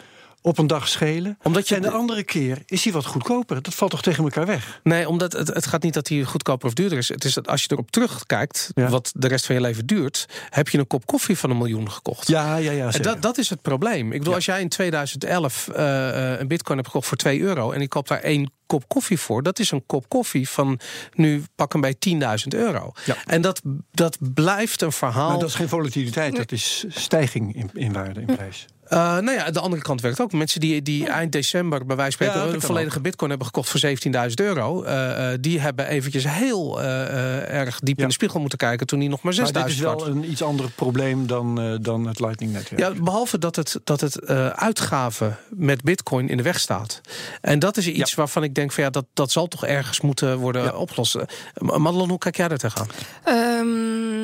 op 0.43 0.59
een 0.59 0.67
dag 0.67 0.89
schelen. 0.89 1.39
Omdat 1.43 1.69
je 1.69 1.75
en 1.75 1.83
de 1.83 1.91
andere 1.91 2.23
keer 2.23 2.63
is 2.67 2.85
hij 2.85 2.93
wat 2.93 3.05
goedkoper. 3.07 3.63
Dat 3.63 3.75
valt 3.75 3.91
toch 3.91 4.03
tegen 4.03 4.25
elkaar 4.25 4.47
weg? 4.47 4.81
Nee, 4.83 5.09
omdat 5.09 5.33
het, 5.33 5.49
het 5.49 5.67
gaat 5.67 5.83
niet 5.83 5.95
dat 5.95 6.09
hij 6.09 6.23
goedkoper 6.23 6.67
of 6.69 6.75
duurder 6.75 6.99
is. 6.99 7.09
Het 7.09 7.25
is 7.25 7.35
dat 7.35 7.49
als 7.49 7.63
je 7.63 7.69
erop 7.71 7.91
terugkijkt, 7.91 8.71
Ja. 8.75 8.89
wat 8.89 9.13
de 9.15 9.29
rest 9.29 9.47
van 9.47 9.55
je 9.55 9.61
leven 9.61 9.87
duurt, 9.87 10.27
heb 10.51 10.69
je 10.69 10.79
een 10.79 10.87
kop 10.87 11.07
koffie 11.07 11.39
van 11.39 11.51
een 11.51 11.59
miljoen 11.59 11.91
gekocht. 11.91 12.29
Ja, 12.29 12.57
ja, 12.57 12.71
ja. 12.71 12.87
En 12.87 12.93
zeker. 12.93 13.11
dat, 13.13 13.23
dat 13.23 13.39
is 13.39 13.51
het 13.51 13.63
probleem. 13.63 14.13
Ik 14.13 14.19
bedoel, 14.19 14.35
als 14.35 14.45
jij 14.45 14.61
in 14.61 14.69
2011 14.69 15.69
eh, 15.69 16.39
een 16.39 16.49
bitcoin 16.49 16.77
hebt 16.79 16.91
gekocht 16.91 17.09
voor 17.09 17.17
2 17.17 17.41
euro 17.41 17.73
en 17.73 17.81
ik 17.81 17.89
koop 17.89 18.09
daar 18.09 18.21
één 18.21 18.51
kop 18.67 18.89
koffie 18.89 19.19
voor, 19.19 19.43
dat 19.43 19.59
is 19.59 19.71
een 19.71 19.87
kop 19.87 20.09
koffie 20.09 20.49
van 20.49 20.81
nu 21.15 21.43
pak 21.55 21.73
hem 21.73 21.81
bij 21.81 21.95
10.000 21.95 22.49
euro. 22.49 22.93
Ja. 23.05 23.17
En 23.27 23.41
dat, 23.41 23.61
dat 23.93 24.19
blijft 24.35 24.83
een 24.83 24.93
verhaal. 24.93 25.31
Maar 25.31 25.39
dat 25.39 25.49
is 25.49 25.55
geen 25.55 25.69
volatiliteit, 25.69 26.37
dat 26.37 26.53
is 26.53 26.85
stijging 26.89 27.55
in, 27.55 27.71
in 27.75 27.93
waarde, 27.93 28.21
in 28.21 28.27
prijs. 28.27 28.67
Eh, 28.89 28.99
nou 28.99 29.31
ja, 29.31 29.51
de 29.51 29.61
andere 29.61 29.83
kant 29.83 30.01
werkt 30.01 30.21
ook. 30.21 30.33
Mensen 30.33 30.61
die, 30.61 30.83
die 30.83 31.09
eind 31.09 31.33
december 31.33 31.87
bij 31.87 31.97
wijze 31.97 32.17
van 32.17 32.27
Ja, 32.27 32.33
spreken 32.33 32.53
dat 32.55 32.63
een 32.63 32.67
volledige 32.69 32.97
ook. 32.97 33.03
bitcoin 33.03 33.29
hebben 33.31 33.47
gekocht 33.49 33.69
voor 33.69 33.81
17.000 33.81 34.35
euro. 34.35 34.83
eh, 34.83 35.33
eh, 35.33 35.39
die 35.41 35.61
hebben 35.61 35.87
eventjes 35.89 36.25
heel 36.29 36.83
eh, 36.83 37.03
eh, 37.03 37.55
erg 37.61 37.79
diep 37.81 37.97
Ja. 37.97 38.03
in 38.03 38.09
de 38.09 38.15
spiegel 38.15 38.41
moeten 38.41 38.59
kijken 38.59 38.87
toen 38.87 38.99
die 38.99 39.09
nog 39.09 39.23
maar 39.23 39.33
6.000 39.33 39.53
Maar 39.55 39.63
dit 39.63 39.73
is 39.73 39.81
wel 39.81 39.95
was. 39.99 40.09
een 40.09 40.31
iets 40.31 40.43
ander 40.43 40.71
probleem 40.71 41.27
dan, 41.27 41.61
eh, 41.61 41.75
dan 41.81 42.07
het 42.07 42.21
Lightning-netwerk. 42.21 42.81
Ja, 42.83 43.03
behalve 43.03 43.39
dat 43.39 43.57
het, 43.57 43.81
dat 43.85 44.01
het 44.01 44.19
eh, 44.19 44.47
uitgaven 44.49 45.37
met 45.49 45.83
bitcoin 45.83 46.29
in 46.29 46.37
de 46.37 46.43
weg 46.43 46.61
staat. 46.61 47.01
En 47.41 47.59
dat 47.59 47.77
is 47.77 47.87
iets 47.87 48.15
waarvan 48.15 48.43
ik 48.43 48.55
denk 48.55 48.73
van 48.73 48.85
ja, 48.85 48.91
dat, 48.91 49.05
dat 49.15 49.31
zal 49.31 49.47
toch 49.49 49.67
ergens 49.67 50.01
moeten 50.01 50.39
worden 50.39 50.63
Ja. 50.63 50.71
opgelost. 50.77 51.17
Madelon, 51.55 52.09
hoe 52.09 52.19
kijk 52.19 52.37
jij 52.37 52.49
daar 52.49 52.59
tegenaan? 52.59 52.89
Ehm, 53.25 54.18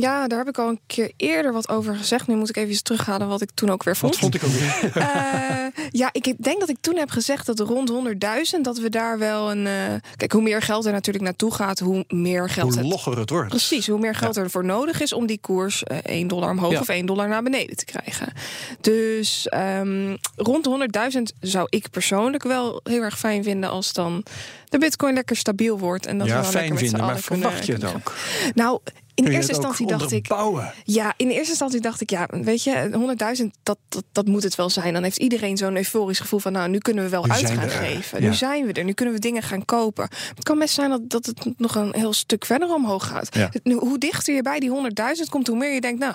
ja, 0.00 0.26
daar 0.28 0.38
heb 0.38 0.48
ik 0.48 0.58
al 0.58 0.68
een 0.68 0.80
keer 0.86 1.12
eerder 1.16 1.52
wat 1.52 1.68
over 1.68 1.94
gezegd. 1.96 2.26
Nu 2.26 2.34
moet 2.36 2.48
ik 2.48 2.56
even 2.56 2.82
terughalen 2.82 3.28
wat 3.28 3.40
ik 3.40 3.50
toen 3.54 3.70
ook 3.70 3.82
weer 3.82 3.96
vond. 3.96 4.12
Dat 4.12 4.20
vond 4.20 4.34
ik 4.34 4.44
ook 4.44 4.50
weer. 4.50 4.76
Eh, 5.68 5.84
ja, 5.90 6.08
ik 6.12 6.34
denk 6.44 6.60
dat 6.60 6.68
ik 6.68 6.76
toen 6.80 6.96
heb 6.96 7.10
gezegd 7.10 7.46
dat 7.46 7.58
rond 7.58 7.90
100.000 8.54 8.60
dat 8.62 8.78
we 8.78 8.88
daar 8.88 9.18
wel 9.18 9.50
een. 9.50 9.66
eh, 9.66 9.74
kijk, 10.16 10.32
hoe 10.32 10.42
meer 10.42 10.62
geld 10.62 10.86
er 10.86 10.92
natuurlijk 10.92 11.24
naartoe 11.24 11.54
gaat, 11.54 11.78
hoe 11.78 12.04
meer 12.08 12.50
geld 12.50 12.68
Hoe 12.74 12.78
het. 12.82 12.90
logger 12.90 13.18
het 13.18 13.30
wordt. 13.30 13.48
Precies, 13.48 13.86
hoe 13.86 13.98
meer 13.98 14.14
geld 14.14 14.36
er 14.36 14.50
voor 14.50 14.64
nodig 14.64 15.00
is 15.00 15.12
om 15.12 15.26
die 15.26 15.38
koers 15.40 15.82
eh 15.84 15.98
1 16.02 16.28
dollar 16.28 16.50
omhoog 16.50 16.72
Ja. 16.72 16.80
of 16.80 16.88
1 16.88 17.06
dollar 17.06 17.28
naar 17.28 17.42
beneden 17.42 17.76
te 17.76 17.84
krijgen. 17.84 18.32
Dus 18.80 19.48
ehm, 19.48 20.16
rond 20.36 20.64
de 20.64 20.70
100.000 20.70 21.22
zou 21.40 21.66
ik 21.70 21.90
persoonlijk 21.90 22.42
wel 22.42 22.80
heel 22.82 23.02
erg 23.02 23.18
fijn 23.18 23.42
vinden 23.42 23.70
als 23.70 23.92
dan 23.92 24.22
de 24.68 24.78
bitcoin 24.78 25.14
lekker 25.14 25.36
stabiel 25.36 25.78
wordt. 25.78 26.06
En 26.06 26.18
dat 26.18 26.26
we 26.26 26.32
ja, 26.32 26.40
dan 26.42 26.50
fijn 26.50 26.56
lekker 26.68 26.80
met 26.82 26.90
vinden, 26.90 27.06
maar 27.06 27.18
verwacht 27.18 27.66
je 27.66 27.72
het 27.72 27.84
ook? 27.94 28.12
Nou, 28.54 28.80
in 29.18 29.24
Kun 29.24 29.32
eerste 29.32 29.52
instantie 29.52 29.86
dacht 29.86 30.12
ik. 30.12 30.26
Ja, 30.84 31.14
in 31.16 31.28
eerste 31.28 31.50
instantie 31.50 31.80
dacht 31.80 32.00
ik, 32.00 32.10
ja, 32.10 32.28
weet 32.30 32.62
je, 32.62 32.90
100.000, 33.40 33.46
dat, 33.62 33.78
dat, 33.88 34.04
dat 34.12 34.26
moet 34.26 34.42
het 34.42 34.54
wel 34.54 34.70
zijn. 34.70 34.92
Dan 34.92 35.02
heeft 35.02 35.16
iedereen 35.18 35.56
zo'n 35.56 35.76
euforisch 35.76 36.20
gevoel 36.20 36.38
van, 36.38 36.52
nou, 36.52 36.68
nu 36.68 36.78
kunnen 36.78 37.04
we 37.04 37.10
wel 37.10 37.24
Nu 37.24 37.30
uit 37.30 37.50
gaan 37.50 37.58
er, 37.58 37.70
geven. 37.70 38.22
ja. 38.22 38.28
Nu 38.28 38.34
zijn 38.34 38.66
we 38.66 38.72
er, 38.72 38.84
nu 38.84 38.92
kunnen 38.92 39.14
we 39.14 39.20
dingen 39.20 39.42
gaan 39.42 39.64
kopen. 39.64 40.08
Het 40.34 40.44
kan 40.44 40.58
best 40.58 40.74
zijn 40.74 40.90
dat, 40.90 41.10
dat 41.10 41.26
het 41.26 41.58
nog 41.58 41.74
een 41.74 41.94
heel 41.94 42.12
stuk 42.12 42.44
verder 42.44 42.74
omhoog 42.74 43.06
gaat. 43.06 43.34
Ja. 43.34 43.50
Hoe 43.62 43.98
dichter 43.98 44.34
je 44.34 44.42
bij 44.42 44.60
die 44.60 44.70
100.000 44.70 45.28
komt, 45.30 45.46
hoe 45.46 45.56
meer 45.56 45.74
je 45.74 45.80
denkt, 45.80 46.00
nou, 46.00 46.14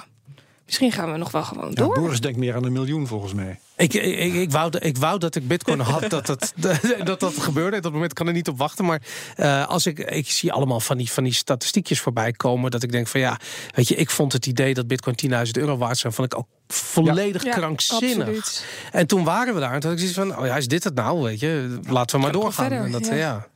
misschien 0.66 0.92
gaan 0.92 1.12
we 1.12 1.18
nog 1.18 1.32
wel 1.32 1.44
gewoon 1.44 1.70
Ja, 1.70 1.76
door. 1.76 2.00
Boris 2.00 2.22
denkt 2.22 2.38
meer 2.38 2.56
aan 2.56 2.64
een 2.64 2.72
miljoen 2.72 3.08
volgens 3.08 3.34
mij. 3.34 3.60
Ik, 3.78 3.94
ik, 3.94 4.34
ik, 4.34 4.52
wou, 4.52 4.70
dat- 4.72 4.84
ik 4.84 4.98
wou 4.98 5.20
dat 5.20 5.36
ik 5.36 5.48
bitcoin 5.48 5.80
had, 5.94 6.10
dat 6.10 6.26
dat, 6.26 6.54
dat 7.04 7.20
dat 7.20 7.38
gebeurde. 7.38 7.78
Op 7.78 7.84
dat 7.84 7.92
moment 7.92 8.14
kan 8.14 8.28
er 8.28 8.34
niet 8.34 8.48
op 8.48 8.58
wachten. 8.58 8.86
Maar 8.86 9.02
eh, 9.36 9.68
als 9.68 9.86
ik, 9.86 10.00
ik 10.00 10.30
zie 10.32 10.52
allemaal 10.52 10.80
van 10.80 10.98
die, 10.98 11.12
van 11.12 11.24
die 11.24 11.34
statistiekjes 11.34 12.00
voorbij 12.00 12.32
komen... 12.32 12.72
dat 12.72 12.84
ik 12.84 12.92
denk 12.92 13.08
van 13.08 13.20
ja, 13.20 13.40
weet 13.76 13.88
je, 13.88 13.96
ik 13.96 14.10
vond 14.10 14.34
het 14.34 14.46
idee 14.46 14.74
dat 14.74 14.88
bitcoin 14.88 15.16
10.000 15.26 15.32
euro 15.52 15.78
waard 15.78 15.98
zijn... 15.98 16.14
vond 16.14 16.34
ik 16.34 16.40
ook 16.40 16.48
volledig 16.68 17.44
Ja, 17.44 17.52
krankzinnig. 17.56 18.64
En 18.92 19.08
toen 19.08 19.24
waren 19.24 19.54
we 19.54 19.60
daar 19.60 19.74
en 19.74 19.80
toen 19.80 19.90
had 19.92 20.00
ik 20.00 20.08
zoiets 20.14 20.32
van... 20.34 20.42
oh 20.44 20.46
ja, 20.50 20.58
is 20.58 20.68
dit 20.68 20.84
het 20.84 20.96
nou, 20.96 21.22
weet 21.22 21.40
je? 21.40 21.80
Laten 21.88 22.16
we 22.16 22.22
maar 22.22 22.32
doorgaan. 22.32 22.54
verder, 22.68 22.86
en 22.86 22.92
dat, 22.92 23.06
ja. 23.08 23.16
ja. 23.16 23.48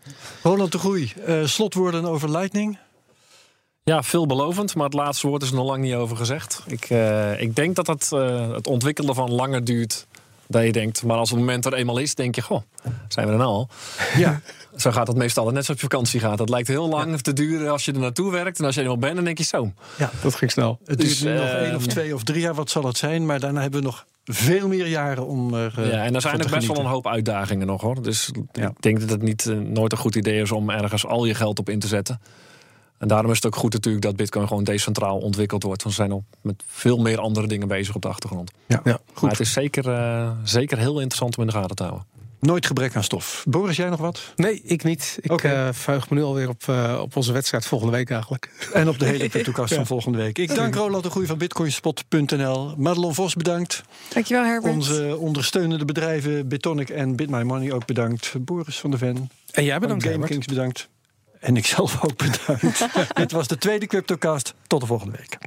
Roland 0.41 0.71
de 0.71 0.77
Groei, 0.79 1.13
eh, 1.25 1.45
slotwoorden 1.45 2.05
over 2.05 2.31
Lightning. 2.31 2.77
Ja, 3.87 4.03
veelbelovend, 4.03 4.75
maar 4.75 4.85
het 4.85 4.93
laatste 4.93 5.27
woord 5.27 5.41
is 5.41 5.49
er 5.49 5.55
nog 5.55 5.65
lang 5.65 5.83
niet 5.83 5.93
over 5.93 6.17
gezegd. 6.17 6.63
Ik, 6.65 6.85
eh, 6.89 7.41
ik 7.41 7.55
denk 7.55 7.75
dat 7.75 7.87
het, 7.87 8.11
eh, 8.11 8.51
het 8.51 8.67
ontwikkelen 8.67 9.15
van 9.15 9.31
langer 9.31 9.63
duurt 9.63 10.07
dan 10.47 10.65
je 10.65 10.71
denkt. 10.71 11.03
Maar 11.03 11.17
als 11.17 11.29
het 11.29 11.39
moment 11.39 11.65
er 11.65 11.73
eenmaal 11.73 11.97
is, 11.97 12.15
denk 12.15 12.35
je, 12.35 12.41
goh, 12.41 12.61
zijn 13.07 13.25
we 13.25 13.31
er 13.31 13.37
nou 13.37 13.49
al? 13.51 13.69
Ja, 14.17 14.41
Zo 14.75 14.91
gaat 14.91 15.07
het 15.07 15.15
meestal, 15.17 15.43
net 15.45 15.65
zoals 15.65 15.83
op 15.83 15.89
vakantie 15.91 16.19
gaat. 16.19 16.39
Het 16.39 16.49
lijkt 16.49 16.67
heel 16.67 16.89
lang 16.89 17.21
te 17.21 17.33
duren 17.33 17.71
als 17.71 17.85
je 17.85 17.91
er 17.91 17.99
naartoe 17.99 18.31
werkt. 18.31 18.59
En 18.59 18.65
als 18.65 18.73
je 18.75 18.79
er 18.81 18.85
eenmaal 18.87 19.01
bent, 19.01 19.15
dan 19.15 19.23
denk 19.25 19.37
je 19.37 19.43
zo. 19.43 19.71
dat 20.21 20.35
ging 20.35 20.51
snel. 20.51 20.79
het 20.85 20.97
Dus, 20.99 21.09
is 21.11 21.21
nu 21.23 21.33
nog 21.33 21.43
eh, 21.43 21.53
één 21.53 21.75
of 21.75 21.85
twee 21.87 22.15
of 22.15 22.23
drie 22.23 22.41
jaar, 22.41 22.53
wat 22.53 22.69
zal 22.69 22.83
het 22.83 22.97
zijn? 22.97 23.25
Maar 23.25 23.39
daarna 23.39 23.61
hebben 23.61 23.79
we 23.79 23.85
nog 23.85 24.05
veel 24.25 24.67
meer 24.67 24.87
jaren 24.87 25.25
om 25.27 25.53
er 25.53 25.73
eh, 25.77 25.91
ja, 25.91 26.03
en 26.03 26.15
er 26.15 26.21
zijn 26.21 26.41
te 26.41 26.49
best 26.49 26.67
wel 26.67 26.79
een 26.79 26.85
hoop 26.85 27.07
uitdagingen 27.07 27.67
nog 27.67 27.81
hoor. 27.81 28.01
Dus 28.01 28.31
Ja. 28.51 28.67
ik 28.67 28.81
denk 28.81 28.99
dat 28.99 29.09
het 29.09 29.21
niet, 29.21 29.45
nooit 29.63 29.91
een 29.91 29.97
goed 29.97 30.15
idee 30.15 30.41
is 30.41 30.51
om 30.51 30.69
ergens 30.69 31.05
al 31.05 31.25
je 31.25 31.33
geld 31.33 31.59
op 31.59 31.69
in 31.69 31.79
te 31.79 31.87
zetten. 31.87 32.21
En 32.97 33.07
daarom 33.07 33.29
is 33.31 33.35
het 33.35 33.45
ook 33.45 33.55
goed 33.55 33.73
natuurlijk 33.73 34.03
dat 34.03 34.15
Bitcoin 34.15 34.47
gewoon 34.47 34.63
decentraal 34.63 35.17
ontwikkeld 35.17 35.63
wordt. 35.63 35.83
Want 35.83 35.95
we 35.95 36.01
zijn 36.01 36.13
al 36.13 36.23
met 36.41 36.63
veel 36.67 36.97
meer 36.97 37.19
andere 37.19 37.47
dingen 37.47 37.67
bezig 37.67 37.95
op 37.95 38.01
de 38.01 38.07
achtergrond. 38.07 38.51
Ja, 38.67 38.81
Ja, 38.83 38.99
Maar 39.21 39.31
het 39.31 39.39
is 39.39 39.51
zeker, 39.53 39.89
eh, 39.89 40.31
zeker 40.43 40.77
heel 40.77 40.93
interessant 40.99 41.37
om 41.37 41.43
in 41.43 41.49
de 41.49 41.55
gaten 41.55 41.75
te 41.75 41.83
houden. 41.83 42.05
Nooit 42.39 42.65
gebrek 42.65 42.95
aan 42.95 43.03
stof. 43.03 43.45
Boris, 43.49 43.75
jij 43.75 43.89
nog 43.89 43.99
wat? 43.99 44.33
Nee, 44.35 44.61
ik 44.63 44.83
niet. 44.83 45.17
Ik 45.21 45.31
Oké. 45.31 45.47
eh, 45.47 45.67
verheug 45.73 46.09
me 46.09 46.15
nu 46.17 46.23
alweer 46.23 46.49
op, 46.49 46.63
eh, 46.67 46.99
op 47.01 47.15
onze 47.15 47.31
wedstrijd 47.31 47.65
volgende 47.65 47.93
week 47.93 48.09
eigenlijk. 48.09 48.69
En 48.73 48.89
op 48.89 48.99
de 48.99 49.05
hele 49.05 49.27
CryptoCast 49.29 49.73
van 49.73 49.85
volgende 49.85 50.17
week. 50.17 50.37
Ik 50.37 50.55
dank 50.55 50.75
Roland 50.75 51.03
de 51.03 51.09
Groei 51.09 51.25
van 51.25 51.37
bitcoinspot.nl. 51.37 52.73
Madelon 52.77 53.13
Vos 53.13 53.33
bedankt. 53.33 53.83
Dankjewel, 54.13 54.43
Herbert. 54.43 54.73
Onze 54.73 55.17
ondersteunende 55.19 55.85
bedrijven 55.85 56.47
Bitonic 56.47 56.89
en 56.89 57.15
BitMyMoney 57.15 57.71
ook 57.71 57.85
bedankt. 57.85 58.33
Boris 58.39 58.79
van 58.79 58.89
der 58.89 58.99
Ven. 58.99 59.29
En 59.51 59.63
jij 59.63 59.79
bedankt, 59.79 60.01
Game 60.03 60.11
Herbert. 60.15 60.31
Kings 60.33 60.47
bedankt. 60.47 60.89
En 61.39 61.57
ik 61.57 61.65
zelf 61.65 62.03
ook 62.03 62.17
bedankt. 62.17 62.87
Dit 63.13 63.31
was 63.31 63.47
de 63.47 63.57
tweede 63.57 63.87
CryptoCast. 63.87 64.53
Tot 64.67 64.81
de 64.81 64.87
volgende 64.87 65.17
week. 65.17 65.37